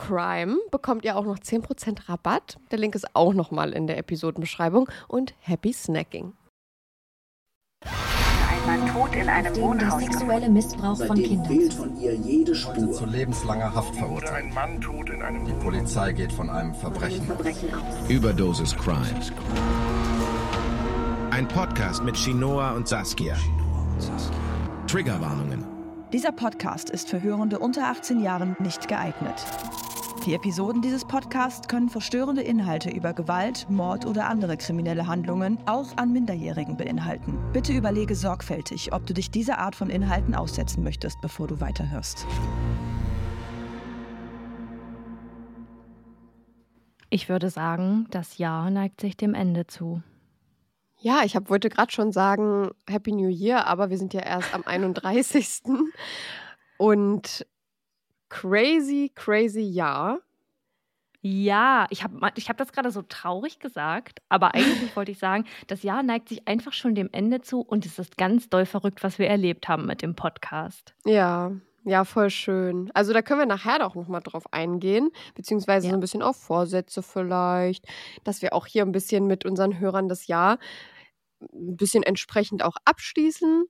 CRIME 0.00 0.56
bekommt 0.70 1.04
ihr 1.04 1.16
auch 1.16 1.24
noch 1.24 1.38
10% 1.38 2.08
Rabatt. 2.08 2.58
Der 2.70 2.78
Link 2.78 2.94
ist 2.94 3.14
auch 3.14 3.34
nochmal 3.34 3.72
in 3.72 3.86
der 3.86 3.98
Episodenbeschreibung. 3.98 4.88
Und 5.08 5.34
happy 5.40 5.72
snacking. 5.72 6.32
Ein 7.84 8.66
Mann 8.80 8.92
tot 8.92 9.14
in 9.14 9.28
einem 9.28 9.52
Dem 9.52 9.54
der 9.54 9.62
Wohnhaus. 9.88 10.02
sexuelle 10.02 10.48
Missbrauch 10.48 10.96
von 11.04 11.16
Kindern. 11.16 11.46
fehlt 11.46 11.74
von 11.74 11.96
ihr 12.00 12.14
jede 12.14 12.54
Spur. 12.54 12.92
zu 12.92 13.04
lebenslanger 13.06 13.74
Haft 13.74 13.94
verurteilt. 13.96 14.44
ein 14.46 14.54
Mann 14.54 14.80
tot 14.80 15.10
in 15.10 15.22
einem 15.22 15.44
Die 15.44 15.52
Polizei 15.52 16.12
geht 16.12 16.32
von 16.32 16.48
einem 16.50 16.74
Verbrechen. 16.74 17.24
Verbrechen 17.26 17.72
aus. 17.74 18.08
Überdosis 18.10 18.76
Crime. 18.76 19.06
Ein 21.30 21.46
Podcast 21.48 22.02
mit 22.04 22.16
Shinoa 22.16 22.72
und 22.72 22.88
Saskia. 22.88 23.36
Triggerwarnungen. 24.86 25.64
Dieser 26.12 26.32
Podcast 26.32 26.90
ist 26.90 27.08
für 27.08 27.22
Hörende 27.22 27.58
unter 27.60 27.84
18 27.86 28.20
Jahren 28.20 28.56
nicht 28.58 28.88
geeignet. 28.88 29.44
Die 30.26 30.34
Episoden 30.34 30.82
dieses 30.82 31.06
Podcasts 31.06 31.66
können 31.66 31.88
verstörende 31.88 32.42
Inhalte 32.42 32.90
über 32.90 33.14
Gewalt, 33.14 33.66
Mord 33.70 34.04
oder 34.04 34.28
andere 34.28 34.58
kriminelle 34.58 35.06
Handlungen 35.06 35.58
auch 35.64 35.96
an 35.96 36.12
Minderjährigen 36.12 36.76
beinhalten. 36.76 37.38
Bitte 37.54 37.72
überlege 37.72 38.14
sorgfältig, 38.14 38.92
ob 38.92 39.06
du 39.06 39.14
dich 39.14 39.30
dieser 39.30 39.58
Art 39.58 39.74
von 39.74 39.88
Inhalten 39.88 40.34
aussetzen 40.34 40.84
möchtest, 40.84 41.18
bevor 41.22 41.46
du 41.46 41.58
weiterhörst. 41.62 42.26
Ich 47.08 47.30
würde 47.30 47.48
sagen, 47.48 48.06
das 48.10 48.36
Jahr 48.36 48.70
neigt 48.70 49.00
sich 49.00 49.16
dem 49.16 49.32
Ende 49.32 49.66
zu. 49.66 50.02
Ja, 50.98 51.22
ich 51.24 51.34
hab, 51.34 51.48
wollte 51.48 51.70
gerade 51.70 51.92
schon 51.92 52.12
sagen 52.12 52.72
Happy 52.86 53.12
New 53.12 53.30
Year, 53.30 53.66
aber 53.66 53.88
wir 53.88 53.96
sind 53.96 54.12
ja 54.12 54.20
erst 54.20 54.52
am 54.52 54.62
31. 54.66 55.62
Und 56.76 57.46
crazy, 58.30 59.12
crazy 59.14 59.60
Jahr. 59.60 60.20
Ja, 61.22 61.86
ich 61.90 62.02
habe 62.02 62.30
ich 62.36 62.48
hab 62.48 62.56
das 62.56 62.72
gerade 62.72 62.90
so 62.90 63.02
traurig 63.02 63.58
gesagt, 63.58 64.22
aber 64.30 64.54
eigentlich 64.54 64.96
wollte 64.96 65.12
ich 65.12 65.18
sagen, 65.18 65.44
das 65.66 65.82
Jahr 65.82 66.02
neigt 66.02 66.30
sich 66.30 66.48
einfach 66.48 66.72
schon 66.72 66.94
dem 66.94 67.10
Ende 67.12 67.42
zu 67.42 67.60
und 67.60 67.84
es 67.84 67.98
ist 67.98 68.16
ganz 68.16 68.48
doll 68.48 68.64
verrückt, 68.64 69.02
was 69.04 69.18
wir 69.18 69.28
erlebt 69.28 69.68
haben 69.68 69.84
mit 69.86 70.00
dem 70.00 70.14
Podcast. 70.16 70.94
Ja, 71.04 71.52
ja, 71.84 72.04
voll 72.04 72.30
schön. 72.30 72.90
Also 72.94 73.12
da 73.12 73.20
können 73.22 73.40
wir 73.40 73.46
nachher 73.46 73.78
doch 73.80 73.94
nochmal 73.94 74.22
drauf 74.22 74.44
eingehen, 74.52 75.10
beziehungsweise 75.34 75.86
Ja. 75.86 75.90
so 75.92 75.96
ein 75.96 76.00
bisschen 76.00 76.22
auf 76.22 76.36
Vorsätze 76.36 77.02
vielleicht, 77.02 77.86
dass 78.24 78.40
wir 78.42 78.54
auch 78.54 78.66
hier 78.66 78.82
ein 78.84 78.92
bisschen 78.92 79.26
mit 79.26 79.44
unseren 79.44 79.78
Hörern 79.78 80.08
das 80.08 80.26
Jahr 80.26 80.58
ein 81.52 81.76
bisschen 81.76 82.02
entsprechend 82.02 82.62
auch 82.62 82.76
abschließen. 82.86 83.64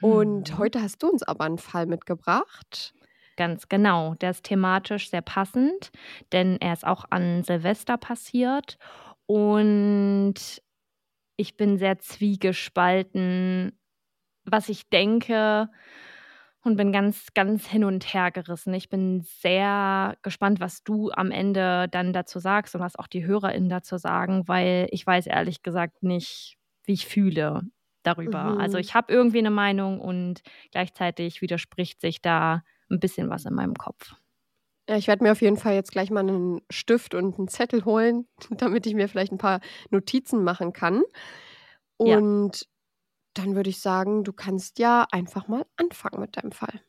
Und 0.00 0.52
Mhm. 0.52 0.58
heute 0.58 0.82
hast 0.82 1.02
du 1.02 1.08
uns 1.08 1.22
aber 1.22 1.44
einen 1.44 1.58
Fall 1.58 1.86
mitgebracht. 1.86 2.92
Ganz 3.36 3.68
genau. 3.68 4.14
Der 4.14 4.30
ist 4.30 4.44
thematisch 4.44 5.10
sehr 5.10 5.20
passend, 5.22 5.90
denn 6.32 6.56
er 6.60 6.72
ist 6.72 6.86
auch 6.86 7.04
an 7.10 7.42
Silvester 7.44 7.98
passiert. 7.98 8.78
Und 9.26 10.34
ich 11.36 11.56
bin 11.56 11.78
sehr 11.78 11.98
zwiegespalten, 11.98 13.78
was 14.44 14.68
ich 14.68 14.88
denke 14.90 15.68
und 16.62 16.76
bin 16.76 16.92
ganz, 16.92 17.28
ganz 17.34 17.66
hin 17.66 17.84
und 17.84 18.12
her 18.14 18.30
gerissen. 18.32 18.74
Ich 18.74 18.88
bin 18.88 19.22
sehr 19.22 20.16
gespannt, 20.22 20.60
was 20.60 20.82
du 20.84 21.10
am 21.12 21.30
Ende 21.30 21.88
dann 21.90 22.12
dazu 22.12 22.38
sagst 22.40 22.74
und 22.74 22.80
was 22.80 22.96
auch 22.98 23.06
die 23.06 23.26
HörerInnen 23.26 23.68
dazu 23.68 23.98
sagen, 23.98 24.48
weil 24.48 24.88
ich 24.90 25.06
weiß 25.06 25.26
ehrlich 25.26 25.62
gesagt 25.62 26.02
nicht, 26.02 26.56
wie 26.84 26.94
ich 26.94 27.06
fühle 27.06 27.62
darüber. 28.02 28.40
Also, 28.40 28.54
mhm. 28.56 28.60
Also 28.60 28.78
ich 28.78 28.94
habe 28.94 29.12
irgendwie 29.12 29.38
eine 29.38 29.50
Meinung 29.50 30.00
und 30.00 30.42
gleichzeitig 30.72 31.42
widerspricht 31.42 32.00
sich 32.00 32.22
da 32.22 32.62
ein 32.90 33.00
bisschen 33.00 33.30
was 33.30 33.44
in 33.44 33.54
meinem 33.54 33.74
Kopf. 33.74 34.14
Ja, 34.88 34.96
ich 34.96 35.08
werde 35.08 35.24
mir 35.24 35.32
auf 35.32 35.42
jeden 35.42 35.56
Fall 35.56 35.74
jetzt 35.74 35.90
gleich 35.90 36.10
mal 36.10 36.20
einen 36.20 36.60
Stift 36.70 37.14
und 37.14 37.38
einen 37.38 37.48
Zettel 37.48 37.84
holen, 37.84 38.28
damit 38.50 38.86
ich 38.86 38.94
mir 38.94 39.08
vielleicht 39.08 39.32
ein 39.32 39.38
paar 39.38 39.60
Notizen 39.90 40.44
machen 40.44 40.72
kann. 40.72 41.02
Und 41.96 42.60
ja. 42.60 42.66
dann 43.34 43.56
würde 43.56 43.70
ich 43.70 43.80
sagen, 43.80 44.22
du 44.22 44.32
kannst 44.32 44.78
ja 44.78 45.06
einfach 45.10 45.48
mal 45.48 45.66
anfangen 45.76 46.20
mit 46.20 46.36
deinem 46.36 46.52
Fall. 46.52 46.80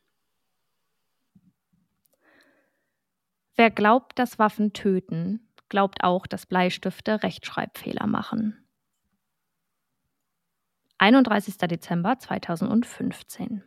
Wer 3.56 3.72
glaubt, 3.72 4.20
dass 4.20 4.38
Waffen 4.38 4.74
töten, 4.74 5.50
glaubt 5.68 6.04
auch, 6.04 6.28
dass 6.28 6.46
Bleistifte 6.46 7.24
Rechtschreibfehler 7.24 8.06
machen. 8.06 8.64
31. 11.00 11.58
Dezember 11.58 12.20
2015. 12.20 13.64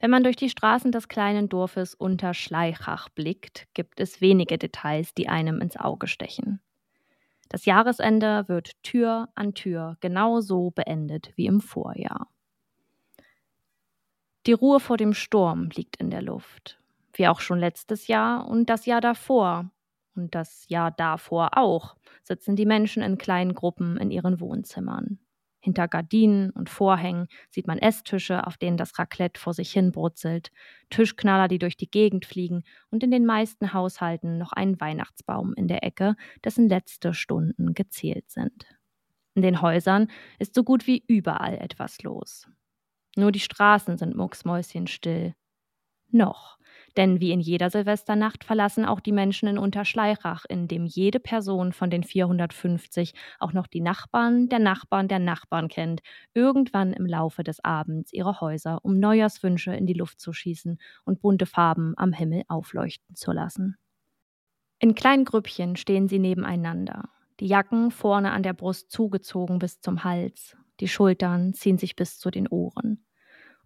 Wenn 0.00 0.10
man 0.10 0.24
durch 0.24 0.36
die 0.36 0.50
Straßen 0.50 0.92
des 0.92 1.08
kleinen 1.08 1.48
Dorfes 1.48 1.94
Unterschleichach 1.94 3.08
blickt, 3.08 3.66
gibt 3.74 4.00
es 4.00 4.20
wenige 4.20 4.58
Details, 4.58 5.14
die 5.14 5.28
einem 5.28 5.60
ins 5.60 5.76
Auge 5.76 6.06
stechen. 6.06 6.60
Das 7.48 7.64
Jahresende 7.64 8.48
wird 8.48 8.82
Tür 8.82 9.28
an 9.34 9.54
Tür 9.54 9.96
genauso 10.00 10.70
beendet 10.70 11.32
wie 11.36 11.46
im 11.46 11.60
Vorjahr. 11.60 12.28
Die 14.46 14.52
Ruhe 14.52 14.80
vor 14.80 14.96
dem 14.96 15.14
Sturm 15.14 15.68
liegt 15.74 15.96
in 15.96 16.10
der 16.10 16.22
Luft, 16.22 16.80
wie 17.12 17.28
auch 17.28 17.40
schon 17.40 17.58
letztes 17.58 18.06
Jahr 18.06 18.46
und 18.48 18.70
das 18.70 18.86
Jahr 18.86 19.00
davor. 19.00 19.70
Und 20.14 20.34
das 20.34 20.68
Jahr 20.68 20.90
davor 20.90 21.56
auch 21.56 21.96
sitzen 22.22 22.56
die 22.56 22.66
Menschen 22.66 23.02
in 23.02 23.18
kleinen 23.18 23.54
Gruppen 23.54 23.96
in 23.96 24.10
ihren 24.10 24.40
Wohnzimmern. 24.40 25.18
Hinter 25.60 25.88
Gardinen 25.88 26.50
und 26.50 26.70
Vorhängen 26.70 27.26
sieht 27.50 27.66
man 27.66 27.78
Esstische, 27.78 28.46
auf 28.46 28.56
denen 28.56 28.76
das 28.76 28.98
Raclette 28.98 29.40
vor 29.40 29.54
sich 29.54 29.72
hin 29.72 29.92
brutzelt, 29.92 30.50
Tischknaller, 30.90 31.48
die 31.48 31.58
durch 31.58 31.76
die 31.76 31.90
Gegend 31.90 32.26
fliegen 32.26 32.62
und 32.90 33.02
in 33.02 33.10
den 33.10 33.26
meisten 33.26 33.72
Haushalten 33.72 34.38
noch 34.38 34.52
einen 34.52 34.80
Weihnachtsbaum 34.80 35.54
in 35.54 35.68
der 35.68 35.82
Ecke, 35.84 36.14
dessen 36.44 36.68
letzte 36.68 37.12
Stunden 37.14 37.74
gezählt 37.74 38.30
sind. 38.30 38.66
In 39.34 39.42
den 39.42 39.62
Häusern 39.62 40.08
ist 40.38 40.54
so 40.54 40.64
gut 40.64 40.86
wie 40.86 41.04
überall 41.06 41.56
etwas 41.58 42.02
los. 42.02 42.48
Nur 43.16 43.32
die 43.32 43.40
Straßen 43.40 43.98
sind 43.98 44.16
mucksmäuschenstill. 44.16 45.34
Noch. 46.10 46.57
Denn 46.98 47.20
wie 47.20 47.30
in 47.30 47.38
jeder 47.38 47.70
Silvesternacht 47.70 48.42
verlassen 48.42 48.84
auch 48.84 48.98
die 48.98 49.12
Menschen 49.12 49.48
in 49.48 49.56
Unterschleichach, 49.56 50.44
in 50.48 50.66
dem 50.66 50.84
jede 50.84 51.20
Person 51.20 51.72
von 51.72 51.90
den 51.90 52.02
450 52.02 53.14
auch 53.38 53.52
noch 53.52 53.68
die 53.68 53.80
Nachbarn 53.80 54.48
der 54.48 54.58
Nachbarn 54.58 55.06
der 55.06 55.20
Nachbarn 55.20 55.68
kennt, 55.68 56.00
irgendwann 56.34 56.92
im 56.92 57.06
Laufe 57.06 57.44
des 57.44 57.62
Abends 57.64 58.12
ihre 58.12 58.40
Häuser, 58.40 58.80
um 58.82 58.98
Neujahrswünsche 58.98 59.72
in 59.72 59.86
die 59.86 59.94
Luft 59.94 60.20
zu 60.20 60.32
schießen 60.32 60.80
und 61.04 61.20
bunte 61.20 61.46
Farben 61.46 61.94
am 61.96 62.12
Himmel 62.12 62.42
aufleuchten 62.48 63.14
zu 63.14 63.30
lassen. 63.30 63.76
In 64.80 64.96
kleinen 64.96 65.24
Grüppchen 65.24 65.76
stehen 65.76 66.08
sie 66.08 66.18
nebeneinander, 66.18 67.10
die 67.38 67.46
Jacken 67.46 67.92
vorne 67.92 68.32
an 68.32 68.42
der 68.42 68.54
Brust 68.54 68.90
zugezogen 68.90 69.60
bis 69.60 69.80
zum 69.80 70.02
Hals, 70.02 70.56
die 70.80 70.88
Schultern 70.88 71.54
ziehen 71.54 71.78
sich 71.78 71.94
bis 71.94 72.18
zu 72.18 72.32
den 72.32 72.48
Ohren. 72.48 73.04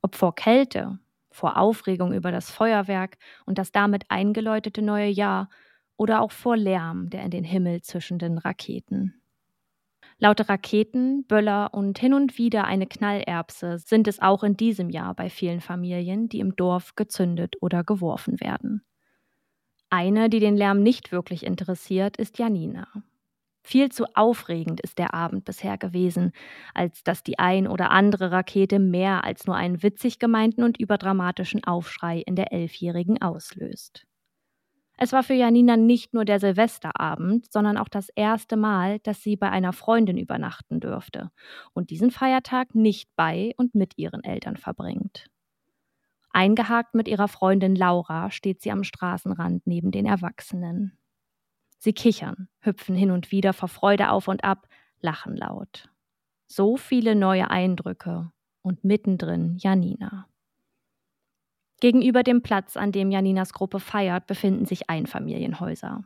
Ob 0.03 0.17
vor 0.17 0.35
Kälte, 0.35 0.99
vor 1.33 1.57
Aufregung 1.57 2.13
über 2.13 2.31
das 2.33 2.51
Feuerwerk 2.51 3.19
und 3.47 3.59
das 3.59 3.73
damit 3.73 4.05
eingeläutete 4.09 4.83
neue 4.83 5.09
Jahr 5.09 5.49
oder 5.97 6.21
auch 6.21 6.33
vor 6.33 6.57
Lärm 6.57 7.11
der 7.11 7.23
in 7.25 7.31
den 7.31 7.45
Himmel 7.45 7.83
zischenden 7.83 8.39
Raketen. 8.39 9.23
Laute 10.19 10.49
Raketen, 10.49 11.25
Böller 11.27 11.75
und 11.75 11.99
hin 11.99 12.15
und 12.15 12.39
wieder 12.39 12.65
eine 12.65 12.87
Knallerbse 12.87 13.79
sind 13.79 14.07
es 14.07 14.21
auch 14.21 14.45
in 14.45 14.57
diesem 14.57 14.89
Jahr 14.89 15.15
bei 15.15 15.29
vielen 15.29 15.61
Familien, 15.61 16.29
die 16.29 16.41
im 16.41 16.55
Dorf 16.55 16.95
gezündet 16.95 17.57
oder 17.61 17.83
geworfen 17.83 18.41
werden. 18.41 18.85
Eine, 19.91 20.31
die 20.31 20.41
den 20.41 20.57
Lärm 20.57 20.83
nicht 20.83 21.13
wirklich 21.13 21.45
interessiert, 21.45 22.17
ist 22.17 22.39
Janina. 22.39 22.87
Viel 23.63 23.91
zu 23.91 24.07
aufregend 24.15 24.81
ist 24.81 24.99
der 24.99 25.15
Abend 25.15 25.45
bisher 25.45 25.79
gewesen, 25.79 26.33
als 26.75 27.05
dass 27.05 27.23
die 27.23 27.39
ein 27.39 27.69
oder 27.69 27.91
andere 27.91 28.33
Rakete 28.33 28.79
mehr 28.79 29.25
als 29.25 29.47
nur 29.47 29.57
einen 29.57 29.83
witzig 29.83 30.19
gemeinten 30.19 30.65
und 30.65 30.79
überdramatischen 30.81 31.63
Aufschrei 31.65 32.21
in 32.27 32.35
der 32.37 32.53
Elfjährigen 32.53 33.23
auslöst. 33.23 34.05
Es 34.99 35.13
war 35.13 35.23
für 35.23 35.35
Janina 35.35 35.77
nicht 35.77 36.15
nur 36.15 36.25
der 36.25 36.39
Silvesterabend, 36.39 37.51
sondern 37.53 37.77
auch 37.77 37.89
das 37.89 38.09
erste 38.11 38.57
Mal, 38.57 38.99
dass 39.01 39.23
sie 39.23 39.37
bei 39.37 39.51
einer 39.51 39.73
Freundin 39.73 40.17
übernachten 40.19 40.81
dürfte 40.81 41.31
und 41.73 41.91
diesen 41.91 42.11
Feiertag 42.11 42.75
nicht 42.75 43.09
bei 43.17 43.53
und 43.57 43.75
mit 43.75 43.99
ihren 43.99 44.23
Eltern 44.23 44.57
verbringt. 44.57 45.27
Eingehakt 46.31 46.95
mit 46.95 47.09
ihrer 47.09 47.29
Freundin 47.29 47.77
Laura 47.77 48.31
steht 48.31 48.63
sie 48.63 48.73
am 48.73 48.85
Straßenrand 48.85 49.67
neben 49.67 49.91
den 49.91 50.07
Erwachsenen. 50.07 50.99
Sie 51.83 51.93
kichern, 51.93 52.47
hüpfen 52.61 52.95
hin 52.95 53.11
und 53.11 53.33
wieder 53.33 53.53
vor 53.53 53.69
Freude 53.69 54.11
auf 54.11 54.29
und 54.29 54.45
ab, 54.45 54.69
lachen 55.01 55.37
laut. 55.37 55.91
So 56.47 56.77
viele 56.77 57.17
neue 57.17 57.51
Eindrücke 57.51 58.31
und 58.63 58.85
mittendrin 58.85 59.57
Janina. 59.59 60.29
Gegenüber 61.81 62.23
dem 62.23 62.41
Platz, 62.41 62.77
an 62.77 62.93
dem 62.93 63.11
Janinas 63.11 63.53
Gruppe 63.53 63.81
feiert, 63.81 64.29
befinden 64.29 64.65
sich 64.65 64.89
Einfamilienhäuser. 64.91 66.05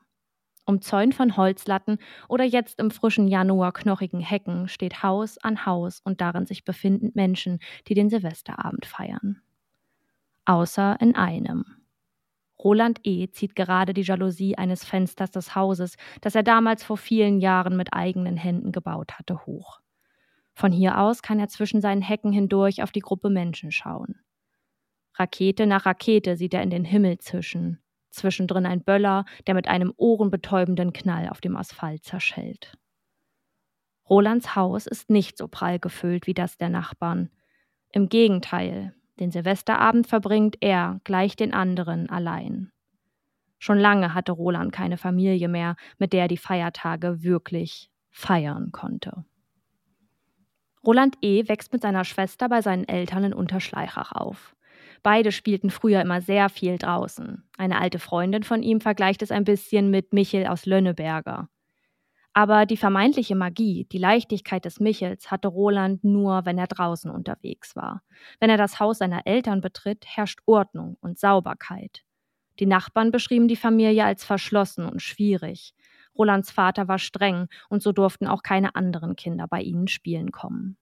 Umzäunt 0.64 1.14
von 1.14 1.36
Holzlatten 1.36 1.98
oder 2.26 2.44
jetzt 2.44 2.80
im 2.80 2.90
frischen 2.90 3.28
Januar 3.28 3.74
knochigen 3.74 4.20
Hecken 4.20 4.68
steht 4.68 5.02
Haus 5.02 5.36
an 5.36 5.66
Haus 5.66 6.00
und 6.00 6.22
darin 6.22 6.46
sich 6.46 6.64
befindend 6.64 7.16
Menschen, 7.16 7.58
die 7.86 7.92
den 7.92 8.08
Silvesterabend 8.08 8.86
feiern. 8.86 9.42
Außer 10.46 10.96
in 11.02 11.14
einem. 11.14 11.66
Roland 12.66 12.98
E. 13.04 13.28
zieht 13.30 13.54
gerade 13.54 13.94
die 13.94 14.02
Jalousie 14.02 14.58
eines 14.58 14.84
Fensters 14.84 15.30
des 15.30 15.54
Hauses, 15.54 15.94
das 16.20 16.34
er 16.34 16.42
damals 16.42 16.82
vor 16.82 16.96
vielen 16.96 17.38
Jahren 17.38 17.76
mit 17.76 17.94
eigenen 17.94 18.36
Händen 18.36 18.72
gebaut 18.72 19.20
hatte, 19.20 19.46
hoch. 19.46 19.78
Von 20.52 20.72
hier 20.72 20.98
aus 20.98 21.22
kann 21.22 21.38
er 21.38 21.46
zwischen 21.46 21.80
seinen 21.80 22.02
Hecken 22.02 22.32
hindurch 22.32 22.82
auf 22.82 22.90
die 22.90 23.00
Gruppe 23.00 23.30
Menschen 23.30 23.70
schauen. 23.70 24.16
Rakete 25.14 25.64
nach 25.64 25.86
Rakete 25.86 26.36
sieht 26.36 26.54
er 26.54 26.62
in 26.64 26.70
den 26.70 26.84
Himmel 26.84 27.18
zischen, 27.18 27.78
zwischendrin 28.10 28.66
ein 28.66 28.82
Böller, 28.82 29.26
der 29.46 29.54
mit 29.54 29.68
einem 29.68 29.94
ohrenbetäubenden 29.96 30.92
Knall 30.92 31.28
auf 31.28 31.40
dem 31.40 31.56
Asphalt 31.56 32.02
zerschellt. 32.02 32.76
Rolands 34.10 34.56
Haus 34.56 34.88
ist 34.88 35.08
nicht 35.08 35.38
so 35.38 35.46
prall 35.46 35.78
gefüllt 35.78 36.26
wie 36.26 36.34
das 36.34 36.58
der 36.58 36.70
Nachbarn. 36.70 37.30
Im 37.92 38.08
Gegenteil, 38.08 38.92
den 39.18 39.30
Silvesterabend 39.30 40.06
verbringt 40.06 40.56
er, 40.60 41.00
gleich 41.04 41.36
den 41.36 41.54
anderen, 41.54 42.08
allein. 42.10 42.70
Schon 43.58 43.78
lange 43.78 44.14
hatte 44.14 44.32
Roland 44.32 44.72
keine 44.72 44.98
Familie 44.98 45.48
mehr, 45.48 45.76
mit 45.98 46.12
der 46.12 46.22
er 46.22 46.28
die 46.28 46.36
Feiertage 46.36 47.22
wirklich 47.22 47.90
feiern 48.10 48.70
konnte. 48.72 49.24
Roland 50.84 51.16
E. 51.20 51.48
wächst 51.48 51.72
mit 51.72 51.82
seiner 51.82 52.04
Schwester 52.04 52.48
bei 52.48 52.62
seinen 52.62 52.86
Eltern 52.86 53.24
in 53.24 53.34
Unterschleichach 53.34 54.12
auf. 54.12 54.54
Beide 55.02 55.32
spielten 55.32 55.70
früher 55.70 56.00
immer 56.00 56.20
sehr 56.20 56.48
viel 56.48 56.78
draußen. 56.78 57.42
Eine 57.58 57.80
alte 57.80 57.98
Freundin 57.98 58.42
von 58.42 58.62
ihm 58.62 58.80
vergleicht 58.80 59.22
es 59.22 59.30
ein 59.30 59.44
bisschen 59.44 59.90
mit 59.90 60.12
Michel 60.12 60.46
aus 60.46 60.66
Lönneberger. 60.66 61.48
Aber 62.36 62.66
die 62.66 62.76
vermeintliche 62.76 63.34
Magie, 63.34 63.86
die 63.90 63.96
Leichtigkeit 63.96 64.66
des 64.66 64.78
Michels 64.78 65.30
hatte 65.30 65.48
Roland 65.48 66.04
nur, 66.04 66.44
wenn 66.44 66.58
er 66.58 66.66
draußen 66.66 67.10
unterwegs 67.10 67.74
war. 67.74 68.02
Wenn 68.40 68.50
er 68.50 68.58
das 68.58 68.78
Haus 68.78 68.98
seiner 68.98 69.26
Eltern 69.26 69.62
betritt, 69.62 70.04
herrscht 70.06 70.40
Ordnung 70.44 70.98
und 71.00 71.18
Sauberkeit. 71.18 72.02
Die 72.58 72.66
Nachbarn 72.66 73.10
beschrieben 73.10 73.48
die 73.48 73.56
Familie 73.56 74.04
als 74.04 74.22
verschlossen 74.22 74.84
und 74.84 75.00
schwierig. 75.00 75.72
Rolands 76.14 76.50
Vater 76.50 76.88
war 76.88 76.98
streng 76.98 77.48
und 77.70 77.82
so 77.82 77.92
durften 77.92 78.26
auch 78.26 78.42
keine 78.42 78.74
anderen 78.74 79.16
Kinder 79.16 79.48
bei 79.48 79.62
ihnen 79.62 79.88
spielen 79.88 80.30
kommen. 80.30 80.76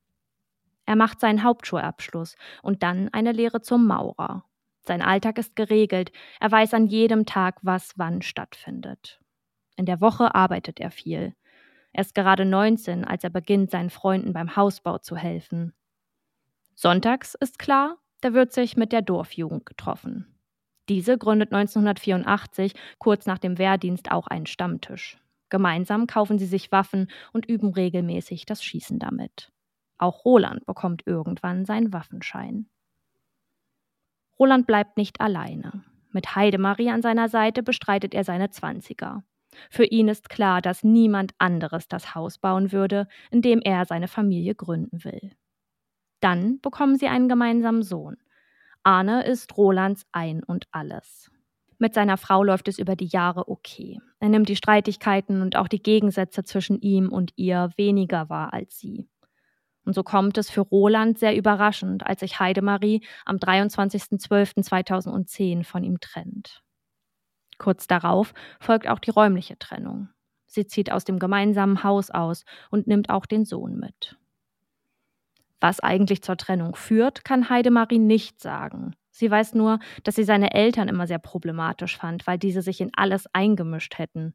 Er 0.87 0.97
macht 0.97 1.21
seinen 1.21 1.45
Hauptschulabschluss 1.45 2.35
und 2.63 2.83
dann 2.83 3.11
eine 3.13 3.31
Lehre 3.31 3.61
zum 3.61 3.87
Maurer. 3.87 4.45
Sein 4.81 5.03
Alltag 5.03 5.39
ist 5.39 5.55
geregelt, 5.55 6.11
er 6.41 6.51
weiß 6.51 6.75
an 6.75 6.89
jedem 6.89 7.27
Tag, 7.27 7.59
was 7.63 7.93
wann 7.95 8.23
stattfindet. 8.23 9.21
In 9.77 9.87
der 9.87 10.01
Woche 10.01 10.35
arbeitet 10.35 10.81
er 10.81 10.91
viel. 10.91 11.33
Er 11.95 12.01
ist 12.01 12.15
gerade 12.17 12.45
19, 12.45 13.05
als 13.05 13.23
er 13.23 13.31
beginnt, 13.31 13.71
seinen 13.71 13.89
Freunden 13.89 14.33
beim 14.33 14.57
Hausbau 14.57 14.99
zu 14.99 15.17
helfen. 15.17 15.73
Sonntags 16.75 17.35
ist 17.37 17.61
klar, 17.61 17.99
da 18.21 18.35
wird 18.35 18.53
sich 18.53 18.77
mit 18.77 18.91
der 18.91 19.01
Dorfjugend 19.01 19.65
getroffen. 19.65 20.27
Diese 20.89 21.17
gründet 21.17 21.53
1984, 21.53 22.75
kurz 22.99 23.27
nach 23.27 23.39
dem 23.39 23.59
Wehrdienst, 23.59 24.11
auch 24.11 24.27
einen 24.27 24.47
Stammtisch. 24.47 25.19
Gemeinsam 25.51 26.09
kaufen 26.09 26.37
sie 26.41 26.47
sich 26.47 26.73
Waffen 26.73 27.09
und 27.33 27.47
üben 27.47 27.73
regelmäßig 27.73 28.45
das 28.45 28.65
Schießen 28.65 28.99
damit. 28.99 29.53
Auch 29.97 30.25
Roland 30.25 30.67
bekommt 30.67 31.05
irgendwann 31.07 31.65
seinen 31.65 31.93
Waffenschein. 31.93 32.67
Roland 34.37 34.67
bleibt 34.67 34.97
nicht 34.97 35.21
alleine. 35.21 35.85
Mit 36.11 36.35
Heidemarie 36.35 36.91
an 36.91 37.03
seiner 37.03 37.29
Seite 37.29 37.63
bestreitet 37.63 38.15
er 38.15 38.25
seine 38.25 38.51
Zwanziger. 38.51 39.23
Für 39.71 39.85
ihn 39.85 40.09
ist 40.09 40.29
klar, 40.29 40.61
dass 40.63 40.85
niemand 40.85 41.33
anderes 41.39 41.89
das 41.89 42.15
Haus 42.15 42.39
bauen 42.39 42.73
würde, 42.73 43.09
in 43.31 43.43
dem 43.43 43.61
er 43.61 43.85
seine 43.87 44.09
Familie 44.09 44.55
gründen 44.55 45.05
will. 45.05 45.33
Dann 46.21 46.61
bekommen 46.61 46.97
sie 46.97 47.09
einen 47.09 47.29
gemeinsamen 47.29 47.83
Sohn. 47.83 48.17
Arne 48.83 49.25
ist 49.25 49.57
Rolands 49.57 50.07
Ein 50.13 50.43
und 50.43 50.67
alles. 50.71 51.31
Mit 51.79 51.95
seiner 51.95 52.17
Frau 52.17 52.43
läuft 52.43 52.69
es 52.69 52.79
über 52.79 52.97
die 52.97 53.09
Jahre 53.09 53.49
okay. 53.49 54.01
Er 54.21 54.31
nimmt 54.31 54.49
die 54.49 54.57
Streitigkeiten 54.57 55.43
und 55.43 55.57
auch 55.57 55.69
die 55.69 55.83
Gegensätze 55.83 56.45
zwischen 56.45 56.81
ihm 56.81 57.11
und 57.11 57.33
ihr 57.37 57.71
weniger 57.77 58.31
wahr 58.31 58.55
als 58.55 58.79
sie. 58.79 59.07
Und 59.85 59.95
so 59.95 60.03
kommt 60.03 60.39
es 60.39 60.51
für 60.51 60.63
Roland 60.63 61.19
sehr 61.19 61.37
überraschend, 61.37 62.07
als 62.07 62.21
sich 62.21 62.41
Heidemarie 62.41 63.03
am 63.27 63.37
23.12.2010 63.37 65.65
von 65.65 65.85
ihm 65.85 66.01
trennt. 66.01 66.64
Kurz 67.59 67.87
darauf 67.87 68.35
folgt 68.61 68.89
auch 68.89 68.99
die 68.99 69.11
räumliche 69.11 69.59
Trennung. 69.59 70.09
Sie 70.47 70.67
zieht 70.67 70.93
aus 70.93 71.05
dem 71.05 71.19
gemeinsamen 71.19 71.83
Haus 71.83 72.11
aus 72.11 72.45
und 72.71 72.87
nimmt 72.87 73.11
auch 73.11 73.27
den 73.27 73.45
Sohn 73.45 73.79
mit. 73.79 74.17
Was 75.61 75.81
eigentlich 75.81 76.23
zur 76.23 76.37
Trennung 76.37 76.77
führt, 76.77 77.25
kann 77.25 77.49
Heidemarie 77.49 77.99
nicht 77.99 78.41
sagen. 78.41 78.95
Sie 79.11 79.31
weiß 79.31 79.55
nur, 79.55 79.79
dass 80.03 80.17
sie 80.17 80.25
seine 80.25 80.53
Eltern 80.53 80.89
immer 80.89 81.07
sehr 81.07 81.19
problematisch 81.19 81.97
fand, 81.97 82.27
weil 82.27 82.39
diese 82.39 82.63
sich 82.63 82.81
in 82.81 82.91
alles 82.95 83.27
eingemischt 83.33 83.97
hätten. 83.99 84.35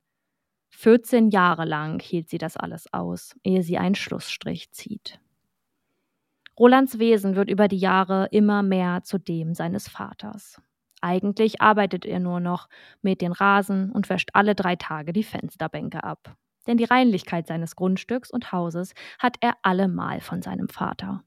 14 0.70 1.30
Jahre 1.30 1.66
lang 1.66 2.02
hielt 2.02 2.30
sie 2.30 2.38
das 2.38 2.58
alles 2.58 2.92
aus, 2.94 3.36
ehe 3.44 3.64
sie 3.64 3.78
einen 3.78 3.96
Schlussstrich 3.96 4.72
zieht. 4.72 5.20
Rolands 6.58 7.00
Wesen 7.00 7.36
wird 7.36 7.50
über 7.50 7.68
die 7.68 7.78
Jahre 7.78 8.28
immer 8.32 8.64
mehr 8.64 9.04
zu 9.04 9.18
dem 9.18 9.54
seines 9.54 9.88
Vaters. 9.88 10.62
Eigentlich 11.02 11.62
arbeitet 11.62 12.06
er 12.06 12.20
nur 12.20 12.40
noch, 12.40 12.68
mäht 13.02 13.22
den 13.22 13.32
Rasen 13.32 13.92
und 13.92 14.10
wäscht 14.10 14.30
alle 14.34 14.56
drei 14.56 14.76
Tage 14.76 15.14
die 15.14 15.24
Fensterbänke 15.24 16.04
ab. 16.04 16.36
Denn 16.68 16.78
die 16.78 16.86
Reinlichkeit 16.86 17.48
seines 17.48 17.76
Grundstücks 17.76 18.30
und 18.32 18.52
Hauses 18.52 18.94
hat 19.18 19.38
er 19.42 19.56
allemal 19.64 20.20
von 20.22 20.42
seinem 20.42 20.70
Vater. 20.70 21.24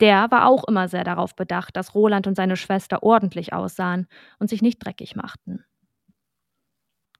Der 0.00 0.30
war 0.30 0.46
auch 0.46 0.64
immer 0.64 0.88
sehr 0.88 1.04
darauf 1.04 1.34
bedacht, 1.34 1.76
dass 1.76 1.94
Roland 1.94 2.26
und 2.26 2.34
seine 2.36 2.56
Schwester 2.56 3.02
ordentlich 3.02 3.52
aussahen 3.52 4.06
und 4.38 4.48
sich 4.48 4.62
nicht 4.62 4.78
dreckig 4.78 5.16
machten. 5.16 5.64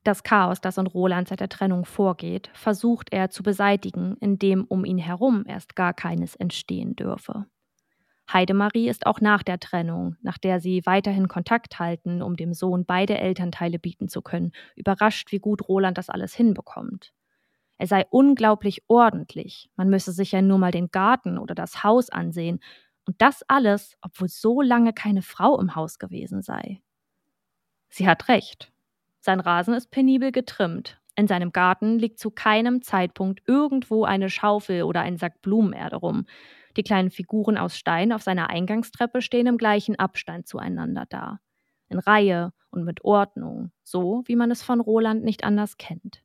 Das 0.04 0.22
Chaos, 0.22 0.60
das 0.60 0.78
in 0.78 0.86
Roland 0.86 1.28
seit 1.28 1.40
der 1.40 1.48
Trennung 1.48 1.84
vorgeht, 1.84 2.50
versucht 2.54 3.12
er 3.12 3.30
zu 3.30 3.42
beseitigen, 3.42 4.16
indem 4.20 4.64
um 4.64 4.84
ihn 4.84 4.98
herum 4.98 5.44
erst 5.46 5.76
gar 5.76 5.92
keines 5.92 6.34
entstehen 6.36 6.96
dürfe. 6.96 7.46
Heidemarie 8.32 8.88
ist 8.88 9.06
auch 9.06 9.20
nach 9.20 9.42
der 9.42 9.58
Trennung, 9.58 10.16
nach 10.20 10.38
der 10.38 10.60
sie 10.60 10.82
weiterhin 10.84 11.28
Kontakt 11.28 11.78
halten, 11.78 12.22
um 12.22 12.36
dem 12.36 12.52
Sohn 12.52 12.84
beide 12.84 13.18
Elternteile 13.18 13.78
bieten 13.78 14.08
zu 14.08 14.22
können, 14.22 14.52
überrascht, 14.76 15.32
wie 15.32 15.38
gut 15.38 15.68
Roland 15.68 15.96
das 15.96 16.10
alles 16.10 16.34
hinbekommt. 16.34 17.12
Er 17.78 17.86
sei 17.86 18.06
unglaublich 18.10 18.82
ordentlich, 18.88 19.70
man 19.76 19.88
müsse 19.88 20.12
sich 20.12 20.32
ja 20.32 20.42
nur 20.42 20.58
mal 20.58 20.72
den 20.72 20.90
Garten 20.90 21.38
oder 21.38 21.54
das 21.54 21.84
Haus 21.84 22.10
ansehen, 22.10 22.60
und 23.06 23.22
das 23.22 23.42
alles, 23.48 23.96
obwohl 24.02 24.28
so 24.28 24.60
lange 24.60 24.92
keine 24.92 25.22
Frau 25.22 25.58
im 25.58 25.74
Haus 25.74 25.98
gewesen 25.98 26.42
sei. 26.42 26.82
Sie 27.88 28.06
hat 28.06 28.28
recht. 28.28 28.70
Sein 29.20 29.40
Rasen 29.40 29.72
ist 29.72 29.90
penibel 29.90 30.30
getrimmt. 30.30 31.00
In 31.16 31.26
seinem 31.26 31.52
Garten 31.52 31.98
liegt 31.98 32.18
zu 32.18 32.30
keinem 32.30 32.82
Zeitpunkt 32.82 33.40
irgendwo 33.46 34.04
eine 34.04 34.28
Schaufel 34.28 34.82
oder 34.82 35.00
ein 35.00 35.16
Sack 35.16 35.40
Blumenerde 35.40 35.96
rum. 35.96 36.26
Die 36.78 36.84
kleinen 36.84 37.10
Figuren 37.10 37.58
aus 37.58 37.76
Stein 37.76 38.12
auf 38.12 38.22
seiner 38.22 38.50
Eingangstreppe 38.50 39.20
stehen 39.20 39.48
im 39.48 39.58
gleichen 39.58 39.98
Abstand 39.98 40.46
zueinander 40.46 41.06
da. 41.08 41.40
In 41.88 41.98
Reihe 41.98 42.52
und 42.70 42.84
mit 42.84 43.04
Ordnung, 43.04 43.72
so 43.82 44.22
wie 44.26 44.36
man 44.36 44.52
es 44.52 44.62
von 44.62 44.78
Roland 44.80 45.24
nicht 45.24 45.42
anders 45.42 45.76
kennt. 45.76 46.22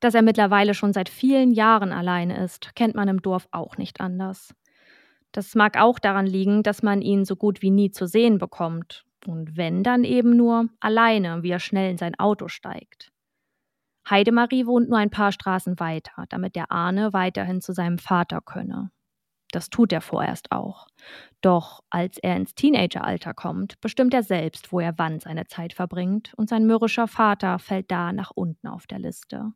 Dass 0.00 0.14
er 0.14 0.20
mittlerweile 0.20 0.74
schon 0.74 0.92
seit 0.92 1.08
vielen 1.08 1.52
Jahren 1.52 1.90
alleine 1.90 2.44
ist, 2.44 2.74
kennt 2.74 2.94
man 2.94 3.08
im 3.08 3.22
Dorf 3.22 3.48
auch 3.50 3.78
nicht 3.78 4.02
anders. 4.02 4.54
Das 5.32 5.54
mag 5.54 5.80
auch 5.80 5.98
daran 5.98 6.26
liegen, 6.26 6.62
dass 6.62 6.82
man 6.82 7.00
ihn 7.00 7.24
so 7.24 7.34
gut 7.34 7.62
wie 7.62 7.70
nie 7.70 7.90
zu 7.90 8.06
sehen 8.06 8.36
bekommt 8.36 9.06
und 9.26 9.56
wenn, 9.56 9.84
dann 9.84 10.04
eben 10.04 10.36
nur 10.36 10.68
alleine, 10.80 11.42
wie 11.42 11.50
er 11.50 11.60
schnell 11.60 11.90
in 11.90 11.96
sein 11.96 12.18
Auto 12.18 12.48
steigt. 12.48 13.10
Heidemarie 14.08 14.66
wohnt 14.66 14.88
nur 14.88 14.98
ein 14.98 15.10
paar 15.10 15.32
Straßen 15.32 15.80
weiter, 15.80 16.26
damit 16.28 16.54
der 16.54 16.70
Arne 16.70 17.12
weiterhin 17.12 17.60
zu 17.60 17.72
seinem 17.72 17.98
Vater 17.98 18.40
könne. 18.40 18.90
Das 19.52 19.70
tut 19.70 19.92
er 19.92 20.00
vorerst 20.00 20.52
auch. 20.52 20.86
Doch 21.40 21.82
als 21.90 22.18
er 22.18 22.36
ins 22.36 22.54
Teenageralter 22.54 23.34
kommt, 23.34 23.80
bestimmt 23.80 24.14
er 24.14 24.22
selbst, 24.22 24.72
wo 24.72 24.80
er 24.80 24.98
wann 24.98 25.20
seine 25.20 25.46
Zeit 25.46 25.72
verbringt, 25.72 26.34
und 26.36 26.48
sein 26.48 26.66
mürrischer 26.66 27.08
Vater 27.08 27.58
fällt 27.58 27.90
da 27.90 28.12
nach 28.12 28.32
unten 28.34 28.68
auf 28.68 28.86
der 28.86 28.98
Liste. 28.98 29.52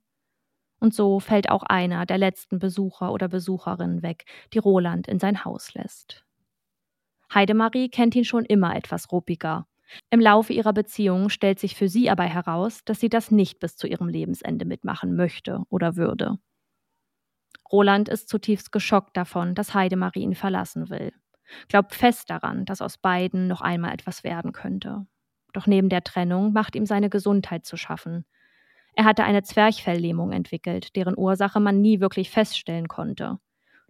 Und 0.81 0.95
so 0.95 1.21
fällt 1.21 1.51
auch 1.51 1.63
einer 1.65 2.07
der 2.07 2.19
letzten 2.19 2.59
Besucher 2.59 3.13
oder 3.13 3.29
Besucherinnen 3.29 4.03
weg, 4.03 4.25
die 4.55 4.59
Roland 4.59 5.09
in 5.09 5.19
sein 5.19 5.45
Haus 5.45 5.75
lässt. 5.75 6.25
Heidemarie 7.33 7.91
kennt 7.91 8.15
ihn 8.17 8.25
schon 8.25 8.45
immer 8.45 8.75
etwas 8.75 9.13
ruppiger. 9.13 9.67
Im 10.11 10.21
Laufe 10.21 10.53
ihrer 10.53 10.73
Beziehung 10.73 11.31
stellt 11.31 11.59
sich 11.59 11.75
für 11.77 11.89
sie 11.89 12.11
aber 12.11 12.25
heraus, 12.25 12.85
dass 12.85 13.01
sie 13.01 13.09
das 13.09 13.31
nicht 13.31 13.59
bis 13.61 13.77
zu 13.77 13.87
ihrem 13.87 14.09
Lebensende 14.09 14.65
mitmachen 14.65 15.17
möchte 15.17 15.63
oder 15.69 15.97
würde. 15.97 16.39
Roland 17.71 18.09
ist 18.09 18.29
zutiefst 18.29 18.73
geschockt 18.73 19.17
davon, 19.17 19.55
dass 19.55 19.75
Heidemarie 19.75 20.23
ihn 20.23 20.35
verlassen 20.35 20.91
will. 20.91 21.13
Glaubt 21.69 21.95
fest 21.95 22.31
daran, 22.31 22.65
dass 22.65 22.83
aus 22.83 22.99
beiden 22.99 23.49
noch 23.49 23.61
einmal 23.61 23.93
etwas 23.93 24.25
werden 24.25 24.53
könnte. 24.53 25.07
Doch 25.53 25.67
neben 25.67 25.89
der 25.89 26.03
Trennung 26.03 26.53
macht 26.53 26.77
ihm 26.77 26.87
seine 26.87 27.11
Gesundheit 27.11 27.67
zu 27.67 27.77
schaffen. 27.77 28.25
Er 28.95 29.05
hatte 29.05 29.25
eine 29.25 29.43
Zwerchfelllähmung 29.43 30.33
entwickelt, 30.33 30.97
deren 30.97 31.17
Ursache 31.17 31.61
man 31.61 31.81
nie 31.81 32.01
wirklich 32.01 32.31
feststellen 32.31 32.89
konnte. 32.89 33.39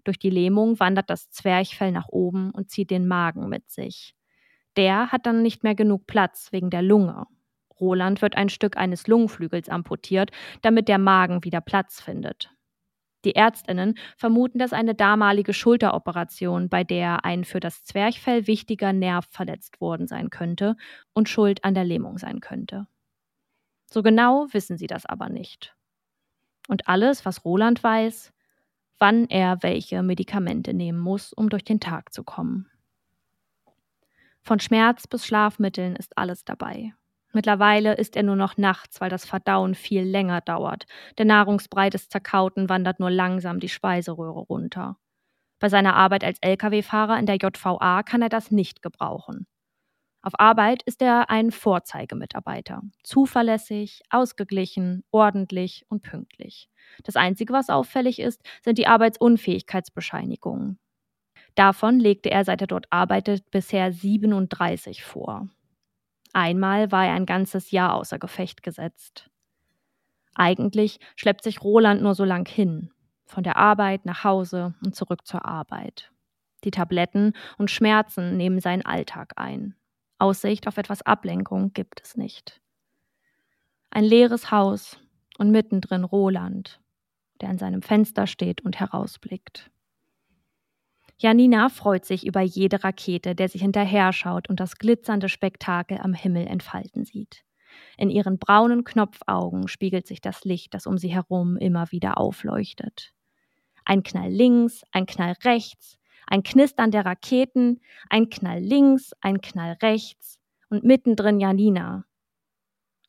Durch 0.04 0.19
die 0.19 0.30
Lähmung 0.30 0.80
wandert 0.80 1.11
das 1.11 1.30
Zwerchfell 1.30 1.92
nach 1.92 2.09
oben 2.09 2.50
und 2.52 2.71
zieht 2.71 2.90
den 2.90 3.07
Magen 3.07 3.49
mit 3.49 3.71
sich. 3.71 4.14
Der 4.76 5.10
hat 5.12 5.26
dann 5.26 5.42
nicht 5.42 5.62
mehr 5.64 5.74
genug 5.74 6.06
Platz 6.06 6.52
wegen 6.52 6.70
der 6.70 6.82
Lunge. 6.82 7.26
Roland 7.80 8.22
wird 8.22 8.36
ein 8.36 8.48
Stück 8.48 8.76
eines 8.76 9.06
Lungenflügels 9.06 9.68
amputiert, 9.68 10.30
damit 10.62 10.88
der 10.88 10.98
Magen 10.98 11.44
wieder 11.44 11.60
Platz 11.60 12.00
findet. 12.00 12.50
Die 13.24 13.34
Ärztinnen 13.34 13.98
vermuten, 14.16 14.58
dass 14.58 14.72
eine 14.72 14.94
damalige 14.94 15.52
Schulteroperation, 15.52 16.68
bei 16.68 16.84
der 16.84 17.24
ein 17.24 17.44
für 17.44 17.60
das 17.60 17.84
Zwerchfell 17.84 18.46
wichtiger 18.46 18.92
Nerv 18.92 19.26
verletzt 19.30 19.80
worden 19.80 20.06
sein 20.06 20.30
könnte 20.30 20.76
und 21.12 21.28
schuld 21.28 21.64
an 21.64 21.74
der 21.74 21.84
Lähmung 21.84 22.16
sein 22.16 22.40
könnte. 22.40 22.86
So 23.92 24.02
genau 24.02 24.46
wissen 24.52 24.78
sie 24.78 24.86
das 24.86 25.04
aber 25.04 25.28
nicht. 25.28 25.74
Und 26.68 26.88
alles, 26.88 27.26
was 27.26 27.44
Roland 27.44 27.82
weiß, 27.82 28.32
wann 28.98 29.26
er 29.28 29.62
welche 29.62 30.02
Medikamente 30.02 30.72
nehmen 30.72 31.00
muss, 31.00 31.32
um 31.32 31.48
durch 31.50 31.64
den 31.64 31.80
Tag 31.80 32.12
zu 32.12 32.22
kommen. 32.22 32.70
Von 34.42 34.61
Schmerz 34.61 35.06
bis 35.06 35.26
Schlafmitteln 35.26 35.97
ist 35.97 36.16
alles 36.16 36.44
dabei. 36.44 36.94
Mittlerweile 37.32 37.94
isst 37.94 38.16
er 38.16 38.25
nur 38.25 38.37
noch 38.37 38.56
nachts, 38.56 39.00
weil 39.00 39.11
das 39.11 39.25
Verdauen 39.25 39.75
viel 39.75 40.02
länger 40.02 40.40
dauert. 40.40 40.87
Der 41.18 41.26
Nahrungsbrei 41.26 41.90
des 41.90 42.09
Zerkauten 42.09 42.68
wandert 42.68 42.99
nur 42.99 43.11
langsam 43.11 43.61
die 43.61 43.68
Speiseröhre 43.68 44.40
runter. 44.40 44.97
Bei 45.61 45.68
seiner 45.68 45.94
Arbeit 45.94 46.25
als 46.25 46.38
Lkw-Fahrer 46.40 47.18
in 47.18 47.26
der 47.26 47.37
JVA 47.37 48.02
kann 48.02 48.23
er 48.23 48.30
das 48.30 48.50
nicht 48.50 48.82
gebrauchen. 48.82 49.47
Auf 50.23 50.38
Arbeit 50.38 50.82
ist 50.82 51.00
er 51.00 51.30
ein 51.30 51.50
Vorzeigemitarbeiter. 51.50 52.82
Zuverlässig, 53.04 54.02
ausgeglichen, 54.11 55.04
ordentlich 55.11 55.87
und 55.88 56.02
pünktlich. 56.02 56.68
Das 57.04 57.16
Einzige, 57.16 57.52
was 57.52 57.70
auffällig 57.70 58.18
ist, 58.18 58.42
sind 58.62 58.76
die 58.76 58.87
Arbeitsunfähigkeitsbescheinigungen. 58.87 60.78
Davon 61.54 61.99
legte 61.99 62.30
er, 62.30 62.45
seit 62.45 62.61
er 62.61 62.66
dort 62.66 62.87
arbeitet, 62.90 63.50
bisher 63.50 63.92
37 63.92 65.04
vor. 65.04 65.49
Einmal 66.33 66.92
war 66.92 67.07
er 67.07 67.14
ein 67.14 67.26
ganzes 67.26 67.71
Jahr 67.71 67.95
außer 67.95 68.19
Gefecht 68.19 68.62
gesetzt. 68.62 69.30
Eigentlich 70.35 71.00
schleppt 71.16 71.42
sich 71.42 71.62
Roland 71.62 72.02
nur 72.02 72.14
so 72.14 72.25
lang 72.25 72.49
hin, 72.49 72.90
von 73.26 73.42
der 73.42 73.57
Arbeit 73.57 74.07
nach 74.07 74.25
Hause 74.25 74.75
und 74.85 74.95
zurück 74.95 75.26
zur 75.26 75.45
Arbeit. 75.45 76.12
Die 76.64 76.71
Tabletten 76.71 77.33
und 77.59 77.71
Schmerzen 77.71 78.37
nehmen 78.37 78.61
seinen 78.61 78.85
Alltag 78.85 79.33
ein. 79.37 79.75
Aussicht 80.19 80.69
auf 80.69 80.76
etwas 80.76 81.02
Ablenkung 81.02 81.73
gibt 81.73 82.02
es 82.02 82.16
nicht. 82.16 82.61
Ein 83.90 84.04
leeres 84.04 84.50
Haus 84.50 85.00
und 85.38 85.50
mittendrin 85.50 86.04
Roland, 86.04 86.80
der 87.40 87.49
an 87.49 87.59
seinem 87.59 87.83
Fenster 87.83 88.26
steht 88.26 88.61
und 88.61 88.78
herausblickt. 88.78 89.71
Janina 91.22 91.68
freut 91.68 92.06
sich 92.06 92.26
über 92.26 92.40
jede 92.40 92.82
Rakete, 92.82 93.34
der 93.34 93.50
sie 93.50 93.58
hinterher 93.58 94.10
schaut 94.14 94.48
und 94.48 94.58
das 94.58 94.76
glitzernde 94.76 95.28
Spektakel 95.28 95.98
am 95.98 96.14
Himmel 96.14 96.46
entfalten 96.46 97.04
sieht. 97.04 97.44
In 97.98 98.08
ihren 98.08 98.38
braunen 98.38 98.84
Knopfaugen 98.84 99.68
spiegelt 99.68 100.06
sich 100.06 100.22
das 100.22 100.44
Licht, 100.44 100.72
das 100.72 100.86
um 100.86 100.96
sie 100.96 101.08
herum 101.08 101.58
immer 101.58 101.92
wieder 101.92 102.16
aufleuchtet. 102.16 103.12
Ein 103.84 104.02
Knall 104.02 104.30
links, 104.30 104.82
ein 104.92 105.04
Knall 105.04 105.34
rechts, 105.44 105.98
ein 106.26 106.42
Knistern 106.42 106.90
der 106.90 107.04
Raketen, 107.04 107.82
ein 108.08 108.30
Knall 108.30 108.60
links, 108.60 109.12
ein 109.20 109.42
Knall 109.42 109.76
rechts 109.82 110.40
und 110.70 110.84
mittendrin 110.84 111.38
Janina, 111.38 112.06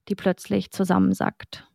die 0.09 0.15
plötzlich 0.15 0.71
zusammensackt. 0.71 1.70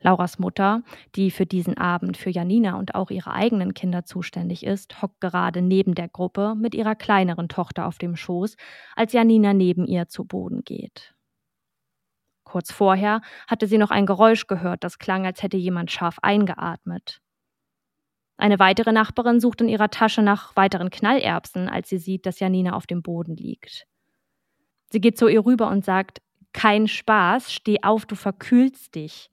Lauras 0.00 0.38
Mutter, 0.38 0.82
die 1.16 1.30
für 1.30 1.46
diesen 1.46 1.76
Abend 1.76 2.16
für 2.16 2.30
Janina 2.30 2.78
und 2.78 2.94
auch 2.94 3.10
ihre 3.10 3.32
eigenen 3.32 3.74
Kinder 3.74 4.04
zuständig 4.04 4.64
ist, 4.64 5.02
hockt 5.02 5.20
gerade 5.20 5.62
neben 5.62 5.94
der 5.94 6.08
Gruppe 6.08 6.54
mit 6.56 6.74
ihrer 6.74 6.94
kleineren 6.94 7.48
Tochter 7.48 7.86
auf 7.86 7.98
dem 7.98 8.16
Schoß, 8.16 8.56
als 8.94 9.12
Janina 9.12 9.54
neben 9.54 9.86
ihr 9.86 10.08
zu 10.08 10.24
Boden 10.24 10.62
geht. 10.64 11.14
Kurz 12.44 12.72
vorher 12.72 13.20
hatte 13.46 13.66
sie 13.66 13.76
noch 13.76 13.90
ein 13.90 14.06
Geräusch 14.06 14.46
gehört, 14.46 14.82
das 14.82 14.98
klang, 14.98 15.26
als 15.26 15.42
hätte 15.42 15.58
jemand 15.58 15.90
scharf 15.90 16.18
eingeatmet. 16.22 17.20
Eine 18.38 18.58
weitere 18.60 18.92
Nachbarin 18.92 19.40
sucht 19.40 19.60
in 19.60 19.68
ihrer 19.68 19.90
Tasche 19.90 20.22
nach 20.22 20.54
weiteren 20.54 20.90
Knallerbsen, 20.90 21.68
als 21.68 21.88
sie 21.88 21.98
sieht, 21.98 22.24
dass 22.24 22.38
Janina 22.38 22.72
auf 22.72 22.86
dem 22.86 23.02
Boden 23.02 23.36
liegt. 23.36 23.86
Sie 24.90 25.00
geht 25.00 25.18
zu 25.18 25.28
ihr 25.28 25.44
rüber 25.44 25.68
und 25.68 25.84
sagt: 25.84 26.22
Kein 26.52 26.86
Spaß, 26.86 27.52
steh 27.52 27.82
auf, 27.82 28.06
du 28.06 28.14
verkühlst 28.14 28.94
dich. 28.94 29.30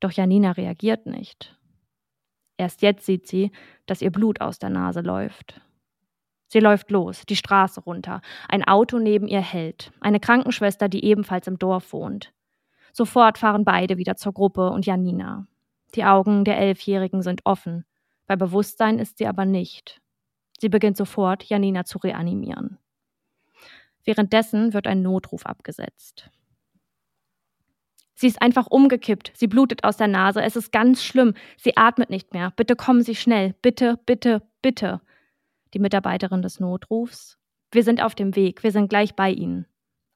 Doch 0.00 0.12
Janina 0.12 0.52
reagiert 0.52 1.06
nicht. 1.06 1.56
Erst 2.56 2.82
jetzt 2.82 3.06
sieht 3.06 3.26
sie, 3.26 3.52
dass 3.86 4.02
ihr 4.02 4.10
Blut 4.10 4.40
aus 4.40 4.58
der 4.58 4.70
Nase 4.70 5.00
läuft. 5.00 5.60
Sie 6.48 6.60
läuft 6.60 6.90
los, 6.90 7.24
die 7.26 7.36
Straße 7.36 7.80
runter. 7.80 8.22
Ein 8.48 8.64
Auto 8.64 8.98
neben 8.98 9.28
ihr 9.28 9.40
hält. 9.40 9.92
Eine 10.00 10.18
Krankenschwester, 10.18 10.88
die 10.88 11.04
ebenfalls 11.04 11.46
im 11.46 11.58
Dorf 11.58 11.92
wohnt. 11.92 12.32
Sofort 12.92 13.38
fahren 13.38 13.64
beide 13.64 13.98
wieder 13.98 14.16
zur 14.16 14.32
Gruppe 14.32 14.70
und 14.70 14.84
Janina. 14.84 15.46
Die 15.94 16.04
Augen 16.04 16.44
der 16.44 16.58
Elfjährigen 16.58 17.22
sind 17.22 17.42
offen. 17.44 17.84
Bei 18.26 18.36
Bewusstsein 18.36 18.98
ist 18.98 19.18
sie 19.18 19.26
aber 19.26 19.44
nicht. 19.44 20.00
Sie 20.58 20.68
beginnt 20.68 20.96
sofort, 20.96 21.44
Janina 21.44 21.84
zu 21.84 21.98
reanimieren. 21.98 22.78
Währenddessen 24.04 24.72
wird 24.72 24.86
ein 24.86 25.02
Notruf 25.02 25.46
abgesetzt. 25.46 26.30
Sie 28.20 28.26
ist 28.26 28.42
einfach 28.42 28.66
umgekippt. 28.66 29.32
Sie 29.34 29.46
blutet 29.46 29.82
aus 29.82 29.96
der 29.96 30.06
Nase. 30.06 30.42
Es 30.42 30.54
ist 30.54 30.72
ganz 30.72 31.02
schlimm. 31.02 31.32
Sie 31.56 31.78
atmet 31.78 32.10
nicht 32.10 32.34
mehr. 32.34 32.52
Bitte 32.54 32.76
kommen 32.76 33.00
Sie 33.00 33.14
schnell. 33.14 33.54
Bitte, 33.62 33.98
bitte, 34.04 34.42
bitte. 34.60 35.00
Die 35.72 35.78
Mitarbeiterin 35.78 36.42
des 36.42 36.60
Notrufs. 36.60 37.38
Wir 37.72 37.82
sind 37.82 38.02
auf 38.02 38.14
dem 38.14 38.36
Weg. 38.36 38.62
Wir 38.62 38.72
sind 38.72 38.90
gleich 38.90 39.14
bei 39.16 39.30
Ihnen. 39.30 39.64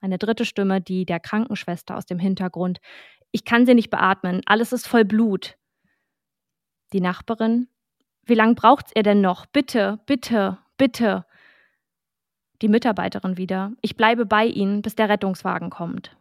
Eine 0.02 0.18
dritte 0.18 0.44
Stimme, 0.44 0.82
die 0.82 1.06
der 1.06 1.18
Krankenschwester 1.18 1.96
aus 1.96 2.04
dem 2.04 2.18
Hintergrund. 2.18 2.78
Ich 3.30 3.46
kann 3.46 3.64
Sie 3.64 3.72
nicht 3.72 3.88
beatmen. 3.88 4.42
Alles 4.44 4.74
ist 4.74 4.86
voll 4.86 5.06
Blut. 5.06 5.56
Die 6.92 7.00
Nachbarin. 7.00 7.68
Wie 8.26 8.34
lange 8.34 8.54
braucht's 8.54 8.92
ihr 8.94 9.02
denn 9.02 9.22
noch? 9.22 9.46
Bitte, 9.46 9.98
bitte, 10.04 10.58
bitte. 10.76 11.24
Die 12.60 12.68
Mitarbeiterin 12.68 13.38
wieder. 13.38 13.72
Ich 13.80 13.96
bleibe 13.96 14.26
bei 14.26 14.44
Ihnen, 14.44 14.82
bis 14.82 14.94
der 14.94 15.08
Rettungswagen 15.08 15.70
kommt. 15.70 16.14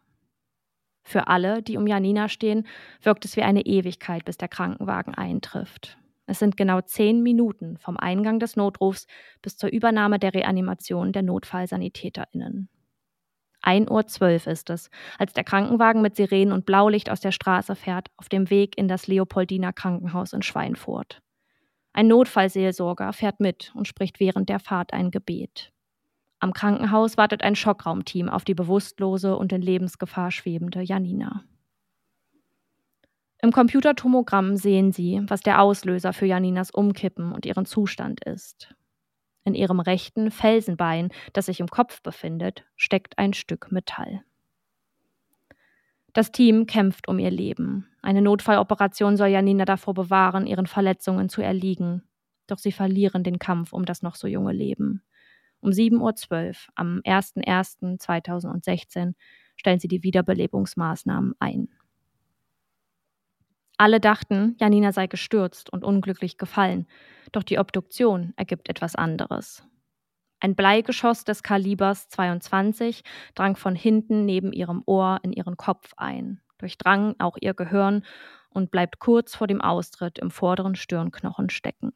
Für 1.03 1.27
alle, 1.27 1.61
die 1.61 1.77
um 1.77 1.85
Janina 1.85 2.29
stehen, 2.29 2.65
wirkt 3.01 3.25
es 3.25 3.35
wie 3.35 3.43
eine 3.43 3.65
Ewigkeit, 3.65 4.25
bis 4.25 4.37
der 4.37 4.47
Krankenwagen 4.47 5.13
eintrifft. 5.13 5.97
Es 6.25 6.39
sind 6.39 6.55
genau 6.55 6.79
zehn 6.79 7.21
Minuten 7.21 7.77
vom 7.77 7.97
Eingang 7.97 8.39
des 8.39 8.55
Notrufs 8.55 9.07
bis 9.41 9.57
zur 9.57 9.69
Übernahme 9.69 10.19
der 10.19 10.33
Reanimation 10.33 11.11
der 11.11 11.23
NotfallsanitäterInnen. 11.23 12.69
1.12 13.61 14.21
Uhr 14.21 14.51
ist 14.51 14.69
es, 14.69 14.89
als 15.17 15.33
der 15.33 15.43
Krankenwagen 15.43 16.01
mit 16.01 16.15
Sirenen 16.15 16.53
und 16.53 16.65
Blaulicht 16.65 17.09
aus 17.09 17.21
der 17.21 17.31
Straße 17.31 17.75
fährt, 17.75 18.09
auf 18.17 18.29
dem 18.29 18.49
Weg 18.49 18.77
in 18.77 18.87
das 18.87 19.07
Leopoldiner 19.07 19.73
Krankenhaus 19.73 20.33
in 20.33 20.41
Schweinfurt. 20.41 21.21
Ein 21.93 22.07
Notfallseelsorger 22.07 23.13
fährt 23.13 23.39
mit 23.39 23.71
und 23.75 23.87
spricht 23.87 24.19
während 24.19 24.49
der 24.49 24.59
Fahrt 24.59 24.93
ein 24.93 25.11
Gebet. 25.11 25.72
Am 26.43 26.51
Krankenhaus 26.51 27.15
wartet 27.15 27.41
ein 27.41 27.55
Schockraumteam 27.55 28.27
auf 28.27 28.43
die 28.43 28.53
bewusstlose 28.53 29.37
und 29.37 29.53
in 29.53 29.61
Lebensgefahr 29.61 30.29
schwebende 30.29 30.81
Janina. 30.81 31.45
Im 33.41 33.53
Computertomogramm 33.53 34.57
sehen 34.57 34.91
Sie, 34.91 35.21
was 35.27 35.39
der 35.39 35.61
Auslöser 35.61 36.11
für 36.11 36.25
Janinas 36.25 36.69
Umkippen 36.69 37.31
und 37.31 37.45
ihren 37.45 37.65
Zustand 37.65 38.25
ist. 38.25 38.75
In 39.45 39.55
ihrem 39.55 39.79
rechten 39.79 40.31
Felsenbein, 40.31 41.11
das 41.31 41.45
sich 41.45 41.61
im 41.61 41.69
Kopf 41.69 42.01
befindet, 42.01 42.65
steckt 42.75 43.17
ein 43.17 43.31
Stück 43.31 43.71
Metall. 43.71 44.25
Das 46.11 46.33
Team 46.33 46.65
kämpft 46.65 47.07
um 47.07 47.19
ihr 47.19 47.31
Leben. 47.31 47.87
Eine 48.01 48.21
Notfalloperation 48.21 49.15
soll 49.15 49.29
Janina 49.29 49.63
davor 49.63 49.93
bewahren, 49.93 50.45
ihren 50.45 50.67
Verletzungen 50.67 51.29
zu 51.29 51.41
erliegen. 51.41 52.03
Doch 52.47 52.57
sie 52.57 52.73
verlieren 52.73 53.23
den 53.23 53.39
Kampf 53.39 53.71
um 53.71 53.85
das 53.85 54.01
noch 54.01 54.15
so 54.15 54.27
junge 54.27 54.51
Leben. 54.51 55.03
Um 55.63 55.71
7.12 55.71 56.49
Uhr 56.49 56.55
am 56.75 56.99
01.01.2016 57.05 59.13
stellen 59.55 59.79
sie 59.79 59.87
die 59.87 60.03
Wiederbelebungsmaßnahmen 60.03 61.35
ein. 61.39 61.69
Alle 63.77 64.01
dachten, 64.01 64.57
Janina 64.59 64.91
sei 64.91 65.07
gestürzt 65.07 65.71
und 65.71 65.85
unglücklich 65.85 66.37
gefallen, 66.37 66.85
doch 67.31 67.43
die 67.43 67.59
Obduktion 67.59 68.33
ergibt 68.35 68.67
etwas 68.67 68.95
anderes. 68.95 69.63
Ein 70.41 70.55
Bleigeschoss 70.55 71.23
des 71.23 71.43
Kalibers 71.43 72.09
22 72.09 73.03
drang 73.33 73.55
von 73.55 73.73
hinten 73.73 74.25
neben 74.25 74.51
ihrem 74.51 74.83
Ohr 74.85 75.21
in 75.23 75.31
ihren 75.31 75.55
Kopf 75.55 75.93
ein, 75.95 76.41
durchdrang 76.57 77.15
auch 77.19 77.37
ihr 77.39 77.53
Gehirn 77.53 78.03
und 78.49 78.69
bleibt 78.69 78.99
kurz 78.99 79.33
vor 79.33 79.47
dem 79.47 79.61
Austritt 79.61 80.19
im 80.19 80.29
vorderen 80.29 80.75
Stirnknochen 80.75 81.49
stecken. 81.49 81.93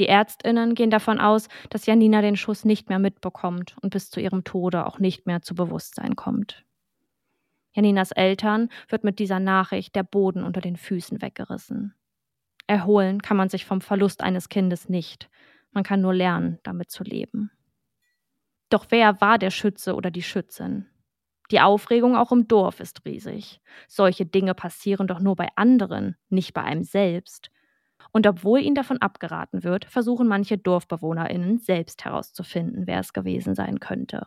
Die 0.00 0.08
Ärztinnen 0.08 0.74
gehen 0.74 0.88
davon 0.88 1.20
aus, 1.20 1.48
dass 1.68 1.84
Janina 1.84 2.22
den 2.22 2.34
Schuss 2.34 2.64
nicht 2.64 2.88
mehr 2.88 2.98
mitbekommt 2.98 3.76
und 3.82 3.90
bis 3.90 4.08
zu 4.08 4.18
ihrem 4.18 4.44
Tode 4.44 4.86
auch 4.86 4.98
nicht 4.98 5.26
mehr 5.26 5.42
zu 5.42 5.54
Bewusstsein 5.54 6.16
kommt. 6.16 6.64
Janinas 7.74 8.10
Eltern 8.10 8.70
wird 8.88 9.04
mit 9.04 9.18
dieser 9.18 9.40
Nachricht 9.40 9.94
der 9.94 10.02
Boden 10.02 10.42
unter 10.42 10.62
den 10.62 10.78
Füßen 10.78 11.20
weggerissen. 11.20 11.94
Erholen 12.66 13.20
kann 13.20 13.36
man 13.36 13.50
sich 13.50 13.66
vom 13.66 13.82
Verlust 13.82 14.22
eines 14.22 14.48
Kindes 14.48 14.88
nicht. 14.88 15.28
Man 15.70 15.84
kann 15.84 16.00
nur 16.00 16.14
lernen, 16.14 16.58
damit 16.62 16.90
zu 16.90 17.04
leben. 17.04 17.50
Doch 18.70 18.86
wer 18.88 19.20
war 19.20 19.36
der 19.36 19.50
Schütze 19.50 19.94
oder 19.94 20.10
die 20.10 20.22
Schützin? 20.22 20.86
Die 21.50 21.60
Aufregung 21.60 22.16
auch 22.16 22.32
im 22.32 22.48
Dorf 22.48 22.80
ist 22.80 23.04
riesig. 23.04 23.60
Solche 23.86 24.24
Dinge 24.24 24.54
passieren 24.54 25.06
doch 25.06 25.20
nur 25.20 25.36
bei 25.36 25.48
anderen, 25.56 26.16
nicht 26.30 26.54
bei 26.54 26.62
einem 26.62 26.84
selbst. 26.84 27.50
Und 28.12 28.26
obwohl 28.26 28.60
ihnen 28.60 28.74
davon 28.74 28.98
abgeraten 28.98 29.62
wird, 29.62 29.84
versuchen 29.84 30.26
manche 30.26 30.58
DorfbewohnerInnen 30.58 31.58
selbst 31.58 32.04
herauszufinden, 32.04 32.86
wer 32.86 33.00
es 33.00 33.12
gewesen 33.12 33.54
sein 33.54 33.78
könnte. 33.80 34.26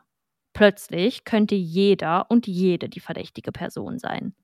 Plötzlich 0.53 1.25
könnte 1.25 1.55
jeder 1.55 2.29
und 2.29 2.47
jede 2.47 2.87
die 2.87 2.99
verdächtige 2.99 3.51
Person 3.51 3.99
sein. 3.99 4.35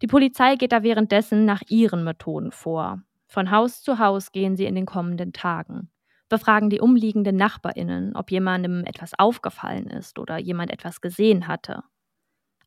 Die 0.00 0.06
Polizei 0.06 0.56
geht 0.56 0.72
da 0.72 0.82
währenddessen 0.82 1.44
nach 1.44 1.62
ihren 1.68 2.04
Methoden 2.04 2.52
vor. 2.52 3.02
Von 3.26 3.50
Haus 3.50 3.82
zu 3.82 3.98
Haus 3.98 4.32
gehen 4.32 4.56
sie 4.56 4.64
in 4.64 4.74
den 4.74 4.86
kommenden 4.86 5.32
Tagen, 5.32 5.90
befragen 6.28 6.70
die 6.70 6.80
umliegenden 6.80 7.36
Nachbarinnen, 7.36 8.14
ob 8.16 8.30
jemandem 8.30 8.84
etwas 8.84 9.18
aufgefallen 9.18 9.88
ist 9.88 10.18
oder 10.18 10.38
jemand 10.38 10.70
etwas 10.70 11.00
gesehen 11.00 11.48
hatte. 11.48 11.82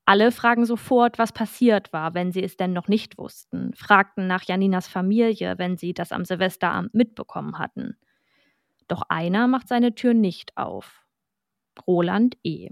Alle 0.09 0.31
fragen 0.31 0.65
sofort, 0.65 1.19
was 1.19 1.31
passiert 1.31 1.93
war, 1.93 2.15
wenn 2.15 2.31
sie 2.31 2.41
es 2.41 2.57
denn 2.57 2.73
noch 2.73 2.87
nicht 2.87 3.19
wussten, 3.19 3.75
fragten 3.75 4.25
nach 4.25 4.41
Janinas 4.41 4.87
Familie, 4.87 5.59
wenn 5.59 5.77
sie 5.77 5.93
das 5.93 6.11
am 6.11 6.25
Silvesterabend 6.25 6.95
mitbekommen 6.95 7.59
hatten. 7.59 7.95
Doch 8.87 9.03
einer 9.09 9.47
macht 9.47 9.67
seine 9.67 9.93
Tür 9.93 10.15
nicht 10.15 10.57
auf. 10.57 11.05
Roland 11.85 12.39
E. 12.43 12.71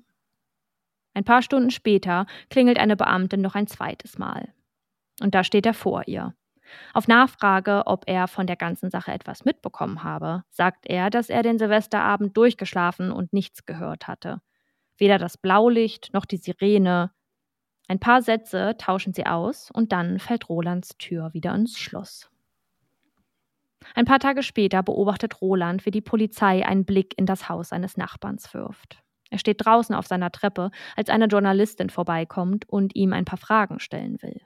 Ein 1.14 1.26
paar 1.26 1.44
Stunden 1.44 1.70
später 1.70 2.26
klingelt 2.50 2.80
eine 2.80 2.96
Beamtin 2.96 3.42
noch 3.42 3.54
ein 3.54 3.68
zweites 3.68 4.18
Mal. 4.18 4.52
Und 5.22 5.36
da 5.36 5.44
steht 5.44 5.68
er 5.68 5.76
vor 5.76 6.08
ihr. 6.08 6.34
Auf 6.96 7.08
Nachfrage, 7.08 7.84
ob 7.86 8.06
er 8.08 8.28
von 8.28 8.48
der 8.48 8.56
ganzen 8.56 8.90
Sache 8.90 9.12
etwas 9.12 9.46
mitbekommen 9.46 10.02
habe, 10.02 10.44
sagt 10.50 10.88
er, 10.88 11.12
dass 11.12 11.30
er 11.30 11.44
den 11.44 11.60
Silvesterabend 11.60 12.36
durchgeschlafen 12.36 13.12
und 13.12 13.32
nichts 13.32 13.68
gehört 13.68 14.08
hatte. 14.08 14.42
Weder 14.98 15.20
das 15.20 15.38
Blaulicht 15.38 16.16
noch 16.16 16.26
die 16.26 16.38
Sirene, 16.38 17.12
ein 17.88 18.00
paar 18.00 18.22
Sätze 18.22 18.76
tauschen 18.78 19.14
sie 19.14 19.26
aus 19.26 19.72
und 19.72 19.92
dann 19.92 20.20
fällt 20.20 20.50
Rolands 20.50 20.98
Tür 20.98 21.34
wieder 21.34 21.56
ins 21.56 21.80
Schloss. 21.80 22.30
Ein 23.96 24.06
paar 24.06 24.20
Tage 24.20 24.44
später 24.44 24.84
beobachtet 24.84 25.42
Roland, 25.42 25.86
wie 25.86 25.92
die 25.92 26.02
Polizei 26.02 26.66
einen 26.66 26.86
Blick 26.86 27.18
in 27.18 27.26
das 27.26 27.48
Haus 27.48 27.70
seines 27.70 27.96
Nachbarns 27.96 28.54
wirft. 28.54 29.02
Er 29.30 29.40
steht 29.40 29.66
draußen 29.66 29.96
auf 29.96 30.08
seiner 30.08 30.32
Treppe, 30.32 30.72
als 30.96 31.10
eine 31.10 31.26
Journalistin 31.26 31.90
vorbeikommt 31.90 32.68
und 32.68 32.96
ihm 32.96 33.14
ein 33.14 33.26
paar 33.26 33.38
Fragen 33.38 33.80
stellen 33.80 34.22
will. 34.22 34.42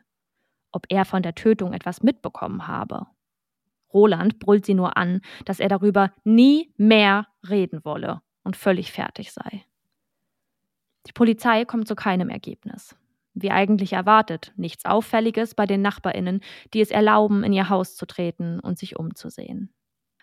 Ob 0.71 0.85
er 0.89 1.05
von 1.05 1.23
der 1.23 1.35
Tötung 1.35 1.73
etwas 1.73 2.03
mitbekommen 2.03 2.67
habe. 2.67 3.07
Roland 3.93 4.39
brüllt 4.39 4.65
sie 4.65 4.73
nur 4.73 4.97
an, 4.97 5.21
dass 5.45 5.59
er 5.59 5.69
darüber 5.69 6.11
nie 6.23 6.73
mehr 6.77 7.27
reden 7.47 7.83
wolle 7.83 8.21
und 8.43 8.55
völlig 8.55 8.91
fertig 8.91 9.31
sei. 9.33 9.65
Die 11.07 11.13
Polizei 11.13 11.65
kommt 11.65 11.87
zu 11.87 11.95
keinem 11.95 12.29
Ergebnis. 12.29 12.95
Wie 13.33 13.51
eigentlich 13.51 13.93
erwartet, 13.93 14.53
nichts 14.57 14.85
Auffälliges 14.85 15.55
bei 15.55 15.65
den 15.65 15.81
Nachbarinnen, 15.81 16.41
die 16.73 16.81
es 16.81 16.91
erlauben, 16.91 17.43
in 17.43 17.53
ihr 17.53 17.69
Haus 17.69 17.95
zu 17.95 18.05
treten 18.05 18.59
und 18.59 18.77
sich 18.77 18.97
umzusehen. 18.97 19.73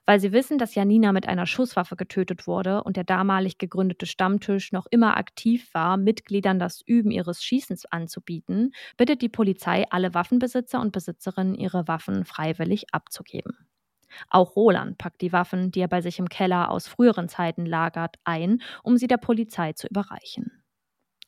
Weil 0.08 0.20
sie 0.20 0.32
wissen, 0.32 0.56
dass 0.56 0.74
Janina 0.74 1.12
mit 1.12 1.28
einer 1.28 1.44
Schusswaffe 1.44 1.94
getötet 1.94 2.46
wurde 2.46 2.82
und 2.82 2.96
der 2.96 3.04
damalig 3.04 3.58
gegründete 3.58 4.06
Stammtisch 4.06 4.72
noch 4.72 4.86
immer 4.90 5.18
aktiv 5.18 5.68
war, 5.74 5.98
Mitgliedern 5.98 6.58
das 6.58 6.80
Üben 6.80 7.10
ihres 7.10 7.44
Schießens 7.44 7.84
anzubieten, 7.84 8.72
bittet 8.96 9.20
die 9.20 9.28
Polizei 9.28 9.84
alle 9.90 10.14
Waffenbesitzer 10.14 10.80
und 10.80 10.92
Besitzerinnen, 10.92 11.54
ihre 11.54 11.88
Waffen 11.88 12.24
freiwillig 12.24 12.86
abzugeben. 12.92 13.68
Auch 14.30 14.56
Roland 14.56 14.96
packt 14.96 15.20
die 15.20 15.32
Waffen, 15.32 15.70
die 15.70 15.80
er 15.80 15.88
bei 15.88 16.00
sich 16.00 16.18
im 16.18 16.30
Keller 16.30 16.70
aus 16.70 16.88
früheren 16.88 17.28
Zeiten 17.28 17.66
lagert, 17.66 18.16
ein, 18.24 18.62
um 18.82 18.96
sie 18.96 19.08
der 19.08 19.18
Polizei 19.18 19.74
zu 19.74 19.88
überreichen. 19.88 20.62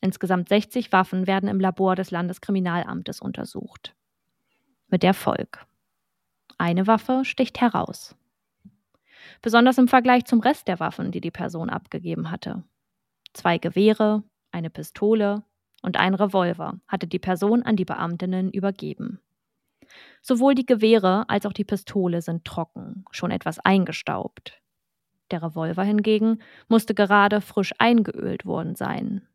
Insgesamt 0.01 0.49
60 0.49 0.91
Waffen 0.91 1.27
werden 1.27 1.47
im 1.47 1.59
Labor 1.59 1.95
des 1.95 2.09
Landeskriminalamtes 2.09 3.21
untersucht. 3.21 3.95
Mit 4.87 5.03
Erfolg. 5.03 5.65
Eine 6.57 6.87
Waffe 6.87 7.23
sticht 7.23 7.61
heraus. 7.61 8.15
Besonders 9.41 9.77
im 9.77 9.87
Vergleich 9.87 10.25
zum 10.25 10.39
Rest 10.39 10.67
der 10.67 10.79
Waffen, 10.79 11.11
die 11.11 11.21
die 11.21 11.31
Person 11.31 11.69
abgegeben 11.69 12.31
hatte. 12.31 12.63
Zwei 13.33 13.59
Gewehre, 13.59 14.23
eine 14.51 14.69
Pistole 14.69 15.43
und 15.83 15.97
ein 15.97 16.15
Revolver 16.15 16.79
hatte 16.87 17.07
die 17.07 17.19
Person 17.19 17.63
an 17.63 17.75
die 17.75 17.85
Beamtinnen 17.85 18.51
übergeben. 18.51 19.19
Sowohl 20.21 20.55
die 20.55 20.65
Gewehre 20.65 21.29
als 21.29 21.45
auch 21.45 21.53
die 21.53 21.63
Pistole 21.63 22.21
sind 22.21 22.45
trocken, 22.45 23.05
schon 23.11 23.31
etwas 23.31 23.59
eingestaubt. 23.59 24.61
Der 25.31 25.43
Revolver 25.43 25.83
hingegen 25.83 26.41
musste 26.67 26.93
gerade 26.93 27.41
frisch 27.41 27.73
eingeölt 27.77 28.45
worden 28.45 28.75
sein, 28.75 29.27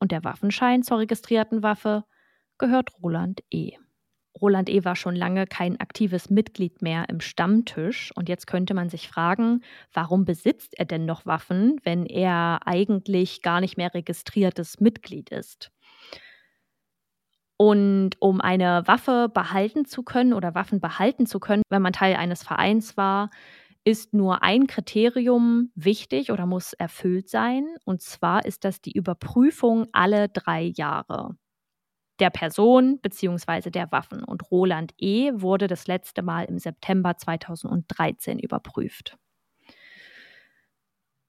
und 0.00 0.12
der 0.12 0.24
Waffenschein 0.24 0.82
zur 0.82 0.98
registrierten 0.98 1.62
Waffe 1.62 2.04
gehört 2.58 2.90
Roland 3.02 3.42
E. 3.50 3.72
Roland 4.40 4.68
E. 4.68 4.84
war 4.84 4.96
schon 4.96 5.16
lange 5.16 5.46
kein 5.46 5.80
aktives 5.80 6.30
Mitglied 6.30 6.82
mehr 6.82 7.08
im 7.08 7.20
Stammtisch 7.20 8.12
und 8.14 8.28
jetzt 8.28 8.46
könnte 8.46 8.74
man 8.74 8.88
sich 8.88 9.08
fragen, 9.08 9.62
warum 9.92 10.24
besitzt 10.24 10.78
er 10.78 10.84
denn 10.84 11.06
noch 11.06 11.26
Waffen, 11.26 11.80
wenn 11.82 12.06
er 12.06 12.60
eigentlich 12.66 13.42
gar 13.42 13.60
nicht 13.60 13.76
mehr 13.76 13.92
registriertes 13.94 14.80
Mitglied 14.80 15.30
ist? 15.30 15.72
Und 17.56 18.10
um 18.20 18.40
eine 18.40 18.86
Waffe 18.86 19.28
behalten 19.32 19.84
zu 19.84 20.04
können 20.04 20.32
oder 20.32 20.54
Waffen 20.54 20.80
behalten 20.80 21.26
zu 21.26 21.40
können, 21.40 21.62
wenn 21.70 21.82
man 21.82 21.92
Teil 21.92 22.14
eines 22.14 22.44
Vereins 22.44 22.96
war, 22.96 23.30
ist 23.88 24.12
nur 24.12 24.42
ein 24.42 24.66
Kriterium 24.66 25.72
wichtig 25.74 26.30
oder 26.30 26.44
muss 26.44 26.74
erfüllt 26.74 27.30
sein. 27.30 27.66
Und 27.86 28.02
zwar 28.02 28.44
ist 28.44 28.64
das 28.64 28.82
die 28.82 28.92
Überprüfung 28.92 29.86
alle 29.92 30.28
drei 30.28 30.64
Jahre 30.76 31.36
der 32.20 32.30
Person 32.30 33.00
bzw. 33.00 33.70
der 33.70 33.90
Waffen. 33.90 34.24
Und 34.24 34.50
Roland 34.50 34.92
E. 34.98 35.32
wurde 35.34 35.68
das 35.68 35.86
letzte 35.86 36.22
Mal 36.22 36.44
im 36.44 36.58
September 36.58 37.16
2013 37.16 38.38
überprüft. 38.38 39.16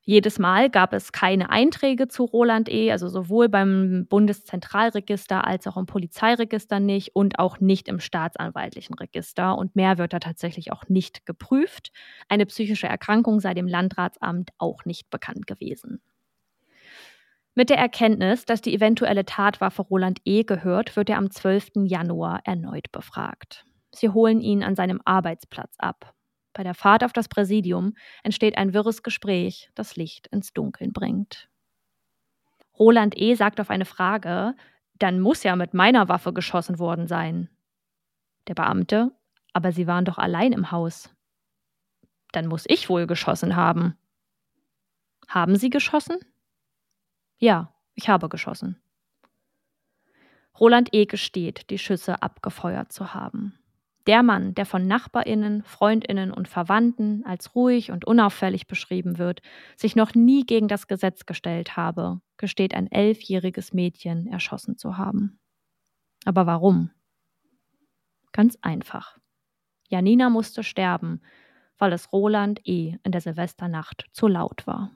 Jedes 0.10 0.40
Mal 0.40 0.72
gab 0.72 0.94
es 0.94 1.12
keine 1.12 1.52
Einträge 1.52 2.08
zu 2.08 2.24
Roland 2.24 2.68
E., 2.68 2.92
also 2.92 3.08
sowohl 3.10 3.48
beim 3.48 4.08
Bundeszentralregister 4.10 5.46
als 5.46 5.68
auch 5.68 5.78
im 5.78 5.86
Polizeiregister 5.86 6.80
nicht 6.80 7.16
und 7.16 7.38
auch 7.38 7.60
nicht 7.60 7.88
im 7.88 8.00
staatsanwaltlichen 8.00 8.96
Register. 8.96 9.56
Und 9.56 9.76
mehr 9.76 10.00
wird 10.00 10.14
da 10.14 10.18
tatsächlich 10.18 10.72
auch 10.72 10.90
nicht 10.90 11.28
geprüft. 11.28 11.92
Eine 12.28 12.48
psychische 12.48 12.88
Erkrankung 12.88 13.40
sei 13.40 13.54
dem 13.54 13.68
Landratsamt 13.68 14.50
auch 14.58 14.84
nicht 14.84 15.12
bekannt 15.12 15.46
gewesen. 15.46 16.02
Mit 17.54 17.70
der 17.70 17.78
Erkenntnis, 17.78 18.46
dass 18.46 18.62
die 18.62 18.74
eventuelle 18.74 19.26
Tatwaffe 19.26 19.84
Roland 19.84 20.22
E. 20.26 20.42
gehört, 20.42 20.96
wird 20.96 21.12
er 21.12 21.20
am 21.20 21.30
12. 21.30 21.86
Januar 21.86 22.40
erneut 22.46 22.92
befragt. 22.92 23.64
Sie 23.94 24.10
holen 24.10 24.42
ihn 24.42 24.64
an 24.64 24.76
seinem 24.76 25.02
Arbeitsplatz 25.06 25.76
ab. 25.78 26.16
Bei 26.60 26.64
der 26.64 26.76
Fahrt 26.76 27.06
auf 27.06 27.14
das 27.14 27.30
Präsidium 27.30 27.96
entsteht 28.22 28.58
ein 28.58 28.74
wirres 28.74 29.02
Gespräch, 29.02 29.72
das 29.76 29.96
Licht 29.96 30.28
ins 30.28 30.52
Dunkeln 30.52 30.92
bringt. 30.92 31.48
Roland 32.78 33.18
E. 33.18 33.34
sagt 33.36 33.62
auf 33.62 33.70
eine 33.70 33.86
Frage, 33.86 34.56
dann 34.96 35.22
muss 35.22 35.44
ja 35.44 35.56
mit 35.56 35.74
meiner 35.74 36.10
Waffe 36.10 36.34
geschossen 36.34 36.78
worden 36.78 37.08
sein. 37.08 37.50
Der 38.48 38.56
Beamte, 38.56 39.14
aber 39.54 39.72
Sie 39.72 39.88
waren 39.88 40.04
doch 40.04 40.18
allein 40.18 40.52
im 40.52 40.70
Haus. 40.70 41.10
Dann 42.34 42.48
muss 42.48 42.66
ich 42.68 42.90
wohl 42.90 43.08
geschossen 43.08 43.56
haben. 43.56 43.98
Haben 45.30 45.56
Sie 45.56 45.70
geschossen? 45.70 46.18
Ja, 47.38 47.74
ich 47.96 48.10
habe 48.10 48.28
geschossen. 48.28 48.82
Roland 50.60 50.94
E. 50.94 51.06
gesteht, 51.06 51.70
die 51.70 51.80
Schüsse 51.80 52.22
abgefeuert 52.22 52.92
zu 52.92 53.14
haben. 53.14 53.59
Der 54.10 54.24
Mann, 54.24 54.56
der 54.56 54.66
von 54.66 54.88
Nachbarinnen, 54.88 55.62
Freundinnen 55.62 56.32
und 56.32 56.48
Verwandten 56.48 57.24
als 57.28 57.54
ruhig 57.54 57.92
und 57.92 58.06
unauffällig 58.06 58.66
beschrieben 58.66 59.20
wird, 59.20 59.44
sich 59.76 59.96
noch 59.96 60.16
nie 60.16 60.48
gegen 60.48 60.68
das 60.68 60.88
Gesetz 60.88 61.28
gestellt 61.28 61.78
habe, 61.78 62.20
gesteht 62.36 62.74
ein 62.74 62.92
elfjähriges 62.92 63.72
Mädchen 63.72 64.26
erschossen 64.26 64.80
zu 64.80 64.98
haben. 64.98 65.40
Aber 66.26 66.48
warum? 66.48 66.90
Ganz 68.32 68.58
einfach. 68.64 69.20
Janina 69.90 70.32
musste 70.32 70.64
sterben, 70.64 71.22
weil 71.78 71.94
es 71.94 72.12
Roland 72.12 72.62
E. 72.68 72.96
in 73.04 73.12
der 73.12 73.22
Silvesternacht 73.22 74.08
zu 74.12 74.28
laut 74.28 74.66
war. 74.66 74.90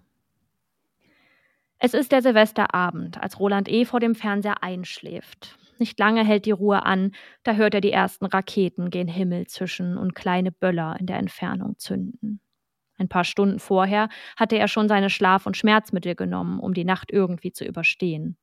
Es 1.77 1.93
ist 1.93 2.11
der 2.11 2.23
Silvesterabend, 2.23 3.21
als 3.21 3.39
Roland 3.39 3.69
E. 3.69 3.85
vor 3.85 3.99
dem 3.99 4.15
Fernseher 4.15 4.63
einschläft. 4.63 5.59
Nicht 5.79 5.99
lange 5.99 6.23
hält 6.23 6.45
die 6.45 6.51
Ruhe 6.51 6.85
an, 6.85 7.11
da 7.43 7.53
hört 7.53 7.73
er 7.73 7.81
die 7.81 7.91
ersten 7.91 8.25
Raketen 8.25 8.89
gen 8.89 9.07
Himmel 9.07 9.47
zischen 9.47 9.97
und 9.97 10.15
kleine 10.15 10.51
Böller 10.51 10.97
in 10.99 11.07
der 11.07 11.17
Entfernung 11.17 11.77
zünden. 11.77 12.39
Ein 12.97 13.09
paar 13.09 13.23
Stunden 13.23 13.59
vorher 13.59 14.09
hatte 14.37 14.57
er 14.57 14.67
schon 14.67 14.87
seine 14.87 15.09
Schlaf- 15.09 15.45
und 15.45 15.57
Schmerzmittel 15.57 16.15
genommen, 16.15 16.59
um 16.59 16.73
die 16.73 16.85
Nacht 16.85 17.11
irgendwie 17.11 17.51
zu 17.51 17.65
überstehen. 17.65 18.37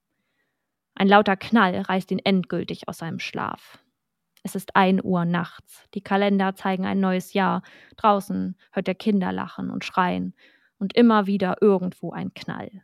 Ein 0.95 1.09
lauter 1.09 1.37
Knall 1.37 1.81
reißt 1.81 2.11
ihn 2.11 2.19
endgültig 2.19 2.89
aus 2.89 2.99
seinem 2.99 3.21
Schlaf. 3.21 3.79
Es 4.43 4.55
ist 4.55 4.75
ein 4.75 5.03
Uhr 5.03 5.25
nachts. 5.25 5.87
Die 5.95 6.03
Kalender 6.03 6.55
zeigen 6.57 6.85
ein 6.85 7.01
neues 7.01 7.33
Jahr. 7.33 7.63
Draußen 7.97 8.57
hört 8.73 8.89
er 8.89 8.95
Kinder 8.95 9.33
lachen 9.33 9.71
und 9.71 9.85
schreien 9.85 10.35
und 10.79 10.95
immer 10.95 11.27
wieder 11.27 11.59
irgendwo 11.61 12.11
ein 12.11 12.35
Knall. 12.35 12.83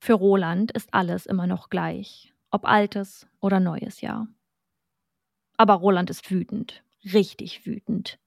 Für 0.00 0.14
Roland 0.14 0.72
ist 0.72 0.92
alles 0.92 1.26
immer 1.26 1.46
noch 1.46 1.70
gleich 1.70 2.33
ob 2.54 2.66
altes 2.66 3.26
oder 3.40 3.58
neues 3.58 4.00
Jahr. 4.00 4.28
Aber 5.56 5.74
Roland 5.74 6.08
ist 6.08 6.30
wütend, 6.30 6.84
richtig 7.12 7.66
wütend. 7.66 8.20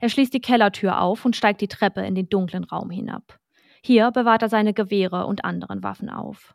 Er 0.00 0.08
schließt 0.08 0.32
die 0.32 0.40
Kellertür 0.40 1.02
auf 1.02 1.26
und 1.26 1.36
steigt 1.36 1.60
die 1.60 1.68
Treppe 1.68 2.00
in 2.00 2.14
den 2.14 2.30
dunklen 2.30 2.64
Raum 2.64 2.88
hinab. 2.88 3.38
Hier 3.82 4.10
bewahrt 4.10 4.40
er 4.40 4.48
seine 4.48 4.72
Gewehre 4.72 5.26
und 5.26 5.44
anderen 5.44 5.82
Waffen 5.82 6.08
auf. 6.08 6.54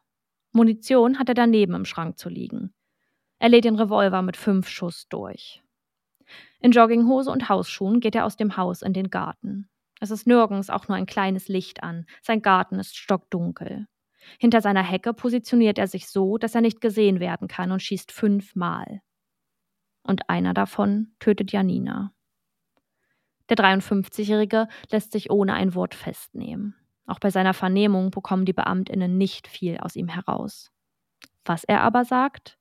Munition 0.53 1.19
hat 1.19 1.29
er 1.29 1.35
daneben 1.35 1.75
im 1.75 1.85
Schrank 1.85 2.17
zu 2.17 2.29
liegen. 2.29 2.73
Er 3.37 3.49
lädt 3.49 3.65
den 3.65 3.75
Revolver 3.75 4.23
mit 4.23 4.35
fünf 4.35 4.67
Schuss 4.67 5.07
durch. 5.07 5.61
In 6.61 6.71
Jogginghose 6.71 7.29
und 7.29 7.47
Hausschuhen 7.47 7.99
geht 7.99 8.15
er 8.15 8.25
aus 8.25 8.37
dem 8.37 8.57
Haus 8.57 8.81
in 8.81 8.93
den 8.93 9.11
Garten. 9.11 9.69
Es 9.99 10.09
ist 10.09 10.25
nirgends 10.25 10.71
auch 10.71 10.87
nur 10.87 10.97
ein 10.97 11.05
kleines 11.05 11.47
Licht 11.47 11.83
an. 11.83 12.07
Sein 12.23 12.41
Garten 12.41 12.79
ist 12.79 12.97
stockdunkel. 12.97 13.87
Hinter 14.39 14.61
seiner 14.61 14.83
Hecke 14.83 15.13
positioniert 15.13 15.77
er 15.77 15.87
sich 15.87 16.07
so, 16.07 16.37
dass 16.37 16.55
er 16.55 16.61
nicht 16.61 16.81
gesehen 16.81 17.19
werden 17.19 17.47
kann 17.47 17.71
und 17.71 17.81
schießt 17.81 18.11
fünfmal. 18.11 19.01
Und 20.03 20.29
einer 20.29 20.53
davon 20.53 21.13
tötet 21.19 21.51
Janina. 21.51 22.13
Der 23.49 23.57
53-Jährige 23.57 24.67
lässt 24.91 25.11
sich 25.11 25.31
ohne 25.31 25.53
ein 25.53 25.73
Wort 25.75 25.95
festnehmen. 25.95 26.75
Auch 27.05 27.19
bei 27.19 27.29
seiner 27.29 27.53
Vernehmung 27.53 28.11
bekommen 28.11 28.45
die 28.45 28.53
Beamtinnen 28.53 29.17
nicht 29.17 29.47
viel 29.47 29.77
aus 29.77 29.95
ihm 29.95 30.09
heraus. 30.09 30.71
Was 31.45 31.63
er 31.63 31.81
aber 31.81 32.03
sagt? 32.03 32.57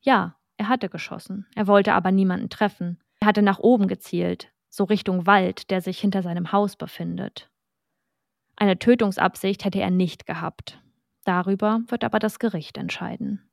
Ja, 0.00 0.36
er 0.56 0.68
hatte 0.68 0.88
geschossen. 0.88 1.46
Er 1.54 1.66
wollte 1.66 1.94
aber 1.94 2.10
niemanden 2.10 2.50
treffen. 2.50 3.02
Er 3.20 3.28
hatte 3.28 3.42
nach 3.42 3.60
oben 3.60 3.86
gezielt, 3.86 4.52
so 4.68 4.84
Richtung 4.84 5.26
Wald, 5.26 5.70
der 5.70 5.80
sich 5.80 6.00
hinter 6.00 6.22
seinem 6.22 6.50
Haus 6.50 6.76
befindet. 6.76 7.50
Eine 8.56 8.78
Tötungsabsicht 8.78 9.64
hätte 9.64 9.80
er 9.80 9.90
nicht 9.90 10.26
gehabt. 10.26 10.80
Darüber 11.24 11.80
wird 11.88 12.04
aber 12.04 12.18
das 12.18 12.38
Gericht 12.38 12.76
entscheiden. 12.76 13.48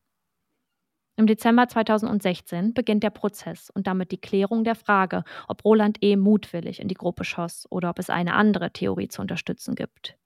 Im 1.18 1.28
Dezember 1.28 1.68
2016 1.68 2.74
beginnt 2.74 3.04
der 3.04 3.10
Prozess 3.10 3.70
und 3.70 3.86
damit 3.86 4.12
die 4.12 4.20
Klärung 4.20 4.64
der 4.64 4.76
Frage, 4.76 5.24
ob 5.48 5.64
Roland 5.66 5.98
E. 6.02 6.16
mutwillig 6.16 6.80
in 6.80 6.88
die 6.88 6.96
Gruppe 6.96 7.26
schoss 7.26 7.68
oder 7.70 7.90
ob 7.90 8.00
es 8.00 8.10
eine 8.10 8.34
andere 8.34 8.72
Theorie 8.72 9.08
zu 9.08 9.22
unterstützen 9.22 9.76
gibt. 9.76 10.18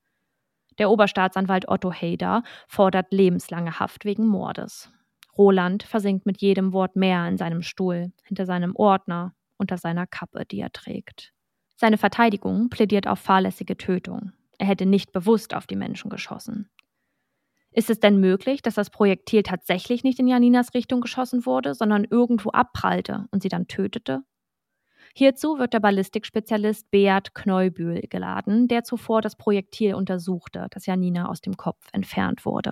Der 0.77 0.89
Oberstaatsanwalt 0.89 1.67
Otto 1.67 1.91
Haider 1.91 2.43
fordert 2.67 3.11
lebenslange 3.11 3.79
Haft 3.79 4.05
wegen 4.05 4.27
Mordes. 4.27 4.91
Roland 5.37 5.83
versinkt 5.83 6.25
mit 6.25 6.41
jedem 6.41 6.71
Wort 6.71 6.95
mehr 6.95 7.27
in 7.27 7.37
seinem 7.37 7.61
Stuhl, 7.61 8.11
hinter 8.23 8.45
seinem 8.45 8.75
Ordner, 8.75 9.33
unter 9.57 9.77
seiner 9.77 10.07
Kappe, 10.07 10.45
die 10.45 10.59
er 10.59 10.71
trägt. 10.71 11.33
Seine 11.75 11.97
Verteidigung 11.97 12.69
plädiert 12.69 13.07
auf 13.07 13.19
fahrlässige 13.19 13.75
Tötung. 13.75 14.31
Er 14.57 14.67
hätte 14.67 14.85
nicht 14.85 15.11
bewusst 15.11 15.53
auf 15.53 15.67
die 15.67 15.75
Menschen 15.75 16.09
geschossen. 16.09 16.69
Ist 17.75 17.89
es 17.89 17.99
denn 17.99 18.21
möglich, 18.21 18.61
dass 18.61 18.75
das 18.75 18.89
Projektil 18.89 19.43
tatsächlich 19.43 20.05
nicht 20.05 20.17
in 20.17 20.29
Janinas 20.29 20.73
Richtung 20.73 21.01
geschossen 21.01 21.45
wurde, 21.45 21.73
sondern 21.73 22.05
irgendwo 22.05 22.51
abprallte 22.51 23.27
und 23.31 23.43
sie 23.43 23.49
dann 23.49 23.67
tötete? 23.67 24.23
Hierzu 25.13 25.59
wird 25.59 25.73
der 25.73 25.81
Ballistikspezialist 25.81 26.89
Beat 26.89 27.35
Kneubühl 27.35 27.99
geladen, 28.09 28.69
der 28.69 28.85
zuvor 28.85 29.21
das 29.21 29.35
Projektil 29.35 29.93
untersuchte, 29.93 30.67
das 30.71 30.85
Janina 30.85 31.27
aus 31.27 31.41
dem 31.41 31.57
Kopf 31.57 31.85
entfernt 31.91 32.45
wurde. 32.45 32.71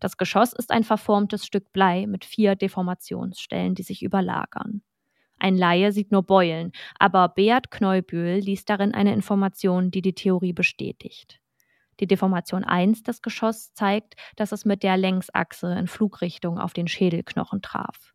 Das 0.00 0.16
Geschoss 0.16 0.54
ist 0.54 0.70
ein 0.70 0.84
verformtes 0.84 1.44
Stück 1.44 1.70
Blei 1.74 2.06
mit 2.06 2.24
vier 2.24 2.56
Deformationsstellen, 2.56 3.74
die 3.74 3.82
sich 3.82 4.02
überlagern. 4.02 4.80
Ein 5.38 5.58
Laie 5.58 5.92
sieht 5.92 6.12
nur 6.12 6.22
Beulen, 6.22 6.72
aber 6.98 7.28
Beat 7.28 7.70
Kneubühl 7.70 8.36
liest 8.36 8.70
darin 8.70 8.94
eine 8.94 9.12
Information, 9.12 9.90
die 9.90 10.00
die 10.00 10.14
Theorie 10.14 10.54
bestätigt. 10.54 11.42
Die 12.00 12.06
Deformation 12.06 12.64
1 12.64 13.02
des 13.02 13.22
Geschosses 13.22 13.72
zeigt, 13.74 14.14
dass 14.36 14.52
es 14.52 14.64
mit 14.64 14.82
der 14.82 14.96
Längsachse 14.96 15.72
in 15.72 15.86
Flugrichtung 15.86 16.58
auf 16.58 16.72
den 16.72 16.88
Schädelknochen 16.88 17.62
traf. 17.62 18.14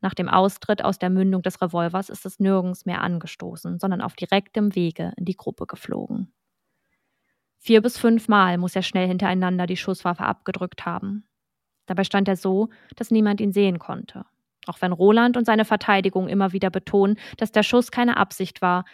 Nach 0.00 0.14
dem 0.14 0.28
Austritt 0.28 0.84
aus 0.84 0.98
der 0.98 1.08
Mündung 1.08 1.40
des 1.42 1.62
Revolvers 1.62 2.10
ist 2.10 2.26
es 2.26 2.38
nirgends 2.38 2.84
mehr 2.84 3.00
angestoßen, 3.00 3.78
sondern 3.78 4.02
auf 4.02 4.14
direktem 4.14 4.74
Wege 4.74 5.12
in 5.16 5.24
die 5.24 5.36
Gruppe 5.36 5.66
geflogen. 5.66 6.34
Vier 7.58 7.80
bis 7.80 7.96
fünf 7.96 8.28
Mal 8.28 8.58
muss 8.58 8.76
er 8.76 8.82
schnell 8.82 9.08
hintereinander 9.08 9.66
die 9.66 9.78
Schusswaffe 9.78 10.24
abgedrückt 10.24 10.84
haben. 10.84 11.26
Dabei 11.86 12.04
stand 12.04 12.28
er 12.28 12.36
so, 12.36 12.68
dass 12.96 13.10
niemand 13.10 13.40
ihn 13.40 13.52
sehen 13.52 13.78
konnte. 13.78 14.26
Auch 14.66 14.82
wenn 14.82 14.92
Roland 14.92 15.38
und 15.38 15.46
seine 15.46 15.64
Verteidigung 15.64 16.28
immer 16.28 16.52
wieder 16.52 16.68
betonen, 16.68 17.18
dass 17.38 17.52
der 17.52 17.62
Schuss 17.62 17.90
keine 17.90 18.18
Absicht 18.18 18.60
war, 18.60 18.84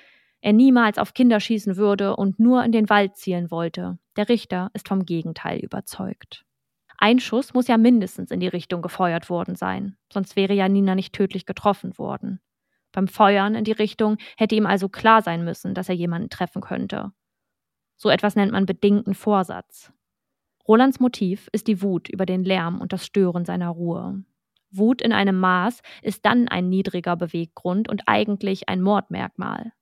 er 0.40 0.52
niemals 0.52 0.98
auf 0.98 1.14
Kinder 1.14 1.40
schießen 1.40 1.76
würde 1.76 2.16
und 2.16 2.38
nur 2.38 2.64
in 2.64 2.72
den 2.72 2.88
Wald 2.88 3.16
zielen 3.16 3.50
wollte. 3.50 3.98
Der 4.16 4.28
Richter 4.28 4.70
ist 4.72 4.88
vom 4.88 5.04
Gegenteil 5.04 5.58
überzeugt. 5.58 6.44
Ein 6.96 7.18
Schuss 7.18 7.54
muss 7.54 7.68
ja 7.68 7.78
mindestens 7.78 8.30
in 8.30 8.40
die 8.40 8.48
Richtung 8.48 8.82
gefeuert 8.82 9.30
worden 9.30 9.54
sein, 9.54 9.96
sonst 10.12 10.36
wäre 10.36 10.52
Janina 10.52 10.94
nicht 10.94 11.14
tödlich 11.14 11.46
getroffen 11.46 11.96
worden. 11.98 12.40
Beim 12.92 13.08
Feuern 13.08 13.54
in 13.54 13.64
die 13.64 13.72
Richtung 13.72 14.18
hätte 14.36 14.54
ihm 14.54 14.66
also 14.66 14.88
klar 14.88 15.22
sein 15.22 15.44
müssen, 15.44 15.74
dass 15.74 15.88
er 15.88 15.94
jemanden 15.94 16.28
treffen 16.28 16.60
könnte. 16.60 17.12
So 17.96 18.10
etwas 18.10 18.36
nennt 18.36 18.52
man 18.52 18.66
bedingten 18.66 19.14
Vorsatz. 19.14 19.92
Rolands 20.66 21.00
Motiv 21.00 21.48
ist 21.52 21.68
die 21.68 21.82
Wut 21.82 22.08
über 22.08 22.26
den 22.26 22.44
Lärm 22.44 22.80
und 22.80 22.92
das 22.92 23.06
Stören 23.06 23.44
seiner 23.44 23.68
Ruhe. 23.68 24.22
Wut 24.70 25.02
in 25.02 25.12
einem 25.12 25.38
Maß 25.38 25.82
ist 26.02 26.24
dann 26.24 26.48
ein 26.48 26.68
niedriger 26.68 27.16
Beweggrund 27.16 27.88
und 27.88 28.02
eigentlich 28.06 28.68
ein 28.68 28.80
Mordmerkmal. 28.80 29.72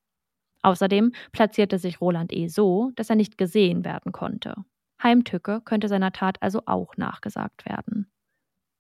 Außerdem 0.63 1.13
platzierte 1.33 1.79
sich 1.79 2.01
Roland 2.01 2.33
E. 2.33 2.49
so, 2.49 2.91
dass 2.97 3.11
er 3.11 3.17
nicht 3.17 3.39
gesehen 3.39 3.85
werden 3.85 4.13
konnte. 4.13 4.55
Heimtücke 5.03 5.61
könnte 5.61 5.89
seiner 5.89 6.13
Tat 6.13 6.43
also 6.43 6.63
auch 6.67 6.97
nachgesagt 6.97 7.65
werden. 7.65 8.11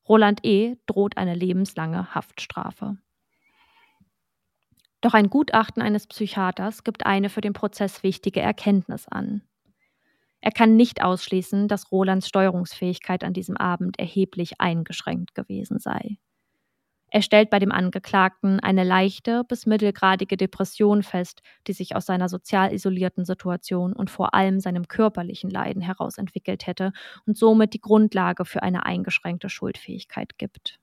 Roland 0.08 0.40
E. 0.44 0.76
droht 0.86 1.16
eine 1.16 1.34
lebenslange 1.34 2.14
Haftstrafe. 2.14 2.96
Doch 5.00 5.14
ein 5.14 5.30
Gutachten 5.30 5.80
eines 5.80 6.06
Psychiaters 6.08 6.82
gibt 6.82 7.06
eine 7.06 7.28
für 7.28 7.40
den 7.40 7.52
Prozess 7.52 8.02
wichtige 8.02 8.40
Erkenntnis 8.40 9.06
an. 9.06 9.42
Er 10.40 10.50
kann 10.50 10.76
nicht 10.76 11.02
ausschließen, 11.02 11.68
dass 11.68 11.92
Rolands 11.92 12.28
Steuerungsfähigkeit 12.28 13.22
an 13.22 13.32
diesem 13.32 13.56
Abend 13.56 13.98
erheblich 13.98 14.60
eingeschränkt 14.60 15.34
gewesen 15.34 15.78
sei. 15.78 16.18
Er 17.10 17.22
stellt 17.22 17.48
bei 17.48 17.58
dem 17.58 17.72
Angeklagten 17.72 18.60
eine 18.60 18.84
leichte 18.84 19.42
bis 19.44 19.64
mittelgradige 19.64 20.36
Depression 20.36 21.02
fest, 21.02 21.40
die 21.66 21.72
sich 21.72 21.96
aus 21.96 22.04
seiner 22.04 22.28
sozial 22.28 22.72
isolierten 22.72 23.24
Situation 23.24 23.94
und 23.94 24.10
vor 24.10 24.34
allem 24.34 24.60
seinem 24.60 24.88
körperlichen 24.88 25.48
Leiden 25.48 25.80
heraus 25.80 26.18
entwickelt 26.18 26.66
hätte 26.66 26.92
und 27.26 27.38
somit 27.38 27.72
die 27.72 27.80
Grundlage 27.80 28.44
für 28.44 28.62
eine 28.62 28.84
eingeschränkte 28.84 29.48
Schuldfähigkeit 29.48 30.36
gibt. 30.36 30.78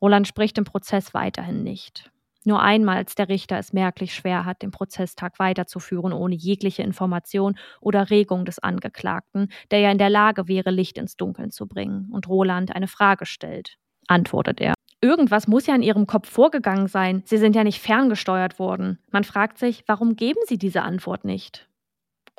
Roland 0.00 0.26
spricht 0.26 0.58
im 0.58 0.64
Prozess 0.64 1.14
weiterhin 1.14 1.62
nicht. 1.62 2.10
Nur 2.44 2.60
einmal, 2.60 2.96
als 2.96 3.14
der 3.14 3.30
Richter 3.30 3.56
es 3.58 3.72
merklich 3.72 4.14
schwer 4.14 4.44
hat, 4.44 4.60
den 4.62 4.70
Prozesstag 4.70 5.38
weiterzuführen, 5.38 6.12
ohne 6.12 6.34
jegliche 6.34 6.82
Information 6.82 7.56
oder 7.80 8.10
Regung 8.10 8.44
des 8.44 8.58
Angeklagten, 8.58 9.48
der 9.70 9.78
ja 9.78 9.90
in 9.90 9.96
der 9.96 10.10
Lage 10.10 10.46
wäre, 10.46 10.70
Licht 10.70 10.98
ins 10.98 11.16
Dunkeln 11.16 11.50
zu 11.52 11.66
bringen, 11.66 12.10
und 12.12 12.28
Roland 12.28 12.76
eine 12.76 12.88
Frage 12.88 13.24
stellt, 13.24 13.78
antwortet 14.08 14.60
er. 14.60 14.74
Irgendwas 15.04 15.46
muss 15.48 15.66
ja 15.66 15.74
in 15.74 15.82
Ihrem 15.82 16.06
Kopf 16.06 16.30
vorgegangen 16.30 16.88
sein. 16.88 17.22
Sie 17.26 17.36
sind 17.36 17.54
ja 17.54 17.62
nicht 17.62 17.78
ferngesteuert 17.78 18.58
worden. 18.58 18.98
Man 19.10 19.22
fragt 19.22 19.58
sich, 19.58 19.84
warum 19.86 20.16
geben 20.16 20.40
Sie 20.46 20.56
diese 20.56 20.80
Antwort 20.80 21.26
nicht? 21.26 21.68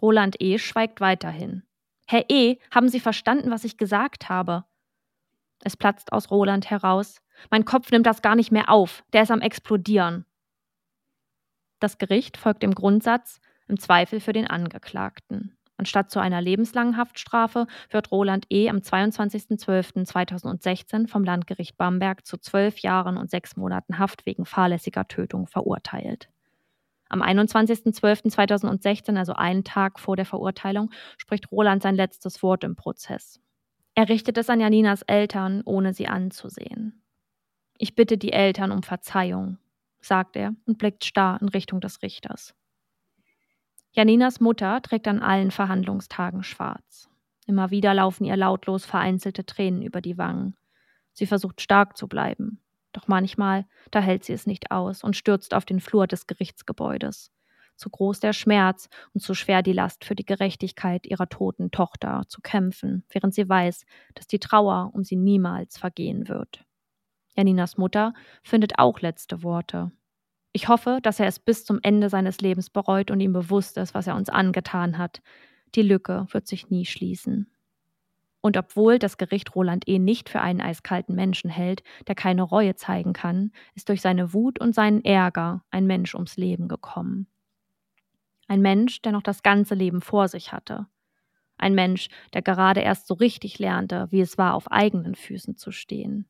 Roland 0.01 0.41
E. 0.41 0.58
schweigt 0.58 0.99
weiterhin. 0.99 1.62
Herr 2.08 2.25
E., 2.28 2.58
haben 2.71 2.89
Sie 2.89 2.99
verstanden, 2.99 3.51
was 3.51 3.65
ich 3.65 3.78
gesagt 3.78 4.30
habe? 4.30 4.65
Es 5.63 5.78
platzt 5.78 6.12
aus 6.12 6.32
Roland 6.32 6.71
heraus. 6.71 7.21
Mein 7.51 7.65
Kopf 7.65 7.91
nimmt 7.91 8.08
das 8.08 8.23
gar 8.23 8.36
nicht 8.36 8.51
mehr 8.51 8.71
auf, 8.71 9.04
der 9.13 9.21
ist 9.21 9.32
am 9.32 9.41
explodieren. 9.41 10.25
Das 11.80 11.99
Gericht 11.99 12.36
folgt 12.36 12.63
dem 12.63 12.73
Grundsatz 12.73 13.41
im 13.67 13.80
Zweifel 13.80 14.19
für 14.19 14.34
den 14.34 14.47
Angeklagten. 14.47 15.56
Anstatt 15.77 16.09
zu 16.09 16.19
einer 16.19 16.41
lebenslangen 16.41 16.95
Haftstrafe 16.95 17.67
wird 17.89 18.11
Roland 18.11 18.45
E. 18.49 18.69
am 18.69 18.77
22.12.2016 18.77 21.07
vom 21.07 21.25
Landgericht 21.25 21.77
Bamberg 21.77 22.25
zu 22.25 22.38
zwölf 22.38 22.79
Jahren 22.79 23.17
und 23.17 23.29
sechs 23.29 23.57
Monaten 23.57 23.99
Haft 23.99 24.25
wegen 24.25 24.45
fahrlässiger 24.45 25.07
Tötung 25.07 25.47
verurteilt. 25.47 26.29
Am 27.09 27.21
21.12.2016, 27.21 29.17
also 29.17 29.33
einen 29.33 29.63
Tag 29.63 29.99
vor 29.99 30.15
der 30.15 30.25
Verurteilung, 30.25 30.91
spricht 31.17 31.51
Roland 31.51 31.83
sein 31.83 31.95
letztes 31.95 32.41
Wort 32.41 32.63
im 32.63 32.75
Prozess. 32.75 33.39
Er 33.95 34.09
richtet 34.09 34.38
es 34.38 34.49
an 34.49 34.59
Janinas 34.59 35.03
Eltern, 35.03 35.61
ohne 35.65 35.93
sie 35.93 36.07
anzusehen. 36.07 37.01
Ich 37.77 37.95
bitte 37.95 38.17
die 38.17 38.33
Eltern 38.33 38.71
um 38.71 38.81
Verzeihung, 38.81 39.57
sagt 40.01 40.35
er 40.35 40.55
und 40.65 40.77
blickt 40.77 41.05
starr 41.05 41.39
in 41.41 41.49
Richtung 41.49 41.81
des 41.81 42.01
Richters. 42.01 42.55
Janinas 43.95 44.41
Mutter 44.41 44.81
trägt 44.81 45.08
an 45.08 45.21
allen 45.21 45.51
Verhandlungstagen 45.51 46.43
schwarz. 46.43 47.10
Immer 47.47 47.71
wieder 47.71 47.93
laufen 47.93 48.25
ihr 48.25 48.36
lautlos 48.36 48.86
vereinzelte 48.86 49.45
Tränen 49.45 49.81
über 49.81 50.01
die 50.01 50.17
Wangen. 50.17 50.58
Sie 51.13 51.25
versucht 51.25 51.62
stark 51.62 51.95
zu 51.95 52.10
bleiben, 52.10 52.60
doch 52.91 53.08
manchmal, 53.08 53.65
da 53.91 54.01
hält 54.01 54.25
sie 54.25 54.34
es 54.34 54.47
nicht 54.47 54.69
aus 54.69 55.01
und 55.01 55.15
stürzt 55.15 55.53
auf 55.53 55.63
den 55.63 55.79
Flur 55.79 56.08
des 56.08 56.27
Gerichtsgebäudes. 56.27 57.31
Zu 57.77 57.89
groß 57.89 58.19
der 58.19 58.34
Schmerz 58.34 58.89
und 59.13 59.21
zu 59.21 59.34
schwer 59.34 59.62
die 59.62 59.71
Last 59.71 60.03
für 60.03 60.15
die 60.15 60.25
Gerechtigkeit 60.25 61.05
ihrer 61.05 61.29
toten 61.29 61.71
Tochter 61.71 62.23
zu 62.27 62.41
kämpfen, 62.41 63.05
während 63.10 63.34
sie 63.34 63.47
weiß, 63.47 63.86
dass 64.13 64.27
die 64.27 64.39
Trauer 64.39 64.91
um 64.93 65.05
sie 65.05 65.15
niemals 65.15 65.77
vergehen 65.77 66.27
wird. 66.27 66.65
Janinas 67.34 67.77
Mutter 67.77 68.13
findet 68.43 68.77
auch 68.77 68.99
letzte 68.99 69.41
Worte. 69.41 69.91
Ich 70.55 70.69
hoffe, 70.69 70.99
dass 71.03 71.19
er 71.19 71.27
es 71.27 71.37
bis 71.37 71.65
zum 71.65 71.79
Ende 71.83 72.09
seines 72.09 72.39
Lebens 72.39 72.69
bereut 72.69 73.11
und 73.11 73.19
ihm 73.19 73.33
bewusst 73.33 73.75
ist, 73.75 73.93
was 73.93 74.07
er 74.07 74.15
uns 74.15 74.29
angetan 74.29 74.97
hat. 74.97 75.21
Die 75.75 75.81
Lücke 75.81 76.27
wird 76.31 76.47
sich 76.47 76.69
nie 76.69 76.85
schließen. 76.85 77.51
Und 78.39 78.55
obwohl 78.55 78.97
das 78.97 79.17
Gericht 79.17 79.53
Roland 79.53 79.85
E. 79.85 79.99
nicht 79.99 80.29
für 80.29 80.39
einen 80.39 80.61
eiskalten 80.61 81.13
Menschen 81.13 81.49
hält, 81.49 81.83
der 82.07 82.15
keine 82.15 82.41
Reue 82.41 82.73
zeigen 82.75 83.11
kann, 83.11 83.51
ist 83.73 83.89
durch 83.89 83.99
seine 83.99 84.31
Wut 84.33 84.57
und 84.57 84.73
seinen 84.73 85.03
Ärger 85.03 85.65
ein 85.71 85.87
Mensch 85.87 86.15
ums 86.15 86.37
Leben 86.37 86.69
gekommen. 86.69 87.27
Ein 88.47 88.61
Mensch, 88.61 89.01
der 89.01 89.11
noch 89.11 89.23
das 89.23 89.43
ganze 89.43 89.75
Leben 89.75 89.99
vor 89.99 90.29
sich 90.29 90.53
hatte. 90.53 90.87
Ein 91.57 91.75
Mensch, 91.75 92.07
der 92.33 92.41
gerade 92.41 92.79
erst 92.79 93.07
so 93.07 93.15
richtig 93.15 93.59
lernte, 93.59 94.07
wie 94.09 94.21
es 94.21 94.37
war, 94.37 94.53
auf 94.53 94.71
eigenen 94.71 95.15
Füßen 95.15 95.57
zu 95.57 95.73
stehen. 95.73 96.29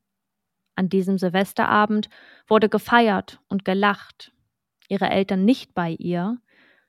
An 0.76 0.88
diesem 0.88 1.18
Silvesterabend 1.18 2.08
wurde 2.46 2.68
gefeiert 2.68 3.40
und 3.48 3.64
gelacht. 3.64 4.32
Ihre 4.88 5.10
Eltern 5.10 5.44
nicht 5.44 5.74
bei 5.74 5.90
ihr, 5.90 6.38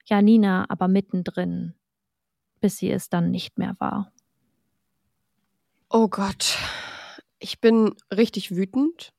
Janina 0.06 0.66
aber 0.70 0.88
mittendrin, 0.88 1.74
bis 2.60 2.78
sie 2.78 2.92
es 2.92 3.10
dann 3.10 3.32
nicht 3.32 3.58
mehr 3.58 3.76
war. 3.80 4.12
Oh 5.90 6.10
Gott, 6.10 6.58
ich 7.40 7.62
bin 7.62 7.96
richtig 8.16 8.56
wütend, 8.56 9.14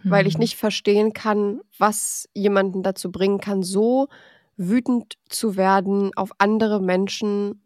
hm. 0.00 0.10
weil 0.10 0.26
ich 0.26 0.34
hm. 0.34 0.40
nicht 0.40 0.56
verstehen 0.56 1.12
kann, 1.12 1.60
was 1.78 2.28
jemanden 2.34 2.82
dazu 2.82 3.12
bringen 3.12 3.38
kann, 3.38 3.62
so 3.62 4.08
wütend 4.56 5.18
zu 5.28 5.56
werden 5.56 6.10
auf 6.16 6.30
andere 6.38 6.80
Menschen, 6.80 7.62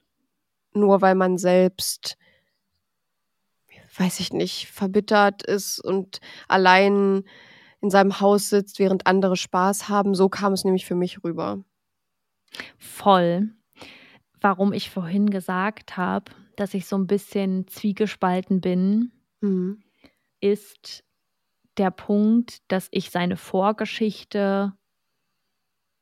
nur 0.74 1.00
weil 1.00 1.14
man 1.14 1.38
selbst 1.38 2.17
weiß 3.98 4.20
ich 4.20 4.32
nicht, 4.32 4.68
verbittert 4.68 5.42
ist 5.42 5.80
und 5.80 6.20
allein 6.46 7.24
in 7.80 7.90
seinem 7.90 8.20
Haus 8.20 8.48
sitzt, 8.50 8.78
während 8.78 9.06
andere 9.06 9.36
Spaß 9.36 9.88
haben. 9.88 10.14
So 10.14 10.28
kam 10.28 10.52
es 10.52 10.64
nämlich 10.64 10.84
für 10.86 10.94
mich 10.94 11.22
rüber. 11.22 11.62
Voll. 12.76 13.50
Warum 14.40 14.72
ich 14.72 14.90
vorhin 14.90 15.30
gesagt 15.30 15.96
habe, 15.96 16.32
dass 16.56 16.74
ich 16.74 16.86
so 16.86 16.96
ein 16.96 17.06
bisschen 17.06 17.66
zwiegespalten 17.68 18.60
bin, 18.60 19.12
mhm. 19.40 19.82
ist 20.40 21.04
der 21.76 21.90
Punkt, 21.90 22.58
dass 22.68 22.88
ich 22.90 23.10
seine 23.10 23.36
Vorgeschichte 23.36 24.72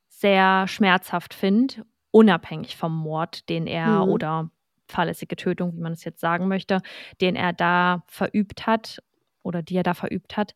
sehr 0.09 0.67
schmerzhaft 0.67 1.35
finde, 1.35 1.85
unabhängig 2.11 2.77
vom 2.77 2.97
Mord, 2.97 3.49
den 3.51 3.67
er 3.67 4.05
Mhm. 4.07 4.11
oder 4.13 4.51
fahrlässige 4.89 5.37
Tötung, 5.37 5.75
wie 5.77 5.81
man 5.81 5.93
es 5.93 6.05
jetzt 6.05 6.21
sagen 6.21 6.49
möchte, 6.49 6.81
den 7.21 7.37
er 7.37 7.53
da 7.53 8.05
verübt 8.07 8.67
hat 8.67 9.03
oder 9.43 9.63
die 9.63 9.77
er 9.77 9.83
da 9.83 9.95
verübt 9.95 10.37
hat. 10.37 10.55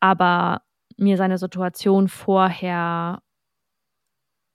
Aber 0.00 0.62
mir 0.96 1.16
seine 1.16 1.38
Situation 1.38 2.08
vorher 2.08 3.22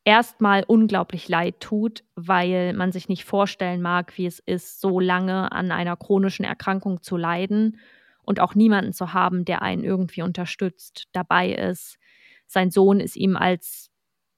erstmal 0.05 0.63
unglaublich 0.63 1.29
leid 1.29 1.59
tut, 1.59 2.03
weil 2.15 2.73
man 2.73 2.91
sich 2.91 3.07
nicht 3.07 3.25
vorstellen 3.25 3.81
mag, 3.81 4.17
wie 4.17 4.25
es 4.25 4.39
ist, 4.39 4.81
so 4.81 4.99
lange 4.99 5.51
an 5.51 5.71
einer 5.71 5.95
chronischen 5.95 6.45
Erkrankung 6.45 7.01
zu 7.01 7.17
leiden 7.17 7.79
und 8.23 8.39
auch 8.39 8.55
niemanden 8.55 8.93
zu 8.93 9.13
haben, 9.13 9.45
der 9.45 9.62
einen 9.62 9.83
irgendwie 9.83 10.21
unterstützt, 10.21 11.05
dabei 11.13 11.51
ist. 11.53 11.97
Sein 12.47 12.71
Sohn 12.71 12.99
ist 12.99 13.15
ihm 13.15 13.36
als 13.36 13.89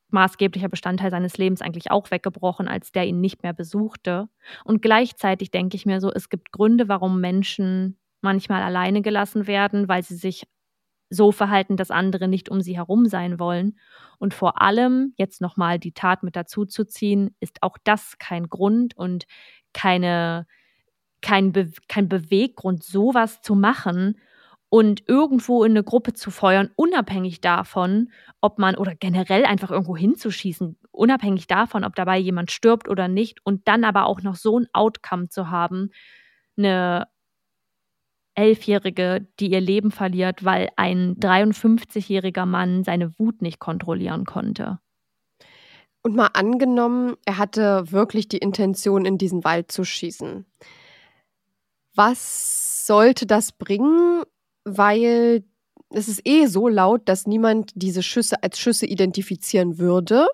maßgeblicher 0.10 0.70
Bestandteil 0.70 1.12
seines 1.12 1.38
Lebens 1.38 1.62
eigentlich 1.62 1.92
auch 1.92 2.12
weggebrochen, 2.12 2.68
als 2.68 2.92
der 2.92 3.06
ihn 3.06 3.22
nicht 3.22 3.44
mehr 3.44 3.54
besuchte. 3.54 4.30
Und 4.64 4.82
gleichzeitig 4.82 5.52
denke 5.52 5.76
ich 5.76 5.86
mir 5.86 6.00
so, 6.00 6.12
es 6.12 6.30
gibt 6.30 6.52
Gründe, 6.52 6.88
warum 6.88 7.20
Menschen 7.22 7.98
manchmal 8.22 8.64
alleine 8.64 9.02
gelassen 9.02 9.48
werden, 9.48 9.88
weil 9.88 10.04
sie 10.04 10.16
sich 10.16 10.48
so 11.10 11.32
verhalten, 11.32 11.78
dass 11.78 11.92
andere 11.92 12.28
nicht 12.28 12.50
um 12.50 12.62
sie 12.62 12.76
herum 12.78 13.06
sein 13.06 13.40
wollen. 13.40 13.78
Und 14.18 14.34
vor 14.34 14.62
allem, 14.62 15.14
jetzt 15.18 15.42
nochmal 15.42 15.80
die 15.80 15.94
Tat 15.94 16.24
mit 16.24 16.36
dazu 16.36 16.66
zu 16.66 16.86
ziehen, 16.86 17.36
ist 17.40 17.62
auch 17.62 17.78
das 17.84 18.18
kein 18.18 18.50
Grund 18.50 18.98
und 18.98 19.26
keine, 19.74 20.48
kein, 21.22 21.52
Be 21.52 21.72
kein 21.88 22.10
Beweggrund, 22.10 22.84
sowas 22.84 23.42
zu 23.42 23.56
machen 23.56 24.18
und 24.70 25.08
irgendwo 25.08 25.64
in 25.64 25.72
eine 25.72 25.84
Gruppe 25.84 26.14
zu 26.14 26.32
feuern, 26.32 26.72
unabhängig 26.76 27.42
davon, 27.42 28.12
ob 28.42 28.60
man 28.60 28.76
oder 28.76 28.96
generell 28.96 29.46
einfach 29.46 29.72
irgendwo 29.72 29.96
hinzuschießen, 29.96 30.78
unabhängig 30.92 31.48
davon, 31.48 31.84
ob 31.84 31.96
dabei 31.96 32.18
jemand 32.18 32.52
stirbt 32.52 32.90
oder 32.90 33.08
nicht 33.08 33.40
und 33.46 33.68
dann 33.68 33.84
aber 33.84 34.06
auch 34.06 34.22
noch 34.22 34.36
so 34.36 34.60
ein 34.60 34.68
Outcome 34.74 35.30
zu 35.30 35.50
haben, 35.50 35.92
eine 36.58 37.08
Elfjährige, 38.36 39.28
die 39.40 39.50
ihr 39.52 39.62
Leben 39.62 39.92
verliert, 39.92 40.44
weil 40.44 40.70
ein 40.76 41.16
53-jähriger 41.16 42.46
Mann 42.46 42.84
seine 42.84 43.18
Wut 43.18 43.42
nicht 43.42 43.60
kontrollieren 43.60 44.26
konnte. 44.26 44.80
Und 46.02 46.16
mal 46.16 46.32
angenommen, 46.34 47.16
er 47.26 47.38
hatte 47.38 47.92
wirklich 47.92 48.28
die 48.28 48.38
Intention, 48.38 49.06
in 49.06 49.18
diesen 49.18 49.44
Wald 49.44 49.72
zu 49.72 49.86
schießen. 49.86 50.46
Was 51.96 52.86
sollte 52.86 53.26
das 53.26 53.54
bringen? 53.54 54.24
Weil 54.66 55.46
es 55.92 56.08
ist 56.08 56.22
eh 56.26 56.48
so 56.48 56.68
laut, 56.68 57.08
dass 57.08 57.26
niemand 57.26 57.72
diese 57.76 58.04
Schüsse 58.04 58.44
als 58.44 58.60
Schüsse 58.60 58.86
identifizieren 58.86 59.78
würde. 59.78 60.28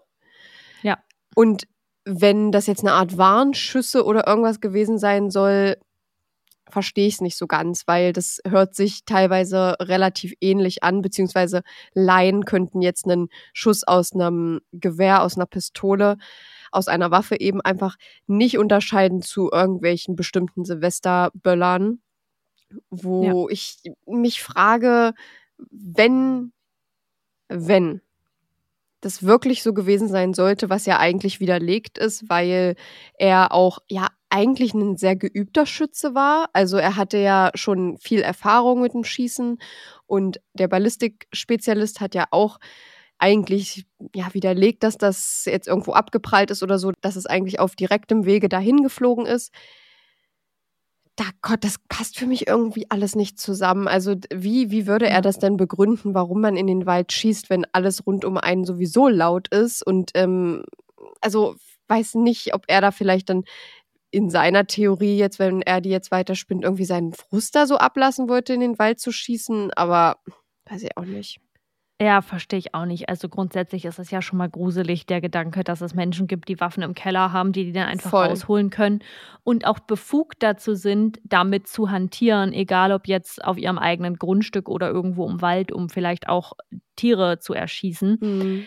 Ja. 0.82 0.98
Und 1.36 1.68
wenn 2.04 2.52
das 2.52 2.68
jetzt 2.68 2.82
eine 2.82 2.94
Art 2.94 3.18
Warnschüsse 3.18 4.04
oder 4.06 4.28
irgendwas 4.28 4.60
gewesen 4.60 4.98
sein 4.98 5.30
soll, 5.30 5.78
verstehe 6.72 7.08
ich 7.08 7.16
es 7.16 7.22
nicht 7.22 7.38
so 7.38 7.48
ganz, 7.48 7.84
weil 7.86 8.14
das 8.14 8.40
hört 8.48 8.76
sich 8.76 9.06
teilweise 9.06 9.76
relativ 9.80 10.34
ähnlich 10.42 10.84
an, 10.84 11.02
beziehungsweise 11.02 11.62
Laien 11.94 12.46
könnten 12.46 12.82
jetzt 12.82 13.06
einen 13.06 13.28
Schuss 13.54 13.84
aus 13.84 14.14
einem 14.14 14.62
Gewehr, 14.72 15.22
aus 15.22 15.36
einer 15.36 15.46
Pistole, 15.46 16.18
aus 16.72 16.88
einer 16.88 17.12
Waffe 17.12 17.40
eben 17.40 17.62
einfach 17.62 17.98
nicht 18.26 18.58
unterscheiden 18.58 19.22
zu 19.22 19.52
irgendwelchen 19.52 20.16
bestimmten 20.16 20.64
Silvesterböllern, 20.64 22.00
wo 22.90 23.48
ich 23.50 23.78
mich 24.06 24.42
frage, 24.42 25.14
wenn, 25.70 26.54
wenn 27.48 28.02
das 29.02 29.24
wirklich 29.24 29.64
so 29.64 29.74
gewesen 29.74 30.08
sein 30.08 30.34
sollte, 30.34 30.70
was 30.70 30.86
ja 30.86 31.00
eigentlich 31.00 31.40
widerlegt 31.40 31.98
ist, 31.98 32.30
weil 32.30 32.76
er 33.18 33.52
auch 33.52 33.80
ja 33.90 34.08
eigentlich 34.30 34.74
ein 34.74 34.96
sehr 34.96 35.16
geübter 35.16 35.66
Schütze 35.66 36.16
war. 36.16 36.50
Also 36.54 36.78
er 36.78 36.96
hatte 36.96 37.18
ja 37.18 37.52
schon 37.56 37.98
viel 37.98 38.22
Erfahrung 38.22 38.82
mit 38.82 38.94
dem 38.94 39.04
Schießen 39.04 39.58
und 40.06 40.40
der 40.54 40.68
Ballistikspezialist 40.68 42.00
hat 42.00 42.16
ja 42.16 42.26
auch 42.32 42.60
eigentlich 43.18 43.86
ja 44.16 44.34
widerlegt, 44.34 44.84
dass 44.84 44.98
das 44.98 45.46
jetzt 45.46 45.68
irgendwo 45.68 45.94
abgeprallt 45.94 46.50
ist 46.52 46.64
oder 46.64 46.80
so, 46.80 46.92
dass 47.02 47.16
es 47.16 47.26
eigentlich 47.26 47.60
auf 47.60 47.76
direktem 47.76 48.26
Wege 48.26 48.50
dahin 48.50 48.84
geflogen 48.84 49.26
ist. 49.26 49.52
Da 51.18 51.26
Gott, 51.42 51.64
das 51.64 51.76
passt 51.90 52.18
für 52.18 52.26
mich 52.26 52.48
irgendwie 52.48 52.90
alles 52.90 53.16
nicht 53.16 53.40
zusammen. 53.40 53.88
Also 53.88 54.16
wie 54.34 54.72
wie 54.72 54.88
würde 54.88 55.08
er 55.08 55.22
das 55.22 55.40
denn 55.40 55.58
begründen, 55.58 56.14
warum 56.14 56.42
man 56.42 56.56
in 56.56 56.68
den 56.68 56.86
Wald 56.86 57.12
schießt, 57.12 57.50
wenn 57.50 57.66
alles 57.74 58.06
rund 58.08 58.26
um 58.26 58.38
einen 58.38 58.66
sowieso 58.66 59.08
laut 59.08 59.50
ist 59.50 59.86
und 59.86 60.12
ähm, 60.16 60.64
also 61.20 61.56
weiß 61.88 62.16
nicht, 62.16 62.54
ob 62.54 62.64
er 62.68 62.82
da 62.82 62.92
vielleicht 62.92 63.30
dann 63.30 63.44
in 64.12 64.30
seiner 64.30 64.68
Theorie 64.68 65.18
jetzt, 65.18 65.40
wenn 65.40 65.62
er 65.62 65.82
die 65.82 65.90
jetzt 65.90 66.12
weiterspinnt, 66.12 66.64
irgendwie 66.64 66.86
seinen 66.86 67.14
Frust 67.14 67.56
da 67.56 67.66
so 67.66 67.78
ablassen 67.78 68.30
wollte, 68.30 68.54
in 68.54 68.60
den 68.60 68.80
Wald 68.80 69.00
zu 69.00 69.12
schießen, 69.12 69.72
aber 69.74 70.18
weiß 70.70 70.84
ich 70.84 70.98
auch 70.98 71.06
nicht. 71.06 71.40
Ja, 72.02 72.24
verstehe 72.24 72.58
ich 72.58 72.74
auch 72.74 72.86
nicht. 72.86 73.10
Also 73.10 73.30
grundsätzlich 73.30 73.86
ist 73.86 74.00
es 74.00 74.10
ja 74.10 74.24
schon 74.24 74.40
mal 74.40 74.50
gruselig, 74.50 75.06
der 75.06 75.22
Gedanke, 75.22 75.64
dass 75.64 75.82
es 75.82 75.94
Menschen 75.94 76.26
gibt, 76.26 76.48
die 76.48 76.60
Waffen 76.60 76.82
im 76.82 76.96
Keller 76.96 77.32
haben, 77.32 77.52
die 77.52 77.64
die 77.64 77.74
dann 77.74 77.88
einfach 77.88 78.10
Voll. 78.10 78.26
rausholen 78.26 78.72
können 78.72 79.04
und 79.44 79.68
auch 79.68 79.78
befugt 79.78 80.42
dazu 80.42 80.74
sind, 80.74 81.20
damit 81.24 81.68
zu 81.68 81.92
hantieren, 81.92 82.54
egal 82.54 82.92
ob 82.92 83.08
jetzt 83.08 83.46
auf 83.46 83.56
ihrem 83.56 83.78
eigenen 83.78 84.16
Grundstück 84.16 84.68
oder 84.68 84.90
irgendwo 84.90 85.30
im 85.30 85.44
Wald, 85.44 85.72
um 85.72 85.90
vielleicht 85.90 86.28
auch 86.28 86.54
Tiere 86.96 87.38
zu 87.38 87.54
erschießen. 87.54 88.18
Mhm. 88.20 88.64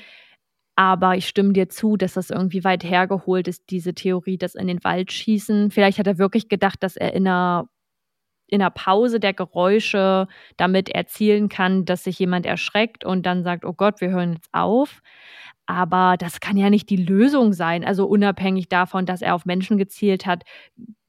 Aber 0.76 1.16
ich 1.16 1.26
stimme 1.26 1.54
dir 1.54 1.68
zu, 1.68 1.96
dass 1.96 2.14
das 2.14 2.30
irgendwie 2.30 2.62
weit 2.62 2.84
hergeholt 2.84 3.48
ist, 3.48 3.64
diese 3.70 3.94
Theorie, 3.94 4.38
dass 4.38 4.54
in 4.54 4.68
den 4.68 4.84
Wald 4.84 5.10
schießen. 5.10 5.72
Vielleicht 5.72 5.98
hat 5.98 6.06
er 6.06 6.18
wirklich 6.18 6.48
gedacht, 6.48 6.84
dass 6.84 6.96
er 6.96 7.14
in 7.14 7.26
einer, 7.26 7.68
in 8.54 8.62
einer 8.62 8.70
Pause 8.70 9.20
der 9.20 9.34
Geräusche 9.34 10.28
damit 10.56 10.88
erzielen 10.88 11.48
kann, 11.48 11.84
dass 11.84 12.04
sich 12.04 12.18
jemand 12.18 12.46
erschreckt 12.46 13.04
und 13.04 13.26
dann 13.26 13.42
sagt, 13.42 13.64
oh 13.64 13.72
Gott, 13.74 14.00
wir 14.00 14.10
hören 14.10 14.34
jetzt 14.34 14.48
auf. 14.52 15.02
Aber 15.66 16.16
das 16.18 16.40
kann 16.40 16.56
ja 16.56 16.70
nicht 16.70 16.90
die 16.90 16.96
Lösung 16.96 17.52
sein. 17.52 17.84
Also 17.84 18.06
unabhängig 18.06 18.68
davon, 18.68 19.06
dass 19.06 19.22
er 19.22 19.34
auf 19.34 19.46
Menschen 19.46 19.78
gezielt 19.78 20.26
hat, 20.26 20.44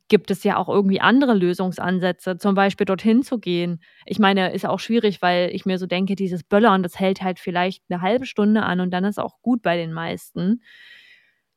gibt 0.08 0.31
es 0.31 0.43
ja 0.43 0.58
auch 0.58 0.69
irgendwie 0.69 1.01
andere 1.01 1.34
Lösungsansätze, 1.34 2.38
zum 2.38 2.55
Beispiel 2.55 2.86
dorthin 2.86 3.23
zu 3.23 3.39
gehen. 3.39 3.81
Ich 4.05 4.19
meine, 4.19 4.53
ist 4.53 4.65
auch 4.65 4.79
schwierig, 4.79 5.21
weil 5.21 5.49
ich 5.53 5.65
mir 5.65 5.77
so 5.77 5.88
denke, 5.88 6.15
dieses 6.15 6.43
Böllern, 6.43 6.84
das 6.84 6.99
hält 6.99 7.21
halt 7.21 7.39
vielleicht 7.39 7.84
eine 7.89 8.01
halbe 8.01 8.25
Stunde 8.25 8.63
an 8.63 8.79
und 8.79 8.91
dann 8.91 9.03
ist 9.03 9.19
auch 9.19 9.41
gut 9.41 9.62
bei 9.62 9.77
den 9.77 9.93
meisten. 9.93 10.62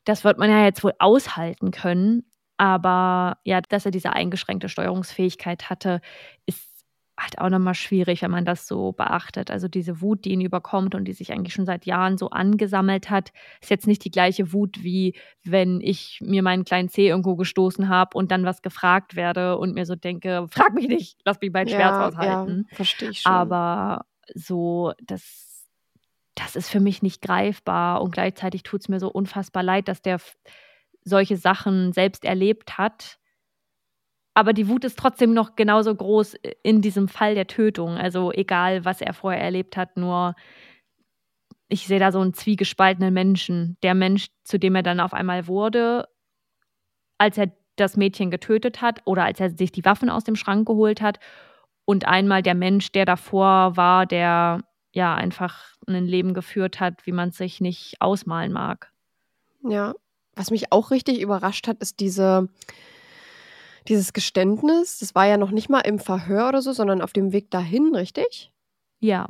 Das 0.04 0.24
wird 0.24 0.38
man 0.38 0.50
ja 0.50 0.64
jetzt 0.64 0.82
wohl 0.82 0.94
aushalten 0.98 1.70
können. 1.70 2.24
Aber 2.58 3.38
ja, 3.44 3.60
dass 3.60 3.86
er 3.86 3.92
diese 3.92 4.12
eingeschränkte 4.12 4.68
Steuerungsfähigkeit 4.68 5.70
hatte, 5.70 6.00
ist 6.44 6.68
halt 7.18 7.38
auch 7.38 7.48
nochmal 7.48 7.74
schwierig, 7.74 8.22
wenn 8.22 8.30
man 8.30 8.44
das 8.44 8.66
so 8.66 8.92
beachtet. 8.92 9.50
Also 9.50 9.68
diese 9.68 10.00
Wut, 10.00 10.24
die 10.24 10.32
ihn 10.32 10.40
überkommt 10.40 10.94
und 10.94 11.04
die 11.04 11.12
sich 11.12 11.32
eigentlich 11.32 11.54
schon 11.54 11.66
seit 11.66 11.86
Jahren 11.86 12.16
so 12.16 12.30
angesammelt 12.30 13.10
hat, 13.10 13.32
ist 13.60 13.70
jetzt 13.70 13.86
nicht 13.86 14.04
die 14.04 14.10
gleiche 14.10 14.52
Wut, 14.52 14.82
wie 14.82 15.14
wenn 15.44 15.80
ich 15.80 16.20
mir 16.22 16.42
meinen 16.42 16.64
kleinen 16.64 16.88
Zeh 16.88 17.08
irgendwo 17.08 17.36
gestoßen 17.36 17.88
habe 17.88 18.16
und 18.16 18.30
dann 18.30 18.44
was 18.44 18.62
gefragt 18.62 19.16
werde 19.16 19.58
und 19.58 19.74
mir 19.74 19.86
so 19.86 19.96
denke, 19.96 20.46
frag 20.50 20.74
mich 20.74 20.88
nicht, 20.88 21.18
lass 21.24 21.40
mich 21.40 21.52
mein 21.52 21.68
Schmerz 21.68 21.98
aushalten. 21.98 22.66
Ja, 22.70 22.76
verstehe 22.76 23.10
ich 23.10 23.22
schon. 23.22 23.32
Aber 23.32 24.04
so, 24.34 24.92
das, 25.02 25.66
das 26.34 26.54
ist 26.54 26.70
für 26.70 26.80
mich 26.80 27.02
nicht 27.02 27.20
greifbar 27.20 28.00
und 28.02 28.12
gleichzeitig 28.12 28.62
tut 28.62 28.82
es 28.82 28.88
mir 28.88 29.00
so 29.00 29.08
unfassbar 29.08 29.62
leid, 29.62 29.88
dass 29.88 30.02
der 30.02 30.18
solche 31.04 31.36
Sachen 31.36 31.92
selbst 31.92 32.24
erlebt 32.24 32.78
hat. 32.78 33.18
Aber 34.34 34.52
die 34.52 34.68
Wut 34.68 34.84
ist 34.84 34.98
trotzdem 34.98 35.34
noch 35.34 35.56
genauso 35.56 35.94
groß 35.94 36.36
in 36.62 36.80
diesem 36.80 37.08
Fall 37.08 37.34
der 37.34 37.48
Tötung. 37.48 37.96
Also 37.96 38.30
egal, 38.32 38.84
was 38.84 39.00
er 39.00 39.12
vorher 39.12 39.42
erlebt 39.42 39.76
hat, 39.76 39.96
nur 39.96 40.36
ich 41.68 41.86
sehe 41.86 41.98
da 41.98 42.12
so 42.12 42.20
einen 42.20 42.34
zwiegespaltenen 42.34 43.12
Menschen. 43.12 43.76
Der 43.82 43.94
Mensch, 43.94 44.28
zu 44.44 44.58
dem 44.58 44.74
er 44.74 44.82
dann 44.82 45.00
auf 45.00 45.12
einmal 45.12 45.48
wurde, 45.48 46.08
als 47.18 47.36
er 47.36 47.52
das 47.76 47.96
Mädchen 47.96 48.30
getötet 48.30 48.80
hat 48.80 49.02
oder 49.04 49.24
als 49.24 49.40
er 49.40 49.50
sich 49.50 49.72
die 49.72 49.84
Waffen 49.84 50.08
aus 50.08 50.24
dem 50.24 50.36
Schrank 50.36 50.66
geholt 50.66 51.00
hat. 51.00 51.18
Und 51.84 52.06
einmal 52.06 52.42
der 52.42 52.54
Mensch, 52.54 52.92
der 52.92 53.06
davor 53.06 53.76
war, 53.76 54.06
der 54.06 54.60
ja 54.92 55.14
einfach 55.14 55.74
ein 55.86 56.06
Leben 56.06 56.34
geführt 56.34 56.80
hat, 56.80 57.06
wie 57.06 57.12
man 57.12 57.30
es 57.30 57.36
sich 57.38 57.60
nicht 57.60 58.00
ausmalen 58.00 58.52
mag. 58.52 58.92
Ja, 59.62 59.94
was 60.38 60.50
mich 60.50 60.72
auch 60.72 60.90
richtig 60.90 61.20
überrascht 61.20 61.68
hat, 61.68 61.78
ist 61.80 62.00
diese, 62.00 62.48
dieses 63.88 64.12
Geständnis. 64.12 64.98
Das 64.98 65.14
war 65.14 65.26
ja 65.26 65.36
noch 65.36 65.50
nicht 65.50 65.68
mal 65.68 65.80
im 65.80 65.98
Verhör 65.98 66.48
oder 66.48 66.62
so, 66.62 66.72
sondern 66.72 67.02
auf 67.02 67.12
dem 67.12 67.32
Weg 67.32 67.50
dahin, 67.50 67.94
richtig? 67.94 68.52
Ja, 69.00 69.28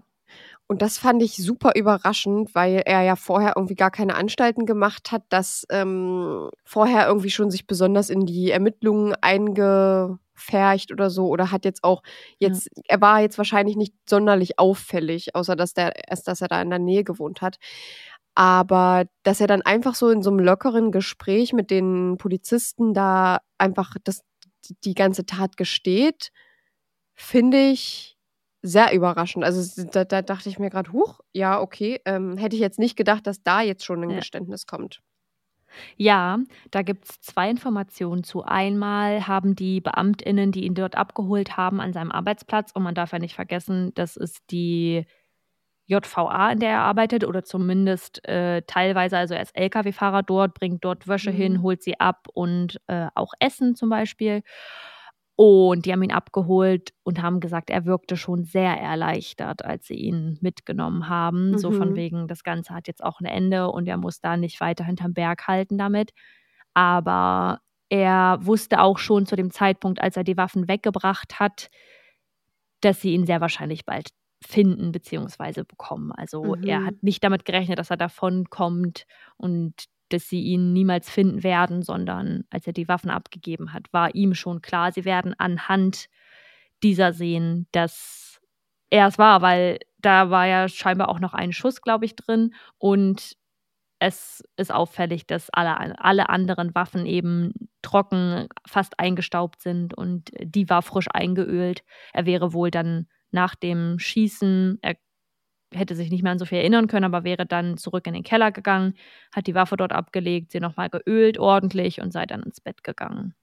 Und 0.69 0.83
das 0.83 0.99
fand 0.99 1.23
ich 1.23 1.37
super 1.37 1.73
überraschend, 1.77 2.55
weil 2.55 2.83
er 2.87 3.03
ja 3.03 3.17
vorher 3.17 3.55
irgendwie 3.57 3.75
gar 3.75 3.91
keine 3.91 4.17
Anstalten 4.17 4.67
gemacht 4.67 5.13
hat, 5.13 5.23
dass 5.31 5.67
ähm, 5.71 6.51
vorher 6.65 7.07
irgendwie 7.09 7.31
schon 7.31 7.51
sich 7.51 7.67
besonders 7.67 8.11
in 8.11 8.27
die 8.27 8.51
Ermittlungen 8.51 9.15
eingefärcht 9.23 10.93
oder 10.93 11.11
so 11.11 11.29
oder 11.29 11.51
hat 11.53 11.65
jetzt 11.65 11.85
auch 11.85 12.03
jetzt, 12.39 12.69
er 12.87 13.01
war 13.01 13.21
jetzt 13.23 13.39
wahrscheinlich 13.39 13.77
nicht 13.77 13.95
sonderlich 14.09 14.59
auffällig, 14.59 15.35
außer 15.35 15.57
dass 15.57 15.75
der 15.75 16.09
erst, 16.11 16.29
dass 16.29 16.43
er 16.43 16.49
da 16.49 16.61
in 16.63 16.71
der 16.71 16.79
Nähe 16.81 17.05
gewohnt 17.05 17.43
hat. 17.43 17.59
Aber 18.39 19.07
dass 19.25 19.41
er 19.41 19.49
dann 19.49 19.63
einfach 19.63 19.97
so 19.97 20.11
in 20.11 20.23
so 20.23 20.31
einem 20.31 20.39
lockeren 20.39 20.93
Gespräch 20.93 21.53
mit 21.53 21.73
den 21.73 22.19
Polizisten 22.19 22.95
da 22.95 23.41
einfach 23.59 23.97
das, 24.05 24.23
die 24.85 24.95
ganze 24.95 25.27
Tat 25.27 25.57
gesteht, 25.57 26.31
finde 27.17 27.59
ich 27.71 28.17
sehr 28.63 28.93
überraschend. 28.95 29.45
Also 29.45 29.85
da, 29.93 30.05
da 30.05 30.23
dachte 30.23 30.49
ich 30.51 30.61
mir 30.61 30.71
gerade, 30.71 30.93
huch, 30.93 31.21
ja, 31.33 31.61
okay, 31.61 32.01
ähm, 32.05 32.37
hätte 32.39 32.55
ich 32.57 32.63
jetzt 32.63 32.79
nicht 32.79 32.97
gedacht, 32.97 33.27
dass 33.27 33.43
da 33.43 33.61
jetzt 33.63 33.85
schon 33.85 34.05
ein 34.05 34.11
Ja. 34.11 34.19
Geständnis 34.19 34.67
kommt. 34.67 35.01
Ja, 36.01 36.39
da 36.71 36.83
gibt 36.83 37.07
es 37.11 37.21
zwei 37.21 37.51
Informationen 37.51 38.23
zu. 38.23 38.45
Einmal 38.45 39.27
haben 39.27 39.57
die 39.57 39.81
BeamtInnen, 39.81 40.53
die 40.53 40.65
ihn 40.65 40.75
dort 40.75 40.95
abgeholt 40.97 41.57
haben, 41.57 41.81
an 41.81 41.93
seinem 41.93 42.13
Arbeitsplatz, 42.13 42.71
und 42.73 42.85
man 42.85 42.95
darf 42.95 43.13
ja 43.13 43.19
nicht 43.19 43.35
vergessen, 43.35 43.93
das 43.95 44.17
ist 44.17 44.39
die 44.53 45.05
JVA, 45.89 46.53
in 46.53 46.61
der 46.61 46.71
er 46.71 46.81
arbeitet, 46.83 47.25
oder 47.25 47.45
zumindest 47.45 48.27
äh, 48.29 48.63
teilweise, 48.67 49.19
also 49.19 49.35
er 49.35 49.43
ist 49.43 49.57
Lkw-Fahrer 49.57 50.23
dort, 50.23 50.55
bringt 50.55 50.85
dort 50.85 51.09
Wäsche 51.09 51.31
Mhm. 51.31 51.33
hin, 51.33 51.63
holt 51.63 51.83
sie 51.83 51.99
ab 52.01 52.27
und 52.35 52.81
äh, 52.89 53.09
auch 53.15 53.33
Essen 53.41 53.75
zum 53.75 53.89
Beispiel. 53.91 54.43
Und 55.37 55.87
die 55.87 55.93
haben 55.93 56.03
ihn 56.03 56.11
abgeholt 56.13 56.91
und 57.05 57.23
haben 57.23 57.39
gesagt, 57.41 57.71
er 57.71 57.85
wirkte 57.87 58.17
schon 58.17 58.45
sehr 58.45 58.73
erleichtert, 58.81 59.65
als 59.65 59.87
sie 59.87 59.95
ihn 59.95 60.37
mitgenommen 60.41 61.09
haben. 61.09 61.57
So 61.57 61.71
von 61.71 61.95
Mhm. 61.95 61.97
wegen, 61.97 62.27
das 62.27 62.43
Ganze 62.43 62.75
hat 62.75 62.89
jetzt 62.89 63.05
auch 63.05 63.21
ein 63.21 63.27
Ende 63.27 63.69
und 63.71 63.87
er 63.87 63.99
muss 63.99 64.21
da 64.21 64.37
nicht 64.37 64.61
weiter 64.61 64.85
hinterm 64.85 65.15
Berg 65.15 65.47
halten 65.47 65.79
damit. 65.79 66.11
Aber 66.75 67.61
er 67.89 68.39
wusste 68.43 68.81
auch 68.83 68.99
schon 68.99 69.27
zu 69.27 69.37
dem 69.37 69.51
Zeitpunkt, 69.53 70.01
als 70.03 70.17
er 70.17 70.25
die 70.25 70.37
Waffen 70.37 70.69
weggebracht 70.69 71.39
hat, 71.41 71.71
dass 72.81 73.01
sie 73.01 73.13
ihn 73.15 73.27
sehr 73.27 73.41
wahrscheinlich 73.41 73.85
bald 73.85 74.09
finden 74.45 74.93
bzw. 74.93 75.65
bekommen. 75.65 76.13
Also 76.13 76.55
er 76.63 76.85
Mhm. 76.85 76.87
hat 76.87 76.95
nicht 77.03 77.25
damit 77.25 77.45
gerechnet, 77.45 77.79
dass 77.79 77.91
er 77.91 77.97
davonkommt 77.97 79.07
und 79.37 79.75
dass 80.11 80.29
sie 80.29 80.41
ihn 80.43 80.73
niemals 80.73 81.11
finden 81.11 81.43
werden, 81.43 81.83
sondern 81.83 82.45
als 82.51 82.67
er 82.67 82.73
die 82.73 82.89
Waffen 82.89 83.11
abgegeben 83.11 83.73
hat, 83.75 83.93
war 83.93 84.15
ihm 84.15 84.35
schon 84.35 84.63
klar, 84.63 84.93
sie 84.93 85.05
werden 85.05 85.35
anhand 85.39 86.09
dieser 86.83 87.13
sehen, 87.13 87.67
dass 87.73 88.41
er 88.91 89.09
es 89.09 89.19
war, 89.19 89.43
weil 89.43 89.79
da 89.99 90.31
war 90.31 90.47
ja 90.47 90.69
scheinbar 90.69 91.09
auch 91.09 91.21
noch 91.21 91.35
ein 91.35 91.53
Schuss, 91.53 91.83
glaube 91.83 92.05
ich, 92.05 92.17
drin 92.17 92.55
und 92.79 93.35
es 94.01 94.45
ist 94.57 94.73
auffällig, 94.73 95.27
dass 95.27 95.51
alle, 95.51 95.99
alle 96.01 96.29
anderen 96.29 96.75
Waffen 96.75 97.07
eben 97.07 97.53
trocken, 97.83 98.49
fast 98.67 99.01
eingestaubt 99.01 99.61
sind 99.63 99.95
und 99.95 100.31
die 100.41 100.71
war 100.71 100.83
frisch 100.83 101.09
eingeölt. 101.13 101.83
Er 102.13 102.27
wäre 102.27 102.53
wohl 102.53 102.71
dann 102.71 103.09
nach 103.31 103.55
dem 103.55 103.99
Schießen, 103.99 104.79
er 104.83 104.97
hätte 105.75 105.95
sich 105.95 106.11
nicht 106.11 106.23
mehr 106.23 106.33
an 106.33 106.39
so 106.39 106.45
viel 106.47 106.59
erinnern 106.59 106.87
können, 106.87 107.05
aber 107.05 107.25
wäre 107.25 107.47
dann 107.47 107.77
zurück 107.77 108.07
in 108.07 108.15
den 108.15 108.23
Keller 108.23 108.53
gegangen, 108.53 108.95
hat 109.33 109.47
die 109.47 109.55
Waffe 109.55 109.77
dort 109.77 109.93
abgelegt, 109.93 110.53
sie 110.53 110.61
nochmal 110.61 110.89
geölt 110.91 111.39
ordentlich 111.39 112.01
und 112.01 112.13
sei 112.13 112.27
dann 112.27 112.43
ins 112.43 112.61
Bett 112.61 112.83
gegangen. 112.85 113.35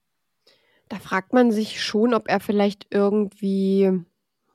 Da 0.90 0.98
fragt 0.98 1.34
man 1.34 1.52
sich 1.52 1.82
schon, 1.84 2.14
ob 2.14 2.28
er 2.30 2.40
vielleicht 2.40 2.88
irgendwie, 2.92 3.92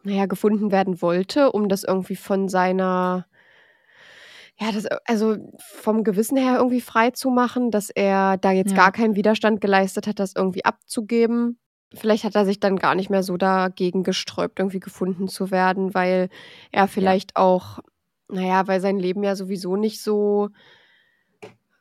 naja, 0.05 0.27
gefunden 0.27 0.71
werden 0.71 1.03
wollte, 1.03 1.51
um 1.53 1.69
das 1.69 1.85
irgendwie 1.85 2.17
von 2.17 2.49
seiner, 2.49 3.27
ja, 4.59 4.71
das, 4.73 4.87
also 5.07 5.37
vom 5.59 6.05
Gewissen 6.05 6.37
her 6.37 6.57
irgendwie 6.59 6.81
frei 6.81 7.11
zu 7.11 7.31
machen, 7.31 7.71
dass 7.71 7.91
er 7.91 8.37
da 8.37 8.53
jetzt 8.53 8.73
Ja. 8.73 8.77
gar 8.77 8.93
keinen 8.93 9.17
Widerstand 9.17 9.61
geleistet 9.61 10.07
hat, 10.07 10.19
das 10.19 10.35
irgendwie 10.37 10.65
abzugeben. 10.65 11.59
Vielleicht 11.95 12.25
hat 12.25 12.37
er 12.37 12.45
sich 12.45 12.61
dann 12.61 12.77
gar 12.77 12.95
nicht 12.95 13.11
mehr 13.11 13.23
so 13.23 13.37
dagegen 13.37 14.05
gesträubt, 14.05 14.59
irgendwie 14.59 14.81
gefunden 14.81 15.27
zu 15.29 15.51
werden, 15.51 15.93
weil 15.95 16.29
er 16.71 16.87
vielleicht 16.87 17.37
auch, 17.37 17.81
naja, 18.29 18.67
weil 18.69 18.81
sein 18.81 18.99
Leben 18.99 19.25
ja 19.25 19.35
sowieso 19.35 19.77
nicht 19.77 20.01
so 20.03 20.51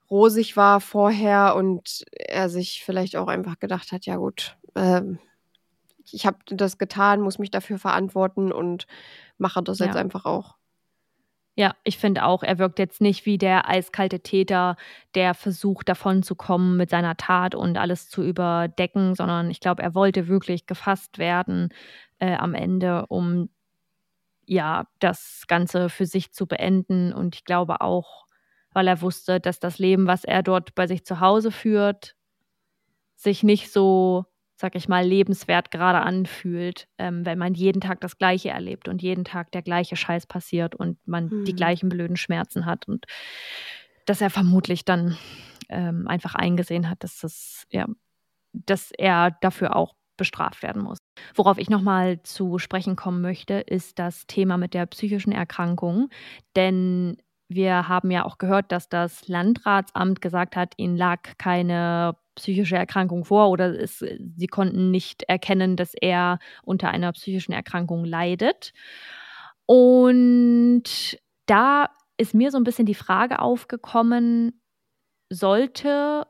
rosig 0.10 0.57
war 0.57 0.82
vorher 0.82 1.55
und 1.55 2.03
er 2.12 2.49
sich 2.49 2.84
vielleicht 2.84 3.16
auch 3.16 3.28
einfach 3.28 3.60
gedacht 3.60 3.91
hat, 3.91 4.05
ja 4.07 4.16
gut, 4.18 4.57
ähm, 4.76 5.20
ich 6.12 6.26
habe 6.26 6.38
das 6.47 6.80
getan, 6.80 7.22
muss 7.22 7.38
mich 7.38 7.51
dafür 7.51 7.78
verantworten 7.78 8.51
und 8.51 8.88
mache 9.38 9.62
das 9.62 9.80
jetzt 9.80 9.95
Ja. 9.95 10.01
einfach 10.01 10.26
auch. 10.26 10.55
Ja, 11.58 11.76
ich 11.84 11.97
finde 11.97 12.24
auch, 12.24 12.41
er 12.43 12.58
wirkt 12.58 12.80
jetzt 12.80 13.02
nicht 13.02 13.26
wie 13.26 13.38
der 13.38 13.68
eiskalte 13.70 14.22
Täter, 14.22 14.78
der 15.14 15.34
versucht, 15.34 15.89
davon 15.89 16.24
zu 16.24 16.36
kommen 16.36 16.78
mit 16.78 16.89
seiner 16.89 17.18
Tat 17.18 17.54
und 17.54 17.78
alles 17.78 18.08
zu 18.10 18.24
überdecken, 18.24 19.14
sondern 19.16 19.50
ich 19.52 19.60
glaube, 19.60 19.84
er 19.84 19.93
wollte 19.93 20.28
wirklich 20.30 20.68
gefasst 20.68 21.18
werden 21.18 21.70
äh, 22.20 22.36
am 22.36 22.54
Ende, 22.54 23.06
um 23.08 23.50
ja 24.45 24.88
das 25.00 25.45
Ganze 25.47 25.89
für 25.89 26.06
sich 26.06 26.34
zu 26.34 26.47
beenden. 26.47 27.14
Und 27.14 27.36
ich 27.36 27.45
glaube 27.45 27.82
auch, 27.82 28.26
weil 28.74 28.88
er 28.88 29.02
wusste, 29.02 29.39
dass 29.39 29.60
das 29.60 29.80
Leben, 29.80 30.08
was 30.08 30.24
er 30.26 30.43
dort 30.43 30.76
bei 30.76 30.88
sich 30.88 31.06
zu 31.06 31.20
Hause 31.22 31.52
führt, 31.52 32.16
sich 33.16 33.43
nicht 33.43 33.72
so, 33.72 34.26
sag 34.60 34.76
ich 34.76 34.89
mal, 34.89 35.05
lebenswert 35.05 35.72
gerade 35.72 36.01
anfühlt, 36.01 36.88
ähm, 36.97 37.26
wenn 37.26 37.38
man 37.39 37.53
jeden 37.53 37.82
Tag 37.82 38.01
das 38.01 38.18
Gleiche 38.18 38.49
erlebt 38.49 38.88
und 38.89 39.01
jeden 39.01 39.24
Tag 39.24 39.51
der 39.53 39.62
gleiche 39.62 39.95
Scheiß 39.95 40.28
passiert 40.28 40.76
und 40.76 40.97
man 41.07 41.34
die 41.47 41.53
Mhm. 41.53 41.55
gleichen 41.55 41.89
blöden 41.89 42.18
Schmerzen 42.18 42.66
hat 42.66 42.88
und 42.88 43.05
dass 44.05 44.22
er 44.22 44.30
vermutlich 44.30 44.86
dann 44.86 45.18
ähm, 45.70 46.07
einfach 46.07 46.36
eingesehen 46.36 46.89
hat, 46.89 47.03
dass 47.03 47.20
das, 47.20 47.66
ja, 47.72 47.86
dass 48.53 48.91
er 48.97 49.32
dafür 49.41 49.76
auch 49.76 49.95
bestraft 50.18 50.64
werden 50.64 50.84
muss. 50.84 50.99
Worauf 51.36 51.57
ich 51.57 51.70
nochmal 51.70 52.22
zu 52.24 52.60
sprechen 52.60 52.95
kommen 52.95 53.22
möchte, 53.22 53.55
ist 53.55 53.99
das 53.99 54.28
Thema 54.28 54.57
mit 54.57 54.74
der 54.74 54.86
psychischen 54.88 55.32
Erkrankung. 55.32 56.10
Denn 56.55 57.18
wir 57.49 57.88
haben 57.88 58.12
ja 58.12 58.26
auch 58.26 58.38
gehört, 58.38 58.72
dass 58.72 58.89
das 58.89 59.28
Landratsamt 59.28 60.22
gesagt 60.22 60.55
hat, 60.55 60.74
ihnen 60.78 60.97
lag 60.97 61.22
keine 61.38 62.18
psychische 62.40 62.76
Erkrankung 62.78 63.26
vor 63.26 63.50
oder 63.50 63.80
es, 63.80 64.00
sie 64.00 64.48
konnten 64.48 64.92
nicht 64.92 65.24
erkennen, 65.24 65.76
dass 65.76 65.94
er 65.94 66.40
unter 66.64 66.90
einer 66.90 67.12
psychischen 67.14 67.52
Erkrankung 67.54 68.06
leidet. 68.06 68.74
Und 69.66 70.84
da 71.46 71.90
ist 72.18 72.34
mir 72.34 72.52
so 72.52 72.58
ein 72.58 72.64
bisschen 72.64 72.86
die 72.88 72.96
Frage 72.96 73.40
aufgekommen, 73.40 74.62
sollte 75.30 76.26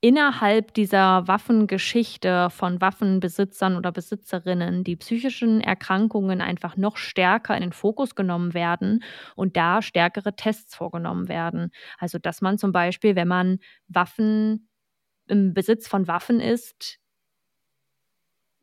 innerhalb 0.00 0.74
dieser 0.74 1.26
Waffengeschichte 1.26 2.50
von 2.50 2.80
Waffenbesitzern 2.80 3.76
oder 3.76 3.92
Besitzerinnen 3.92 4.84
die 4.84 4.96
psychischen 4.96 5.60
Erkrankungen 5.60 6.40
einfach 6.40 6.76
noch 6.76 6.96
stärker 6.96 7.54
in 7.56 7.62
den 7.62 7.72
Fokus 7.72 8.14
genommen 8.14 8.54
werden 8.54 9.02
und 9.34 9.56
da 9.56 9.82
stärkere 9.82 10.36
Tests 10.36 10.74
vorgenommen 10.76 11.28
werden. 11.28 11.70
Also 11.98 12.18
dass 12.18 12.40
man 12.42 12.58
zum 12.58 12.72
Beispiel, 12.72 13.16
wenn 13.16 13.28
man 13.28 13.58
Waffen 13.88 14.68
im 15.28 15.54
Besitz 15.54 15.88
von 15.88 16.08
Waffen 16.08 16.40
ist, 16.40 16.98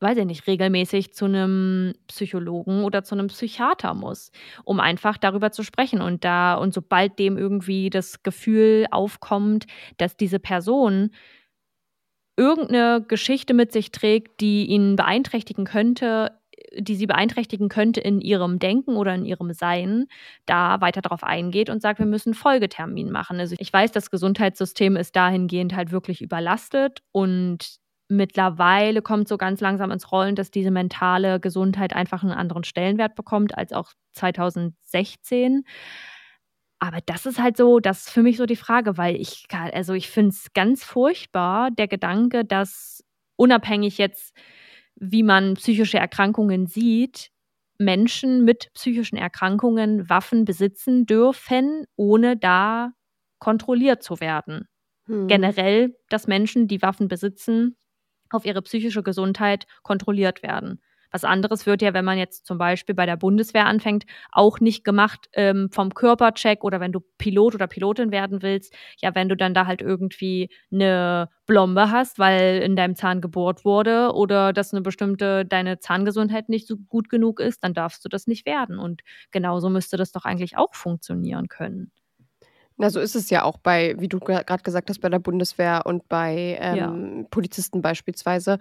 weiß 0.03 0.18
ich 0.18 0.26
nicht, 0.26 0.45
regelmäßig 0.47 1.14
zu 1.14 1.26
einem 1.26 1.93
Psychologen 2.07 2.84
oder 2.84 3.03
zu 3.03 3.16
einem 3.16 3.28
Psychiater 3.28 3.93
muss, 3.93 4.32
um 4.66 4.80
einfach 4.80 5.18
darüber 5.18 5.51
zu 5.51 5.64
sprechen. 5.64 6.01
Und 6.01 6.24
da, 6.24 6.55
und 6.55 6.74
sobald 6.74 7.18
dem 7.18 7.38
irgendwie 7.38 7.89
das 7.89 8.22
Gefühl 8.22 8.86
aufkommt, 8.91 9.66
dass 9.97 10.18
diese 10.18 10.39
Person 10.39 11.11
irgendeine 12.36 13.03
Geschichte 13.07 13.53
mit 13.53 13.72
sich 13.72 13.91
trägt, 13.91 14.41
die 14.41 14.66
ihn 14.66 14.95
beeinträchtigen 14.95 15.66
könnte, 15.66 16.32
die 16.78 16.96
sie 16.96 17.08
beeinträchtigen 17.08 17.70
könnte 17.70 18.00
in 18.00 18.22
ihrem 18.22 18.60
Denken 18.60 18.96
oder 18.96 19.16
in 19.16 19.26
ihrem 19.26 19.54
Sein, 19.54 20.08
da 20.46 20.82
weiter 20.82 21.02
darauf 21.02 21.24
eingeht 21.24 21.70
und 21.70 21.82
sagt, 21.82 22.00
wir 22.00 22.06
müssen 22.06 22.34
Folgetermin 22.34 23.12
machen. 23.12 23.40
Also 23.40 23.56
ich 23.60 23.72
weiß, 23.72 23.92
das 23.92 24.12
Gesundheitssystem 24.12 24.96
ist 24.96 25.16
dahingehend 25.16 25.76
halt 25.76 25.92
wirklich 25.92 26.22
überlastet 26.22 27.02
und 27.12 27.78
mittlerweile 28.10 29.02
kommt 29.02 29.28
so 29.28 29.38
ganz 29.38 29.62
langsam 29.62 29.92
ins 29.92 30.12
Rollen, 30.12 30.36
dass 30.36 30.52
diese 30.52 30.72
mentale 30.72 31.40
Gesundheit 31.40 31.94
einfach 31.94 32.24
einen 32.24 32.34
anderen 32.34 32.64
Stellenwert 32.64 33.16
bekommt 33.16 33.58
als 33.58 33.74
auch 33.74 33.92
2016. 34.14 35.64
Aber 36.80 37.00
das 37.06 37.26
ist 37.26 37.40
halt 37.40 37.56
so, 37.58 37.80
das 37.80 38.00
ist 38.00 38.10
für 38.10 38.24
mich 38.24 38.38
so 38.38 38.46
die 38.46 38.58
Frage, 38.58 38.98
weil 38.98 39.16
ich, 39.16 39.46
also 39.50 39.94
ich 39.94 40.10
finde 40.10 40.30
es 40.32 40.54
ganz 40.54 40.84
furchtbar, 40.84 41.72
der 41.72 41.88
Gedanke, 41.88 42.44
dass 42.44 43.04
unabhängig 43.38 43.98
jetzt, 43.98 44.36
wie 45.12 45.24
man 45.24 45.56
psychische 45.56 45.97
Erkrankungen 45.97 46.68
sieht, 46.68 47.30
Menschen 47.78 48.45
mit 48.45 48.72
psychischen 48.74 49.18
Erkrankungen 49.18 50.10
Waffen 50.10 50.45
besitzen 50.45 51.06
dürfen, 51.06 51.86
ohne 51.95 52.38
da 52.38 52.91
kontrolliert 53.39 54.04
zu 54.04 54.20
werden. 54.22 54.68
Hm. 55.08 55.28
Generell, 55.28 55.95
dass 56.10 56.28
Menschen, 56.28 56.68
die 56.68 56.82
Waffen 56.82 57.08
besitzen, 57.10 57.76
auf 58.30 58.45
ihre 58.45 58.62
psychische 58.62 59.04
Gesundheit 59.04 59.66
kontrolliert 59.84 60.43
werden. 60.43 60.82
Was 61.14 61.24
anderes 61.24 61.66
wird 61.68 61.82
ja, 61.84 61.93
wenn 61.93 62.03
man 62.05 62.18
jetzt 62.18 62.45
zum 62.47 62.57
Beispiel 62.57 62.95
bei 62.95 63.05
der 63.05 63.18
Bundeswehr 63.18 63.68
anfängt, 63.68 64.05
auch 64.32 64.59
nicht 64.59 64.84
gemacht 64.84 65.30
ähm, 65.34 65.70
vom 65.72 65.93
Körpercheck 65.93 66.64
oder 66.64 66.80
wenn 66.80 66.91
du 66.91 67.01
Pilot 67.20 67.55
oder 67.55 67.68
Pilotin 67.68 68.11
werden 68.11 68.41
willst. 68.41 68.74
Ja, 68.99 69.14
wenn 69.16 69.30
du 69.30 69.38
dann 69.38 69.53
da 69.53 69.68
halt 69.68 69.82
irgendwie 69.82 70.49
eine 70.72 71.30
Blombe 71.45 71.91
hast, 71.91 72.20
weil 72.20 72.61
in 72.64 72.76
deinem 72.76 72.95
Zahn 72.95 73.22
gebohrt 73.22 73.64
wurde 73.64 74.11
oder 74.14 74.53
dass 74.53 74.74
eine 74.74 74.82
bestimmte 74.82 75.45
deine 75.45 75.80
Zahngesundheit 75.80 76.49
nicht 76.49 76.68
so 76.68 76.78
gut 76.78 77.09
genug 77.09 77.39
ist, 77.39 77.64
dann 77.64 77.74
darfst 77.76 78.03
du 78.03 78.09
das 78.09 78.28
nicht 78.28 78.45
werden. 78.45 78.80
Und 78.80 79.01
genauso 79.32 79.70
müsste 79.70 79.97
das 79.97 80.11
doch 80.11 80.26
eigentlich 80.26 80.57
auch 80.57 80.74
funktionieren 80.74 81.47
können. 81.47 81.91
Na, 82.78 82.90
so 82.90 83.00
ist 83.00 83.16
es 83.16 83.30
ja 83.30 83.44
auch 83.44 83.58
bei, 83.58 83.96
wie 84.00 84.08
du 84.08 84.20
gerade 84.20 84.64
gesagt 84.64 84.90
hast, 84.90 85.00
bei 85.00 85.10
der 85.10 85.20
Bundeswehr 85.20 85.84
und 85.86 86.08
bei 86.10 86.58
ähm, 86.60 86.76
ja. 86.76 87.28
Polizisten 87.30 87.82
beispielsweise. 87.82 88.58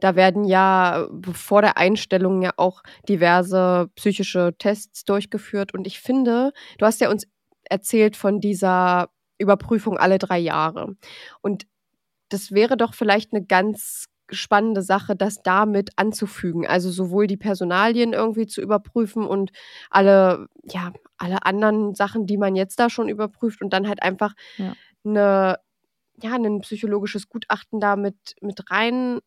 Da 0.00 0.16
werden 0.16 0.44
ja 0.44 1.08
vor 1.32 1.62
der 1.62 1.78
Einstellung 1.78 2.42
ja 2.42 2.52
auch 2.56 2.82
diverse 3.08 3.88
psychische 3.96 4.54
Tests 4.58 5.04
durchgeführt. 5.04 5.72
Und 5.72 5.86
ich 5.86 6.00
finde, 6.00 6.52
du 6.78 6.86
hast 6.86 7.00
ja 7.00 7.10
uns 7.10 7.26
erzählt 7.64 8.16
von 8.16 8.40
dieser 8.40 9.08
Überprüfung 9.38 9.98
alle 9.98 10.18
drei 10.18 10.38
Jahre. 10.38 10.96
Und 11.40 11.66
das 12.28 12.52
wäre 12.52 12.76
doch 12.76 12.94
vielleicht 12.94 13.32
eine 13.32 13.44
ganz 13.44 14.06
spannende 14.30 14.82
Sache, 14.82 15.16
das 15.16 15.42
damit 15.42 15.90
anzufügen. 15.96 16.66
Also 16.66 16.90
sowohl 16.90 17.26
die 17.26 17.36
Personalien 17.36 18.12
irgendwie 18.12 18.46
zu 18.46 18.60
überprüfen 18.60 19.26
und 19.26 19.50
alle, 19.90 20.48
ja, 20.64 20.92
alle 21.18 21.44
anderen 21.44 21.94
Sachen, 21.94 22.26
die 22.26 22.36
man 22.36 22.56
jetzt 22.56 22.78
da 22.78 22.90
schon 22.90 23.08
überprüft 23.08 23.62
und 23.62 23.72
dann 23.72 23.88
halt 23.88 24.02
einfach 24.02 24.34
ja. 24.56 24.74
eine, 25.04 25.58
ja, 26.22 26.34
ein 26.34 26.60
psychologisches 26.60 27.28
Gutachten 27.28 27.80
da 27.80 27.96
mit, 27.96 28.36
mit 28.40 28.70
rein 28.70 29.20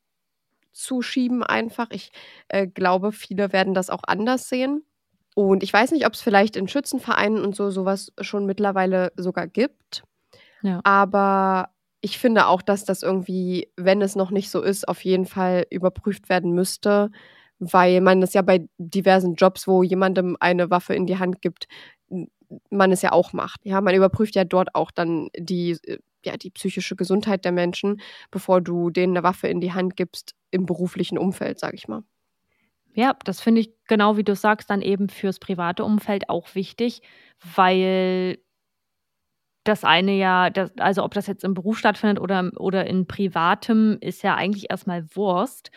zuschieben 0.74 1.43
einfach. 1.43 1.88
Ich 1.91 2.12
äh, 2.50 2.68
glaube, 2.68 3.12
viele 3.12 3.52
werden 3.52 3.74
das 3.74 3.89
auch 3.89 4.04
anders 4.06 4.48
sehen. 4.50 4.84
Und 5.36 5.62
ich 5.62 5.72
weiß 5.72 5.91
nicht, 5.91 6.06
ob 6.08 6.14
es 6.14 6.22
vielleicht 6.22 6.56
in 6.56 6.68
Schützenvereinen 6.68 7.43
und 7.43 7.56
so 7.56 7.70
sowas 7.70 8.12
schon 8.22 8.45
mittlerweile 8.45 9.12
sogar 9.18 9.48
gibt. 9.48 10.04
Ja. 10.62 10.82
Aber 10.84 11.70
ich 12.08 12.20
finde 12.20 12.47
auch, 12.47 12.62
dass 12.62 12.86
das 12.86 13.03
irgendwie, 13.03 13.70
wenn 13.76 14.01
es 14.01 14.16
noch 14.16 14.32
nicht 14.32 14.49
so 14.49 14.62
ist, 14.62 14.88
auf 14.88 15.03
jeden 15.03 15.26
Fall 15.26 15.66
überprüft 15.70 16.30
werden 16.30 16.53
müsste, 16.53 17.12
weil 17.60 17.99
man 17.99 18.22
das 18.22 18.34
ja 18.34 18.41
bei 18.41 18.66
diversen 18.78 19.36
Jobs, 19.36 19.68
wo 19.68 19.84
jemandem 19.84 20.38
eine 20.39 20.70
Waffe 20.70 20.95
in 20.95 21.05
die 21.05 21.20
Hand 21.20 21.41
gibt, 21.41 21.68
man 22.70 22.93
es 22.93 23.01
ja 23.01 23.12
auch 23.12 23.34
macht. 23.34 23.60
Ja, 23.66 23.82
man 23.82 23.93
überprüft 23.93 24.36
ja 24.36 24.45
dort 24.45 24.74
auch 24.74 24.89
dann 24.89 25.28
die, 25.38 25.78
ja, 26.24 26.38
die 26.38 26.49
psychische 26.49 26.95
Gesundheit 26.95 27.43
der 27.43 27.51
Menschen, 27.51 27.99
bevor 28.32 28.62
du 28.62 28.89
denen 28.89 29.18
eine 29.18 29.24
Waffe 29.24 29.49
in 29.49 29.60
die 29.60 29.74
Hand 29.74 29.97
gibst 29.97 30.34
im 30.49 30.66
beruflichen 30.66 31.18
Umfeld, 31.18 31.60
sage 31.60 31.76
ich 31.76 31.89
mal. 31.89 32.03
Ja, 32.93 33.18
das 33.26 33.41
finde 33.41 33.60
ich 33.60 33.74
genau 33.89 34.16
wie 34.16 34.24
du 34.24 34.34
sagst, 34.34 34.70
dann 34.70 34.82
eben 34.82 35.10
fürs 35.10 35.39
private 35.39 35.84
Umfeld 35.84 36.30
auch 36.30 36.55
wichtig, 36.55 37.01
weil 37.55 38.38
das 39.68 39.84
eine 39.84 40.13
ja, 40.13 40.49
das, 40.49 40.72
also 40.78 41.03
ob 41.03 41.13
das 41.13 41.28
jetzt 41.28 41.43
im 41.43 41.53
Beruf 41.53 41.78
stattfindet 41.78 42.20
oder, 42.20 42.51
oder 42.57 42.88
in 42.88 43.07
privatem, 43.07 43.97
ist 44.01 44.24
ja 44.24 44.36
eigentlich 44.36 44.70
erstmal 44.70 45.05
Wurst. 45.15 45.72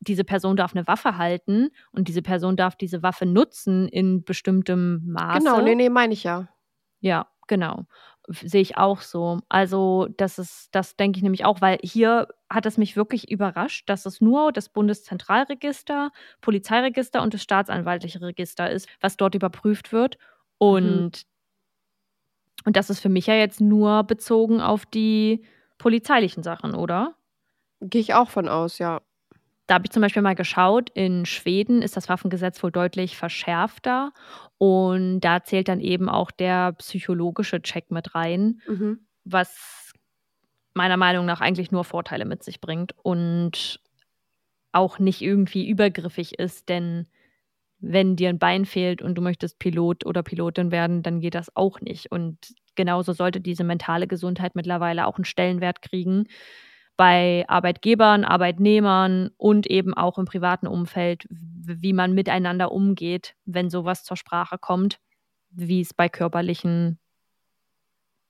Diese 0.00 0.24
Person 0.24 0.56
darf 0.56 0.74
eine 0.74 0.86
Waffe 0.86 1.16
halten 1.16 1.70
und 1.92 2.08
diese 2.08 2.22
Person 2.22 2.56
darf 2.56 2.76
diese 2.76 3.02
Waffe 3.02 3.26
nutzen 3.26 3.88
in 3.88 4.24
bestimmtem 4.24 5.02
Maße. 5.06 5.38
Genau, 5.38 5.60
nee, 5.60 5.74
nee, 5.74 5.88
meine 5.88 6.12
ich 6.12 6.24
ja. 6.24 6.48
Ja, 7.00 7.28
genau. 7.46 7.84
Sehe 8.28 8.60
ich 8.60 8.76
auch 8.76 9.00
so. 9.00 9.40
Also, 9.48 10.08
das 10.16 10.38
ist, 10.38 10.68
das 10.72 10.96
denke 10.96 11.18
ich 11.18 11.22
nämlich 11.22 11.44
auch, 11.44 11.60
weil 11.60 11.78
hier 11.82 12.28
hat 12.48 12.66
es 12.66 12.78
mich 12.78 12.96
wirklich 12.96 13.30
überrascht, 13.30 13.88
dass 13.88 14.06
es 14.06 14.20
nur 14.20 14.52
das 14.52 14.68
Bundeszentralregister, 14.68 16.10
Polizeiregister 16.40 17.20
und 17.20 17.34
das 17.34 17.42
staatsanwaltliche 17.42 18.20
Register 18.20 18.70
ist, 18.70 18.88
was 19.00 19.16
dort 19.16 19.34
überprüft 19.34 19.92
wird. 19.92 20.18
Mhm. 20.18 20.66
Und 20.66 21.24
mhm. 21.24 21.31
Und 22.64 22.76
das 22.76 22.90
ist 22.90 23.00
für 23.00 23.08
mich 23.08 23.26
ja 23.26 23.34
jetzt 23.34 23.60
nur 23.60 24.04
bezogen 24.04 24.60
auf 24.60 24.86
die 24.86 25.44
polizeilichen 25.78 26.42
Sachen, 26.42 26.74
oder? 26.74 27.14
Gehe 27.80 28.00
ich 28.00 28.14
auch 28.14 28.30
von 28.30 28.48
aus, 28.48 28.78
ja. 28.78 29.00
Da 29.66 29.74
habe 29.74 29.86
ich 29.86 29.92
zum 29.92 30.02
Beispiel 30.02 30.22
mal 30.22 30.34
geschaut, 30.34 30.90
in 30.90 31.24
Schweden 31.24 31.82
ist 31.82 31.96
das 31.96 32.08
Waffengesetz 32.08 32.62
wohl 32.62 32.72
deutlich 32.72 33.16
verschärfter 33.16 34.12
und 34.58 35.20
da 35.20 35.44
zählt 35.44 35.68
dann 35.68 35.80
eben 35.80 36.08
auch 36.08 36.30
der 36.30 36.72
psychologische 36.72 37.62
Check 37.62 37.90
mit 37.90 38.14
rein, 38.14 38.60
mhm. 38.66 39.06
was 39.24 39.92
meiner 40.74 40.96
Meinung 40.96 41.26
nach 41.26 41.40
eigentlich 41.40 41.70
nur 41.70 41.84
Vorteile 41.84 42.24
mit 42.24 42.42
sich 42.42 42.60
bringt 42.60 42.94
und 43.02 43.80
auch 44.72 44.98
nicht 44.98 45.20
irgendwie 45.20 45.68
übergriffig 45.68 46.38
ist, 46.38 46.68
denn 46.68 47.06
wenn 47.82 48.14
dir 48.16 48.28
ein 48.28 48.38
Bein 48.38 48.64
fehlt 48.64 49.02
und 49.02 49.16
du 49.16 49.22
möchtest 49.22 49.58
Pilot 49.58 50.06
oder 50.06 50.22
Pilotin 50.22 50.70
werden, 50.70 51.02
dann 51.02 51.20
geht 51.20 51.34
das 51.34 51.54
auch 51.56 51.80
nicht. 51.80 52.10
Und 52.10 52.38
genauso 52.76 53.12
sollte 53.12 53.40
diese 53.40 53.64
mentale 53.64 54.06
Gesundheit 54.06 54.54
mittlerweile 54.54 55.06
auch 55.06 55.16
einen 55.16 55.24
Stellenwert 55.24 55.82
kriegen 55.82 56.26
bei 56.96 57.44
Arbeitgebern, 57.48 58.24
Arbeitnehmern 58.24 59.30
und 59.36 59.66
eben 59.66 59.94
auch 59.94 60.18
im 60.18 60.26
privaten 60.26 60.68
Umfeld, 60.68 61.26
wie 61.28 61.92
man 61.92 62.12
miteinander 62.12 62.70
umgeht, 62.70 63.34
wenn 63.44 63.68
sowas 63.68 64.04
zur 64.04 64.16
Sprache 64.16 64.58
kommt, 64.58 65.00
wie 65.50 65.80
es 65.80 65.92
bei 65.92 66.08
körperlichen 66.08 67.00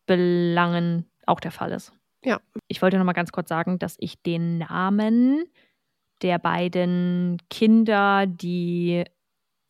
Belangen 0.07 1.11
auch 1.27 1.41
der 1.41 1.53
Fall 1.53 1.73
ist. 1.73 1.93
Ja. 2.25 2.41
Ich 2.69 2.81
wollte 2.81 2.97
noch 2.97 3.05
mal 3.05 3.13
ganz 3.13 3.33
kurz 3.33 3.51
sagen, 3.51 3.79
dass 3.79 3.97
ich 3.99 4.23
den 4.23 4.59
Namen 4.59 5.45
der 6.23 6.39
beiden 6.39 7.39
Kinder, 7.51 8.27
die 8.27 9.05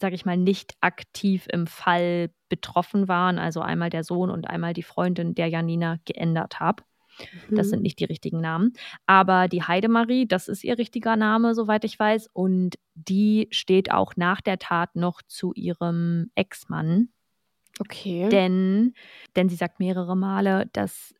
sage 0.02 0.14
ich 0.14 0.26
mal, 0.26 0.36
nicht 0.36 0.74
aktiv 0.82 1.46
im 1.50 1.66
Fall 1.66 2.30
betroffen 2.50 3.08
waren, 3.08 3.38
also 3.38 3.60
einmal 3.62 3.88
der 3.88 4.04
Sohn 4.04 4.28
und 4.28 4.50
einmal 4.50 4.74
die 4.74 4.82
Freundin 4.82 5.34
der 5.34 5.48
Janina 5.48 5.96
geändert 6.04 6.60
habe. 6.60 6.82
Mhm. 7.48 7.56
Das 7.56 7.70
sind 7.70 7.78
mhm. 7.78 7.84
nicht 7.84 8.00
die 8.00 8.04
richtigen 8.04 8.40
Namen. 8.40 8.74
Aber 9.06 9.48
die 9.48 9.62
Heidemarie, 9.62 10.26
das 10.26 10.48
ist 10.48 10.64
ihr 10.64 10.76
richtiger 10.76 11.16
Name, 11.16 11.54
soweit 11.54 11.84
ich 11.84 11.98
weiß. 11.98 12.28
Und 12.32 12.76
die 12.94 13.48
steht 13.50 13.90
auch 13.90 14.12
nach 14.16 14.40
der 14.42 14.58
Tat 14.58 14.94
noch 14.96 15.22
zu 15.22 15.52
ihrem 15.54 16.30
Ex-Mann. 16.34 17.08
Okay. 17.80 18.28
Denn, 18.28 18.92
denn 19.34 19.48
sie 19.48 19.56
sagt 19.56 19.78
mehrere 19.78 20.16
Male, 20.16 20.68
dass 20.72 21.14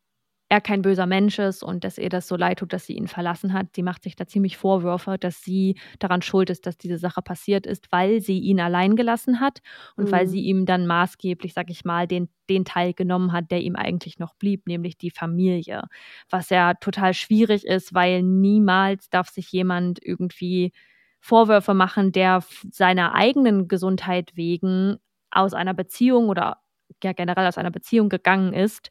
er 0.53 0.61
kein 0.61 0.82
böser 0.82 1.07
Mensch 1.07 1.38
ist 1.38 1.62
und 1.62 1.82
dass 1.82 1.96
ihr 1.96 2.11
das 2.11 2.28
so 2.28 2.36
leid 2.36 2.59
tut, 2.59 2.74
dass 2.74 2.84
sie 2.84 2.92
ihn 2.92 3.09
verlassen 3.09 3.55
hat. 3.55 3.68
Sie 3.74 3.82
macht 3.82 4.03
sich 4.03 4.16
da 4.16 4.26
ziemlich 4.26 4.59
Vorwürfe, 4.59 5.16
dass 5.18 5.40
sie 5.42 5.78
daran 5.98 6.20
schuld 6.20 6.50
ist, 6.50 6.66
dass 6.66 6.76
diese 6.76 6.98
Sache 6.98 7.22
passiert 7.22 7.64
ist, 7.64 7.90
weil 7.90 8.20
sie 8.20 8.38
ihn 8.38 8.61
allein 8.61 8.94
gelassen 8.94 9.40
hat 9.40 9.61
und 9.96 10.09
mhm. 10.09 10.12
weil 10.12 10.26
sie 10.26 10.42
ihm 10.42 10.66
dann 10.66 10.86
maßgeblich, 10.86 11.55
sag 11.55 11.70
ich 11.70 11.86
mal, 11.86 12.07
den, 12.07 12.28
den 12.50 12.66
Teil 12.66 12.92
genommen 12.92 13.32
hat, 13.32 13.50
der 13.50 13.62
ihm 13.62 13.76
eigentlich 13.76 14.18
noch 14.18 14.34
blieb, 14.34 14.66
nämlich 14.66 14.98
die 14.98 15.11
Familie. 15.11 15.84
Was 16.28 16.50
ja 16.50 16.74
total 16.74 17.14
schwierig 17.14 17.64
ist, 17.64 17.94
weil 17.94 18.22
niemals 18.22 19.09
darf 19.09 19.30
sich 19.30 19.50
jemand 19.53 20.05
irgendwie 20.05 20.72
Vorwürfe 21.18 21.72
machen, 21.72 22.12
der 22.12 22.44
seiner 22.70 23.14
eigenen 23.14 23.68
Gesundheit 23.68 24.32
wegen 24.34 24.98
aus 25.30 25.55
einer 25.55 25.72
Beziehung 25.72 26.28
oder 26.28 26.59
ja 27.03 27.14
generell 27.14 27.46
aus 27.46 27.57
einer 27.57 27.70
Beziehung 27.70 28.11
gegangen 28.11 28.53
ist, 28.53 28.90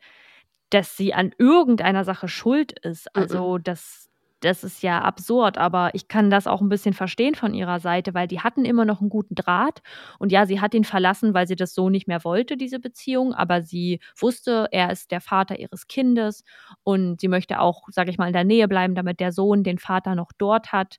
dass 0.72 0.98
sie 0.98 1.14
an 1.14 1.32
irgendeiner 1.38 2.04
Sache 2.06 2.28
schuld 2.28 2.74
ist. 2.80 3.16
Also 3.16 3.60
das, 3.60 4.10
das 4.42 4.64
ist 4.64 4.82
ja 4.82 5.02
absurd, 5.02 5.58
aber 5.58 5.92
ich 5.94 6.08
kann 6.08 6.30
das 6.32 6.48
auch 6.48 6.62
ein 6.62 6.70
bisschen 6.70 6.94
verstehen 6.94 7.36
von 7.36 7.54
ihrer 7.54 7.80
Seite, 7.80 8.14
weil 8.16 8.28
die 8.28 8.40
hatten 8.42 8.66
immer 8.66 8.86
noch 8.86 9.02
einen 9.02 9.10
guten 9.10 9.36
Draht. 9.36 9.82
Und 10.20 10.32
ja, 10.32 10.46
sie 10.48 10.60
hat 10.62 10.74
ihn 10.74 10.84
verlassen, 10.84 11.34
weil 11.36 11.48
sie 11.48 11.56
das 11.56 11.76
so 11.76 11.90
nicht 11.90 12.08
mehr 12.08 12.24
wollte, 12.24 12.58
diese 12.58 12.80
Beziehung, 12.80 13.34
aber 13.34 13.62
sie 13.62 14.00
wusste, 14.18 14.68
er 14.72 14.92
ist 14.92 15.12
der 15.12 15.22
Vater 15.22 15.60
ihres 15.60 15.88
Kindes 15.88 16.44
und 16.84 17.22
sie 17.22 17.28
möchte 17.28 17.60
auch, 17.60 17.88
sage 17.92 18.10
ich 18.10 18.18
mal, 18.18 18.28
in 18.28 18.34
der 18.34 18.44
Nähe 18.46 18.68
bleiben, 18.68 18.96
damit 18.96 19.20
der 19.20 19.32
Sohn 19.32 19.64
den 19.64 19.78
Vater 19.78 20.16
noch 20.16 20.32
dort 20.38 20.72
hat. 20.72 20.98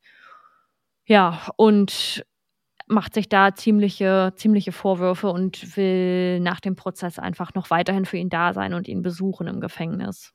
Ja, 1.07 1.43
und 1.57 2.25
macht 2.93 3.15
sich 3.15 3.29
da 3.29 3.55
ziemliche, 3.55 4.33
ziemliche 4.37 4.73
Vorwürfe 4.73 5.31
und 5.31 5.77
will 5.77 6.41
nach 6.41 6.61
dem 6.61 6.77
Prozess 6.77 7.19
einfach 7.19 7.55
noch 7.55 7.71
weiterhin 7.71 8.05
für 8.05 8.19
ihn 8.19 8.29
da 8.29 8.53
sein 8.53 8.75
und 8.75 8.89
ihn 8.89 9.03
besuchen 9.03 9.47
im 9.47 9.61
Gefängnis. 9.61 10.33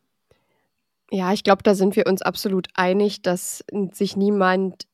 Ja, 1.10 1.32
ich 1.32 1.44
glaube, 1.44 1.64
da 1.64 1.74
sind 1.74 1.96
wir 1.96 2.06
uns 2.08 2.22
absolut 2.22 2.68
einig, 2.74 3.22
dass 3.22 3.64
sich 3.94 4.18
niemand, 4.18 4.88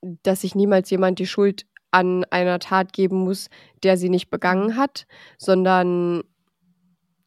dass 0.00 0.40
sich 0.40 0.54
niemals 0.54 0.90
jemand 0.90 1.18
die 1.20 1.26
Schuld 1.26 1.66
an 1.92 2.24
einer 2.30 2.58
Tat 2.58 2.92
geben 2.92 3.18
muss, 3.18 3.48
der 3.82 3.96
sie 3.96 4.08
nicht 4.08 4.28
begangen 4.28 4.76
hat, 4.76 5.06
sondern 5.38 6.22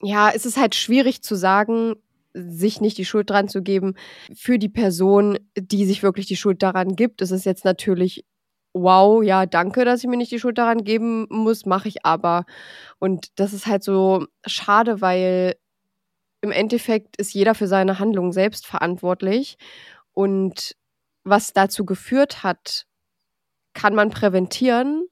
ja, 0.02 0.32
es 0.34 0.46
ist 0.46 0.58
halt 0.58 0.76
schwierig 0.76 1.22
zu 1.22 1.36
sagen, 1.36 1.96
sich 2.34 2.82
nicht 2.82 2.98
die 2.98 3.06
Schuld 3.06 3.30
dran 3.30 3.48
zu 3.48 3.64
geben 3.64 3.96
für 4.36 4.60
die 4.60 4.70
Person, 4.70 5.40
die 5.58 5.86
sich 5.86 6.04
wirklich 6.04 6.28
die 6.28 6.36
Schuld 6.36 6.62
daran 6.62 6.96
gibt. 6.96 7.22
Es 7.22 7.32
ist 7.32 7.46
jetzt 7.46 7.66
natürlich 7.66 8.26
wow, 8.82 9.24
ja, 9.24 9.46
danke, 9.46 9.86
dass 9.86 10.02
ich 10.04 10.10
mir 10.10 10.18
nicht 10.18 10.32
die 10.32 10.40
Schuld 10.40 10.58
daran 10.58 10.84
geben 10.84 11.28
muss, 11.30 11.66
mache 11.66 11.88
ich 11.88 12.06
aber. 12.06 12.46
Und 13.00 13.40
das 13.40 13.54
ist 13.54 13.68
halt 13.68 13.84
so 13.84 14.26
schade, 14.46 15.02
weil 15.02 15.56
im 16.42 16.52
Endeffekt 16.52 17.18
ist 17.18 17.34
jeder 17.34 17.56
für 17.56 17.68
seine 17.68 18.00
Handlung 18.00 18.32
selbst 18.32 18.66
verantwortlich. 18.66 19.58
Und 20.14 20.76
was 21.24 21.54
dazu 21.54 21.86
geführt 21.86 22.44
hat, 22.44 22.86
kann 23.74 23.96
man 23.96 24.10
präventieren, 24.10 25.06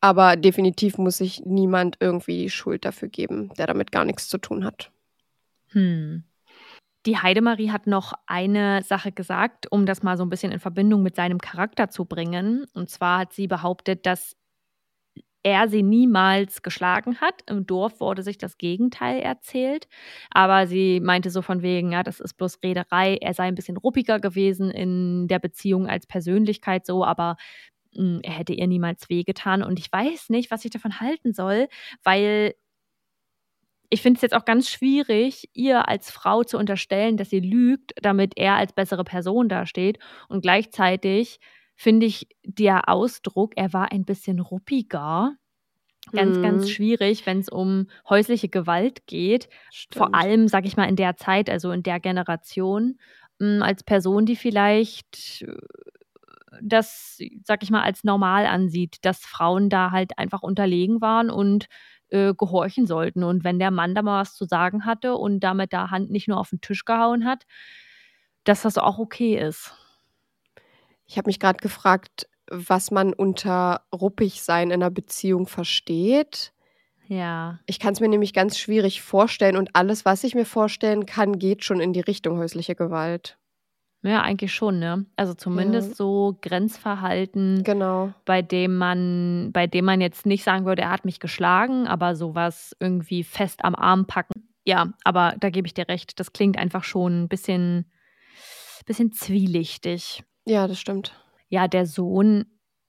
aber 0.00 0.36
definitiv 0.36 0.98
muss 0.98 1.18
sich 1.18 1.44
niemand 1.44 1.96
irgendwie 2.00 2.42
die 2.42 2.50
Schuld 2.50 2.84
dafür 2.84 3.08
geben, 3.08 3.52
der 3.56 3.66
damit 3.66 3.92
gar 3.92 4.04
nichts 4.04 4.28
zu 4.28 4.38
tun 4.38 4.64
hat. 4.64 4.90
Hm. 5.68 6.24
Die 7.06 7.18
Heidemarie 7.18 7.70
hat 7.70 7.86
noch 7.86 8.14
eine 8.26 8.82
Sache 8.82 9.12
gesagt, 9.12 9.70
um 9.70 9.84
das 9.84 10.02
mal 10.02 10.16
so 10.16 10.24
ein 10.24 10.30
bisschen 10.30 10.52
in 10.52 10.60
Verbindung 10.60 11.02
mit 11.02 11.16
seinem 11.16 11.38
Charakter 11.38 11.90
zu 11.90 12.06
bringen. 12.06 12.66
Und 12.72 12.88
zwar 12.88 13.18
hat 13.20 13.32
sie 13.34 13.46
behauptet, 13.46 14.06
dass 14.06 14.36
er 15.42 15.68
sie 15.68 15.82
niemals 15.82 16.62
geschlagen 16.62 17.20
hat. 17.20 17.42
Im 17.46 17.66
Dorf 17.66 18.00
wurde 18.00 18.22
sich 18.22 18.38
das 18.38 18.56
Gegenteil 18.56 19.20
erzählt. 19.20 19.86
Aber 20.30 20.66
sie 20.66 21.00
meinte 21.00 21.30
so 21.30 21.42
von 21.42 21.60
wegen, 21.62 21.92
ja, 21.92 22.02
das 22.02 22.20
ist 22.20 22.34
bloß 22.38 22.60
Rederei. 22.64 23.18
Er 23.20 23.34
sei 23.34 23.44
ein 23.44 23.54
bisschen 23.54 23.76
ruppiger 23.76 24.18
gewesen 24.20 24.70
in 24.70 25.28
der 25.28 25.38
Beziehung 25.38 25.86
als 25.86 26.06
Persönlichkeit 26.06 26.86
so, 26.86 27.04
aber 27.04 27.36
mh, 27.94 28.02
hm, 28.02 28.20
er 28.22 28.32
hätte 28.32 28.54
ihr 28.54 28.66
niemals 28.66 29.10
wehgetan. 29.10 29.62
Und 29.62 29.78
ich 29.78 29.92
weiß 29.92 30.30
nicht, 30.30 30.50
was 30.50 30.64
ich 30.64 30.70
davon 30.70 31.00
halten 31.00 31.34
soll, 31.34 31.68
weil 32.02 32.54
ich 33.94 34.02
finde 34.02 34.18
es 34.18 34.22
jetzt 34.22 34.34
auch 34.34 34.44
ganz 34.44 34.68
schwierig, 34.68 35.48
ihr 35.52 35.88
als 35.88 36.10
Frau 36.10 36.42
zu 36.42 36.58
unterstellen, 36.58 37.16
dass 37.16 37.30
sie 37.30 37.38
lügt, 37.38 37.92
damit 38.02 38.32
er 38.36 38.56
als 38.56 38.72
bessere 38.72 39.04
Person 39.04 39.48
dasteht. 39.48 40.00
Und 40.28 40.42
gleichzeitig 40.42 41.38
finde 41.76 42.06
ich 42.06 42.26
der 42.42 42.88
Ausdruck, 42.88 43.52
er 43.54 43.72
war 43.72 43.92
ein 43.92 44.04
bisschen 44.04 44.40
ruppiger, 44.40 45.36
ganz, 46.10 46.38
mhm. 46.38 46.42
ganz 46.42 46.70
schwierig, 46.70 47.24
wenn 47.24 47.38
es 47.38 47.48
um 47.48 47.86
häusliche 48.08 48.48
Gewalt 48.48 49.06
geht. 49.06 49.48
Stimmt. 49.70 49.96
Vor 49.96 50.14
allem, 50.14 50.48
sag 50.48 50.66
ich 50.66 50.76
mal, 50.76 50.88
in 50.88 50.96
der 50.96 51.16
Zeit, 51.16 51.48
also 51.48 51.70
in 51.70 51.84
der 51.84 52.00
Generation, 52.00 52.98
hm, 53.40 53.62
als 53.62 53.84
Person, 53.84 54.26
die 54.26 54.36
vielleicht 54.36 55.42
äh, 55.46 55.54
das, 56.62 57.18
sag 57.44 57.62
ich 57.62 57.70
mal, 57.70 57.82
als 57.82 58.02
normal 58.02 58.46
ansieht, 58.46 58.98
dass 59.02 59.20
Frauen 59.20 59.68
da 59.68 59.92
halt 59.92 60.18
einfach 60.18 60.42
unterlegen 60.42 61.00
waren 61.00 61.30
und 61.30 61.66
äh, 62.14 62.32
gehorchen 62.34 62.86
sollten. 62.86 63.24
Und 63.24 63.42
wenn 63.42 63.58
der 63.58 63.72
Mann 63.72 63.94
da 63.94 64.02
mal 64.02 64.20
was 64.20 64.34
zu 64.34 64.44
sagen 64.44 64.86
hatte 64.86 65.16
und 65.16 65.40
damit 65.40 65.72
da 65.72 65.90
Hand 65.90 66.10
nicht 66.10 66.28
nur 66.28 66.38
auf 66.38 66.50
den 66.50 66.60
Tisch 66.60 66.84
gehauen 66.84 67.24
hat, 67.24 67.44
dass 68.44 68.62
das 68.62 68.78
auch 68.78 68.98
okay 68.98 69.36
ist. 69.36 69.74
Ich 71.06 71.18
habe 71.18 71.28
mich 71.28 71.40
gerade 71.40 71.58
gefragt, 71.58 72.28
was 72.50 72.90
man 72.90 73.12
unter 73.12 73.82
ruppig 73.92 74.42
sein 74.42 74.68
in 74.70 74.82
einer 74.82 74.90
Beziehung 74.90 75.46
versteht. 75.46 76.52
Ja. 77.08 77.58
Ich 77.66 77.80
kann 77.80 77.94
es 77.94 78.00
mir 78.00 78.08
nämlich 78.08 78.32
ganz 78.32 78.58
schwierig 78.58 79.02
vorstellen 79.02 79.56
und 79.56 79.74
alles, 79.74 80.04
was 80.04 80.24
ich 80.24 80.34
mir 80.34 80.46
vorstellen 80.46 81.06
kann, 81.06 81.38
geht 81.38 81.64
schon 81.64 81.80
in 81.80 81.92
die 81.92 82.00
Richtung 82.00 82.38
häusliche 82.38 82.74
Gewalt. 82.74 83.38
Ja, 84.04 84.20
eigentlich 84.20 84.52
schon, 84.52 84.78
ne? 84.78 85.06
Also 85.16 85.32
zumindest 85.32 85.90
ja. 85.90 85.94
so 85.94 86.36
Grenzverhalten, 86.42 87.62
genau. 87.64 88.12
bei 88.26 88.42
dem 88.42 88.76
man, 88.76 89.48
bei 89.50 89.66
dem 89.66 89.86
man 89.86 90.02
jetzt 90.02 90.26
nicht 90.26 90.44
sagen 90.44 90.66
würde, 90.66 90.82
er 90.82 90.90
hat 90.90 91.06
mich 91.06 91.20
geschlagen, 91.20 91.86
aber 91.86 92.14
sowas 92.14 92.76
irgendwie 92.80 93.24
fest 93.24 93.64
am 93.64 93.74
Arm 93.74 94.06
packen. 94.06 94.46
Ja, 94.66 94.92
aber 95.04 95.34
da 95.40 95.48
gebe 95.48 95.66
ich 95.66 95.72
dir 95.72 95.88
recht. 95.88 96.20
Das 96.20 96.34
klingt 96.34 96.58
einfach 96.58 96.84
schon 96.84 97.22
ein 97.22 97.28
bisschen, 97.28 97.90
bisschen 98.84 99.10
zwielichtig. 99.10 100.22
Ja, 100.44 100.68
das 100.68 100.78
stimmt. 100.78 101.14
Ja, 101.48 101.66
der 101.66 101.86
Sohn, 101.86 102.44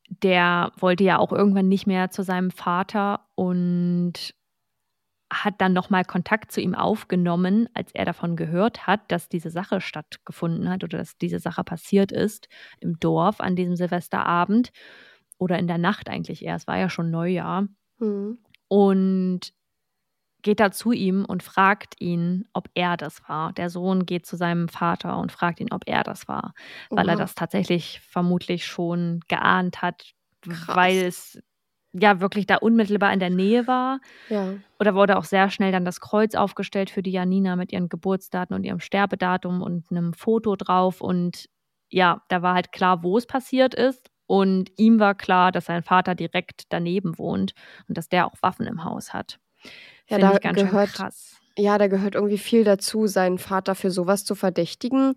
der 0.10 0.74
wollte 0.78 1.06
ja 1.06 1.18
auch 1.18 1.32
irgendwann 1.32 1.70
nicht 1.70 1.88
mehr 1.88 2.10
zu 2.10 2.24
seinem 2.24 2.52
Vater 2.52 3.22
und 3.36 4.36
hat 5.32 5.56
dann 5.60 5.74
nochmal 5.74 6.06
Kontakt 6.06 6.52
zu 6.52 6.62
ihm 6.62 6.76
aufgenommen, 6.76 7.68
als 7.74 7.92
er 7.94 8.06
davon 8.06 8.36
gehört 8.36 8.88
hat, 8.88 9.02
dass 9.12 9.28
diese 9.28 9.50
Sache 9.50 9.82
stattgefunden 9.82 10.70
hat 10.70 10.84
oder 10.84 11.00
dass 11.00 11.18
diese 11.18 11.40
Sache 11.40 11.64
passiert 11.64 12.12
ist 12.12 12.48
im 12.80 13.00
Dorf 13.00 13.42
an 13.42 13.56
diesem 13.56 13.76
Silvesterabend 13.76 14.72
oder 15.38 15.58
in 15.58 15.68
der 15.68 15.78
Nacht 15.78 16.10
eigentlich 16.10 16.46
eher. 16.46 16.56
Es 16.56 16.68
war 16.68 16.78
ja 16.78 16.90
schon 16.90 17.12
Neujahr. 17.12 17.68
Mhm. 18.00 18.40
Und 18.68 19.54
geht 20.46 20.60
da 20.60 20.72
zu 20.72 20.92
ihm 20.92 21.26
und 21.26 21.42
fragt 21.42 21.96
ihn, 22.00 22.46
ob 22.54 22.70
er 22.76 22.98
das 22.98 23.28
war. 23.28 23.52
Der 23.54 23.72
Sohn 23.72 24.06
geht 24.06 24.28
zu 24.28 24.38
seinem 24.38 24.70
Vater 24.70 25.18
und 25.18 25.32
fragt 25.32 25.60
ihn, 25.60 25.72
ob 25.72 25.84
er 25.88 26.04
das 26.04 26.28
war, 26.28 26.54
weil 26.92 27.06
Oha. 27.06 27.14
er 27.14 27.18
das 27.18 27.34
tatsächlich 27.34 28.00
vermutlich 28.02 28.66
schon 28.66 29.22
geahnt 29.28 29.82
hat, 29.82 30.14
Krass. 30.42 30.76
weil 30.76 30.98
es 30.98 31.42
ja 32.00 32.20
wirklich 32.20 32.46
da 32.46 32.58
unmittelbar 32.58 33.14
in 33.14 33.20
der 33.20 33.30
Nähe 33.30 33.68
war. 33.68 34.00
Ja. 34.30 34.54
Oder 34.80 34.96
wurde 34.96 35.18
auch 35.18 35.24
sehr 35.24 35.50
schnell 35.50 35.72
dann 35.72 35.86
das 35.86 36.02
Kreuz 36.02 36.36
aufgestellt 36.36 36.90
für 36.90 37.02
die 37.02 37.12
Janina 37.12 37.56
mit 37.56 37.72
ihren 37.72 37.90
Geburtsdaten 37.90 38.56
und 38.56 38.64
ihrem 38.64 38.80
Sterbedatum 38.80 39.62
und 39.62 39.90
einem 39.92 40.14
Foto 40.14 40.56
drauf. 40.56 41.02
Und 41.02 41.50
ja, 41.90 42.22
da 42.28 42.42
war 42.42 42.56
halt 42.56 42.72
klar, 42.72 43.04
wo 43.04 43.18
es 43.18 43.26
passiert 43.26 43.74
ist. 43.74 44.10
Und 44.28 44.72
ihm 44.78 45.00
war 45.00 45.14
klar, 45.14 45.52
dass 45.52 45.66
sein 45.66 45.84
Vater 45.84 46.16
direkt 46.16 46.64
daneben 46.70 47.18
wohnt 47.18 47.54
und 47.88 47.98
dass 47.98 48.10
der 48.10 48.26
auch 48.26 48.34
Waffen 48.42 48.66
im 48.66 48.84
Haus 48.84 49.14
hat. 49.14 49.40
Ja, 50.08 50.18
Find 50.18 50.24
da 50.44 50.52
gehört, 50.52 50.94
krass. 50.94 51.40
Ja, 51.58 51.78
da 51.78 51.88
gehört 51.88 52.16
irgendwie 52.16 52.38
viel 52.38 52.66
dazu, 52.66 53.08
seinen 53.08 53.38
Vater 53.38 53.76
für 53.76 53.90
sowas 53.90 54.26
zu 54.26 54.36
verdächtigen. 54.36 55.14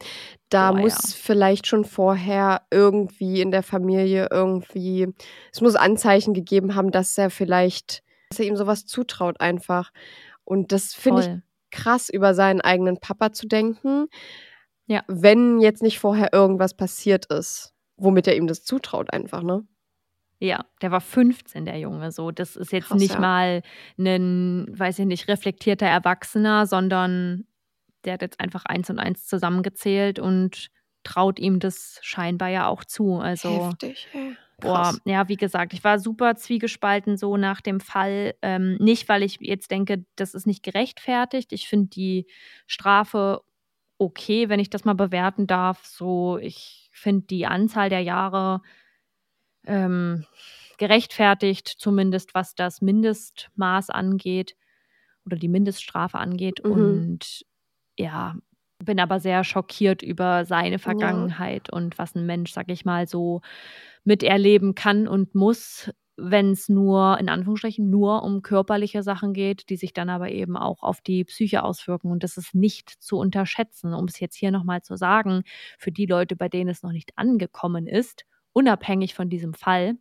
Da 0.51 0.71
Boah, 0.71 0.81
muss 0.81 0.93
ja. 0.95 1.17
vielleicht 1.21 1.67
schon 1.67 1.85
vorher 1.85 2.63
irgendwie 2.71 3.41
in 3.41 3.51
der 3.51 3.65
Familie 3.65 4.29
irgendwie, 4.31 5.09
es 5.53 5.61
muss 5.61 5.75
Anzeichen 5.75 6.35
gegeben 6.35 6.77
haben, 6.77 6.93
dass 6.93 7.19
er 7.19 7.31
vielleicht, 7.31 8.05
dass 8.31 8.39
er 8.39 8.47
ihm 8.47 8.57
sowas 8.57 8.87
zutraut 8.87 9.41
einfach. 9.41 9.93
Und 10.45 10.71
das 10.71 10.95
finde 10.95 11.23
ich 11.23 11.29
krass, 11.77 12.09
über 12.09 12.35
seinen 12.35 12.61
eigenen 12.61 12.99
Papa 12.99 13.33
zu 13.33 13.47
denken. 13.47 14.07
Ja. 14.87 15.03
Wenn 15.09 15.61
jetzt 15.61 15.83
nicht 15.83 15.99
vorher 15.99 16.33
irgendwas 16.33 16.75
passiert 16.75 17.27
ist, 17.27 17.75
womit 17.97 18.27
er 18.27 18.37
ihm 18.37 18.47
das 18.47 18.65
zutraut 18.65 19.13
einfach, 19.13 19.43
ne? 19.43 19.67
Ja, 20.41 20.65
der 20.83 20.91
war 20.91 21.01
15, 21.01 21.65
der 21.65 21.79
Junge. 21.79 22.13
So, 22.13 22.31
das 22.31 22.55
ist 22.57 22.73
jetzt 22.73 22.89
Krass, 22.89 22.99
nicht 22.99 23.15
ja. 23.15 23.21
mal 23.21 23.63
ein, 23.99 24.67
weiß 24.71 25.01
ich 25.01 25.07
nicht, 25.07 25.29
reflektierter 25.29 25.87
Erwachsener, 25.87 26.67
sondern 26.67 27.45
der 28.05 28.15
hat 28.15 28.23
jetzt 28.23 28.41
einfach 28.41 28.65
eins 28.65 28.89
und 28.91 28.99
eins 28.99 29.27
zusammengezählt 29.27 30.19
und 30.19 30.69
traut 31.03 31.39
ihm 31.39 31.59
das 31.59 31.99
scheinbar 32.03 32.49
ja 32.49 32.69
auch 32.69 32.85
zu. 32.85 33.17
Also, 33.17 33.69
Heftig, 33.69 34.09
ey. 34.13 34.37
Boah, 34.61 34.97
ja, 35.05 35.29
wie 35.29 35.37
gesagt, 35.37 35.73
ich 35.73 35.85
war 35.85 36.01
super 36.01 36.35
zwiegespalten 36.35 37.17
so 37.17 37.37
nach 37.37 37.61
dem 37.61 37.79
Fall. 37.79 38.35
Ähm, 38.43 38.77
nicht, 38.81 39.09
weil 39.09 39.23
ich 39.23 39.39
jetzt 39.41 39.71
denke, 39.71 40.05
das 40.17 40.35
ist 40.35 40.49
nicht 40.49 40.65
gerechtfertigt. 40.65 41.53
Ich 41.53 41.69
finde 41.69 41.89
die 41.91 42.27
Strafe 42.67 43.43
okay, 43.99 44.49
wenn 44.49 44.61
ich 44.61 44.71
das 44.71 44.85
mal 44.85 44.95
bewerten 44.95 45.47
darf. 45.47 45.85
So, 45.85 46.39
ich 46.39 46.89
finde 46.93 47.27
die 47.27 47.47
Anzahl 47.47 47.89
der 47.89 48.01
Jahre 48.01 48.63
ähm, 49.69 50.25
gerechtfertigt, 50.79 51.69
zumindest 51.69 52.35
was 52.35 52.55
das 52.55 52.81
Mindestmaß 52.81 53.91
angeht 53.91 54.57
oder 55.27 55.37
die 55.37 55.49
Mindeststrafe 55.49 56.19
angeht. 56.19 56.65
Mhm. 56.65 56.73
Und 56.73 57.45
ja, 57.99 58.37
bin 58.85 59.01
aber 59.01 59.21
sehr 59.21 59.45
schockiert 59.45 60.03
über 60.03 60.45
seine 60.45 60.79
Vergangenheit 60.79 61.69
ja. 61.71 61.77
und 61.77 61.99
was 61.99 62.15
ein 62.15 62.27
Mensch, 62.27 62.53
sag 62.53 62.71
ich 62.71 62.85
mal, 62.85 63.09
so 63.09 63.41
miterleben 64.05 64.75
kann 64.75 65.09
und 65.09 65.35
muss, 65.35 65.91
wenn 66.17 66.53
es 66.53 66.69
nur, 66.69 67.19
in 67.19 67.29
Anführungsstrichen, 67.29 67.91
nur 67.91 68.23
um 68.23 68.43
körperliche 68.43 69.03
Sachen 69.03 69.33
geht, 69.33 69.69
die 69.69 69.77
sich 69.77 69.93
dann 69.93 70.09
aber 70.09 70.31
eben 70.31 70.57
auch 70.57 70.83
auf 70.83 71.01
die 71.01 71.25
Psyche 71.25 71.65
auswirken. 71.65 72.11
Und 72.11 72.23
das 72.23 72.37
ist 72.37 72.55
nicht 72.55 72.91
zu 73.03 73.19
unterschätzen, 73.19 73.95
um 73.95 74.07
es 74.07 74.21
jetzt 74.21 74.37
hier 74.37 74.53
nochmal 74.53 74.83
zu 74.83 74.97
sagen, 74.97 75.43
für 75.77 75.91
die 75.91 76.07
Leute, 76.07 76.37
bei 76.37 76.49
denen 76.49 76.71
es 76.71 76.83
noch 76.83 76.93
nicht 76.93 77.13
angekommen 77.17 77.89
ist 77.89 78.25
unabhängig 78.59 79.15
von 79.15 79.29
diesem 79.31 79.55
Fall. 79.55 79.97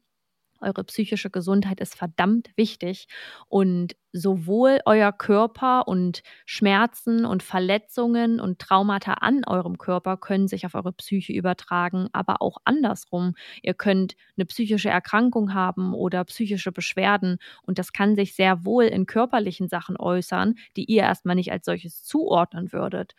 Eure 0.62 0.84
psychische 0.86 1.30
Gesundheit 1.30 1.80
ist 1.80 1.96
verdammt 1.96 2.50
wichtig 2.56 3.08
und 3.48 3.96
sowohl 4.14 4.80
euer 4.86 5.12
Körper 5.12 5.88
und 5.88 6.24
Schmerzen 6.46 7.26
und 7.26 7.44
Verletzungen 7.44 8.40
und 8.40 8.60
Traumata 8.60 9.14
an 9.14 9.42
eurem 9.46 9.78
Körper 9.78 10.18
können 10.18 10.48
sich 10.48 10.66
auf 10.66 10.76
eure 10.76 10.94
Psyche 10.94 11.34
übertragen, 11.34 12.08
aber 12.14 12.42
auch 12.42 12.58
andersrum. 12.66 13.36
Ihr 13.62 13.74
könnt 13.74 14.16
eine 14.38 14.46
psychische 14.46 14.90
Erkrankung 14.90 15.54
haben 15.54 15.94
oder 15.94 16.24
psychische 16.26 16.72
Beschwerden 16.72 17.38
und 17.64 17.78
das 17.80 17.94
kann 17.94 18.16
sich 18.16 18.36
sehr 18.36 18.66
wohl 18.66 18.86
in 18.86 19.06
körperlichen 19.06 19.68
Sachen 19.68 19.98
äußern, 19.98 20.56
die 20.76 20.86
ihr 20.86 21.04
erstmal 21.04 21.36
nicht 21.36 21.52
als 21.52 21.66
solches 21.66 22.04
zuordnen 22.04 22.72
würdet. 22.74 23.14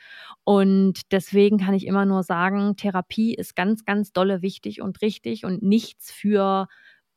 Und 0.44 1.12
deswegen 1.12 1.58
kann 1.58 1.74
ich 1.74 1.86
immer 1.86 2.04
nur 2.06 2.22
sagen, 2.22 2.76
Therapie 2.76 3.34
ist 3.34 3.54
ganz, 3.54 3.84
ganz 3.84 4.12
dolle 4.12 4.42
wichtig 4.42 4.80
und 4.82 5.02
richtig 5.02 5.44
und 5.44 5.62
nichts 5.62 6.10
für 6.12 6.68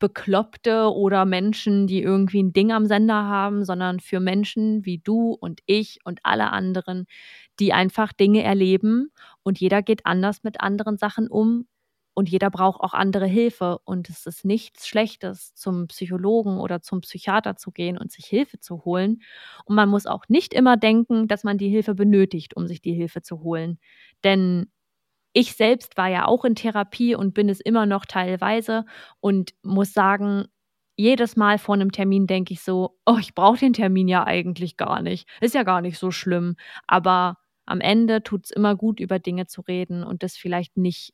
Bekloppte 0.01 0.93
oder 0.93 1.25
Menschen, 1.25 1.87
die 1.87 2.01
irgendwie 2.03 2.43
ein 2.43 2.53
Ding 2.53 2.73
am 2.73 2.87
Sender 2.87 3.23
haben, 3.25 3.65
sondern 3.65 4.01
für 4.01 4.19
Menschen 4.19 4.85
wie 4.85 4.99
du 4.99 5.31
und 5.33 5.61
ich 5.67 5.99
und 6.05 6.19
alle 6.23 6.51
anderen, 6.51 7.07
die 7.59 7.73
einfach 7.73 8.13
Dinge 8.13 8.43
erleben 8.43 9.11
und 9.43 9.59
jeder 9.59 9.81
geht 9.81 10.05
anders 10.05 10.43
mit 10.43 10.61
anderen 10.61 10.97
Sachen 10.97 11.29
um 11.29 11.67
und 12.13 12.29
jeder 12.29 12.49
braucht 12.49 12.81
auch 12.81 12.93
andere 12.93 13.25
Hilfe 13.25 13.79
und 13.85 14.09
es 14.09 14.25
ist 14.25 14.43
nichts 14.43 14.87
Schlechtes, 14.87 15.55
zum 15.55 15.87
Psychologen 15.87 16.59
oder 16.59 16.81
zum 16.81 17.01
Psychiater 17.01 17.55
zu 17.55 17.71
gehen 17.71 17.97
und 17.97 18.11
sich 18.11 18.25
Hilfe 18.25 18.59
zu 18.59 18.83
holen. 18.83 19.21
Und 19.65 19.75
man 19.75 19.87
muss 19.89 20.05
auch 20.07 20.25
nicht 20.27 20.53
immer 20.53 20.75
denken, 20.75 21.27
dass 21.29 21.45
man 21.45 21.57
die 21.57 21.69
Hilfe 21.69 21.95
benötigt, 21.95 22.55
um 22.57 22.67
sich 22.67 22.81
die 22.81 22.93
Hilfe 22.93 23.21
zu 23.21 23.41
holen. 23.43 23.79
Denn 24.25 24.67
ich 25.33 25.53
selbst 25.53 25.97
war 25.97 26.07
ja 26.09 26.25
auch 26.25 26.45
in 26.45 26.55
Therapie 26.55 27.15
und 27.15 27.33
bin 27.33 27.49
es 27.49 27.61
immer 27.61 27.85
noch 27.85 28.05
teilweise 28.05 28.85
und 29.19 29.53
muss 29.63 29.93
sagen, 29.93 30.45
jedes 30.97 31.35
Mal 31.35 31.57
vor 31.57 31.75
einem 31.75 31.91
Termin 31.91 32.27
denke 32.27 32.53
ich 32.53 32.61
so, 32.61 32.97
oh, 33.05 33.17
ich 33.19 33.33
brauche 33.33 33.59
den 33.59 33.73
Termin 33.73 34.07
ja 34.07 34.25
eigentlich 34.25 34.77
gar 34.77 35.01
nicht. 35.01 35.27
Ist 35.39 35.55
ja 35.55 35.63
gar 35.63 35.81
nicht 35.81 35.97
so 35.97 36.11
schlimm. 36.11 36.55
Aber 36.85 37.37
am 37.65 37.81
Ende 37.81 38.23
tut 38.23 38.45
es 38.45 38.51
immer 38.51 38.75
gut, 38.75 38.99
über 38.99 39.19
Dinge 39.19 39.47
zu 39.47 39.61
reden 39.61 40.03
und 40.03 40.23
das 40.23 40.37
vielleicht 40.37 40.77
nicht 40.77 41.13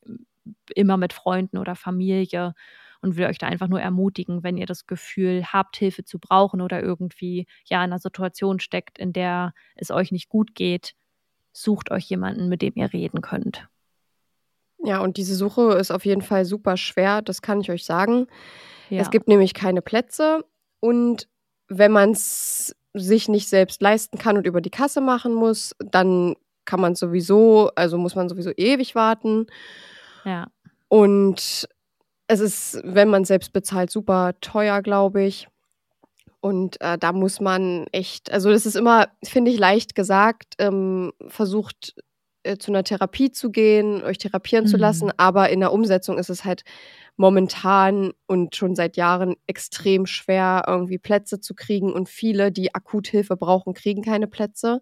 immer 0.76 0.98
mit 0.98 1.14
Freunden 1.14 1.58
oder 1.58 1.76
Familie 1.76 2.54
und 3.02 3.18
will 3.18 3.28
euch 3.28 3.38
da 3.38 3.48
einfach 3.48 3.68
nur 3.68 3.82
ermutigen, 3.82 4.44
wenn 4.44 4.58
ihr 4.58 4.66
das 4.66 4.88
Gefühl 4.88 5.46
habt, 5.46 5.78
Hilfe 5.78 6.04
zu 6.04 6.20
brauchen 6.20 6.62
oder 6.62 6.82
irgendwie 6.82 7.46
ja 7.66 7.78
in 7.84 7.92
einer 7.92 8.00
Situation 8.00 8.60
steckt, 8.60 8.98
in 8.98 9.14
der 9.14 9.54
es 9.76 9.92
euch 9.92 10.12
nicht 10.12 10.30
gut 10.30 10.56
geht, 10.56 10.96
sucht 11.54 11.92
euch 11.92 12.06
jemanden, 12.06 12.50
mit 12.50 12.62
dem 12.62 12.74
ihr 12.76 12.92
reden 12.94 13.22
könnt. 13.22 13.68
Ja, 14.84 15.00
und 15.00 15.18
diese 15.18 15.36
Suche 15.36 15.74
ist 15.74 15.92
auf 15.92 16.06
jeden 16.06 16.22
Fall 16.22 16.46
super 16.46 16.78
schwer, 16.78 17.22
das 17.22 17.42
kann 17.42 17.62
ich 17.62 17.72
euch 17.72 17.86
sagen. 17.86 18.28
Ja. 18.90 19.02
Es 19.02 19.10
gibt 19.10 19.28
nämlich 19.28 19.54
keine 19.54 19.82
Plätze 19.82 20.46
und 20.80 21.28
wenn 21.68 21.92
man 21.92 22.12
es 22.12 22.76
sich 22.94 23.28
nicht 23.28 23.50
selbst 23.50 23.82
leisten 23.82 24.18
kann 24.18 24.38
und 24.38 24.48
über 24.48 24.62
die 24.62 24.70
Kasse 24.70 25.02
machen 25.02 25.34
muss, 25.34 25.76
dann 25.80 26.36
kann 26.66 26.80
man 26.80 26.96
sowieso, 26.96 27.72
also 27.76 27.98
muss 27.98 28.16
man 28.16 28.30
sowieso 28.30 28.52
ewig 28.56 28.96
warten. 28.96 29.48
Ja. 30.26 30.48
Und 30.90 31.68
es 32.28 32.40
ist, 32.40 32.82
wenn 32.84 33.10
man 33.10 33.26
selbst 33.26 33.54
bezahlt, 33.54 33.90
super 33.90 34.34
teuer, 34.42 34.82
glaube 34.82 35.24
ich. 35.24 35.48
Und 36.40 36.80
äh, 36.82 36.98
da 36.98 37.14
muss 37.14 37.40
man 37.40 37.88
echt, 37.92 38.32
also 38.32 38.52
das 38.52 38.66
ist 38.66 38.76
immer, 38.76 39.08
finde 39.24 39.52
ich, 39.52 39.58
leicht 39.58 39.96
gesagt, 39.96 40.54
ähm, 40.60 41.12
versucht 41.28 41.96
äh, 42.48 42.58
zu 42.58 42.72
einer 42.72 42.84
Therapie 42.84 43.32
zu 43.32 43.52
gehen, 43.52 44.04
euch 44.04 44.18
therapieren 44.18 44.66
mhm. 44.66 44.70
zu 44.70 44.78
lassen, 44.78 45.12
aber 45.18 45.50
in 45.50 45.60
der 45.60 45.72
Umsetzung 45.74 46.18
ist 46.18 46.30
es 46.30 46.46
halt 46.46 46.64
momentan 47.18 48.14
und 48.28 48.56
schon 48.56 48.76
seit 48.76 48.96
Jahren 48.96 49.36
extrem 49.48 50.06
schwer, 50.06 50.64
irgendwie 50.68 51.00
Plätze 51.00 51.40
zu 51.40 51.56
kriegen. 51.56 51.92
Und 51.92 52.10
viele, 52.10 52.52
die 52.52 52.76
akut 52.76 53.08
Hilfe 53.08 53.36
brauchen, 53.36 53.74
kriegen 53.74 54.04
keine 54.04 54.28
Plätze. 54.28 54.82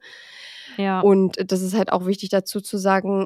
Ja. 0.78 1.00
Und 1.00 1.38
das 1.50 1.62
ist 1.62 1.74
halt 1.76 1.92
auch 1.92 2.06
wichtig 2.06 2.30
dazu 2.30 2.60
zu 2.60 2.78
sagen, 2.78 3.26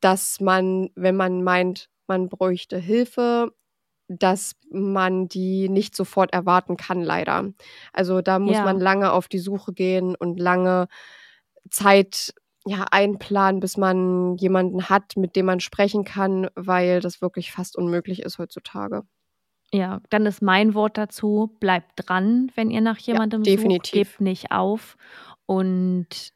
dass 0.00 0.40
man, 0.40 0.90
wenn 0.94 1.16
man 1.16 1.42
meint, 1.42 1.88
man 2.06 2.28
bräuchte 2.28 2.78
Hilfe, 2.78 3.52
dass 4.08 4.54
man 4.70 5.28
die 5.28 5.68
nicht 5.68 5.94
sofort 5.94 6.32
erwarten 6.32 6.76
kann, 6.76 7.02
leider. 7.02 7.52
Also 7.92 8.22
da 8.22 8.38
muss 8.38 8.54
Ja. 8.54 8.64
man 8.64 8.80
lange 8.80 9.12
auf 9.12 9.28
die 9.28 9.38
Suche 9.38 9.72
gehen 9.72 10.14
und 10.14 10.40
lange 10.40 10.88
Zeit 11.70 12.32
ja, 12.68 12.84
einplanen, 12.90 13.60
bis 13.60 13.76
man 13.76 14.36
jemanden 14.36 14.88
hat, 14.88 15.16
mit 15.16 15.36
dem 15.36 15.46
man 15.46 15.60
sprechen 15.60 16.04
kann, 16.04 16.48
weil 16.54 17.00
das 17.00 17.20
wirklich 17.20 17.52
fast 17.52 17.76
unmöglich 17.76 18.22
ist 18.22 18.38
heutzutage. 18.38 19.02
Ja, 19.72 20.00
dann 20.08 20.24
ist 20.24 20.40
mein 20.40 20.74
Wort 20.74 20.96
dazu, 20.96 21.54
bleibt 21.60 21.92
dran, 21.96 22.50
wenn 22.54 22.70
ihr 22.70 22.80
nach 22.80 22.98
jemandem 22.98 23.42
definitiv. 23.42 24.08
sucht, 24.08 24.18
gebt 24.18 24.20
nicht 24.20 24.50
auf 24.50 24.96
und 25.46 26.32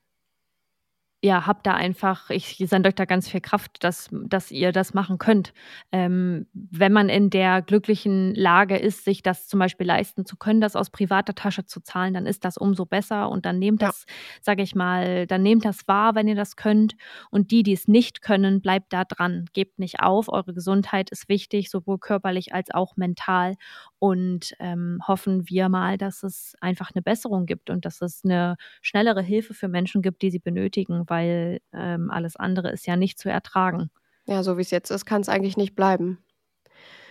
ja, 1.24 1.46
habt 1.46 1.66
da 1.68 1.74
einfach, 1.74 2.30
ich 2.30 2.56
sende 2.66 2.88
euch 2.88 2.96
da 2.96 3.04
ganz 3.04 3.28
viel 3.28 3.40
Kraft, 3.40 3.84
dass, 3.84 4.08
dass 4.12 4.50
ihr 4.50 4.72
das 4.72 4.92
machen 4.92 5.18
könnt. 5.18 5.52
Ähm, 5.92 6.48
wenn 6.52 6.92
man 6.92 7.08
in 7.08 7.30
der 7.30 7.62
glücklichen 7.62 8.34
Lage 8.34 8.76
ist, 8.76 9.04
sich 9.04 9.22
das 9.22 9.46
zum 9.46 9.60
Beispiel 9.60 9.86
leisten 9.86 10.26
zu 10.26 10.36
können, 10.36 10.60
das 10.60 10.74
aus 10.74 10.90
privater 10.90 11.34
Tasche 11.36 11.64
zu 11.64 11.80
zahlen, 11.80 12.12
dann 12.14 12.26
ist 12.26 12.44
das 12.44 12.56
umso 12.56 12.86
besser 12.86 13.28
und 13.30 13.46
dann 13.46 13.60
nehmt 13.60 13.82
Ja. 13.82 13.88
das, 13.88 14.04
sage 14.40 14.62
ich 14.64 14.74
mal, 14.74 15.28
dann 15.28 15.42
nehmt 15.42 15.64
das 15.64 15.86
wahr, 15.86 16.16
wenn 16.16 16.26
ihr 16.26 16.34
das 16.34 16.56
könnt. 16.56 16.96
Und 17.30 17.52
die, 17.52 17.62
die 17.62 17.72
es 17.74 17.86
nicht 17.86 18.20
können, 18.22 18.60
bleibt 18.60 18.92
da 18.92 19.04
dran. 19.04 19.46
Gebt 19.52 19.78
nicht 19.78 20.00
auf. 20.00 20.28
Eure 20.28 20.52
Gesundheit 20.54 21.10
ist 21.10 21.28
wichtig, 21.28 21.70
sowohl 21.70 21.98
körperlich 21.98 22.52
als 22.52 22.72
auch 22.72 22.96
mental. 22.96 23.54
Und 23.98 24.54
ähm, 24.58 24.98
hoffen 25.06 25.48
wir 25.48 25.68
mal, 25.68 25.96
dass 25.96 26.22
es 26.24 26.54
einfach 26.60 26.90
eine 26.92 27.02
Besserung 27.02 27.46
gibt 27.46 27.70
und 27.70 27.84
dass 27.84 28.00
es 28.02 28.22
eine 28.24 28.56
schnellere 28.80 29.22
Hilfe 29.22 29.54
für 29.54 29.68
Menschen 29.68 30.02
gibt, 30.02 30.22
die 30.22 30.30
sie 30.30 30.40
benötigen, 30.40 31.08
weil 31.12 31.60
ähm, 31.74 32.10
alles 32.10 32.36
andere 32.36 32.70
ist 32.72 32.86
ja 32.86 32.96
nicht 32.96 33.18
zu 33.18 33.28
ertragen. 33.28 33.90
Ja, 34.24 34.42
so 34.42 34.56
wie 34.56 34.62
es 34.62 34.70
jetzt 34.70 34.90
ist, 34.90 35.04
kann 35.04 35.20
es 35.20 35.28
eigentlich 35.28 35.58
nicht 35.58 35.76
bleiben. 35.76 36.24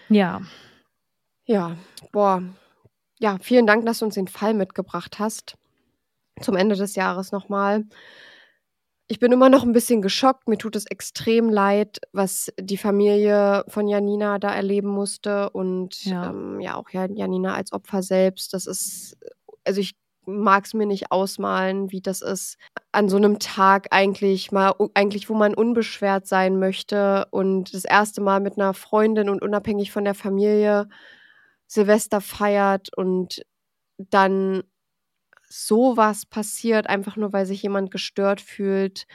Ja, 0.09 0.41
Ja, 1.45 1.77
boah. 2.11 2.41
Ja, 3.19 3.37
vielen 3.39 3.67
Dank, 3.67 3.85
dass 3.85 3.99
du 3.99 4.05
uns 4.05 4.15
den 4.15 4.27
Fall 4.27 4.55
mitgebracht 4.55 5.19
hast. 5.19 5.55
Zum 6.41 6.55
Ende 6.55 6.75
des 6.75 6.95
Jahres 6.95 7.31
nochmal. 7.31 7.83
Ich 9.07 9.19
bin 9.19 9.31
immer 9.31 9.49
noch 9.49 9.63
ein 9.63 9.73
bisschen 9.73 10.01
geschockt. 10.01 10.47
Mir 10.47 10.57
tut 10.57 10.75
es 10.75 10.85
extrem 10.87 11.49
leid, 11.49 11.99
was 12.13 12.51
die 12.59 12.77
Familie 12.77 13.63
von 13.67 13.87
Janina 13.87 14.39
da 14.39 14.51
erleben 14.53 14.87
musste 14.87 15.49
und 15.51 16.03
Ja. 16.05 16.29
ähm, 16.31 16.59
ja 16.61 16.75
auch 16.75 16.89
ja, 16.91 17.05
Janina 17.07 17.53
als 17.53 17.73
Opfer 17.73 18.01
selbst. 18.01 18.53
Das 18.53 18.65
ist, 18.65 19.17
also 19.65 19.81
ich 19.81 19.93
mag 20.25 20.65
es 20.65 20.73
mir 20.73 20.85
nicht 20.85 21.11
ausmalen, 21.11 21.91
wie 21.91 22.01
das 22.01 22.21
ist, 22.21 22.57
an 22.91 23.09
so 23.09 23.17
einem 23.17 23.39
Tag 23.39 23.87
eigentlich 23.91 24.51
mal, 24.51 24.73
eigentlich, 24.93 25.29
wo 25.29 25.33
man 25.33 25.53
unbeschwert 25.55 26.27
sein 26.27 26.59
möchte 26.59 27.27
und 27.31 27.73
das 27.73 27.85
erste 27.85 28.21
Mal 28.21 28.39
mit 28.39 28.57
einer 28.57 28.73
Freundin 28.73 29.29
und 29.29 29.41
unabhängig 29.41 29.91
von 29.91 30.03
der 30.05 30.15
Familie 30.15 30.87
Silvester 31.67 32.21
feiert 32.21 32.89
und 32.95 33.43
dann 33.97 34.63
sowas 35.49 36.25
passiert, 36.25 36.87
einfach 36.87 37.17
nur 37.17 37.33
weil 37.33 37.45
sich 37.45 37.63
jemand 37.63 37.91
gestört 37.91 38.41
fühlt 38.41 39.05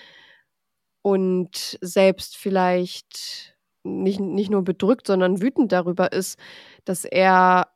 und 1.03 1.79
selbst 1.81 2.37
vielleicht 2.37 3.57
nicht, 3.85 4.21
nicht 4.21 4.51
nur 4.51 4.63
bedrückt, 4.65 5.07
sondern 5.07 5.41
wütend 5.41 5.73
darüber 5.73 6.13
ist, 6.13 6.39
dass 6.85 7.05
er 7.05 7.69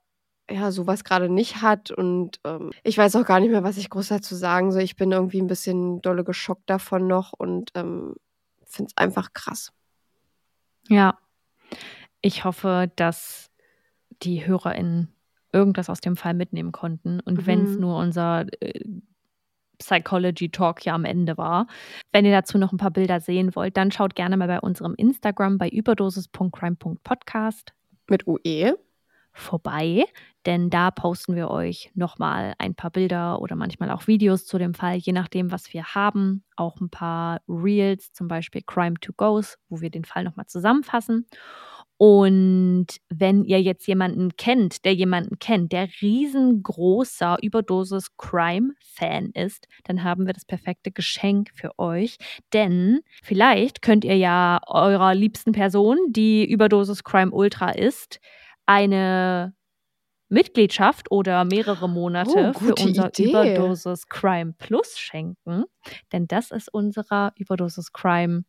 ja 0.51 0.71
sowas 0.73 1.05
gerade 1.05 1.29
nicht 1.29 1.63
hat. 1.63 1.91
Und 1.91 2.41
ähm, 2.45 2.71
ich 2.83 2.97
weiß 2.99 3.17
auch 3.17 3.25
gar 3.27 3.41
nicht 3.41 3.51
mehr, 3.51 3.63
was 3.65 3.77
ich 3.77 3.91
groß 3.91 4.09
dazu 4.09 4.35
sagen 4.35 4.73
soll. 4.73 4.83
Ich 4.83 4.97
bin 4.97 5.13
irgendwie 5.13 5.41
ein 5.41 5.47
bisschen 5.47 6.03
dolle 6.03 6.25
geschockt 6.25 6.69
davon 6.69 7.07
noch 7.07 7.33
und 7.33 7.71
ähm, 7.75 8.15
finde 8.65 8.91
es 8.91 8.97
einfach 8.97 9.33
krass. 9.33 9.73
ja. 10.89 11.19
Ich 12.23 12.45
hoffe, 12.45 12.93
dass 12.97 13.51
die 14.23 14.47
HörerInnen 14.47 15.09
irgendwas 15.55 15.89
aus 15.89 16.03
dem 16.03 16.19
Fall 16.19 16.35
mitnehmen 16.35 16.71
konnten. 16.71 17.21
Und 17.21 17.47
wenn 17.47 17.65
es 17.65 17.77
Mhm. 17.77 17.81
nur 17.81 17.97
unser 17.97 18.45
äh, 18.61 18.85
Psychology 19.79 20.51
Talk 20.51 20.83
hier 20.83 20.93
am 20.93 21.07
Ende 21.07 21.39
war. 21.39 21.67
Wenn 22.13 22.27
ihr 22.27 22.33
dazu 22.33 22.59
noch 22.59 22.73
ein 22.73 22.77
paar 22.77 22.91
Bilder 22.91 23.21
sehen 23.21 23.57
wollt, 23.57 23.79
dann 23.79 23.91
schaut 23.91 24.15
gerne 24.15 24.37
mal 24.37 24.49
bei 24.49 24.61
unserem 24.61 24.95
Instagram 24.97 25.57
bei 25.57 25.71
überdosis.crime.podcast 25.71 27.73
Mit. 28.09 28.27
UE. 28.27 28.75
Vorbei, 29.33 30.05
denn 30.47 30.71
da 30.71 30.91
posten 30.91 31.37
wir 31.37 31.51
euch 31.51 31.91
nochmal 31.95 32.55
ein 32.59 32.75
paar 32.75 32.91
Bilder 32.91 33.41
oder 33.41 33.57
manchmal 33.57 33.91
auch 33.91 34.07
Videos 34.07 34.47
zu 34.47 34.59
dem 34.59 34.75
Fall, 34.75 34.97
je 34.97 35.13
nachdem, 35.13 35.53
was 35.53 35.73
wir 35.73 35.85
haben. 35.95 36.45
Auch 36.57 36.81
ein 36.81 36.91
paar 36.91 37.41
Reels, 37.49 38.13
zum 38.13 38.29
Beispiel 38.29 38.63
Crime 38.67 38.95
to 39.01 39.13
Goes, 39.17 39.59
wo 39.69 39.81
wir 39.81 39.91
den 39.91 40.05
Fall 40.05 40.25
nochmal 40.25 40.47
zusammenfassen. 40.47 41.27
Und 42.03 42.87
wenn 43.11 43.45
ihr 43.45 43.61
jetzt 43.61 43.87
jemanden 43.87 44.35
kennt, 44.39 44.87
der 44.87 44.95
jemanden 44.95 45.39
kennt, 45.39 45.71
der 45.73 45.87
riesengroßer 46.01 47.37
Überdosis 47.43 48.17
Crime-Fan 48.17 49.33
ist, 49.35 49.67
dann 49.85 50.03
haben 50.03 50.27
wir 50.27 50.33
das 50.33 50.47
perfekte 50.47 50.93
Geschenk 50.93 51.51
für 51.55 51.79
euch. 51.79 52.17
Denn 52.55 53.01
vielleicht 53.23 53.83
könnt 53.83 54.07
ihr 54.07 54.17
ja 54.17 54.61
eurer 54.67 55.15
liebsten 55.15 55.53
Person, 55.53 55.99
die 56.09 56.51
Überdosis 56.51 57.05
Crime 57.05 57.33
Ultra 57.33 57.73
ist, 57.73 58.19
eine 58.71 59.55
Mitgliedschaft 60.29 61.11
oder 61.11 61.45
mehrere 61.45 61.89
Monate 61.89 62.53
Oh, 62.55 62.59
für 62.59 62.75
unser 62.77 63.09
Idee. 63.09 63.31
Überdosis 63.31 64.07
Crime 64.07 64.55
Plus 64.59 64.97
schenken. 64.99 65.65
Denn 66.13 66.29
das 66.29 66.53
ist 66.53 66.73
unserer 66.73 67.33
Überdosis 67.37 67.93
Crime 67.93 68.45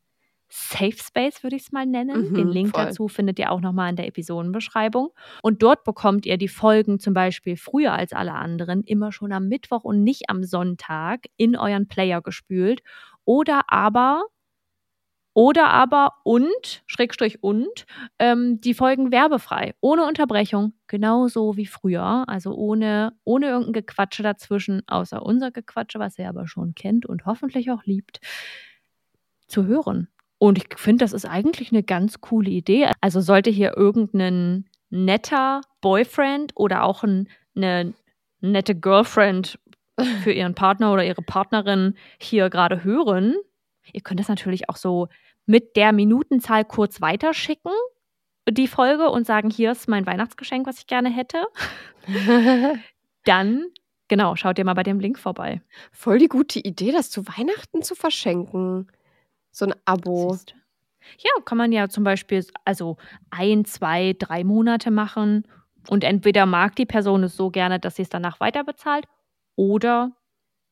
Safe 0.54 0.98
Space, 0.98 1.44
würde 1.44 1.56
ich 1.56 1.64
es 1.64 1.72
mal 1.72 1.86
nennen. 1.86 2.30
Mhm, 2.30 2.34
Den 2.36 2.48
Link 2.50 2.76
voll. 2.76 2.86
dazu 2.86 3.08
findet 3.08 3.40
ihr 3.40 3.52
auch 3.52 3.62
nochmal 3.62 3.90
in 3.90 3.96
der 3.96 4.06
Episodenbeschreibung. 4.08 5.10
Und 5.42 5.64
dort 5.64 5.86
bekommt 5.86 6.26
ihr 6.26 6.38
die 6.38 6.50
Folgen 6.50 7.00
zum 7.00 7.14
Beispiel 7.14 7.56
früher 7.56 7.94
als 7.94 8.12
alle 8.12 8.34
anderen 8.34 8.84
immer 8.84 9.12
schon 9.14 9.32
am 9.32 9.48
Mittwoch 9.48 9.86
und 9.86 10.04
nicht 10.04 10.30
am 10.30 10.44
Sonntag 10.44 11.22
in 11.38 11.56
euren 11.56 11.88
Player 11.88 12.22
gespült. 12.22 12.82
Oder 13.24 13.62
aber 13.70 14.24
oder 15.34 15.70
aber 15.70 16.14
und, 16.24 16.84
Schrägstrich 16.88 17.42
und, 17.42 17.86
ähm, 18.20 18.60
die 18.60 18.74
Folgen 18.74 19.12
werbefrei, 19.12 19.74
ohne 19.80 20.06
Unterbrechung, 20.06 20.74
genauso 20.88 21.56
wie 21.56 21.66
früher. 21.66 22.26
Also 22.28 22.54
ohne, 22.54 23.14
ohne 23.24 23.48
irgendein 23.48 23.74
Gequatsche 23.74 24.24
dazwischen, 24.24 24.84
außer 24.88 25.24
unser 25.24 25.52
Gequatsche, 25.52 26.00
was 26.00 26.20
ihr 26.20 26.28
aber 26.28 26.48
schon 26.48 26.76
kennt 26.76 27.06
und 27.06 27.26
hoffentlich 27.26 27.72
auch 27.72 27.86
liebt, 27.86 28.20
zu 29.48 29.66
hören. 29.66 30.08
Und 30.38 30.58
ich 30.58 30.68
finde, 30.78 31.06
das 31.06 31.14
ist 31.14 31.26
eigentlich 31.26 31.72
eine 31.72 31.84
ganz 31.84 32.20
coole 32.20 32.50
Idee. 32.50 32.90
Also 33.00 33.22
sollte 33.22 33.52
hier 33.52 33.78
irgendein 33.78 34.66
netter 34.90 35.62
Boyfriend 35.82 36.52
oder 36.56 36.84
auch 36.84 37.04
ein, 37.04 37.30
eine 37.56 37.94
nette 38.42 38.76
Girlfriend 38.76 39.60
für 40.24 40.32
ihren 40.32 40.56
Partner 40.56 40.92
oder 40.92 41.06
ihre 41.06 41.22
Partnerin 41.22 41.96
hier 42.20 42.50
gerade 42.50 42.84
hören, 42.84 43.36
Ihr 43.94 44.02
könnt 44.02 44.20
das 44.20 44.28
natürlich 44.28 44.70
auch 44.70 44.78
so 44.78 45.08
mit 45.46 45.76
der 45.76 45.92
Minutenzahl 45.92 46.66
kurz 46.66 47.02
weiterschicken, 47.02 47.72
die 48.50 48.68
Folge, 48.68 49.10
und 49.10 49.26
sagen, 49.26 49.50
hier 49.50 49.72
ist 49.72 49.88
mein 49.88 50.06
Weihnachtsgeschenk, 50.06 50.68
was 50.68 50.80
ich 50.80 50.88
gerne 50.88 51.10
hätte. 51.10 51.46
Dann, 53.24 53.66
genau, 54.08 54.36
schaut 54.36 54.58
ihr 54.58 54.66
mal 54.66 54.74
bei 54.74 54.84
dem 54.84 55.00
Link 55.00 55.20
vorbei. 55.20 55.62
Voll 55.92 56.18
die 56.18 56.28
gute 56.28 56.60
Idee, 56.60 56.92
das 56.92 57.12
zu 57.12 57.28
Weihnachten 57.28 57.84
zu 57.84 57.96
verschenken. 57.96 58.92
So 59.52 59.66
ein 59.66 59.76
Abo. 59.86 60.32
Siehst. 60.32 60.56
Ja, 61.18 61.32
kann 61.46 61.58
man 61.58 61.72
ja 61.72 61.90
zum 61.90 62.04
Beispiel 62.04 62.46
also 62.66 62.98
ein, 63.30 63.66
zwei, 63.66 64.16
drei 64.18 64.44
Monate 64.44 64.92
machen 64.92 65.48
und 65.90 66.04
entweder 66.04 66.46
mag 66.46 66.76
die 66.76 66.86
Person 66.86 67.24
es 67.24 67.36
so 67.36 67.50
gerne, 67.50 67.80
dass 67.80 67.96
sie 67.96 68.04
es 68.04 68.10
danach 68.10 68.40
weiter 68.40 68.64
bezahlt 68.64 69.06
oder 69.56 70.12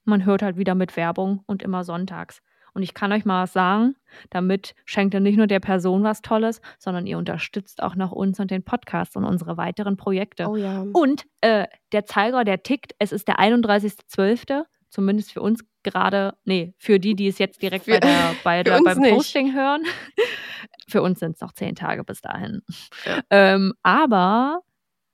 man 0.06 0.26
hört 0.26 0.42
halt 0.42 0.58
wieder 0.58 0.76
mit 0.76 0.96
Werbung 0.98 1.44
und 1.46 1.64
immer 1.64 1.84
sonntags. 1.84 2.42
Und 2.80 2.84
ich 2.84 2.94
kann 2.94 3.12
euch 3.12 3.26
mal 3.26 3.44
was 3.44 3.52
sagen, 3.52 3.98
damit 4.30 4.74
schenkt 4.86 5.14
ihr 5.14 5.20
nicht 5.20 5.36
nur 5.36 5.48
der 5.48 5.60
Person 5.60 6.02
was 6.02 6.22
Tolles, 6.22 6.62
sondern 6.78 7.06
ihr 7.08 7.18
unterstützt 7.18 7.84
auch 7.84 7.96
noch 7.96 8.14
uns 8.14 8.40
und 8.40 8.52
den 8.52 8.64
Podcast 8.64 9.18
und 9.18 9.26
unsere 9.26 9.58
weiteren 9.58 9.98
Projekte. 9.98 10.48
Oh 10.48 10.56
ja. 10.56 10.86
Und 10.94 11.26
äh, 11.42 11.68
der 11.92 12.06
Zeiger, 12.06 12.46
der 12.46 12.64
tickt, 12.64 12.96
es 12.98 13.12
ist 13.12 13.28
der 13.28 13.38
31.12., 13.38 14.64
zumindest 14.88 15.34
für 15.34 15.42
uns 15.42 15.66
gerade, 15.84 16.38
nee, 16.46 16.74
für 16.78 17.02
die, 17.02 17.16
die 17.16 17.28
es 17.28 17.38
jetzt 17.38 17.62
direkt 17.62 17.84
Für- 17.84 18.00
bei 18.00 18.00
der, 18.00 18.36
bei 18.46 18.64
der, 18.64 18.80
beim 18.82 19.00
nicht. 19.00 19.14
Posting 19.14 19.54
hören. 19.54 19.84
für 20.88 21.02
uns 21.02 21.20
sind 21.20 21.36
es 21.36 21.42
noch 21.42 21.52
zehn 21.52 21.76
Tage 21.76 22.06
bis 22.06 22.22
dahin. 22.22 22.62
Ja. 23.06 23.20
Ähm, 23.30 23.74
aber 23.84 24.62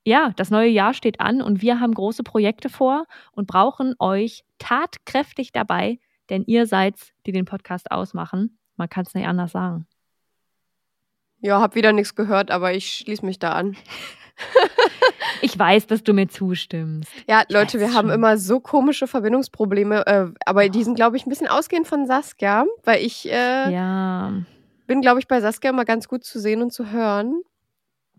ja, 0.05 0.33
das 0.35 0.51
neue 0.51 0.69
Jahr 0.69 0.93
steht 0.93 1.19
an 1.19 1.41
und 1.41 1.63
wir 1.63 1.79
haben 1.79 1.95
große 1.95 2.21
Projekte 2.21 2.69
vor 2.69 3.07
und 3.31 3.47
brauchen 3.47 3.95
euch 3.97 4.43
tatkräftig 4.59 5.51
dabei, 5.51 5.97
denn 6.29 6.43
ihr 6.45 6.65
seid, 6.67 6.95
die 7.25 7.31
den 7.31 7.45
Podcast 7.45 7.91
ausmachen. 7.91 8.57
Man 8.77 8.89
kann 8.89 9.05
es 9.07 9.13
nicht 9.13 9.27
anders 9.27 9.51
sagen. 9.51 9.87
Ja, 11.41 11.59
hab 11.61 11.75
wieder 11.75 11.91
nichts 11.93 12.15
gehört, 12.15 12.49
aber 12.51 12.73
ich 12.73 12.89
schließe 12.97 13.25
mich 13.25 13.39
da 13.39 13.51
an. 13.53 13.75
Ich 15.41 15.57
weiß, 15.59 15.85
dass 15.87 16.01
du 16.03 16.13
mir 16.13 16.27
zustimmst. 16.27 17.11
Ja, 17.27 17.43
Leute, 17.49 17.79
wir 17.79 17.87
weiß 17.87 17.93
haben 17.95 18.07
schon. 18.07 18.15
immer 18.15 18.37
so 18.37 18.59
komische 18.59 19.05
Verbindungsprobleme, 19.05 20.07
äh, 20.07 20.25
aber 20.45 20.69
die 20.69 20.83
sind, 20.83 20.95
glaube 20.95 21.17
ich, 21.17 21.25
ein 21.25 21.29
bisschen 21.29 21.47
ausgehend 21.47 21.87
von 21.87 22.07
Saskia, 22.07 22.65
weil 22.83 23.03
ich 23.05 23.29
äh, 23.31 23.71
Ja. 23.71 24.33
bin, 24.87 25.01
glaube 25.01 25.19
ich, 25.19 25.27
bei 25.27 25.41
Saskia 25.41 25.69
immer 25.69 25.85
ganz 25.85 26.07
gut 26.07 26.23
zu 26.23 26.39
sehen 26.39 26.61
und 26.61 26.71
zu 26.71 26.89
hören. 26.91 27.41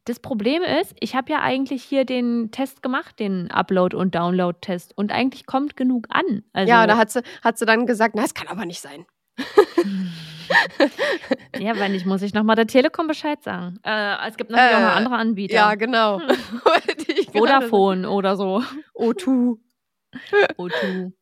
Das 0.07 0.21
Problem 0.21 0.63
ist, 0.63 0.95
ich 1.01 1.15
habe 1.17 1.33
ja 1.33 1.41
eigentlich 1.43 1.83
hier 1.83 2.05
den 2.05 2.51
Test 2.53 2.81
gemacht, 2.81 3.19
den 3.19 3.51
Upload- 3.51 3.95
und 3.97 4.15
Download-Test. 4.15 4.97
Und 4.97 5.11
eigentlich 5.13 5.47
kommt 5.47 5.77
genug 5.77 6.07
an. 6.11 6.45
Also, 6.53 6.71
ja, 6.71 6.87
da 6.87 6.97
hat 6.97 7.11
sie, 7.11 7.23
hat 7.43 7.59
sie 7.59 7.67
dann 7.67 7.87
gesagt, 7.87 8.15
na, 8.15 8.23
es 8.25 8.33
kann 8.33 8.47
aber 8.47 8.65
nicht 8.67 8.81
sein. 8.81 9.05
ja, 11.59 11.77
wenn 11.79 11.91
nicht, 11.93 12.07
muss 12.07 12.23
ich 12.23 12.33
nochmal 12.35 12.55
der 12.57 12.69
Telekom 12.69 13.09
Bescheid 13.09 13.43
sagen. 13.43 13.79
Äh, 13.83 14.29
es 14.29 14.37
gibt 14.37 14.51
natürlich 14.51 14.77
auch 14.77 14.81
noch 14.81 14.95
Äh, 14.95 14.99
andere 14.99 15.17
Anbieter. 15.17 15.55
Ja, 15.55 15.75
genau. 15.75 16.21
Ich 17.09 17.33
gerade 17.33 17.67
Vodafone 17.67 18.09
oder 18.11 18.37
so. 18.37 18.61
sagen. 18.61 18.85
O2. 18.95 19.59
O2. 20.57 21.13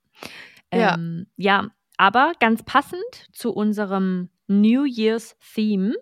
Ja. 0.72 0.94
Ähm, 0.94 1.26
ja, 1.36 1.68
aber 1.96 2.32
ganz 2.40 2.62
passend 2.64 3.02
zu 3.32 3.52
unserem 3.52 4.28
New 4.46 4.84
Year's 4.84 5.36
Theme 5.54 5.94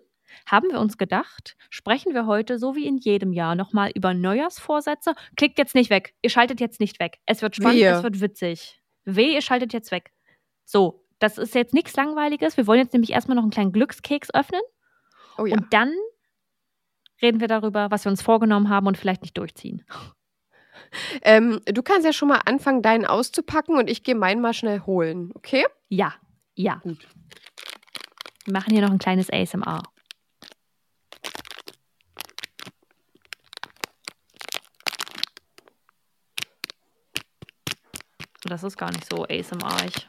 haben 0.45 0.69
wir 0.71 0.79
uns 0.79 0.97
gedacht, 0.97 1.55
sprechen 1.69 2.13
wir 2.13 2.25
heute 2.25 2.57
so 2.59 2.75
wie 2.75 2.87
in 2.87 2.97
jedem 2.97 3.33
Jahr 3.33 3.55
nochmal 3.55 3.91
über 3.95 4.13
Neujahrsvorsätze. 4.13 5.15
Klickt 5.37 5.57
jetzt 5.57 5.75
nicht 5.75 5.89
weg. 5.89 6.13
Ihr 6.21 6.29
schaltet 6.29 6.59
jetzt 6.59 6.79
nicht 6.79 6.99
weg. 6.99 7.19
Es 7.25 7.41
wird 7.41 7.55
spannend, 7.55 7.79
Wehe. 7.79 7.95
es 7.97 8.03
wird 8.03 8.21
witzig. 8.21 8.81
Weh, 9.05 9.33
ihr 9.33 9.41
schaltet 9.41 9.73
jetzt 9.73 9.91
weg. 9.91 10.11
So, 10.65 11.05
das 11.19 11.37
ist 11.37 11.55
jetzt 11.55 11.73
nichts 11.73 11.95
Langweiliges. 11.95 12.57
Wir 12.57 12.67
wollen 12.67 12.79
jetzt 12.79 12.93
nämlich 12.93 13.11
erstmal 13.11 13.35
noch 13.35 13.43
einen 13.43 13.51
kleinen 13.51 13.71
Glückskeks 13.71 14.33
öffnen 14.33 14.61
Oh 15.37 15.45
ja. 15.45 15.55
und 15.55 15.73
dann 15.73 15.93
reden 17.21 17.39
wir 17.39 17.47
darüber, 17.47 17.89
was 17.91 18.05
wir 18.05 18.11
uns 18.11 18.21
vorgenommen 18.21 18.69
haben 18.69 18.87
und 18.87 18.97
vielleicht 18.97 19.21
nicht 19.21 19.37
durchziehen. 19.37 19.85
Ähm, 21.21 21.61
du 21.65 21.81
kannst 21.81 22.05
ja 22.05 22.13
schon 22.13 22.27
mal 22.27 22.41
anfangen, 22.45 22.81
deinen 22.81 23.05
auszupacken 23.05 23.77
und 23.77 23.89
ich 23.89 24.03
gehe 24.03 24.15
meinen 24.15 24.41
mal 24.41 24.53
schnell 24.53 24.81
holen, 24.81 25.31
okay? 25.33 25.65
Ja, 25.87 26.13
ja. 26.55 26.75
Gut. 26.83 27.07
Wir 28.45 28.53
machen 28.53 28.73
hier 28.73 28.81
noch 28.81 28.91
ein 28.91 28.99
kleines 28.99 29.31
ASMR. 29.31 29.81
Das 38.45 38.61
ist 38.63 38.77
gar 38.77 38.91
nicht 38.91 39.09
so 39.09 39.23
ASMR-ig. 39.23 40.05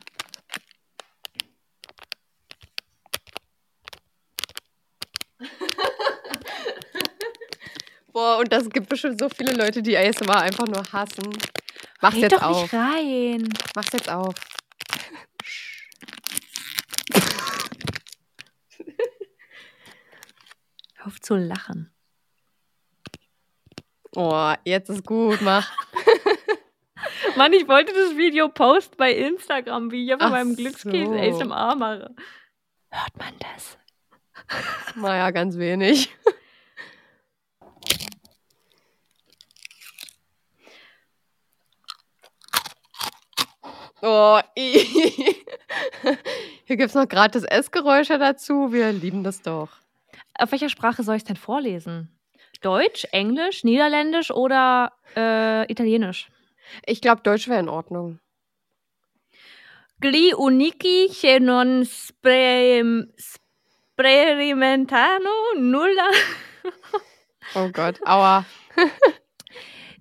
Boah, 8.12 8.38
und 8.38 8.52
das 8.52 8.68
gibt 8.70 8.88
bestimmt 8.88 9.20
so 9.20 9.28
viele 9.28 9.52
Leute, 9.52 9.82
die 9.82 9.96
ASMR 9.96 10.40
einfach 10.40 10.66
nur 10.66 10.82
hassen. 10.92 11.30
Mach's 12.00 12.16
Red 12.16 12.22
jetzt 12.22 12.34
doch 12.34 12.42
auf. 12.42 12.62
nicht 12.62 12.74
rein. 12.74 13.48
Mach's 13.76 13.92
jetzt 13.92 14.10
auf. 14.10 14.34
Hör 20.96 21.06
auf 21.06 21.20
zu 21.20 21.36
lachen. 21.36 21.94
Oh, 24.16 24.54
jetzt 24.64 24.90
ist 24.90 25.04
gut, 25.04 25.40
mach. 25.40 25.70
Mann, 27.36 27.52
ich 27.52 27.66
wollte 27.66 27.92
das 27.92 28.16
Video 28.16 28.48
posten 28.48 28.96
bei 28.96 29.12
Instagram, 29.12 29.90
wie 29.90 30.04
ich 30.04 30.12
von 30.12 30.22
Ach 30.22 30.30
meinem 30.30 30.56
Glückskeks 30.56 31.08
so. 31.08 31.14
ASMR 31.14 31.74
mache. 31.74 32.14
Hört 32.90 33.16
man 33.18 33.34
das? 33.40 33.76
Naja, 34.96 35.30
ganz 35.30 35.58
wenig. 35.58 36.10
Oh, 44.06 44.38
hier 44.54 44.84
gibt's 46.76 46.94
noch 46.94 47.08
gratis 47.08 47.42
Essgeräusche 47.42 48.18
dazu. 48.18 48.70
Wir 48.70 48.92
lieben 48.92 49.24
das 49.24 49.40
doch. 49.40 49.70
Auf 50.38 50.52
welcher 50.52 50.68
Sprache 50.68 51.02
soll 51.02 51.16
ich 51.16 51.22
es 51.22 51.26
denn 51.26 51.36
vorlesen? 51.36 52.10
Deutsch, 52.60 53.06
Englisch, 53.12 53.64
Niederländisch 53.64 54.30
oder 54.30 54.92
äh, 55.16 55.64
Italienisch? 55.72 56.28
Ich 56.86 57.00
glaube, 57.00 57.22
Deutsch 57.22 57.48
wäre 57.48 57.60
in 57.60 57.68
Ordnung. 57.68 58.20
Gli 60.02 60.32
unici 60.36 61.08
che 61.08 61.38
non 61.38 61.84
sperimentano 63.96 65.30
nulla. 65.56 66.08
Oh 67.54 67.68
Gott, 67.70 68.00
aua. 68.06 68.46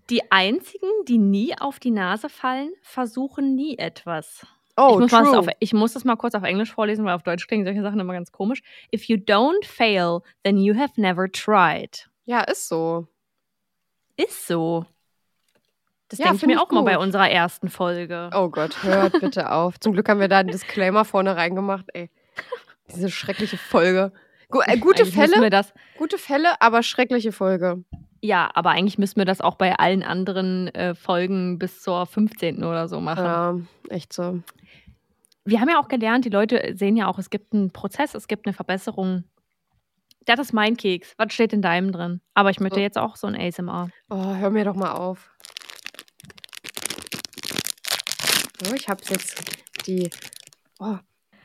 Die 0.10 0.32
einzigen, 0.32 0.88
die 1.08 1.18
nie 1.18 1.54
auf 1.58 1.78
die 1.80 1.92
Nase 1.92 2.30
fallen, 2.30 2.72
versuchen 2.82 3.54
nie 3.56 3.78
etwas. 3.78 4.46
Oh, 4.78 4.94
ich, 4.94 5.12
muss 5.12 5.12
true. 5.12 5.38
auf, 5.38 5.48
ich 5.60 5.74
muss 5.74 5.94
das 5.94 6.04
mal 6.04 6.16
kurz 6.16 6.36
auf 6.36 6.44
Englisch 6.44 6.74
vorlesen, 6.74 7.06
weil 7.06 7.14
auf 7.16 7.24
Deutsch 7.24 7.48
klingen 7.48 7.66
solche 7.66 7.82
Sachen 7.82 8.00
immer 8.00 8.14
ganz 8.14 8.32
komisch. 8.32 8.62
If 8.94 9.06
you 9.10 9.18
don't 9.18 9.66
fail, 9.66 10.22
then 10.44 10.58
you 10.58 10.74
have 10.76 10.94
never 11.00 11.30
tried. 11.30 12.10
ja, 12.26 12.42
ist 12.42 12.68
so. 12.68 13.08
Ist 14.16 14.48
so. 14.48 14.86
Das 16.14 16.20
Ja, 16.20 16.26
denke 16.32 16.46
ich 16.46 16.46
mir 16.56 16.62
auch 16.62 16.70
mal 16.70 16.84
bei 16.84 16.94
gut. 16.94 17.02
unserer 17.04 17.28
ersten 17.30 17.70
Folge. 17.70 18.30
Oh 18.36 18.50
Gott, 18.50 18.84
hört 18.84 19.20
bitte 19.20 19.52
auf. 19.52 19.80
Zum 19.80 19.94
Glück 19.94 20.08
haben 20.10 20.20
wir 20.20 20.28
da 20.28 20.40
einen 20.40 20.50
Disclaimer 20.50 21.06
vorne 21.06 21.36
reingemacht, 21.36 21.86
ey. 21.94 22.12
Diese 22.94 23.10
schreckliche 23.10 23.58
Folge. 23.58 24.12
Äh, 24.68 24.78
gute 24.78 25.02
Eigentlich 25.04 25.16
Fälle, 25.16 25.42
Wir 25.42 25.50
das, 25.50 25.74
gute 25.98 26.20
Fälle, 26.20 26.62
aber 26.62 26.84
schreckliche 26.84 27.32
Folge. 27.32 27.84
ja, 28.22 28.48
aber 28.54 28.70
eigentlich 28.70 29.00
müssen 29.00 29.16
wir 29.16 29.26
das 29.26 29.42
auch 29.42 29.56
bei 29.56 29.76
allen 29.80 30.04
anderen 30.04 30.68
äh, 30.76 30.94
Folgen 30.94 31.58
bis 31.58 31.82
zur 31.82 32.06
15. 32.06 32.64
oder 32.64 32.88
so 32.88 33.02
machen. 33.02 33.26
Ja, 33.26 33.58
echt 33.90 34.14
so. 34.14 34.42
Wir 35.46 35.60
haben 35.60 35.70
ja 35.70 35.80
auch 35.80 35.88
gelernt, 35.88 36.26
die 36.26 36.30
Leute 36.30 36.74
sehen 36.76 36.96
ja 36.96 37.08
auch, 37.08 37.18
es 37.18 37.32
gibt 37.32 37.54
einen 37.54 37.72
Prozess, 37.72 38.14
es 38.14 38.28
gibt 38.28 38.46
eine 38.46 38.54
Verbesserung. 38.54 39.24
Das 40.26 40.40
ist 40.40 40.54
mein 40.54 40.78
Keks. 40.78 41.16
Was 41.18 41.34
steht 41.34 41.52
in 41.52 41.62
deinem 41.62 41.92
drin? 41.92 42.22
Aber 42.36 42.50
ich 42.52 42.60
möchte 42.62 42.76
So. 42.76 42.82
jetzt 42.82 42.98
auch 42.98 43.16
so 43.18 43.26
ein 43.28 43.36
ASMR. 43.36 43.90
Oh, 44.10 44.36
hör 44.36 44.52
mir 44.52 44.64
doch 44.64 44.76
mal 44.76 44.92
auf. 44.94 45.32
So, 48.64 48.74
ich 48.74 48.88
habe 48.88 49.04
jetzt 49.10 49.44
die. 49.86 50.10
Oh, 50.80 50.98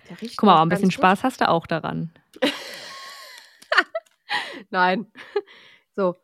der 0.08 0.20
riecht 0.20 0.36
Guck 0.36 0.46
mal, 0.46 0.62
ein 0.62 0.68
bisschen 0.68 0.88
gut. 0.88 0.94
Spaß 0.94 1.24
hast 1.24 1.40
du 1.40 1.48
auch 1.48 1.66
daran. 1.66 2.12
Nein. 4.70 5.10
So. 5.96 6.16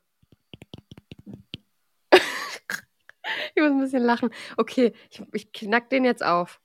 ich 2.13 3.63
muss 3.63 3.71
ein 3.71 3.81
bisschen 3.81 4.05
lachen. 4.05 4.31
Okay, 4.57 4.93
ich, 5.11 5.23
ich 5.33 5.53
knack 5.53 5.91
den 5.91 6.05
jetzt 6.05 6.23
auf. 6.23 6.61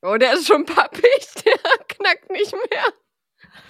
Oh, 0.00 0.16
der 0.16 0.34
ist 0.34 0.46
schon 0.46 0.64
pappig. 0.64 1.02
Der 1.44 1.58
knackt 1.88 2.30
nicht 2.30 2.52
mehr. 2.52 2.92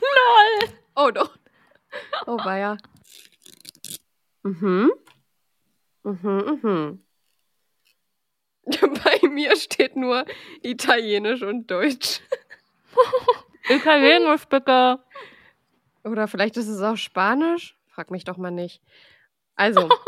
Lol. 0.01 0.79
Oh, 0.95 1.11
doch. 1.11 1.37
Oh, 2.27 2.39
ja. 2.45 2.77
Mhm. 4.43 4.93
Mhm, 6.05 6.61
mhm. 6.63 7.05
Bei 9.05 9.29
mir 9.29 9.57
steht 9.57 9.97
nur 9.97 10.25
Italienisch 10.63 11.43
und 11.43 11.71
Deutsch. 11.71 12.21
Italienisch 13.69 14.45
bitte. 14.47 15.01
Oder 16.05 16.29
vielleicht 16.29 16.57
ist 16.57 16.69
es 16.69 16.81
auch 16.83 16.97
Spanisch? 16.97 17.77
Frag 17.87 18.11
mich 18.11 18.25
doch 18.25 18.37
mal 18.37 18.51
nicht. 18.51 18.81
Also. 19.57 19.89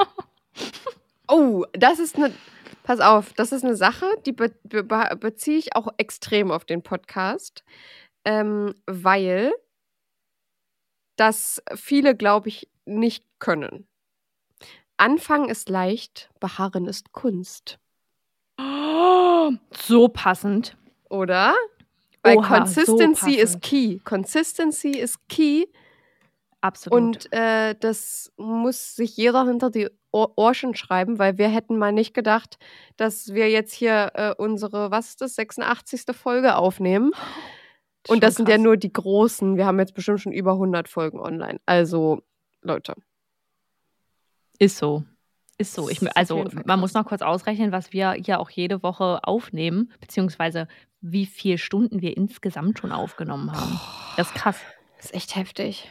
Oh, 1.26 1.64
das 1.72 1.98
ist 2.00 2.16
eine. 2.16 2.34
Pass 2.82 3.00
auf, 3.00 3.32
das 3.32 3.52
ist 3.52 3.64
eine 3.64 3.76
Sache, 3.76 4.06
die 4.26 4.32
be 4.32 4.50
be 4.64 4.84
beziehe 5.18 5.56
ich 5.58 5.74
auch 5.74 5.88
extrem 5.96 6.50
auf 6.50 6.66
den 6.66 6.82
Podcast. 6.82 7.64
ähm, 8.24 8.74
weil 8.86 9.52
das 11.16 11.62
viele, 11.74 12.16
glaube 12.16 12.48
ich, 12.48 12.68
nicht 12.84 13.24
können. 13.38 13.86
Anfangen 14.96 15.48
ist 15.48 15.68
leicht, 15.68 16.30
beharren 16.40 16.86
ist 16.86 17.12
Kunst. 17.12 17.78
Oh, 19.44 19.52
so 19.76 20.08
passend. 20.08 20.76
Oder? 21.10 21.54
Weil 22.22 22.38
Oha, 22.38 22.58
Consistency 22.58 23.34
so 23.34 23.40
ist 23.40 23.60
key. 23.62 23.98
Consistency 24.04 24.90
ist 24.90 25.28
key. 25.28 25.66
Absolut. 26.60 26.98
Und 26.98 27.32
äh, 27.32 27.74
das 27.78 28.32
muss 28.38 28.96
sich 28.96 29.16
jeder 29.16 29.44
hinter 29.44 29.70
die 29.70 29.88
Ohr 30.12 30.32
Ohrchen 30.36 30.74
schreiben, 30.74 31.18
weil 31.18 31.36
wir 31.36 31.48
hätten 31.48 31.76
mal 31.76 31.92
nicht 31.92 32.14
gedacht, 32.14 32.56
dass 32.96 33.34
wir 33.34 33.50
jetzt 33.50 33.74
hier 33.74 34.12
äh, 34.14 34.34
unsere, 34.38 34.90
was 34.90 35.10
ist 35.10 35.20
das, 35.20 35.34
86. 35.34 36.04
Folge 36.16 36.56
aufnehmen. 36.56 37.12
Und 38.08 38.22
das 38.22 38.34
Schon 38.34 38.46
sind 38.46 38.48
ja 38.48 38.56
krass. 38.56 38.64
nur 38.64 38.76
die 38.76 38.92
großen. 38.92 39.56
Wir 39.56 39.66
haben 39.66 39.78
jetzt 39.78 39.94
bestimmt 39.94 40.20
schon 40.20 40.32
über 40.32 40.52
100 40.52 40.88
Folgen 40.88 41.20
online. 41.20 41.60
Also, 41.66 42.22
Leute. 42.62 42.94
Ist 44.58 44.78
so. 44.78 45.04
Ist 45.56 45.74
so. 45.74 45.88
Ich, 45.88 46.00
also, 46.16 46.44
man 46.64 46.80
muss 46.80 46.94
noch 46.94 47.06
kurz 47.06 47.22
ausrechnen, 47.22 47.70
was 47.70 47.92
wir 47.92 48.16
ja 48.20 48.38
auch 48.38 48.50
jede 48.50 48.82
Woche 48.82 49.20
aufnehmen, 49.22 49.92
beziehungsweise 50.00 50.66
wie 51.00 51.26
viele 51.26 51.58
Stunden 51.58 52.00
wir 52.00 52.16
insgesamt 52.16 52.78
schon 52.78 52.90
aufgenommen 52.90 53.52
haben. 53.52 53.78
Das 54.16 54.28
ist 54.28 54.34
krass. 54.34 54.60
Das 54.96 55.06
ist 55.06 55.14
echt 55.14 55.36
heftig. 55.36 55.90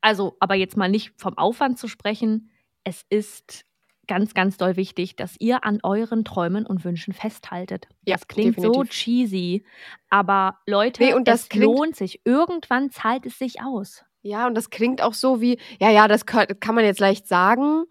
Also, 0.00 0.36
aber 0.38 0.54
jetzt 0.54 0.76
mal 0.76 0.88
nicht 0.88 1.12
vom 1.16 1.36
Aufwand 1.36 1.78
zu 1.78 1.88
sprechen. 1.88 2.50
Es 2.84 3.04
ist 3.08 3.64
ganz, 4.06 4.34
ganz 4.34 4.56
doll 4.56 4.76
wichtig, 4.76 5.16
dass 5.16 5.36
ihr 5.38 5.64
an 5.64 5.78
euren 5.82 6.24
Träumen 6.24 6.66
und 6.66 6.84
Wünschen 6.84 7.12
festhaltet. 7.12 7.86
Ja, 8.04 8.16
das 8.16 8.26
klingt 8.26 8.56
so 8.56 8.72
definitiv. 8.72 8.90
cheesy, 8.90 9.64
aber 10.08 10.58
Leute, 10.66 11.02
Nee, 11.04 11.14
und 11.14 11.28
das 11.28 11.52
lohnt 11.52 11.94
sich. 11.94 12.20
Irgendwann 12.24 12.90
zahlt 12.90 13.24
es 13.24 13.38
sich 13.38 13.62
aus. 13.62 14.04
Ja, 14.22 14.46
und 14.46 14.54
das 14.54 14.70
klingt 14.70 15.00
auch 15.00 15.14
so 15.14 15.40
wie, 15.40 15.58
ja, 15.80 15.90
ja, 15.90 16.08
das 16.08 16.26
kann, 16.26 16.46
kann 16.60 16.74
man 16.74 16.84
jetzt 16.84 17.00
leicht 17.00 17.28
sagen. 17.28 17.84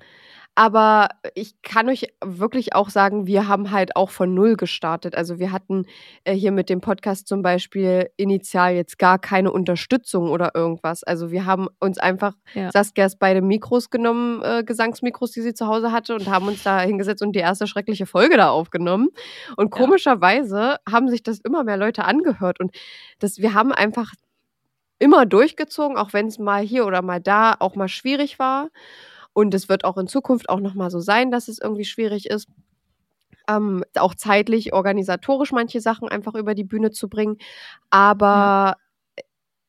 Aber 0.56 1.08
ich 1.36 1.62
kann 1.62 1.88
euch 1.88 2.08
wirklich 2.24 2.76
auch 2.76 2.90
sagen, 2.90 3.28
wir 3.28 3.48
haben 3.48 3.72
halt 3.72 3.96
auch 3.96 4.10
von 4.10 4.34
Null 4.34 4.58
gestartet. 4.58 5.16
Also 5.16 5.40
wir 5.40 5.54
hatten 5.54 5.86
äh, 6.26 6.34
hier 6.34 6.52
mit 6.52 6.70
dem 6.70 6.82
Podcast 6.82 7.30
zum 7.30 7.42
Beispiel 7.42 8.10
initial 8.18 8.74
jetzt 8.74 9.00
gar 9.00 9.20
keine 9.20 9.52
Unterstützung 9.54 10.30
oder 10.30 10.52
irgendwas. 10.56 11.04
Also 11.04 11.32
wir 11.32 11.46
haben 11.46 11.68
uns 11.80 11.98
einfach 11.98 12.34
Ja. 12.54 12.72
Saskias 12.72 13.18
beide 13.18 13.42
Mikros 13.42 13.90
genommen, 13.90 14.42
äh, 14.44 14.64
Gesangsmikros, 14.66 15.32
die 15.32 15.42
sie 15.42 15.54
zu 15.54 15.68
Hause 15.68 15.94
hatte, 15.94 16.14
und 16.16 16.28
haben 16.28 16.48
uns 16.48 16.62
da 16.64 16.82
hingesetzt 16.82 17.22
und 17.22 17.34
die 17.34 17.40
erste 17.40 17.66
schreckliche 17.66 18.06
Folge 18.06 18.36
da 18.36 18.50
aufgenommen. 18.50 19.08
Und 19.56 19.70
komischerweise 19.70 20.76
haben 20.90 21.08
sich 21.08 21.24
das 21.24 21.40
immer 21.40 21.64
mehr 21.64 21.78
Leute 21.78 22.04
angehört. 22.04 22.60
Und 22.60 22.76
das, 23.20 23.38
wir 23.38 23.54
haben 23.54 23.72
einfach 23.72 24.12
immer 25.00 25.26
durchgezogen, 25.26 25.98
auch 25.98 26.12
wenn 26.14 26.28
es 26.28 26.38
mal 26.40 26.62
hier 26.62 26.86
oder 26.86 27.02
mal 27.02 27.22
da 27.22 27.56
auch 27.60 27.76
mal 27.76 27.88
schwierig 27.88 28.40
war. 28.40 28.70
Und 29.40 29.54
es 29.54 29.70
wird 29.70 29.86
auch 29.86 29.98
in 29.98 30.08
Zukunft 30.08 30.50
auch 30.50 30.60
nochmal 30.60 30.92
so 30.92 31.00
sein, 31.00 31.32
dass 31.32 31.48
es 31.48 31.60
irgendwie 31.60 31.86
schwierig 31.86 32.30
ist. 32.30 32.50
Ähm, 33.48 33.86
auch 33.96 34.14
zeitlich, 34.14 34.74
organisatorisch 34.74 35.54
manche 35.54 35.80
Sachen 35.80 36.10
einfach 36.10 36.36
über 36.36 36.56
die 36.56 36.66
Bühne 36.66 36.92
zu 36.92 37.08
bringen. 37.08 37.38
Aber 37.90 38.76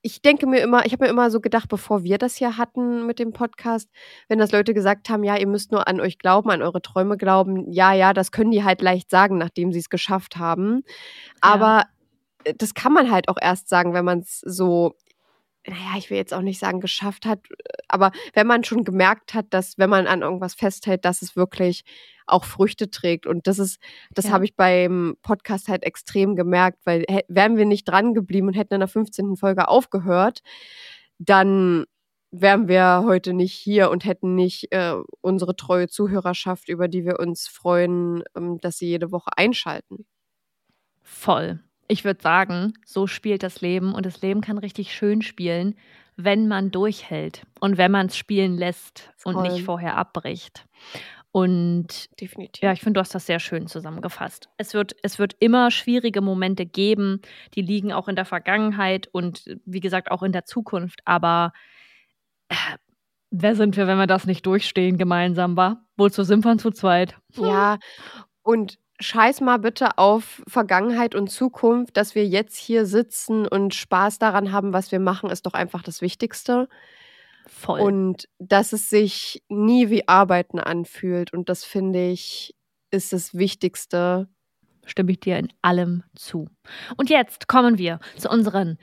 ich 0.03 0.23
denke 0.23 0.49
mir 0.49 0.59
immer, 0.61 0.85
ich 0.87 0.93
habe 0.93 1.05
mir 1.05 1.11
immer 1.11 1.31
so 1.31 1.41
gedacht, 1.41 1.69
bevor 1.69 2.03
wir 2.03 2.19
das 2.19 2.35
hier 2.35 2.57
hatten 2.57 3.07
mit 3.07 3.21
dem 3.21 3.33
Podcast, 3.33 3.89
wenn 4.27 4.41
das 4.41 4.51
Leute 4.51 4.75
gesagt 4.75 5.09
haben, 5.09 5.23
ja, 5.23 5.37
ihr 5.37 5.47
müsst 5.47 5.71
nur 5.71 5.87
an 5.87 6.01
euch 6.01 6.19
glauben, 6.19 6.51
an 6.51 6.63
eure 6.63 6.83
Träume 6.83 7.17
glauben, 7.17 7.71
ja, 7.71 7.93
ja, 7.93 8.13
das 8.13 8.33
können 8.33 8.51
die 8.51 8.65
halt 8.65 8.83
leicht 8.83 9.09
sagen, 9.09 9.39
nachdem 9.39 9.73
sie 9.73 9.79
es 9.79 9.89
geschafft 9.89 10.37
haben. 10.37 10.83
Aber 11.41 11.85
äh, 12.43 12.55
das 12.59 12.75
kann 12.75 12.93
man 12.93 13.13
halt 13.13 13.29
auch 13.29 13.39
erst 13.41 13.69
sagen, 13.69 13.95
wenn 13.95 14.05
man 14.05 14.19
es 14.19 14.41
so, 14.41 14.97
naja, 15.67 15.99
ich 15.99 16.11
will 16.11 16.17
jetzt 16.17 16.33
auch 16.35 16.41
nicht 16.43 16.59
sagen, 16.59 16.81
geschafft 16.81 17.27
hat, 17.27 17.41
aber 17.89 18.13
wenn 18.35 18.47
man 18.47 18.65
schon 18.65 18.85
gemerkt 18.85 19.35
hat, 19.35 19.47
dass, 19.51 19.77
wenn 19.79 19.91
man 19.91 20.07
an 20.07 20.23
irgendwas 20.23 20.55
festhält, 20.55 21.05
dass 21.05 21.23
es 21.23 21.37
wirklich 21.37 21.85
auch 22.27 22.45
Früchte 22.45 22.91
trägt. 22.91 23.27
Und 23.27 23.47
das 23.47 23.59
ist, 23.59 23.79
das 24.15 24.27
Ja. 24.27 24.33
habe 24.33 24.45
ich 24.45 24.57
beim 24.57 25.17
Podcast 25.23 25.69
halt 25.69 25.85
extrem 25.85 26.37
gemerkt, 26.37 26.79
weil 26.85 27.05
wären 27.29 27.57
wir 27.57 27.67
nicht 27.67 27.85
dran 27.89 28.15
geblieben 28.15 28.49
und 28.49 28.55
hätten 28.55 28.75
in 28.75 28.81
der 28.81 28.89
15. 28.89 29.37
Folge 29.37 29.69
aufgehört, 29.69 30.41
dann 31.19 31.85
wären 32.31 32.69
wir 32.69 33.03
heute 33.05 33.33
nicht 33.35 33.55
hier 33.55 33.91
und 33.91 34.05
hätten 34.05 34.35
nicht 34.37 34.73
äh, 34.73 34.95
unsere 35.21 35.57
treue 35.57 35.89
Zuhörerschaft, 35.89 36.69
über 36.69 36.89
die 36.89 37.05
wir 37.05 37.19
uns 37.21 37.49
freuen, 37.49 38.23
ähm, 38.37 38.59
dass 38.61 38.79
sie 38.79 38.87
jede 38.87 39.11
Woche 39.13 39.31
einschalten. 39.37 40.07
Voll. 41.03 41.61
Ich 41.91 42.05
würde 42.05 42.23
sagen, 42.23 42.75
so 42.85 43.07
spielt 43.07 43.43
das 43.43 43.61
Leben 43.61 43.95
und 43.95 44.07
das 44.07 44.23
Leben 44.23 44.41
kann 44.41 44.59
richtig 44.59 44.95
schön 44.95 45.23
spielen, 45.23 45.75
wenn 46.17 46.47
man 46.49 46.71
durchhält 46.71 47.45
und 47.61 47.79
wenn 47.79 47.91
man 47.91 48.07
es 48.07 48.17
spielen 48.17 48.57
lässt 48.57 49.11
und 49.25 49.35
Voll. 49.35 49.49
nicht 49.49 49.65
vorher 49.65 49.97
abbricht. 49.97 50.67
Und 51.33 52.09
Definitiv. 52.21 52.63
ja, 52.63 52.73
ich 52.73 52.81
finde, 52.81 52.99
du 52.99 53.01
hast 53.01 53.15
das 53.15 53.27
sehr 53.27 53.39
schön 53.39 53.69
zusammengefasst. 53.69 54.49
Es 54.57 54.75
wird, 54.75 54.97
es 55.03 55.19
wird 55.19 55.35
immer 55.39 55.71
schwierige 55.71 56.21
Momente 56.21 56.67
geben, 56.67 57.23
die 57.55 57.63
liegen 57.63 57.93
auch 57.93 58.09
in 58.09 58.17
der 58.17 58.25
Vergangenheit 58.25 59.09
und 59.13 59.45
wie 59.65 59.81
gesagt 59.81 60.11
auch 60.11 60.23
in 60.23 60.33
der 60.33 60.45
Zukunft. 60.45 61.01
Aber 61.05 61.53
äh, 62.49 62.55
wer 63.31 63.55
sind 63.55 63.77
wir, 63.77 63.87
wenn 63.87 63.99
wir 63.99 64.09
das 64.09 64.27
nicht 64.27 64.45
durchstehen 64.45 64.99
gemeinsam, 64.99 65.57
war? 65.57 65.85
Wozu 65.97 66.25
sind 66.25 66.45
wir 66.45 66.59
zu 66.59 66.73
zweit? 66.73 67.17
Ja, 67.37 67.79
und 68.43 68.80
scheiß 69.01 69.41
mal 69.41 69.59
bitte 69.59 69.99
auf 69.99 70.43
Vergangenheit 70.47 71.15
und 71.15 71.31
Zukunft, 71.31 71.97
dass 71.97 72.15
wir 72.15 72.27
jetzt 72.27 72.57
hier 72.57 72.87
sitzen 72.87 73.47
und 73.47 73.75
Spaß 73.75 74.19
daran 74.19 74.53
haben, 74.53 74.73
was 74.73 74.93
wir 74.93 75.01
machen, 75.01 75.31
ist 75.31 75.47
doch 75.47 75.55
einfach 75.55 75.83
das 75.83 76.03
Wichtigste. 76.03 76.69
Voll. 77.47 77.81
Und 77.81 78.29
dass 78.39 78.73
es 78.73 78.91
sich 78.91 79.43
nie 79.49 79.91
wie 79.91 80.07
Arbeiten 80.07 80.61
anfühlt. 80.61 81.33
Und 81.33 81.49
das 81.49 81.65
finde 81.65 82.11
ich, 82.11 82.55
ist 82.91 83.13
das 83.13 83.35
Wichtigste. 83.35 84.29
stimme 84.85 85.13
ich 85.13 85.21
dir 85.21 85.39
in 85.39 85.49
allem 85.63 86.05
zu. 86.15 86.49
Und 86.97 87.11
jetzt 87.11 87.49
kommen 87.49 87.79
wir 87.79 87.99
zu 88.17 88.29
unseren 88.29 88.79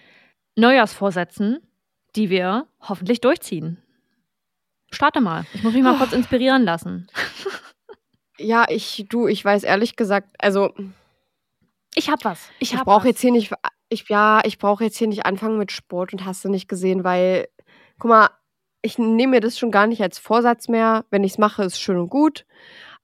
Neujahrsvorsätzen, 0.56 1.60
die 2.16 2.30
wir 2.30 2.68
hoffentlich 2.82 3.22
durchziehen. 3.22 3.78
Starte 4.92 5.22
mal. 5.22 5.46
Ich 5.54 5.64
muss 5.64 5.74
mich 5.74 5.84
mal 5.84 5.98
kurz 5.98 6.14
inspirieren 6.14 6.64
lassen. 6.64 7.08
Ja, 8.38 8.66
ich, 8.70 9.06
du, 9.10 9.28
ich 9.28 9.44
weiß 9.44 9.64
ehrlich 9.64 9.96
gesagt, 9.96 10.30
also 10.40 10.74
Ich 11.96 12.10
hab 12.10 12.24
was. 12.26 12.50
Ich, 12.60 12.74
ich 12.74 12.82
brauche 12.84 13.08
jetzt 13.08 13.22
hier 13.22 13.32
nicht, 13.32 13.52
ich, 13.90 14.08
ja, 14.10 14.42
ich 14.44 14.58
brauche 14.60 14.84
jetzt 14.84 14.98
hier 14.98 15.08
nicht 15.08 15.26
anfangen 15.26 15.58
mit 15.58 15.72
Sport 15.72 16.14
und 16.14 16.26
hast 16.26 16.46
du 16.46 16.50
nicht 16.50 16.68
gesehen, 16.68 17.04
weil, 17.04 17.48
guck 18.00 18.10
mal, 18.10 18.30
ich 18.82 18.98
nehme 19.00 19.32
mir 19.32 19.40
das 19.42 19.58
schon 19.58 19.72
gar 19.72 19.88
nicht 19.88 20.02
als 20.02 20.20
Vorsatz 20.20 20.68
mehr. 20.68 21.06
Wenn 21.10 21.24
ich 21.24 21.34
es 21.34 21.38
mache, 21.38 21.64
ist 21.64 21.82
schön 21.82 21.98
und 21.98 22.10
gut. 22.10 22.46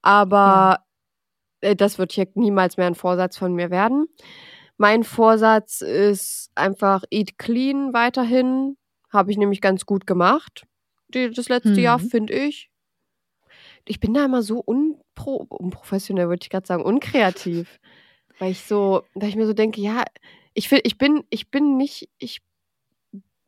Aber 0.02 0.84
äh, 1.62 1.76
das 1.76 1.98
wird 1.98 2.12
hier 2.12 2.28
niemals 2.36 2.78
mehr 2.78 2.88
ein 2.88 2.96
Vorsatz 2.96 3.38
von 3.38 3.54
mir 3.54 3.72
werden. 3.72 4.08
Mein 4.78 5.04
Vorsatz 5.04 5.82
ist 5.82 6.52
einfach 6.56 7.04
Eat 7.10 7.38
Clean 7.38 7.94
weiterhin. 7.94 8.78
Habe 9.12 9.32
ich 9.32 9.38
nämlich 9.38 9.62
ganz 9.62 9.86
gut 9.86 10.06
gemacht. 10.08 10.66
Die, 11.10 11.30
das 11.32 11.50
letzte 11.50 11.80
Jahr, 11.82 12.00
Mhm. 12.00 12.10
finde 12.10 12.34
ich. 12.34 12.70
Ich 13.86 14.00
bin 14.00 14.14
da 14.14 14.26
immer 14.26 14.42
so 14.44 14.60
unpro 14.60 15.46
unprofessionell, 15.50 16.30
würde 16.30 16.44
ich 16.44 16.50
gerade 16.50 16.66
sagen, 16.66 16.84
unkreativ. 16.84 17.80
Weil 18.40 18.52
ich 18.52 18.62
so, 18.62 19.04
weil 19.14 19.30
ich 19.30 19.36
mir 19.36 19.46
so 19.46 19.54
denke, 19.54 19.82
ja, 19.82 20.04
ich, 20.54 20.70
will, 20.72 20.82
ich 20.84 20.98
bin, 20.98 21.24
ich 21.30 21.52
bin 21.52 21.78
nicht, 21.78 22.10
ich, 22.18 22.42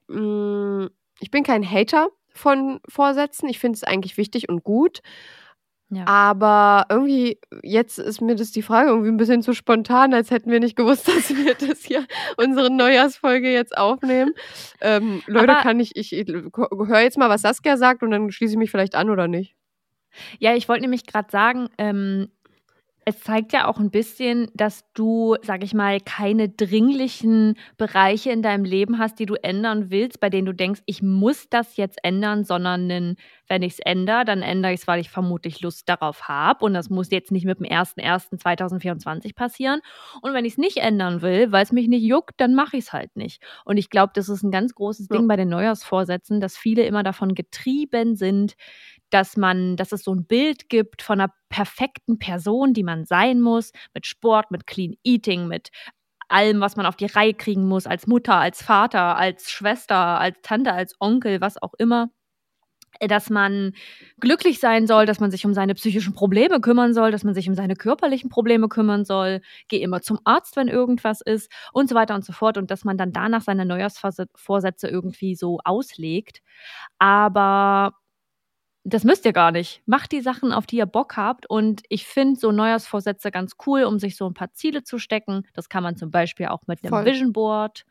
mh, 0.07 0.89
ich 1.19 1.31
bin 1.31 1.43
kein 1.43 1.69
Hater 1.69 2.09
von 2.29 2.79
Vorsätzen. 2.87 3.47
Ich 3.49 3.59
finde 3.59 3.77
es 3.77 3.83
eigentlich 3.83 4.17
wichtig 4.17 4.49
und 4.49 4.63
gut. 4.63 5.01
Ja. 5.89 6.05
Aber 6.07 6.87
irgendwie, 6.89 7.39
jetzt 7.61 7.99
ist 7.99 8.19
mir 8.19 8.35
das 8.35 8.51
die 8.51 8.63
Frage 8.63 8.89
irgendwie 8.89 9.09
ein 9.09 9.17
bisschen 9.17 9.43
zu 9.43 9.53
spontan, 9.53 10.13
als 10.15 10.31
hätten 10.31 10.49
wir 10.51 10.59
nicht 10.59 10.75
gewusst, 10.75 11.07
dass 11.07 11.29
wir 11.29 11.53
das 11.53 11.83
hier, 11.85 12.05
unsere 12.37 12.71
Neujahrsfolge 12.71 13.51
jetzt 13.51 13.77
aufnehmen. 13.77 14.33
Ähm, 14.81 15.21
Leute, 15.27 15.51
Aber- 15.53 15.61
kann 15.61 15.79
ich, 15.79 15.95
ich, 15.95 16.11
ich 16.13 16.27
höre 16.27 16.99
jetzt 17.01 17.17
mal, 17.17 17.29
was 17.29 17.43
Saskia 17.43 17.77
sagt 17.77 18.01
und 18.03 18.11
dann 18.11 18.31
schließe 18.31 18.53
ich 18.53 18.57
mich 18.57 18.71
vielleicht 18.71 18.95
an 18.95 19.09
oder 19.09 19.27
nicht. 19.27 19.55
Ja, 20.39 20.55
ich 20.55 20.67
wollte 20.69 20.81
nämlich 20.81 21.05
gerade 21.05 21.29
sagen, 21.31 21.69
ähm, 21.77 22.29
es 23.07 23.19
zeigt 23.21 23.53
ja 23.53 23.67
auch 23.67 23.77
ein 23.77 23.91
bisschen, 23.91 24.47
dass 24.55 24.83
du, 24.93 25.35
sag 25.43 25.63
ich 25.63 25.75
mal, 25.75 25.99
keine 26.01 26.49
dringlichen 26.49 27.55
Bereiche 27.77 28.31
in 28.31 28.41
deinem 28.41 28.65
Leben 28.65 28.97
hast, 28.97 29.19
die 29.19 29.27
du 29.27 29.35
ändern 29.35 29.91
willst, 29.91 30.19
bei 30.19 30.31
denen 30.31 30.47
du 30.47 30.53
denkst, 30.53 30.81
ich 30.87 31.03
muss 31.03 31.47
das 31.47 31.77
jetzt 31.77 31.99
ändern, 32.03 32.45
sondern 32.45 33.15
wenn 33.47 33.61
ich 33.61 33.73
es 33.73 33.79
ändere, 33.79 34.25
dann 34.25 34.41
ändere 34.41 34.73
ich 34.73 34.81
es, 34.81 34.87
weil 34.87 34.99
ich 34.99 35.11
vermutlich 35.11 35.61
Lust 35.61 35.87
darauf 35.87 36.27
habe. 36.27 36.65
Und 36.65 36.73
das 36.73 36.89
muss 36.89 37.11
jetzt 37.11 37.31
nicht 37.31 37.45
mit 37.45 37.59
dem 37.59 37.67
01.01.2024 37.67 39.35
passieren. 39.35 39.81
Und 40.21 40.33
wenn 40.33 40.45
ich 40.45 40.53
es 40.53 40.57
nicht 40.57 40.77
ändern 40.77 41.21
will, 41.21 41.51
weil 41.51 41.63
es 41.63 41.71
mich 41.71 41.87
nicht 41.87 42.03
juckt, 42.03 42.41
dann 42.41 42.55
mache 42.55 42.77
ich 42.77 42.85
es 42.85 42.93
halt 42.93 43.15
nicht. 43.15 43.39
Und 43.65 43.77
ich 43.77 43.91
glaube, 43.91 44.13
das 44.15 44.29
ist 44.29 44.41
ein 44.41 44.49
ganz 44.51 44.73
großes 44.73 45.09
Ja. 45.11 45.17
Ding 45.17 45.27
bei 45.27 45.35
den 45.35 45.49
Neujahrsvorsätzen, 45.49 46.39
dass 46.41 46.57
viele 46.57 46.83
immer 46.85 47.03
davon 47.03 47.35
getrieben 47.35 48.15
sind, 48.15 48.55
dass 49.09 49.37
man, 49.37 49.75
dass 49.77 49.91
es 49.91 50.03
so 50.03 50.13
ein 50.13 50.25
Bild 50.25 50.69
gibt 50.69 51.01
von 51.01 51.21
einer 51.21 51.33
perfekten 51.49 52.19
Person, 52.19 52.73
die 52.73 52.83
man 52.83 53.05
sein 53.05 53.41
muss, 53.41 53.71
mit 53.93 54.05
Sport, 54.05 54.51
mit 54.51 54.67
Clean 54.67 54.95
Eating, 55.03 55.47
mit 55.47 55.69
allem, 56.29 56.59
was 56.61 56.75
man 56.75 56.85
auf 56.85 56.95
die 56.95 57.05
Reihe 57.05 57.33
kriegen 57.33 57.67
muss, 57.67 57.87
als 57.87 58.07
Mutter, 58.07 58.35
als 58.35 58.61
Vater, 58.63 59.17
als 59.17 59.51
Schwester, 59.51 59.95
als 60.19 60.37
Tante, 60.41 60.73
als 60.73 60.95
Onkel, 60.99 61.41
was 61.41 61.61
auch 61.61 61.73
immer 61.77 62.09
dass 63.01 63.29
man 63.29 63.73
glücklich 64.19 64.59
sein 64.59 64.87
soll, 64.87 65.05
dass 65.05 65.19
man 65.19 65.31
sich 65.31 65.45
um 65.45 65.53
seine 65.53 65.73
psychischen 65.75 66.13
Probleme 66.13 66.59
kümmern 66.61 66.93
soll, 66.93 67.11
dass 67.11 67.23
man 67.23 67.33
sich 67.33 67.49
um 67.49 67.55
seine 67.55 67.75
körperlichen 67.75 68.29
Probleme 68.29 68.69
kümmern 68.69 69.05
soll, 69.05 69.41
geh 69.67 69.81
immer 69.81 70.01
zum 70.01 70.19
Arzt, 70.23 70.55
wenn 70.55 70.67
irgendwas 70.67 71.21
ist 71.21 71.51
und 71.73 71.89
so 71.89 71.95
weiter 71.95 72.15
und 72.15 72.23
so 72.25 72.33
fort 72.33 72.57
und 72.57 72.71
dass 72.71 72.85
man 72.85 72.97
dann 72.97 73.11
danach 73.11 73.41
seine 73.41 73.65
Neujahrsvorsätze 73.65 74.87
irgendwie 74.87 75.35
so 75.35 75.59
auslegt. 75.63 76.41
Aber 76.99 77.93
das 78.85 79.03
müsst 79.03 79.25
ihr 79.25 79.33
gar 79.33 79.51
nicht. 79.51 79.81
Macht 79.87 80.11
die 80.11 80.21
Sachen, 80.21 80.53
auf 80.53 80.67
die 80.67 80.77
ihr 80.77 80.85
Bock 80.85 81.17
habt. 81.17 81.49
Und 81.49 81.81
ich 81.89 82.05
finde 82.05 82.39
so 82.39 82.51
Neujahrsvorsätze 82.51 83.31
ganz 83.31 83.53
cool, 83.65 83.83
um 83.83 83.99
sich 83.99 84.15
so 84.15 84.27
ein 84.27 84.35
paar 84.35 84.53
Ziele 84.53 84.83
zu 84.83 84.99
stecken. 84.99 85.43
Das 85.53 85.69
kann 85.69 85.83
man 85.83 85.97
zum 85.97 86.11
Beispiel 86.11 86.47
auch 86.47 86.61
mit 86.67 86.83
einem 86.83 86.91
Voll. 86.91 87.05
Vision 87.05 87.33
Board 87.33 87.85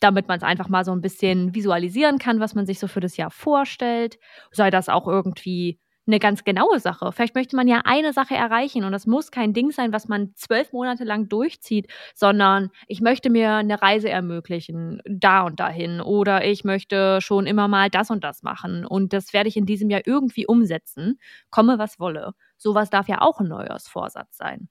damit 0.00 0.28
man 0.28 0.38
es 0.38 0.42
einfach 0.42 0.68
mal 0.68 0.84
so 0.84 0.92
ein 0.92 1.02
bisschen 1.02 1.54
visualisieren 1.54 2.18
kann, 2.18 2.40
was 2.40 2.54
man 2.54 2.66
sich 2.66 2.78
so 2.78 2.88
für 2.88 3.00
das 3.00 3.18
Jahr 3.18 3.30
vorstellt. 3.30 4.18
Sei 4.50 4.70
das 4.70 4.88
auch 4.88 5.06
irgendwie 5.06 5.78
eine 6.10 6.18
ganz 6.18 6.44
genaue 6.44 6.80
Sache. 6.80 7.12
Vielleicht 7.12 7.34
möchte 7.34 7.56
man 7.56 7.68
ja 7.68 7.82
eine 7.84 8.12
Sache 8.12 8.34
erreichen 8.34 8.84
und 8.84 8.92
das 8.92 9.06
muss 9.06 9.30
kein 9.30 9.52
Ding 9.52 9.70
sein, 9.70 9.92
was 9.92 10.08
man 10.08 10.34
zwölf 10.34 10.72
Monate 10.72 11.04
lang 11.04 11.28
durchzieht, 11.28 11.88
sondern 12.14 12.70
ich 12.86 13.00
möchte 13.00 13.30
mir 13.30 13.54
eine 13.54 13.80
Reise 13.80 14.10
ermöglichen, 14.10 15.00
da 15.06 15.42
und 15.42 15.60
dahin 15.60 16.00
oder 16.00 16.44
ich 16.44 16.64
möchte 16.64 17.20
schon 17.20 17.46
immer 17.46 17.68
mal 17.68 17.90
das 17.90 18.10
und 18.10 18.24
das 18.24 18.42
machen 18.42 18.84
und 18.84 19.12
das 19.12 19.32
werde 19.32 19.48
ich 19.48 19.56
in 19.56 19.66
diesem 19.66 19.90
Jahr 19.90 20.02
irgendwie 20.04 20.46
umsetzen, 20.46 21.18
komme 21.50 21.78
was 21.78 22.00
wolle. 22.00 22.32
Sowas 22.56 22.90
darf 22.90 23.08
ja 23.08 23.20
auch 23.20 23.40
ein 23.40 23.48
Neujahrsvorsatz 23.48 24.36
sein. 24.36 24.68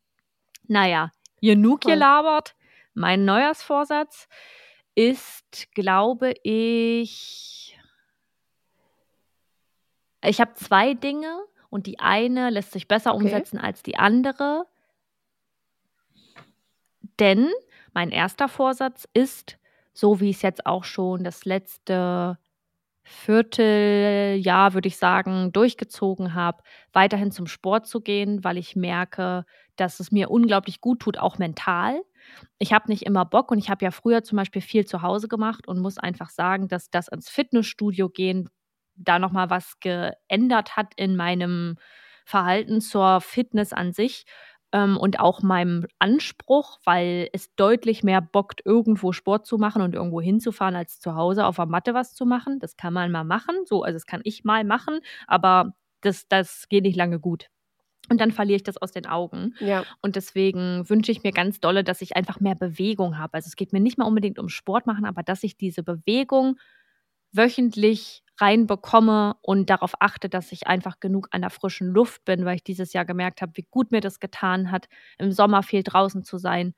Naja, 0.68 1.12
genug 1.42 1.82
gelabert. 1.82 2.56
Mein 2.94 3.26
Neujahrsvorsatz 3.26 4.28
ist, 4.96 5.74
glaube 5.74 6.34
ich, 6.44 7.69
ich 10.24 10.42
habe 10.42 10.54
zwei 10.56 10.94
Dinge 10.94 11.40
und 11.70 11.86
die 11.88 12.00
eine 12.00 12.50
lässt 12.50 12.72
sich 12.72 12.88
besser 12.88 13.14
Okay. 13.14 13.16
umsetzen 13.16 13.58
als 13.60 13.84
die 13.84 13.98
andere. 13.98 14.66
Denn 17.20 17.50
mein 17.94 18.12
erster 18.12 18.48
Vorsatz 18.48 19.08
ist, 19.14 19.58
so 19.94 20.20
wie 20.20 20.30
ich 20.30 20.38
es 20.38 20.42
jetzt 20.42 20.66
auch 20.66 20.84
schon 20.84 21.24
das 21.24 21.46
letzte 21.46 22.38
Vierteljahr, 23.04 24.74
würde 24.74 24.88
ich 24.88 24.98
sagen, 24.98 25.52
durchgezogen 25.52 26.36
habe, 26.36 26.64
weiterhin 26.94 27.32
zum 27.32 27.48
Sport 27.48 27.88
zu 27.88 28.02
gehen, 28.02 28.44
weil 28.44 28.58
ich 28.58 28.76
merke, 28.76 29.46
dass 29.78 30.00
es 30.00 30.12
mir 30.12 30.32
unglaublich 30.32 30.82
gut 30.82 31.02
tut, 31.02 31.18
auch 31.18 31.38
mental. 31.40 32.02
Ich 32.60 32.74
habe 32.74 32.90
nicht 32.90 33.04
immer 33.06 33.26
Bock 33.26 33.52
und 33.52 33.60
ich 33.60 33.70
habe 33.70 33.86
ja 33.86 33.92
früher 33.92 34.24
zum 34.24 34.38
Beispiel 34.38 34.62
viel 34.62 34.86
zu 34.86 35.02
Hause 35.02 35.28
gemacht 35.28 35.68
und 35.68 35.80
muss 35.80 35.98
einfach 35.98 36.30
sagen, 36.30 36.68
dass 36.68 36.92
das 36.92 37.10
ans 37.10 37.30
Fitnessstudio 37.30 38.10
gehen 38.10 38.50
da 39.00 39.20
nochmal 39.20 39.50
was 39.50 39.80
geändert 39.80 40.78
hat 40.78 40.94
in 40.96 41.16
meinem 41.16 41.78
Verhalten 42.26 42.82
zur 42.82 43.22
Fitness 43.22 43.74
an 43.74 43.92
sich 43.92 44.26
ähm, 44.72 44.98
und 44.98 45.20
auch 45.20 45.42
meinem 45.42 45.88
Anspruch, 45.98 46.80
weil 46.86 47.30
es 47.34 47.56
deutlich 47.56 48.04
mehr 48.04 48.22
bockt, 48.22 48.62
irgendwo 48.66 49.12
Sport 49.12 49.46
zu 49.46 49.58
machen 49.58 49.82
und 49.82 49.96
irgendwo 49.96 50.22
hinzufahren, 50.22 50.76
als 50.76 51.00
zu 51.00 51.16
Hause 51.16 51.46
auf 51.46 51.56
der 51.56 51.66
Matte 51.66 51.94
was 51.94 52.14
zu 52.14 52.26
machen. 52.26 52.60
Das 52.60 52.78
kann 52.78 52.94
man 52.94 53.12
mal 53.12 53.24
machen, 53.24 53.56
so, 53.66 53.84
also 53.84 53.96
das 53.96 54.06
kann 54.06 54.22
ich 54.24 54.44
mal 54.44 54.64
machen, 54.64 55.00
aber 55.28 55.74
das, 56.02 56.28
das 56.28 56.70
geht 56.70 56.84
nicht 56.84 56.96
lange 56.96 57.20
gut. 57.20 57.50
Und 58.10 58.20
dann 58.20 58.32
verliere 58.32 58.56
ich 58.58 58.64
das 58.64 58.78
aus 58.78 58.92
den 58.92 59.06
Augen. 59.06 59.54
Ja. 59.60 59.84
Und 60.02 60.16
deswegen 60.16 60.90
wünsche 60.90 61.12
ich 61.12 61.24
mir 61.24 61.32
ganz 61.32 61.60
dolle, 61.60 61.84
dass 61.84 62.02
ich 62.02 62.16
einfach 62.16 62.40
mehr 62.40 62.56
Bewegung 62.56 63.20
habe. 63.20 63.36
Also 63.36 63.48
es 63.48 63.56
geht 63.56 63.72
mir 63.72 63.80
nicht 63.80 64.00
mal 64.00 64.06
unbedingt 64.06 64.40
um 64.40 64.50
Sport 64.50 64.88
machen, 64.88 65.06
aber 65.06 65.22
dass 65.22 65.44
ich 65.44 65.58
diese 65.58 65.84
Bewegung 65.84 66.58
wöchentlich 67.32 68.24
reinbekomme 68.40 69.36
und 69.42 69.70
darauf 69.70 69.94
achte, 70.00 70.30
dass 70.30 70.52
ich 70.52 70.68
einfach 70.68 71.00
genug 71.00 71.28
an 71.32 71.42
der 71.42 71.50
frischen 71.50 71.88
Luft 71.90 72.24
bin, 72.26 72.46
weil 72.46 72.56
ich 72.56 72.64
dieses 72.64 72.94
Jahr 72.94 73.06
gemerkt 73.06 73.42
habe, 73.42 73.52
wie 73.56 73.68
gut 73.70 73.92
mir 73.92 74.02
das 74.02 74.20
getan 74.20 74.72
hat, 74.72 74.88
im 75.18 75.32
Sommer 75.32 75.62
viel 75.64 75.84
draußen 75.84 76.24
zu 76.24 76.38
sein. 76.38 76.74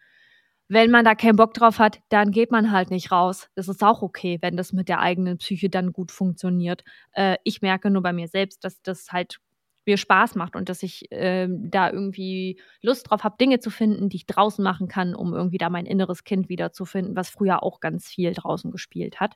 Wenn 0.67 0.89
man 0.89 1.03
da 1.03 1.15
keinen 1.15 1.35
Bock 1.35 1.53
drauf 1.53 1.79
hat, 1.79 1.99
dann 2.09 2.31
geht 2.31 2.49
man 2.51 2.71
halt 2.71 2.91
nicht 2.91 3.11
raus. 3.11 3.49
Das 3.55 3.67
ist 3.67 3.83
auch 3.83 4.01
okay, 4.01 4.37
wenn 4.41 4.55
das 4.55 4.71
mit 4.71 4.87
der 4.87 5.01
eigenen 5.01 5.37
Psyche 5.37 5.69
dann 5.69 5.91
gut 5.91 6.11
funktioniert. 6.11 6.83
Äh, 7.11 7.37
ich 7.43 7.61
merke 7.61 7.89
nur 7.89 8.01
bei 8.01 8.13
mir 8.13 8.29
selbst, 8.29 8.63
dass 8.63 8.81
das 8.81 9.11
halt 9.11 9.39
mir 9.85 9.97
Spaß 9.97 10.35
macht 10.35 10.55
und 10.55 10.69
dass 10.69 10.83
ich 10.83 11.07
ähm, 11.11 11.69
da 11.71 11.89
irgendwie 11.91 12.59
Lust 12.81 13.09
drauf 13.09 13.23
habe, 13.23 13.35
Dinge 13.39 13.59
zu 13.59 13.69
finden, 13.69 14.09
die 14.09 14.17
ich 14.17 14.25
draußen 14.27 14.63
machen 14.63 14.87
kann, 14.87 15.15
um 15.15 15.33
irgendwie 15.33 15.57
da 15.57 15.69
mein 15.69 15.85
inneres 15.87 16.23
Kind 16.23 16.49
wiederzufinden, 16.49 17.15
was 17.15 17.29
früher 17.29 17.63
auch 17.63 17.79
ganz 17.79 18.07
viel 18.07 18.31
draußen 18.33 18.71
gespielt 18.71 19.19
hat. 19.19 19.35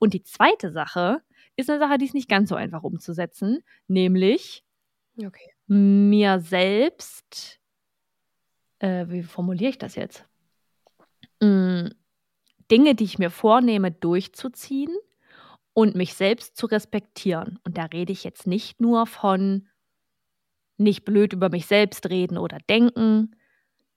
Und 0.00 0.14
die 0.14 0.24
zweite 0.24 0.72
Sache 0.72 1.22
ist 1.56 1.70
eine 1.70 1.78
Sache, 1.78 1.98
die 1.98 2.06
ist 2.06 2.14
nicht 2.14 2.28
ganz 2.28 2.48
so 2.48 2.56
einfach 2.56 2.82
umzusetzen, 2.82 3.62
nämlich 3.86 4.64
Okay. 5.18 5.52
mir 5.68 6.40
selbst, 6.40 7.60
äh, 8.80 9.06
wie 9.08 9.22
formuliere 9.22 9.70
ich 9.70 9.78
das 9.78 9.94
jetzt? 9.94 10.26
Mm, 11.40 11.88
Dinge, 12.70 12.94
die 12.94 13.04
ich 13.04 13.18
mir 13.18 13.30
vornehme, 13.30 13.92
durchzuziehen 13.92 14.96
und 15.74 15.94
mich 15.94 16.14
selbst 16.14 16.56
zu 16.56 16.66
respektieren. 16.66 17.58
Und 17.64 17.76
da 17.76 17.84
rede 17.84 18.12
ich 18.12 18.24
jetzt 18.24 18.46
nicht 18.46 18.80
nur 18.80 19.06
von 19.06 19.68
nicht 20.78 21.04
blöd 21.04 21.34
über 21.34 21.50
mich 21.50 21.66
selbst 21.66 22.08
reden 22.08 22.38
oder 22.38 22.58
denken, 22.68 23.36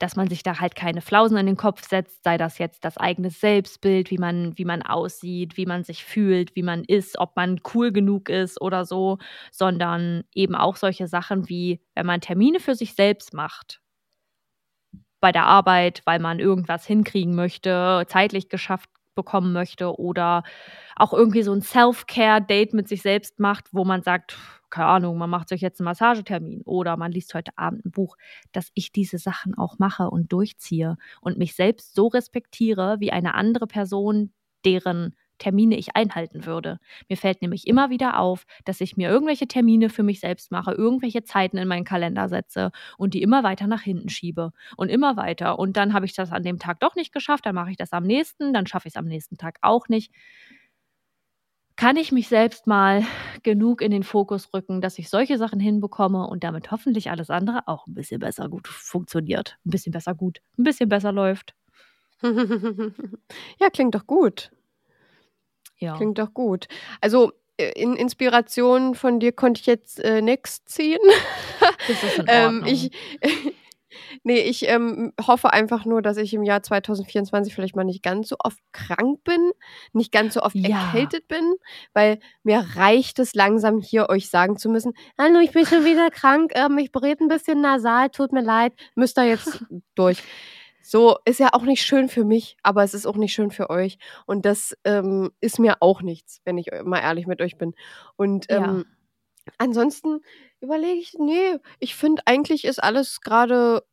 dass 0.04 0.18
man 0.18 0.28
sich 0.28 0.43
da 0.43 0.60
halt 0.60 0.76
keine 0.76 0.99
Flausen 0.99 1.38
in 1.38 1.45
den 1.45 1.56
Kopf 1.56 1.88
setzt, 1.88 2.26
sei 2.26 2.38
das 2.38 2.58
jetzt 2.58 2.84
das 2.84 2.97
eigene 2.97 3.30
Selbstbild, 3.30 4.12
wie 4.12 4.18
man, 4.18 4.58
wie 4.58 4.66
man 4.66 4.82
aussieht, 4.82 5.56
wie 5.56 5.66
man 5.66 5.86
sich 5.86 6.04
fühlt, 6.04 6.58
wie 6.58 6.62
man 6.62 6.84
ist, 6.84 7.18
ob 7.20 7.38
man 7.38 7.62
cool 7.74 7.93
genug 7.93 8.28
ist 8.28 8.60
oder 8.60 8.84
so, 8.84 9.20
sondern 9.49 10.26
eben 10.36 10.56
auch 10.56 10.76
solche 10.76 11.08
Sachen 11.08 11.47
wie, 11.47 11.80
wenn 11.95 12.06
man 12.06 12.20
Termine 12.20 12.60
für 12.60 12.76
sich 12.76 12.95
selbst 12.95 13.34
macht, 13.34 13.80
bei 15.22 15.32
der 15.32 15.45
Arbeit, 15.45 16.01
weil 16.04 16.20
man 16.20 16.39
irgendwas 16.39 16.86
hinkriegen 16.86 17.34
möchte, 17.34 18.04
zeitlich 18.10 18.49
geschafft 18.49 18.89
bekommen 19.16 19.53
möchte 19.53 19.97
oder 19.99 20.43
auch 20.95 21.14
irgendwie 21.14 21.43
so 21.43 21.53
ein 21.53 21.61
Self-Care-Date 21.61 22.74
mit 22.74 22.88
sich 22.88 23.01
selbst 23.01 23.39
macht, 23.39 23.74
wo 23.74 23.86
man 23.86 24.01
sagt, 24.03 24.38
keine 24.70 24.88
Ahnung, 24.88 25.18
man 25.18 25.30
macht 25.30 25.49
sich 25.49 25.61
jetzt 25.61 25.80
einen 25.80 25.86
Massagetermin 25.86 26.61
oder 26.66 26.97
man 26.97 27.11
liest 27.11 27.34
heute 27.36 27.51
Abend 27.57 27.86
ein 27.86 27.91
Buch, 27.91 28.18
dass 28.51 28.72
ich 28.74 28.91
diese 28.91 29.20
Sachen 29.20 29.55
auch 29.55 29.78
mache 29.80 30.09
und 30.09 30.32
durchziehe 30.34 30.97
und 31.22 31.38
mich 31.38 31.55
selbst 31.55 31.93
so 31.95 32.07
respektiere 32.07 32.99
wie 32.99 33.11
eine 33.11 33.36
andere 33.36 33.68
Person, 33.68 34.34
deren 34.66 35.16
Termine 35.38 35.78
ich 35.78 35.96
einhalten 35.96 36.46
würde. 36.46 36.80
Mir 37.10 37.18
fällt 37.18 37.42
nämlich 37.42 37.68
immer 37.68 37.90
wieder 37.90 38.20
auf, 38.20 38.46
dass 38.66 38.82
ich 38.82 38.98
mir 38.98 39.10
irgendwelche 39.10 39.48
Termine 39.48 39.90
für 39.90 40.04
mich 40.04 40.20
selbst 40.20 40.52
mache, 40.52 40.72
irgendwelche 40.74 41.24
Zeiten 41.24 41.58
in 41.58 41.68
meinen 41.68 41.86
Kalender 41.86 42.30
setze 42.30 42.72
und 42.97 43.14
die 43.14 43.22
immer 43.22 43.43
weiter 43.43 43.68
nach 43.68 43.82
hinten 43.82 44.10
schiebe 44.10 44.51
und 44.78 44.89
immer 44.89 45.18
weiter. 45.18 45.60
Und 45.60 45.78
dann 45.78 45.93
habe 45.93 46.05
ich 46.05 46.14
das 46.14 46.32
an 46.32 46.43
dem 46.43 46.60
Tag 46.60 46.80
doch 46.80 46.96
nicht 46.96 47.14
geschafft, 47.14 47.46
dann 47.46 47.55
mache 47.55 47.72
ich 47.72 47.78
das 47.78 47.92
am 47.93 48.04
nächsten, 48.04 48.54
dann 48.54 48.68
schaffe 48.68 48.88
ich 48.88 48.93
es 48.93 48.97
am 48.97 49.05
nächsten 49.05 49.38
Tag 49.38 49.58
auch 49.62 49.88
nicht. 49.88 50.12
Kann 51.76 51.97
ich 51.97 52.12
mich 52.12 52.28
selbst 52.28 52.68
mal 52.68 53.04
genug 53.42 53.82
in 53.82 53.89
den 53.92 54.04
Fokus 54.04 54.54
rücken, 54.54 54.80
dass 54.80 55.00
ich 55.00 55.10
solche 55.10 55.38
Sachen 55.39 55.60
hinbekomme 55.60 56.28
und 56.28 56.43
damit 56.43 56.72
hoffentlich 56.72 57.10
alles 57.10 57.30
andere 57.32 57.68
auch 57.68 57.88
ein 57.88 57.96
bisschen 57.96 58.20
besser 58.20 58.47
gut 58.47 58.68
funktioniert, 58.68 59.58
ein 59.66 59.72
bisschen 59.72 59.92
besser 59.92 60.14
gut, 60.14 60.39
ein 60.58 60.64
bisschen 60.64 60.88
besser 60.88 61.12
läuft. 61.12 61.55
ja, 63.60 63.70
klingt 63.72 63.96
doch 63.96 64.08
gut. 64.08 64.51
Ja. 65.78 65.95
Klingt 65.97 66.17
doch 66.20 66.33
gut. 66.33 66.67
Also 67.01 67.32
äh, 67.58 67.71
in 67.75 67.95
Inspiration 67.95 68.95
von 68.95 69.20
dir 69.20 69.32
konnte 69.32 69.62
ich 69.62 69.67
jetzt 69.67 70.00
äh, 70.00 70.21
nichts 70.21 70.63
ziehen. 70.66 71.00
Das 71.87 72.01
ist 72.04 72.17
in 72.20 72.25
ähm, 72.29 72.63
ich, 72.66 72.91
nee, 74.24 74.39
ich 74.39 74.67
ähm, 74.70 75.12
hoffe 75.25 75.51
einfach 75.51 75.83
nur, 75.86 76.01
dass 76.01 76.16
ich 76.17 76.33
im 76.33 76.43
Jahr 76.43 76.63
2024 76.63 77.54
vielleicht 77.54 77.75
mal 77.75 77.83
nicht 77.83 78.01
ganz 78.04 78.29
so 78.29 78.37
oft 78.39 78.59
krank 78.71 79.24
bin, 79.25 79.51
nicht 79.91 80.12
ganz 80.12 80.36
so 80.36 80.41
oft 80.41 80.55
Ja. 80.55 80.86
erkältet 80.87 81.28
bin, 81.28 81.55
weil 81.93 82.20
mir 82.43 82.66
reicht 82.75 83.20
es 83.20 83.33
langsam 83.36 83.79
hier 83.82 84.09
euch 84.09 84.29
sagen 84.29 84.58
zu 84.58 84.70
müssen, 84.70 84.93
hallo, 85.17 85.39
ich 85.39 85.51
bin 85.51 85.66
schon 85.66 85.83
wieder 85.86 86.09
krank, 86.09 86.51
ähm, 86.55 86.78
ich 86.78 86.91
berede 86.91 87.24
ein 87.24 87.28
bisschen 87.28 87.62
nasal, 87.62 88.09
tut 88.09 88.32
mir 88.32 88.43
leid, 88.43 88.74
müsst 88.95 89.17
ihr 89.17 89.25
jetzt 89.25 89.63
durch. 89.95 90.24
So 90.84 91.18
ist 91.26 91.39
ja 91.39 91.50
auch 91.54 91.64
nicht 91.64 91.84
schön 91.84 92.10
für 92.10 92.26
mich, 92.26 92.58
aber 92.62 92.84
es 92.84 92.93
ist 92.93 93.05
auch 93.05 93.16
nicht 93.16 93.34
schön 93.34 93.51
für 93.51 93.70
euch. 93.70 93.97
Und 94.26 94.46
das 94.46 94.78
ähm, 94.84 95.32
ist 95.42 95.58
mir 95.60 95.78
auch 95.80 96.01
nichts, 96.01 96.42
wenn 96.46 96.58
ich 96.58 96.68
mal 96.84 97.00
ehrlich 97.00 97.26
mit 97.26 97.42
euch 97.42 97.58
bin. 97.58 97.74
Und 98.18 98.50
Ja. 98.51 98.58
ähm, 98.58 98.86
ansonsten 99.58 100.20
überlege 100.62 101.00
ich, 101.00 101.14
nee, 101.20 101.58
ich 101.80 101.96
finde 101.96 102.24
eigentlich 102.26 102.66
ist 102.66 102.84
alles 102.84 103.22
gerade 103.22 103.84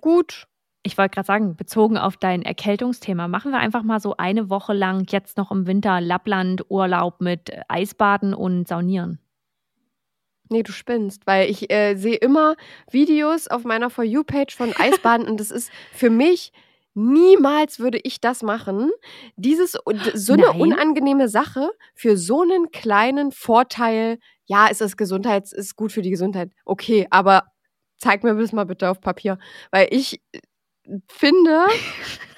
gut. 0.00 0.46
Ich 0.82 0.96
wollte 0.96 1.14
gerade 1.14 1.26
sagen, 1.26 1.56
bezogen 1.56 1.98
auf 1.98 2.16
dein 2.16 2.42
Erkältungsthema, 2.42 3.28
machen 3.28 3.52
wir 3.52 3.58
einfach 3.58 3.82
mal 3.82 4.00
so 4.00 4.16
eine 4.16 4.48
Woche 4.50 4.72
lang 4.72 5.06
jetzt 5.10 5.36
noch 5.36 5.50
im 5.50 5.66
Winter 5.66 6.00
Lappland-Urlaub 6.00 7.20
mit 7.20 7.50
äh, 7.50 7.60
Eisbaden 7.68 8.32
und 8.34 8.66
Saunieren. 8.68 9.18
Nee, 10.50 10.62
du 10.64 10.72
spinnst, 10.72 11.26
weil 11.26 11.48
ich 11.48 11.70
äh, 11.72 11.94
sehe 11.94 12.16
immer 12.16 12.56
Videos 12.90 13.46
auf 13.46 13.64
meiner 13.64 13.88
For 13.88 14.04
You-Page 14.04 14.54
von 14.54 14.74
Eisbaden 14.76 15.26
und 15.28 15.38
das 15.38 15.50
ist 15.50 15.70
für 15.92 16.10
mich 16.10 16.52
niemals 16.94 17.78
würde 17.78 18.00
ich 18.02 18.20
das 18.20 18.42
machen. 18.42 18.90
Dieses, 19.36 19.72
so 19.72 20.32
eine 20.32 20.42
Nein. 20.42 20.60
unangenehme 20.60 21.28
Sache 21.28 21.70
für 21.94 22.16
so 22.16 22.42
einen 22.42 22.70
kleinen 22.70 23.32
Vorteil. 23.32 24.18
Ja, 24.46 24.68
es 24.70 24.80
ist 24.80 24.96
Gesundheit, 24.96 25.52
ist 25.52 25.76
gut 25.76 25.92
für 25.92 26.02
die 26.02 26.10
Gesundheit. 26.10 26.50
Okay, 26.64 27.06
aber 27.10 27.44
zeig 27.98 28.24
mir 28.24 28.34
das 28.34 28.52
mal 28.52 28.66
bitte 28.66 28.90
auf 28.90 29.00
Papier. 29.00 29.38
Weil 29.70 29.88
ich 29.90 30.20
äh, 30.32 30.40
finde, 31.08 31.66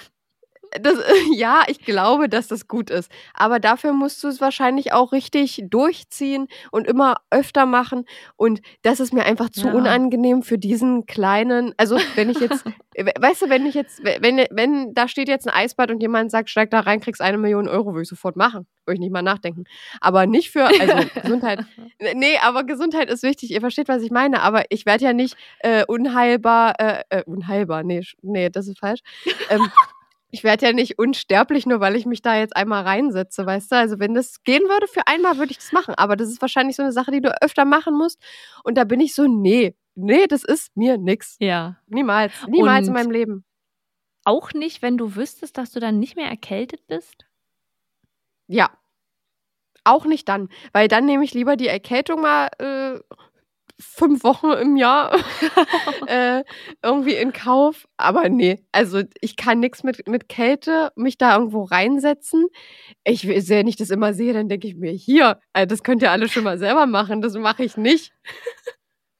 das, 0.80 0.94
ja, 1.34 1.62
ich 1.66 1.80
glaube, 1.84 2.28
dass 2.28 2.48
das 2.48 2.68
gut 2.68 2.90
ist. 2.90 3.10
Aber 3.34 3.60
dafür 3.60 3.92
musst 3.92 4.22
du 4.24 4.28
es 4.28 4.40
wahrscheinlich 4.40 4.92
auch 4.92 5.12
richtig 5.12 5.62
durchziehen 5.68 6.48
und 6.70 6.86
immer 6.86 7.16
öfter 7.30 7.66
machen. 7.66 8.04
Und 8.36 8.60
das 8.82 9.00
ist 9.00 9.12
mir 9.12 9.24
einfach 9.24 9.50
zu 9.50 9.66
Ja. 9.68 9.74
unangenehm 9.74 10.42
für 10.42 10.58
diesen 10.58 11.06
kleinen. 11.06 11.74
Also, 11.76 11.98
wenn 12.14 12.30
ich 12.30 12.40
jetzt, 12.40 12.64
we- 12.96 13.12
weißt 13.18 13.42
du, 13.42 13.48
wenn 13.50 13.66
ich 13.66 13.74
jetzt, 13.74 14.02
wenn, 14.04 14.46
wenn 14.50 14.94
da 14.94 15.08
steht 15.08 15.28
jetzt 15.28 15.46
ein 15.48 15.54
Eisbad 15.54 15.90
und 15.90 16.00
jemand 16.02 16.30
sagt, 16.30 16.48
steig 16.50 16.70
da 16.70 16.80
rein, 16.80 17.00
kriegst 17.00 17.20
eine 17.20 17.38
Million 17.38 17.68
Euro, 17.68 17.92
würde 17.92 18.02
ich 18.02 18.08
sofort 18.08 18.36
machen. 18.36 18.66
Würde 18.86 18.94
ich 18.94 19.00
nicht 19.00 19.12
mal 19.12 19.22
nachdenken. 19.22 19.64
Aber 20.00 20.26
nicht 20.26 20.50
für, 20.50 20.64
also 20.64 20.94
Gesundheit. 21.22 21.60
Nee, 22.14 22.38
aber 22.42 22.64
Gesundheit 22.64 23.10
ist 23.10 23.22
wichtig. 23.22 23.50
Ihr 23.52 23.60
versteht, 23.60 23.88
was 23.88 24.02
ich 24.02 24.10
meine. 24.10 24.42
Aber 24.42 24.64
ich 24.70 24.86
werde 24.86 25.04
ja 25.04 25.12
nicht 25.12 25.36
äh, 25.60 25.84
unheilbar, 25.86 26.74
äh, 26.80 27.02
äh, 27.10 27.22
unheilbar, 27.24 27.82
nee, 27.84 28.02
nee, 28.22 28.50
das 28.50 28.66
ist 28.68 28.78
falsch. 28.80 29.00
Ähm, 29.50 29.70
ich 30.32 30.42
werde 30.44 30.66
ja 30.66 30.72
nicht 30.72 30.98
unsterblich, 30.98 31.66
nur 31.66 31.78
weil 31.80 31.94
ich 31.94 32.06
mich 32.06 32.22
da 32.22 32.36
jetzt 32.38 32.56
einmal 32.56 32.82
reinsetze, 32.84 33.44
weißt 33.44 33.70
du? 33.70 33.76
Also 33.76 33.98
wenn 33.98 34.14
das 34.14 34.42
gehen 34.44 34.62
würde 34.62 34.88
für 34.88 35.06
einmal, 35.06 35.36
würde 35.36 35.52
ich 35.52 35.59
das 35.59 35.72
machen. 35.72 35.94
Aber 35.94 36.16
das 36.16 36.28
ist 36.30 36.40
wahrscheinlich 36.40 36.74
so 36.74 36.82
eine 36.82 36.90
Sache, 36.92 37.10
die 37.10 37.20
du 37.20 37.30
öfter 37.42 37.66
machen 37.66 37.94
musst. 37.96 38.18
Und 38.64 38.76
da 38.76 38.84
bin 38.84 38.98
ich 38.98 39.14
so, 39.14 39.26
nee, 39.26 39.76
nee, 39.94 40.26
das 40.26 40.42
ist 40.42 40.74
mir 40.74 40.96
nix. 40.96 41.36
Ja. 41.38 41.76
Niemals, 41.86 42.32
niemals 42.48 42.88
in 42.88 42.94
Und- 42.94 43.00
meinem 43.00 43.10
Leben. 43.10 43.44
Auch 44.24 44.52
nicht, 44.52 44.80
wenn 44.82 44.96
du 44.96 45.16
wüsstest, 45.16 45.59
dass 45.59 45.70
du 45.72 45.80
dann 45.80 45.98
nicht 45.98 46.16
mehr 46.16 46.28
erkältet 46.28 46.86
bist? 46.86 47.26
Ja. 48.46 48.70
Auch 49.84 50.06
nicht 50.06 50.28
dann, 50.28 50.48
weil 50.72 50.88
dann 50.88 51.04
nehme 51.06 51.24
ich 51.24 51.34
lieber 51.34 51.56
die 51.56 51.66
Erkältung 51.66 52.20
mal 52.22 52.48
äh, 52.59 53.00
fünf 53.82 54.24
Wochen 54.24 54.52
im 54.52 54.76
Jahr 54.76 55.14
äh, 56.06 56.44
irgendwie 56.82 57.14
in 57.14 57.32
Kauf. 57.32 57.86
Aber 57.96 58.28
nee, 58.28 58.64
also 58.72 59.02
ich 59.20 59.36
kann 59.36 59.60
nichts 59.60 59.82
mit, 59.82 60.09
mit 60.09 60.28
Kälte, 60.28 60.92
mich 60.96 61.18
da 61.18 61.36
irgendwo 61.36 61.64
reinsetzen. 61.64 62.46
Ich 63.04 63.26
wenn 63.26 63.68
ich 63.68 63.76
das 63.76 63.90
immer 63.90 64.14
sehe, 64.14 64.32
dann 64.32 64.48
denke 64.48 64.68
ich 64.68 64.76
mir, 64.76 64.92
hier, 64.92 65.40
äh, 65.52 65.66
das 65.66 65.82
könnt 65.82 66.02
ihr 66.02 66.10
alle 66.10 66.28
schon 66.28 66.44
mal 66.44 66.59
selber 66.59 66.86
machen. 66.86 67.22
Das 67.22 67.34
mache 67.34 67.64
ich 67.64 67.76
nicht. 67.76 68.12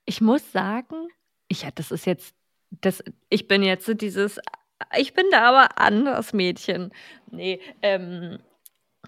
Ich 0.05 0.21
muss 0.21 0.53
sagen, 0.53 1.09
ich, 1.49 1.63
ja, 1.63 1.71
das 1.75 1.91
ist 1.91 2.07
jetzt, 2.07 2.35
das, 2.81 3.03
ich 3.29 3.49
bin 3.49 3.63
jetzt 3.63 3.91
dieses, 4.01 4.41
ich 4.97 5.15
bin 5.15 5.27
da 5.31 5.49
aber 5.49 5.79
anders 5.79 6.33
Mädchen. 6.33 6.93
Nee, 7.31 7.61
ähm, 7.83 8.39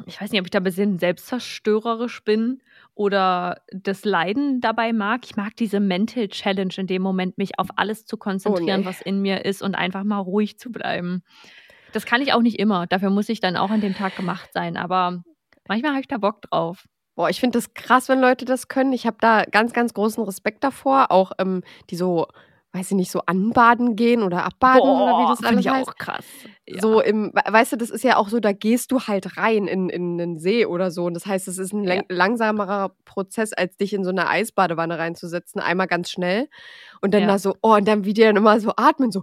ich 0.07 0.21
weiß 0.21 0.31
nicht, 0.31 0.41
ob 0.41 0.47
ich 0.47 0.51
da 0.51 0.59
ein 0.59 0.65
bisschen 0.65 0.99
selbstzerstörerisch 0.99 2.25
bin 2.25 2.63
oder 2.95 3.63
das 3.73 4.05
Leiden 4.05 4.61
dabei 4.61 4.93
mag. 4.93 5.23
Ich 5.25 5.37
mag 5.37 5.57
diese 5.57 5.81
Mental 5.81 6.29
Challenge 6.29 6.75
in 6.77 6.87
dem 6.87 7.03
Moment, 7.03 7.39
mich 7.39 7.59
auf 7.59 7.69
alles 7.77 8.07
zu 8.07 8.17
konzentrieren, 8.17 8.83
nee. 8.83 8.87
was 8.87 9.01
in 9.01 9.21
mir 9.21 9.45
ist 9.45 9.63
und 9.63 9.75
einfach 9.75 10.05
mal 10.05 10.19
ruhig 10.19 10.59
zu 10.59 10.71
bleiben. 10.71 11.23
Das 11.93 12.07
kann 12.07 12.23
ich 12.23 12.33
auch 12.33 12.43
nicht 12.43 12.59
immer. 12.59 12.87
Dafür 12.87 13.11
muss 13.11 13.29
ich 13.29 13.41
dann 13.41 13.57
auch 13.57 13.71
an 13.71 13.81
dem 13.81 13.95
Tag 13.95 14.17
gemacht 14.17 14.51
sein. 14.53 14.77
Aber 14.77 15.23
manchmal 15.69 15.93
habe 15.93 16.01
ich 16.01 16.09
da 16.09 16.19
Bock 16.19 16.43
drauf. 16.43 16.87
Boah, 17.15 17.31
ich 17.31 17.39
finde 17.39 17.59
das 17.59 17.75
krass, 17.75 18.09
wenn 18.09 18.21
Leute 18.21 18.45
das 18.45 18.67
können. 18.67 18.93
Ich 18.93 19.07
habe 19.07 19.17
da 19.21 19.45
ganz, 19.45 19.73
ganz 19.73 19.95
großen 19.95 20.23
Respekt 20.25 20.65
davor. 20.65 21.13
Auch 21.13 21.33
ähm, 21.39 21.63
die 21.91 21.97
so, 21.97 22.27
weiß 22.75 22.91
ich 22.91 22.97
nicht, 22.97 23.11
so 23.13 23.21
anbaden 23.27 23.95
gehen 23.95 24.23
oder 24.25 24.45
abbaden 24.45 24.83
oder 24.83 25.19
wie 25.21 25.29
das 25.29 25.45
alles 25.45 25.61
ich 25.65 25.71
heißt. 25.71 25.89
auch 25.89 25.95
krass. 25.97 26.25
Ja. 26.67 26.81
So 26.81 27.01
im, 27.01 27.31
we- 27.33 27.53
weißt 27.53 27.73
du, 27.73 27.77
das 27.77 27.89
ist 27.91 28.03
ja 28.03 28.17
auch 28.17 28.29
so, 28.29 28.41
da 28.41 28.53
gehst 28.53 28.91
du 28.91 29.01
halt 29.03 29.37
rein 29.37 29.69
in, 29.69 29.89
in 29.89 30.21
einen 30.21 30.39
See 30.39 30.67
oder 30.67 30.91
so. 30.91 31.05
Und 31.05 31.15
das 31.15 31.25
heißt, 31.25 31.47
es 31.47 31.59
ist 31.59 31.73
ein 31.73 31.85
lang 31.85 32.05
langsamerer 32.09 32.91
Prozess, 33.05 33.53
als 33.53 33.77
dich 33.77 33.93
in 33.93 34.03
so 34.03 34.11
eine 34.11 34.29
Eisbadewanne 34.29 34.99
reinzusetzen. 34.99 35.61
Einmal 35.61 35.87
ganz 35.87 36.11
schnell. 36.11 36.49
Und 37.01 37.15
dann 37.15 37.23
Ja. 37.23 37.29
da 37.29 37.39
so, 37.39 37.55
oh, 37.63 37.75
und 37.75 37.87
dann 37.87 38.05
wie 38.05 38.13
die 38.13 38.23
dann 38.23 38.37
immer 38.37 38.59
so 38.59 38.73
atmen, 38.77 39.13
so, 39.13 39.23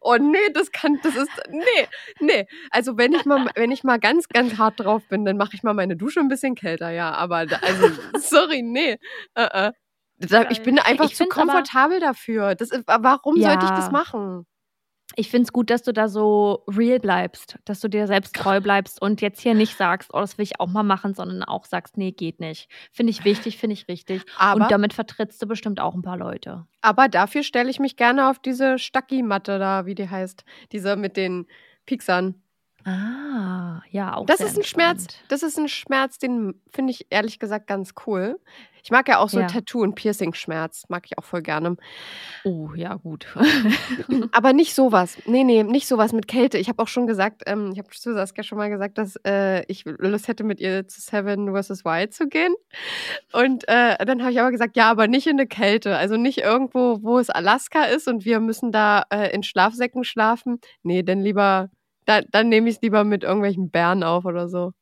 oh 0.00 0.16
nee, 0.16 0.36
das 0.54 0.70
kann, 0.70 0.98
das 1.02 1.16
ist, 1.16 1.30
nee, 1.50 1.88
nee. 2.20 2.46
Also 2.70 2.96
wenn 2.98 3.12
ich 3.14 3.24
mal, 3.24 3.46
wenn 3.56 3.72
ich 3.72 3.82
mal 3.82 3.98
ganz, 3.98 4.28
ganz 4.28 4.58
hart 4.58 4.78
drauf 4.78 5.02
bin, 5.08 5.24
dann 5.24 5.36
mache 5.38 5.50
ich 5.54 5.62
mal 5.64 5.74
meine 5.74 5.96
Dusche 5.96 6.20
ein 6.20 6.28
bisschen 6.28 6.54
kälter, 6.54 6.90
ja. 6.90 7.12
Aber 7.14 7.38
also, 7.38 7.88
sorry, 8.18 8.62
nee. 8.62 8.96
Äh, 9.34 9.68
äh. 9.68 9.72
Ich 10.20 10.62
bin 10.62 10.78
einfach 10.78 11.04
Ich 11.06 11.12
zu 11.16 11.24
find's 11.24 11.36
aber- 11.36 11.46
komfortabel 11.52 12.00
dafür. 12.00 12.54
Das 12.54 12.70
warum 12.86 13.40
sollte 13.40 13.64
ich 13.64 13.70
das 13.70 13.86
Ja. 13.86 13.90
machen? 13.92 14.46
Ich 15.16 15.30
finde 15.30 15.44
es 15.44 15.52
gut, 15.52 15.70
dass 15.70 15.82
du 15.82 15.92
da 15.92 16.06
so 16.08 16.64
real 16.68 17.00
bleibst, 17.00 17.58
dass 17.64 17.80
du 17.80 17.88
dir 17.88 18.06
selbst 18.06 18.36
treu 18.36 18.60
bleibst 18.60 19.00
und 19.00 19.20
jetzt 19.22 19.40
hier 19.40 19.54
nicht 19.54 19.76
sagst, 19.76 20.10
oh, 20.12 20.20
das 20.20 20.36
will 20.36 20.42
ich 20.44 20.60
auch 20.60 20.66
mal 20.68 20.82
machen, 20.82 21.14
sondern 21.14 21.42
auch 21.44 21.64
sagst, 21.64 21.96
nee, 21.96 22.12
geht 22.12 22.40
nicht. 22.40 22.68
Finde 22.92 23.10
ich 23.10 23.24
wichtig, 23.24 23.56
finde 23.58 23.72
ich 23.74 23.88
richtig. 23.88 24.22
Aber- 24.36 24.64
und 24.64 24.70
damit 24.70 24.92
vertrittst 24.92 25.40
du 25.42 25.46
bestimmt 25.46 25.80
auch 25.80 25.94
ein 25.94 26.02
paar 26.02 26.18
Leute. 26.18 26.66
Aber 26.82 27.08
dafür 27.08 27.42
stelle 27.42 27.70
ich 27.70 27.80
mich 27.80 27.96
gerne 27.96 28.28
auf 28.28 28.38
diese 28.38 28.78
Stacki-Matte 28.78 29.58
da, 29.58 29.86
wie 29.86 29.94
die 29.94 30.08
heißt. 30.10 30.44
Diese 30.72 30.94
mit 30.94 31.16
den 31.16 31.46
Pieksern. 31.86 32.42
Ah, 32.88 33.82
ja, 33.90 34.14
auch 34.16 34.26
Das 34.26 34.40
ist 34.40 34.56
ein 34.56 34.64
Schmerz. 34.64 35.02
entspannt. 35.02 35.24
Das 35.28 35.42
ist 35.42 35.58
ein 35.58 35.68
Schmerz, 35.68 36.18
den 36.18 36.54
finde 36.72 36.92
ich 36.92 37.06
ehrlich 37.10 37.38
gesagt 37.38 37.66
ganz 37.66 37.92
cool. 38.06 38.40
Ich 38.82 38.90
mag 38.90 39.06
ja 39.08 39.18
auch 39.18 39.28
so 39.28 39.40
Ja. 39.40 39.46
Tattoo- 39.48 39.82
und 39.82 39.96
Piercing-Schmerz. 39.96 40.84
Mag 40.88 41.04
ich 41.04 41.18
auch 41.18 41.24
voll 41.24 41.42
gerne. 41.42 41.76
Oh, 42.44 42.70
ja, 42.74 42.94
gut. 42.94 43.26
Aber 44.32 44.52
nicht 44.54 44.74
sowas. 44.74 45.18
Nee, 45.26 45.44
nee, 45.44 45.62
nicht 45.62 45.86
sowas 45.86 46.12
mit 46.14 46.26
Kälte. 46.28 46.56
Ich 46.56 46.68
habe 46.70 46.82
auch 46.82 46.88
schon 46.88 47.06
gesagt, 47.06 47.42
ähm, 47.46 47.70
ich 47.72 47.78
habe 47.78 47.88
zu 47.90 48.14
Saskia 48.14 48.42
schon 48.44 48.56
mal 48.56 48.70
gesagt, 48.70 48.96
dass 48.96 49.16
äh, 49.26 49.64
ich 49.70 49.84
Lust 49.84 50.28
hätte, 50.28 50.44
mit 50.44 50.60
ihr 50.60 50.86
zu 50.88 51.02
Seven 51.02 51.54
vs. 51.54 51.84
Wild 51.84 52.14
zu 52.14 52.28
gehen. 52.28 52.54
Und 53.32 53.68
äh, 53.68 54.02
dann 54.06 54.22
habe 54.22 54.32
ich 54.32 54.40
aber 54.40 54.52
gesagt, 54.52 54.76
ja, 54.76 54.90
aber 54.90 55.06
nicht 55.08 55.26
in 55.26 55.38
eine 55.38 55.46
Kälte. 55.48 55.96
Also 55.96 56.16
nicht 56.16 56.38
irgendwo, 56.38 57.02
wo 57.02 57.18
es 57.18 57.28
Alaska 57.28 57.82
ist 57.84 58.08
und 58.08 58.24
wir 58.24 58.40
müssen 58.40 58.72
da 58.72 59.04
äh, 59.10 59.34
in 59.34 59.42
Schlafsäcken 59.42 60.04
schlafen. 60.04 60.60
Nee, 60.82 61.02
dann 61.02 61.20
lieber, 61.20 61.68
da, 62.08 62.22
dann 62.22 62.48
nehme 62.48 62.68
ich 62.68 62.76
es 62.76 62.82
lieber 62.82 63.04
mit 63.04 63.22
irgendwelchen 63.22 63.70
Bären 63.70 64.02
auf 64.02 64.24
oder 64.24 64.48
so. 64.48 64.72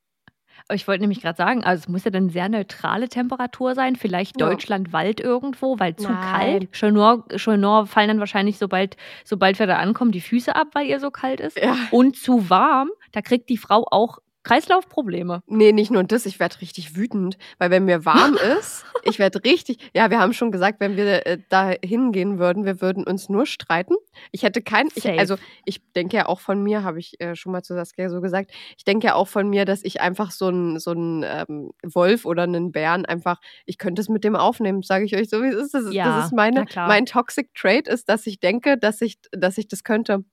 Aber 0.67 0.75
ich 0.75 0.87
wollte 0.87 1.01
nämlich 1.01 1.21
gerade 1.21 1.37
sagen, 1.37 1.63
also 1.63 1.81
es 1.81 1.87
muss 1.87 2.03
ja 2.03 2.11
dann 2.11 2.29
sehr 2.29 2.49
neutrale 2.49 3.07
Temperatur 3.09 3.75
sein, 3.75 3.95
vielleicht 3.95 4.39
Ja. 4.39 4.47
Deutschland 4.49 4.91
Wald 4.91 5.19
irgendwo, 5.19 5.79
weil 5.79 5.95
zu 5.95 6.11
Nein. 6.11 6.21
kalt. 6.21 6.71
Chenor, 6.73 7.25
Chenor 7.35 7.85
fallen 7.85 8.07
dann 8.09 8.19
wahrscheinlich, 8.19 8.57
sobald, 8.57 8.97
sobald 9.23 9.59
wir 9.59 9.67
da 9.67 9.77
ankommen, 9.77 10.11
die 10.11 10.21
Füße 10.21 10.55
ab, 10.55 10.67
weil 10.73 10.87
ihr 10.87 10.99
so 10.99 11.11
kalt 11.11 11.39
ist. 11.39 11.57
Ja. 11.57 11.75
Und 11.91 12.17
zu 12.17 12.49
warm, 12.49 12.89
da 13.11 13.21
kriegt 13.21 13.49
die 13.49 13.57
Frau 13.57 13.85
auch 13.89 14.17
Kreislaufprobleme. 14.47 15.43
Nee, 15.47 15.71
nicht 15.71 15.91
nur 15.91 16.03
das, 16.03 16.25
ich 16.25 16.39
werde 16.39 16.61
richtig 16.61 16.95
wütend, 16.95 17.37
weil 17.57 17.69
wenn 17.71 17.85
mir 17.85 18.05
warm 18.05 18.35
ist, 18.59 18.85
ich 19.03 19.19
werde 19.19 19.43
richtig, 19.43 19.91
ja, 19.93 20.09
wir 20.09 20.19
haben 20.19 20.33
schon 20.33 20.51
gesagt, 20.51 20.79
wenn 20.79 20.95
wir 20.97 21.25
äh, 21.25 21.37
da 21.49 21.71
hingehen 21.83 22.39
würden, 22.39 22.65
wir 22.65 22.81
würden 22.81 23.03
uns 23.03 23.29
nur 23.29 23.45
streiten. 23.45 23.95
Ich 24.31 24.43
hätte 24.43 24.61
kein, 24.61 24.87
ich, 24.87 24.93
also 25.19 25.35
ich 25.65 25.81
denke 25.93 26.17
ja 26.17 26.25
auch 26.27 26.39
von 26.39 26.61
mir, 26.63 26.83
habe 26.83 26.99
ich 26.99 27.19
äh, 27.21 27.35
schon 27.35 27.51
mal 27.51 27.61
zu 27.63 27.73
Saskia 27.73 28.09
so 28.09 28.21
gesagt, 28.21 28.51
ich 28.77 28.83
denke 28.85 29.07
ja 29.07 29.15
auch 29.15 29.27
von 29.27 29.49
mir, 29.49 29.65
dass 29.65 29.83
ich 29.83 30.01
einfach 30.01 30.31
so 30.31 30.49
ein, 30.49 30.79
so 30.79 30.91
ein 30.91 31.23
ähm, 31.27 31.71
Wolf 31.83 32.25
oder 32.25 32.43
einen 32.43 32.71
Bären 32.71 33.05
einfach, 33.05 33.39
ich 33.65 33.77
könnte 33.77 34.01
es 34.01 34.09
mit 34.09 34.23
dem 34.23 34.35
aufnehmen, 34.35 34.81
sage 34.81 35.05
ich 35.05 35.15
euch 35.15 35.29
so, 35.29 35.41
wie 35.43 35.47
es 35.47 35.55
ist. 35.55 35.73
Das, 35.73 35.83
ist- 35.85 35.93
Ja, 35.93 36.17
das 36.17 36.25
ist 36.27 36.33
meine, 36.33 36.61
mein 36.87 37.05
Toxic 37.05 37.53
Trait 37.53 37.87
ist, 37.87 38.09
dass 38.09 38.25
ich 38.27 38.39
denke, 38.39 38.77
dass 38.77 39.01
ich, 39.01 39.17
dass 39.31 39.57
ich 39.57 39.67
das 39.67 39.83
könnte. 39.83 40.23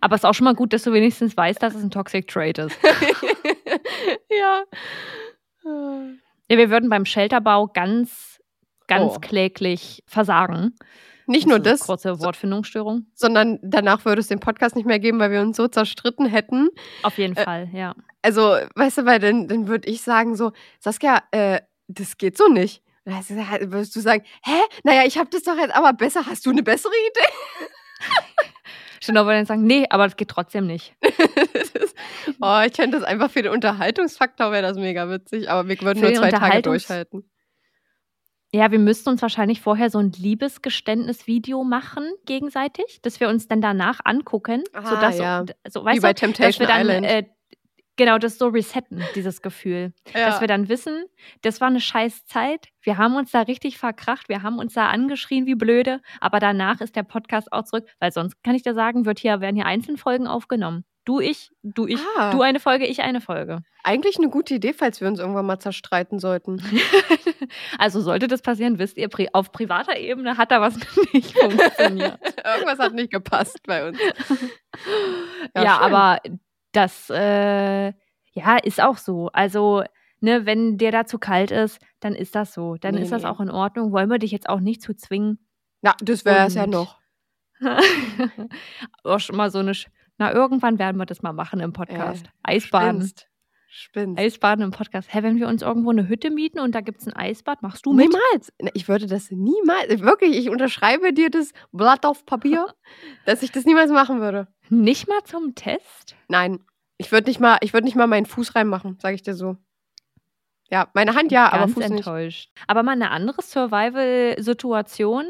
Aber 0.00 0.14
es 0.14 0.20
ist 0.22 0.24
auch 0.24 0.34
schon 0.34 0.44
mal 0.44 0.54
gut, 0.54 0.72
dass 0.72 0.82
du 0.82 0.92
wenigstens 0.92 1.36
weißt, 1.36 1.62
dass 1.62 1.74
es 1.74 1.82
ein 1.82 1.90
Toxic 1.90 2.26
Trait 2.28 2.58
ist. 2.58 2.76
ja. 4.30 4.62
Ja, 5.64 6.58
wir 6.58 6.70
würden 6.70 6.88
beim 6.90 7.04
Shelterbau 7.04 7.68
ganz, 7.68 8.40
ganz 8.88 9.14
Oh. 9.16 9.20
kläglich 9.20 10.02
versagen. 10.06 10.74
Nicht 11.26 11.46
nur 11.46 11.60
das, 11.60 11.80
Kurze 11.86 12.18
Wortfindungsstörung. 12.20 13.06
sondern 13.14 13.58
danach 13.62 14.04
würde 14.04 14.20
es 14.20 14.26
den 14.26 14.40
Podcast 14.40 14.74
nicht 14.74 14.86
mehr 14.86 14.98
geben, 14.98 15.20
weil 15.20 15.30
wir 15.30 15.40
uns 15.40 15.56
so 15.56 15.68
zerstritten 15.68 16.26
hätten. 16.26 16.68
Auf 17.04 17.16
jeden 17.16 17.36
Äh, 17.36 17.44
Fall, 17.44 17.68
ja. 17.72 17.94
Also, 18.22 18.56
weißt 18.74 18.98
du, 18.98 19.04
weil 19.06 19.20
dann, 19.20 19.46
dann 19.48 19.68
würde 19.68 19.88
ich 19.88 20.02
sagen 20.02 20.34
so, 20.36 20.52
Saskia, 20.80 21.22
äh, 21.30 21.60
das 21.86 22.18
geht 22.18 22.36
so 22.36 22.48
nicht. 22.48 22.82
Dann 23.04 23.14
würdest 23.72 23.94
du 23.96 24.00
sagen, 24.00 24.24
hä? 24.44 24.60
Naja, 24.84 25.02
ich 25.06 25.16
habe 25.18 25.30
das 25.30 25.42
doch 25.42 25.56
jetzt 25.56 25.74
aber 25.74 25.92
besser. 25.92 26.26
Hast 26.26 26.44
du 26.44 26.50
eine 26.50 26.62
bessere 26.62 26.92
Idee? 26.92 27.66
Schon 29.02 29.16
aber 29.16 29.32
dann 29.32 29.46
sagen, 29.46 29.64
nee, 29.64 29.84
aber 29.90 30.04
das 30.04 30.16
geht 30.16 30.28
trotzdem 30.28 30.66
nicht. 30.68 30.94
ist, 31.02 31.96
oh, 32.40 32.60
ich 32.64 32.72
fände 32.74 32.98
das 32.98 33.02
einfach 33.06 33.30
für 33.30 33.42
den 33.42 33.50
Unterhaltungsfaktor 33.50 34.52
wäre 34.52 34.62
das 34.62 34.76
mega 34.76 35.10
witzig, 35.10 35.50
aber 35.50 35.68
wir 35.68 35.80
würden 35.80 35.98
Für 35.98 36.10
nur 36.10 36.14
zwei 36.14 36.30
Tage 36.30 36.62
durchhalten. 36.62 37.28
Ja, 38.54 38.70
wir 38.70 38.78
müssten 38.78 39.08
uns 39.08 39.22
wahrscheinlich 39.22 39.60
vorher 39.60 39.90
so 39.90 39.98
ein 39.98 40.12
Liebesgeständnis-Video 40.12 41.64
machen, 41.64 42.04
gegenseitig, 42.26 43.00
dass 43.02 43.18
wir 43.18 43.28
uns 43.28 43.48
dann 43.48 43.60
danach 43.60 44.00
angucken. 44.04 44.62
Ah, 44.72 44.88
sodass, 44.88 45.18
ja. 45.18 45.44
so, 45.68 45.80
Wie 45.80 45.86
weißt 45.86 46.02
bei 46.02 46.12
du, 46.12 46.14
dass 46.14 46.20
Temptation 46.20 46.68
wir 46.68 46.74
dann, 46.74 46.82
Island. 46.82 47.06
Äh, 47.06 47.24
Genau, 47.96 48.18
das 48.18 48.38
so 48.38 48.48
resetten, 48.48 49.02
dieses 49.14 49.42
Gefühl. 49.42 49.92
Dass 50.14 50.40
wir 50.40 50.48
dann 50.48 50.68
wissen, 50.68 51.04
das 51.42 51.60
war 51.60 51.68
eine 51.68 51.80
scheiß 51.80 52.24
Zeit. 52.24 52.68
Wir 52.80 52.96
haben 52.96 53.16
uns 53.16 53.30
da 53.32 53.42
richtig 53.42 53.76
verkracht, 53.78 54.28
wir 54.28 54.42
haben 54.42 54.58
uns 54.58 54.74
da 54.74 54.88
angeschrien 54.88 55.46
wie 55.46 55.54
blöde, 55.54 56.00
aber 56.20 56.40
danach 56.40 56.80
ist 56.80 56.96
der 56.96 57.02
Podcast 57.02 57.52
auch 57.52 57.64
zurück, 57.64 57.86
weil 58.00 58.10
sonst 58.12 58.42
kann 58.42 58.54
ich 58.54 58.62
dir 58.62 58.74
sagen, 58.74 59.04
wird 59.04 59.18
hier, 59.18 59.40
werden 59.40 59.56
hier 59.56 59.66
einzelne 59.66 59.98
Folgen 59.98 60.26
aufgenommen. 60.26 60.84
Du, 61.04 61.18
ich, 61.18 61.50
du, 61.64 61.86
ich, 61.88 61.98
Ah. 62.16 62.30
du 62.30 62.42
eine 62.42 62.60
Folge, 62.60 62.86
ich 62.86 63.02
eine 63.02 63.20
Folge. 63.20 63.58
Eigentlich 63.82 64.18
eine 64.18 64.28
gute 64.28 64.54
Idee, 64.54 64.72
falls 64.72 65.00
wir 65.00 65.08
uns 65.08 65.18
irgendwann 65.18 65.46
mal 65.46 65.58
zerstreiten 65.58 66.18
sollten. 66.18 66.62
Also 67.78 68.00
sollte 68.00 68.28
das 68.28 68.40
passieren, 68.40 68.78
wisst 68.78 68.96
ihr, 68.96 69.10
auf 69.34 69.52
privater 69.52 69.98
Ebene 69.98 70.38
hat 70.38 70.50
da 70.50 70.60
was 70.62 70.74
nicht 71.12 71.36
funktioniert. 71.36 72.18
Irgendwas 72.44 72.78
hat 72.78 72.94
nicht 72.94 73.10
gepasst 73.12 73.58
bei 73.66 73.88
uns. 73.88 73.98
ja, 75.54 75.60
schön. 75.60 75.66
aber 75.66 76.18
das 76.72 77.10
äh, 77.10 77.92
ja, 78.32 78.56
ist 78.62 78.80
auch 78.82 78.96
so. 78.96 79.28
Also, 79.32 79.84
ne, 80.20 80.46
wenn 80.46 80.78
dir 80.78 80.90
da 80.90 81.04
zu 81.04 81.18
kalt 81.18 81.50
ist, 81.50 81.80
dann 82.00 82.14
ist 82.14 82.34
das 82.34 82.54
so. 82.54 82.76
Dann 82.76 82.94
Nee, 82.94 83.02
ist 83.02 83.12
das 83.12 83.22
nee. 83.22 83.28
auch 83.28 83.40
in 83.40 83.50
Ordnung. 83.50 83.92
Wollen 83.92 84.10
wir 84.10 84.18
dich 84.18 84.30
jetzt 84.32 84.48
auch 84.48 84.60
nicht 84.60 84.82
zu 84.82 84.94
zwingen. 84.94 85.38
Ja, 85.82 85.94
das 86.00 86.24
wäre 86.24 86.46
es 86.46 86.54
ja 86.54 86.66
noch. 86.66 86.98
auch 89.04 89.20
schon 89.20 89.36
mal 89.36 89.50
so 89.50 89.58
eine. 89.58 89.74
Sch 89.74 89.88
Na, 90.18 90.32
irgendwann 90.32 90.78
werden 90.78 90.96
wir 90.96 91.06
das 91.06 91.22
mal 91.22 91.32
machen 91.32 91.60
im 91.60 91.72
Podcast. 91.72 92.26
Eisbaden. 92.42 93.00
Spinnst. 93.02 93.28
Spinnst. 93.74 94.20
Eisbaden 94.20 94.62
im 94.64 94.70
Podcast. 94.70 95.08
Hä, 95.14 95.22
wenn 95.22 95.38
wir 95.40 95.48
uns 95.48 95.62
irgendwo 95.62 95.90
eine 95.90 96.06
Hütte 96.06 96.30
mieten 96.30 96.60
und 96.60 96.74
da 96.74 96.82
gibt 96.82 97.00
es 97.00 97.06
ein 97.06 97.16
Eisbad, 97.16 97.62
machst 97.62 97.86
du 97.86 97.94
mit? 97.94 98.06
Niemals. 98.10 98.52
Ich 98.74 98.86
würde 98.86 99.06
das 99.06 99.30
niemals. 99.30 100.00
Wirklich, 100.00 100.36
ich 100.36 100.50
unterschreibe 100.50 101.14
dir 101.14 101.30
das 101.30 101.52
Blatt 101.72 102.04
auf 102.04 102.26
Papier, 102.26 102.66
dass 103.24 103.42
ich 103.42 103.50
das 103.50 103.64
niemals 103.64 103.90
machen 103.90 104.20
würde. 104.20 104.46
Nicht 104.68 105.08
mal 105.08 105.22
zum 105.24 105.54
Test? 105.54 106.16
Nein, 106.28 106.60
ich 106.98 107.10
würde 107.12 107.30
nicht 107.30 107.40
mal, 107.40 107.56
ich 107.62 107.72
würde 107.72 107.86
nicht 107.86 107.96
mal 107.96 108.06
meinen 108.06 108.26
Fuß 108.26 108.54
reinmachen, 108.54 108.98
sage 109.00 109.14
ich 109.14 109.22
dir 109.22 109.34
so. 109.34 109.56
Ja, 110.68 110.88
meine 110.92 111.14
Hand 111.14 111.32
ja, 111.32 111.46
aber 111.48 111.60
Ganz 111.60 111.72
Fuß 111.74 111.88
nicht. 111.88 111.98
enttäuscht. 111.98 112.50
Aber 112.66 112.82
mal 112.82 112.92
eine 112.92 113.10
andere 113.10 113.40
Survival-Situation. 113.42 115.24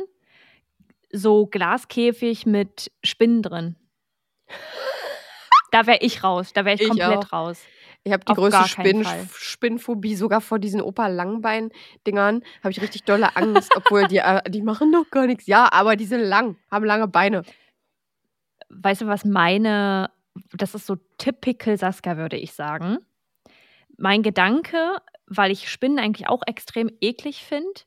So 1.13 1.47
Glaskäfig 1.47 2.45
mit 2.47 2.91
Spinnen 3.05 3.43
drin. 3.43 3.77
Da 5.75 5.87
wäre 5.87 6.01
ich 6.03 6.23
raus. 6.23 6.53
Da 6.53 6.67
wäre 6.67 6.75
ich 6.75 6.83
Ich 6.83 6.89
komplett 6.89 7.17
auch. 7.17 7.33
raus. 7.33 7.63
Ich 8.05 8.13
habe 8.13 8.25
die 8.25 8.33
Auf 8.33 8.37
größte 8.37 8.67
Spinn. 8.69 9.07
Spinnphobie, 9.33 10.17
sogar 10.17 10.41
vor 10.41 10.59
diesen 10.59 10.83
Opa-Langbein-Dingern 10.83 12.43
habe 12.63 12.71
ich 12.71 12.83
richtig 12.83 13.05
dolle 13.05 13.37
Angst, 13.37 13.71
obwohl 13.77 14.09
die, 14.09 14.19
äh, 14.19 14.43
die 14.51 14.63
machen 14.63 14.91
doch 14.93 15.09
gar 15.11 15.27
nichts. 15.27 15.47
Ja, 15.47 15.69
aber 15.73 15.95
die 15.95 16.07
sind 16.07 16.21
lang, 16.21 16.57
haben 16.71 16.85
lange 16.85 17.07
Beine. 17.07 17.43
Weißt 18.71 19.03
du, 19.03 19.07
was 19.07 19.25
meine, 19.25 20.11
das 20.53 20.75
ist 20.75 20.87
so 20.87 20.97
typical 21.19 21.77
Saskia, 21.77 22.17
würde 22.17 22.37
ich 22.37 22.53
sagen. 22.55 22.99
Mein 23.97 24.23
Gedanke, 24.23 24.97
weil 25.27 25.53
ich 25.53 25.71
Spinnen 25.71 26.01
eigentlich 26.01 26.29
auch 26.29 26.43
extrem 26.47 26.91
eklig 27.01 27.45
finde, 27.45 27.83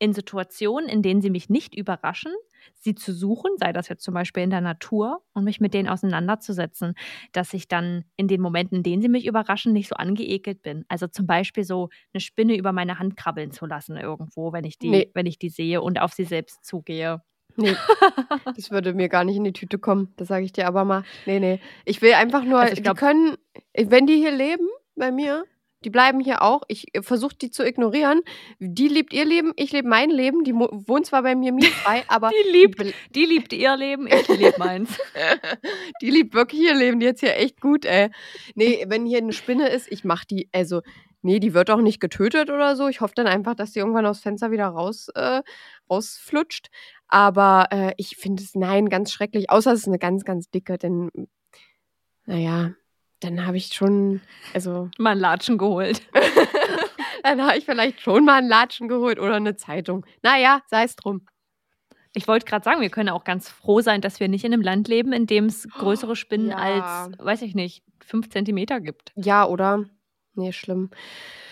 in 0.00 0.14
Situationen, 0.14 0.88
in 0.88 1.02
denen 1.02 1.20
sie 1.20 1.30
mich 1.30 1.48
nicht 1.48 1.74
überraschen, 1.76 2.32
sie 2.74 2.94
zu 2.94 3.12
suchen, 3.12 3.50
sei 3.58 3.72
das 3.72 3.88
jetzt 3.88 4.02
zum 4.04 4.14
Beispiel 4.14 4.42
in 4.42 4.50
der 4.50 4.60
Natur, 4.60 5.22
und 5.32 5.44
mich 5.44 5.60
mit 5.60 5.74
denen 5.74 5.88
auseinanderzusetzen, 5.88 6.94
dass 7.32 7.52
ich 7.54 7.68
dann 7.68 8.04
in 8.16 8.28
den 8.28 8.40
Momenten, 8.40 8.76
in 8.78 8.82
denen 8.82 9.02
sie 9.02 9.08
mich 9.08 9.26
überraschen, 9.26 9.72
nicht 9.72 9.88
so 9.88 9.96
angeekelt 9.96 10.62
bin. 10.62 10.84
Also 10.88 11.06
zum 11.06 11.26
Beispiel 11.26 11.64
so 11.64 11.88
eine 12.12 12.20
Spinne 12.20 12.56
über 12.56 12.72
meine 12.72 12.98
Hand 12.98 13.16
krabbeln 13.16 13.50
zu 13.52 13.66
lassen 13.66 13.96
irgendwo, 13.96 14.52
wenn 14.52 14.64
ich 14.64 14.78
die, 14.78 14.90
Nee. 14.90 15.10
wenn 15.14 15.26
ich 15.26 15.38
die 15.38 15.48
sehe 15.50 15.80
und 15.82 16.00
auf 16.00 16.12
sie 16.12 16.24
selbst 16.24 16.64
zugehe. 16.64 17.22
Nee, 17.56 17.74
das 18.56 18.70
würde 18.70 18.94
mir 18.94 19.08
gar 19.08 19.24
nicht 19.24 19.36
in 19.36 19.44
die 19.44 19.52
Tüte 19.52 19.78
kommen. 19.78 20.12
Das 20.16 20.28
sage 20.28 20.44
ich 20.44 20.52
dir 20.52 20.66
aber 20.68 20.84
mal. 20.84 21.02
Nee, 21.26 21.40
nee. 21.40 21.60
Ich 21.84 22.00
will 22.00 22.12
einfach 22.14 22.44
nur, 22.44 22.60
Also 22.60 22.72
ich 22.72 22.78
die 22.78 22.82
glaub- 22.84 22.96
können, 22.96 23.36
wenn 23.76 24.06
die 24.06 24.16
hier 24.16 24.30
leben 24.30 24.66
bei 24.94 25.10
mir, 25.10 25.44
die 25.84 25.90
bleiben 25.90 26.20
hier 26.20 26.42
auch. 26.42 26.62
Ich 26.68 26.86
versuche 27.00 27.34
die 27.34 27.50
zu 27.50 27.66
ignorieren. 27.66 28.20
Die 28.58 28.88
lebt 28.88 29.12
ihr 29.12 29.24
Leben, 29.24 29.52
ich 29.56 29.72
lebe 29.72 29.88
mein 29.88 30.10
Leben. 30.10 30.44
Die 30.44 30.52
wohnt 30.52 31.06
zwar 31.06 31.22
bei 31.22 31.34
mir 31.34 31.52
mietfrei, 31.52 32.04
aber 32.08 32.30
Die 32.30 32.50
liebt, 32.50 32.94
die 33.14 33.24
liebt 33.24 33.52
ihr 33.52 33.76
Leben, 33.76 34.06
ich 34.06 34.28
lebe 34.28 34.58
meins. 34.58 34.98
die 36.02 36.10
liebt 36.10 36.34
wirklich 36.34 36.60
ihr 36.60 36.74
Leben. 36.74 37.00
Die 37.00 37.06
jetzt 37.06 37.20
hier 37.20 37.36
echt 37.36 37.60
gut, 37.60 37.84
ey. 37.84 38.10
Nee, 38.54 38.84
wenn 38.88 39.06
hier 39.06 39.18
eine 39.18 39.32
Spinne 39.32 39.68
ist, 39.68 39.90
ich 39.90 40.04
mach 40.04 40.24
die, 40.24 40.48
also, 40.52 40.82
nee, 41.22 41.40
die 41.40 41.54
wird 41.54 41.70
auch 41.70 41.80
nicht 41.80 42.00
getötet 42.00 42.50
oder 42.50 42.76
so. 42.76 42.88
Ich 42.88 43.00
hoffe 43.00 43.14
dann 43.14 43.26
einfach, 43.26 43.54
dass 43.54 43.72
die 43.72 43.78
irgendwann 43.78 44.06
aufs 44.06 44.20
Fenster 44.20 44.50
wieder 44.50 44.66
raus, 44.66 45.08
äh, 45.14 45.42
rausflutscht. 45.88 46.68
Aber 47.08 47.68
äh, 47.70 47.94
ich 47.96 48.16
finde 48.16 48.42
es, 48.42 48.54
nein, 48.54 48.88
ganz 48.88 49.12
schrecklich. 49.12 49.50
Außer 49.50 49.72
es 49.72 49.80
ist 49.80 49.88
eine 49.88 49.98
ganz, 49.98 50.24
ganz 50.24 50.50
dicke, 50.50 50.76
denn, 50.76 51.10
naja, 52.26 52.74
dann 53.20 53.46
habe 53.46 53.56
ich 53.56 53.66
schon, 53.72 54.20
also, 54.54 54.90
Mal 54.98 55.10
einen 55.12 55.20
Latschen 55.20 55.58
geholt. 55.58 56.02
dann 57.22 57.42
habe 57.42 57.58
ich 57.58 57.64
vielleicht 57.64 58.00
schon 58.00 58.24
mal 58.24 58.38
einen 58.38 58.48
Latschen 58.48 58.88
geholt 58.88 59.18
oder 59.18 59.36
eine 59.36 59.56
Zeitung. 59.56 60.04
Naja, 60.22 60.62
sei 60.68 60.84
es 60.84 60.96
drum. 60.96 61.26
Ich 62.12 62.26
wollte 62.26 62.44
gerade 62.46 62.64
sagen, 62.64 62.80
wir 62.80 62.90
können 62.90 63.08
auch 63.10 63.22
ganz 63.24 63.48
froh 63.48 63.82
sein, 63.82 64.00
dass 64.00 64.18
wir 64.18 64.28
nicht 64.28 64.44
in 64.44 64.52
einem 64.52 64.62
Land 64.62 64.88
leben, 64.88 65.12
in 65.12 65.26
dem 65.26 65.46
es 65.46 65.68
größere 65.78 66.16
Spinnen 66.16 66.50
Ja. 66.50 66.56
als, 66.56 67.18
weiß 67.18 67.42
ich 67.42 67.54
nicht, 67.54 67.84
fünf 68.04 68.30
Zentimeter 68.30 68.80
gibt. 68.80 69.12
Ja, 69.14 69.46
oder? 69.46 69.84
Nee, 70.34 70.52
schlimm. 70.52 70.90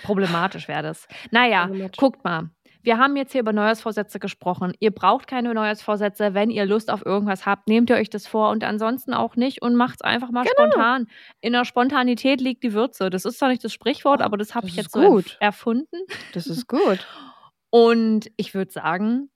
Problematisch 0.03 0.69
wäre 0.69 0.83
das. 0.83 1.07
Naja, 1.31 1.69
guckt 1.97 2.25
mal. 2.25 2.51
Wir 2.83 2.99
haben 2.99 3.17
jetzt 3.17 3.33
hier 3.33 3.41
über 3.41 3.53
Neujahrsvorsätze 3.53 4.19
gesprochen. 4.19 4.73
Ihr 4.81 4.91
braucht 4.93 5.27
keine 5.27 5.53
Neujahrsvorsätze. 5.53 6.35
Wenn 6.35 6.51
ihr 6.51 6.65
Lust 6.67 6.91
auf 6.91 7.05
irgendwas 7.05 7.45
habt, 7.47 7.69
nehmt 7.69 7.91
ihr 7.91 7.97
euch 7.97 8.11
das 8.11 8.27
vor 8.27 8.51
und 8.51 8.65
ansonsten 8.65 9.13
auch 9.15 9.37
nicht 9.37 9.63
und 9.63 9.75
macht 9.75 9.97
es 9.97 10.03
einfach 10.03 10.31
mal 10.31 10.45
Genau. 10.45 10.71
spontan. 10.71 11.07
In 11.41 11.53
der 11.53 11.65
Spontanität 11.65 12.41
liegt 12.41 12.63
die 12.63 12.73
Würze. 12.73 13.11
Das 13.11 13.25
ist 13.25 13.39
zwar 13.39 13.49
nicht 13.49 13.65
das 13.65 13.73
Sprichwort, 13.73 14.23
aber 14.23 14.37
das 14.37 14.55
habe 14.55 14.69
ich 14.69 14.77
jetzt 14.77 14.93
so 14.93 15.01
gut. 15.01 15.37
erfunden. 15.41 15.97
Das 16.33 16.47
ist 16.47 16.67
gut. 16.69 17.07
Und 17.71 18.31
ich 18.37 18.55
würde 18.55 18.71
sagen, 18.73 19.31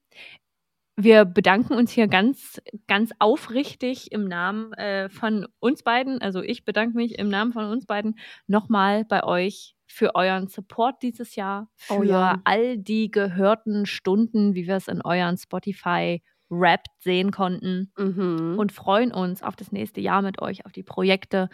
wir 0.95 1.25
bedanken 1.25 1.73
uns 1.73 1.91
hier 1.91 2.07
ganz, 2.07 2.61
ganz 2.87 3.11
aufrichtig 3.19 4.11
im 4.11 4.25
Namen 4.27 4.73
äh, 4.73 5.09
von 5.09 5.47
uns 5.59 5.83
beiden. 5.83 6.21
Also 6.21 6.41
ich 6.41 6.65
bedanke 6.65 6.95
mich 6.95 7.17
im 7.17 7.29
Namen 7.29 7.51
von 7.51 7.65
uns 7.65 7.85
beiden 7.85 8.17
nochmal 8.47 9.03
bei 9.05 9.23
euch 9.23 9.75
für 9.93 10.15
euren 10.15 10.47
Support 10.47 11.01
dieses 11.03 11.35
Jahr, 11.35 11.69
für 11.75 11.93
Oh 11.93 12.03
ja. 12.03 12.39
all 12.45 12.77
die 12.77 13.11
gehörten 13.11 13.85
Stunden, 13.85 14.55
wie 14.55 14.65
wir 14.67 14.75
es 14.77 14.87
in 14.87 15.01
euren 15.03 15.37
Spotify 15.37 16.21
Wrapped 16.49 16.87
sehen 16.99 17.31
konnten 17.31 17.91
Mhm. 17.97 18.55
und 18.59 18.71
freuen 18.71 19.11
uns 19.11 19.41
auf 19.43 19.55
das 19.55 19.71
nächste 19.71 20.01
Jahr 20.01 20.21
mit 20.21 20.41
euch, 20.41 20.65
auf 20.65 20.71
die 20.71 20.83
Projekte. 20.83 21.49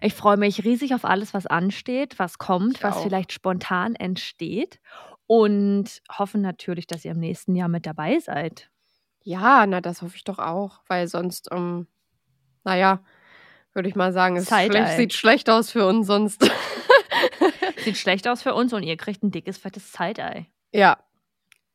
Ich 0.00 0.14
freue 0.14 0.36
mich 0.36 0.64
riesig 0.64 0.94
auf 0.94 1.04
alles, 1.04 1.34
was 1.34 1.46
ansteht, 1.46 2.18
was 2.18 2.38
kommt, 2.38 2.78
Ich 2.78 2.82
was 2.84 2.96
auch. 2.98 3.02
vielleicht 3.02 3.32
spontan 3.32 3.94
entsteht 3.94 4.80
und 5.26 6.00
hoffen 6.16 6.40
natürlich, 6.40 6.86
dass 6.86 7.04
ihr 7.04 7.12
im 7.12 7.20
nächsten 7.20 7.54
Jahr 7.54 7.68
mit 7.68 7.86
dabei 7.86 8.18
seid. 8.18 8.70
Ja, 9.24 9.66
na, 9.66 9.80
das 9.80 10.02
hoffe 10.02 10.16
ich 10.16 10.24
doch 10.24 10.38
auch, 10.38 10.80
weil 10.88 11.06
sonst, 11.08 11.48
ähm, 11.52 11.86
naja, 12.64 13.02
würde 13.74 13.88
ich 13.88 13.94
mal 13.96 14.12
sagen, 14.12 14.36
es 14.36 14.48
schlecht, 14.48 14.96
sieht 14.96 15.12
schlecht 15.14 15.50
aus 15.50 15.70
für 15.70 15.86
uns 15.86 16.06
sonst. 16.06 16.40
Sieht 17.84 17.96
schlecht 17.96 18.26
aus 18.28 18.42
für 18.42 18.54
uns 18.54 18.72
und 18.72 18.82
ihr 18.82 18.96
kriegt 18.96 19.22
ein 19.22 19.30
dickes, 19.30 19.58
fettes 19.58 19.92
Side-Eye. 19.92 20.46
ja, 20.72 20.98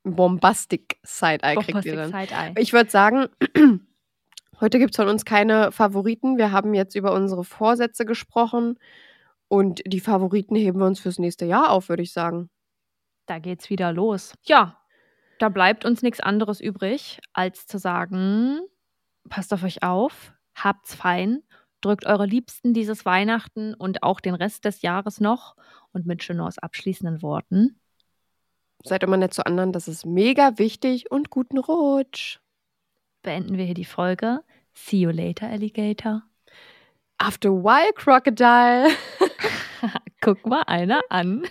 Bombastic 0.03 0.97
Side-Eye 1.03 1.55
kriegt 1.55 1.85
ihr 1.85 1.95
dann. 1.95 2.11
Side-Eye. 2.11 2.53
Ich 2.57 2.73
würde 2.73 2.89
sagen, 2.89 3.27
heute 4.59 4.79
gibt 4.79 4.91
es 4.91 4.97
von 4.97 5.07
uns 5.07 5.23
keine 5.23 5.71
Favoriten. 5.71 6.37
Wir 6.37 6.51
haben 6.51 6.73
jetzt 6.73 6.95
über 6.95 7.13
unsere 7.13 7.43
Vorsätze 7.43 8.05
gesprochen 8.05 8.77
und 9.47 9.81
die 9.85 10.01
Favoriten 10.01 10.55
heben 10.55 10.79
wir 10.79 10.87
uns 10.87 10.99
fürs 10.99 11.19
nächste 11.19 11.45
Jahr 11.45 11.69
auf, 11.69 11.87
würde 11.87 12.03
ich 12.03 12.11
sagen. 12.11 12.49
Da 13.27 13.39
geht's 13.39 13.69
wieder 13.69 13.93
los. 13.93 14.33
Ja, 14.43 14.77
da 15.39 15.49
bleibt 15.49 15.85
uns 15.85 16.01
nichts 16.01 16.19
anderes 16.19 16.59
übrig, 16.59 17.19
als 17.31 17.65
zu 17.65 17.77
sagen, 17.77 18.59
passt 19.29 19.53
auf 19.53 19.63
euch 19.63 19.83
auf, 19.83 20.33
habt's 20.53 20.95
fein, 20.95 21.43
drückt 21.79 22.05
eure 22.05 22.25
Liebsten 22.25 22.73
dieses 22.73 23.05
Weihnachten 23.05 23.73
und 23.73 24.03
auch 24.03 24.19
den 24.19 24.35
Rest 24.35 24.65
des 24.65 24.81
Jahres 24.81 25.21
noch 25.21 25.55
und 25.93 26.05
mit 26.05 26.19
Chenors 26.19 26.59
abschließenden 26.59 27.21
Worten. 27.21 27.79
Seid 28.83 29.03
immer 29.03 29.17
nett 29.17 29.33
zu 29.33 29.45
anderen, 29.45 29.71
das 29.71 29.87
ist 29.87 30.05
mega 30.05 30.57
wichtig 30.57 31.09
und 31.09 31.29
guten 31.29 31.57
Rutsch. 31.57 32.39
beenden 33.21 33.57
wir 33.57 33.63
hier 33.65 33.73
die 33.73 33.85
Folge. 33.85 34.41
See 34.73 34.97
you 34.97 35.11
later, 35.11 35.47
Alligator. 35.47 36.23
After 37.17 37.49
a 37.49 37.53
while, 37.53 37.93
Crocodile. 37.93 38.89
Guck 40.21 40.45
mal 40.45 40.63
einer 40.63 41.01
an. 41.09 41.43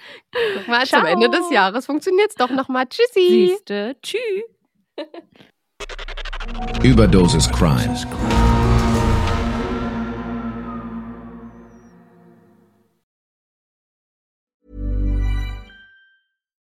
Guck 0.54 0.68
mal, 0.68 0.84
zum 0.86 1.00
Ciao. 1.00 1.06
Ende 1.06 1.30
des 1.30 1.50
Jahres 1.50 1.86
funktioniert 1.86 2.30
es 2.30 2.34
doch 2.34 2.50
nochmal. 2.50 2.86
Tschüssi. 2.86 3.48
Siehste. 3.48 3.96
Tschüss. 4.02 4.44
Überdosis 6.82 7.50
Crime. 7.50 7.94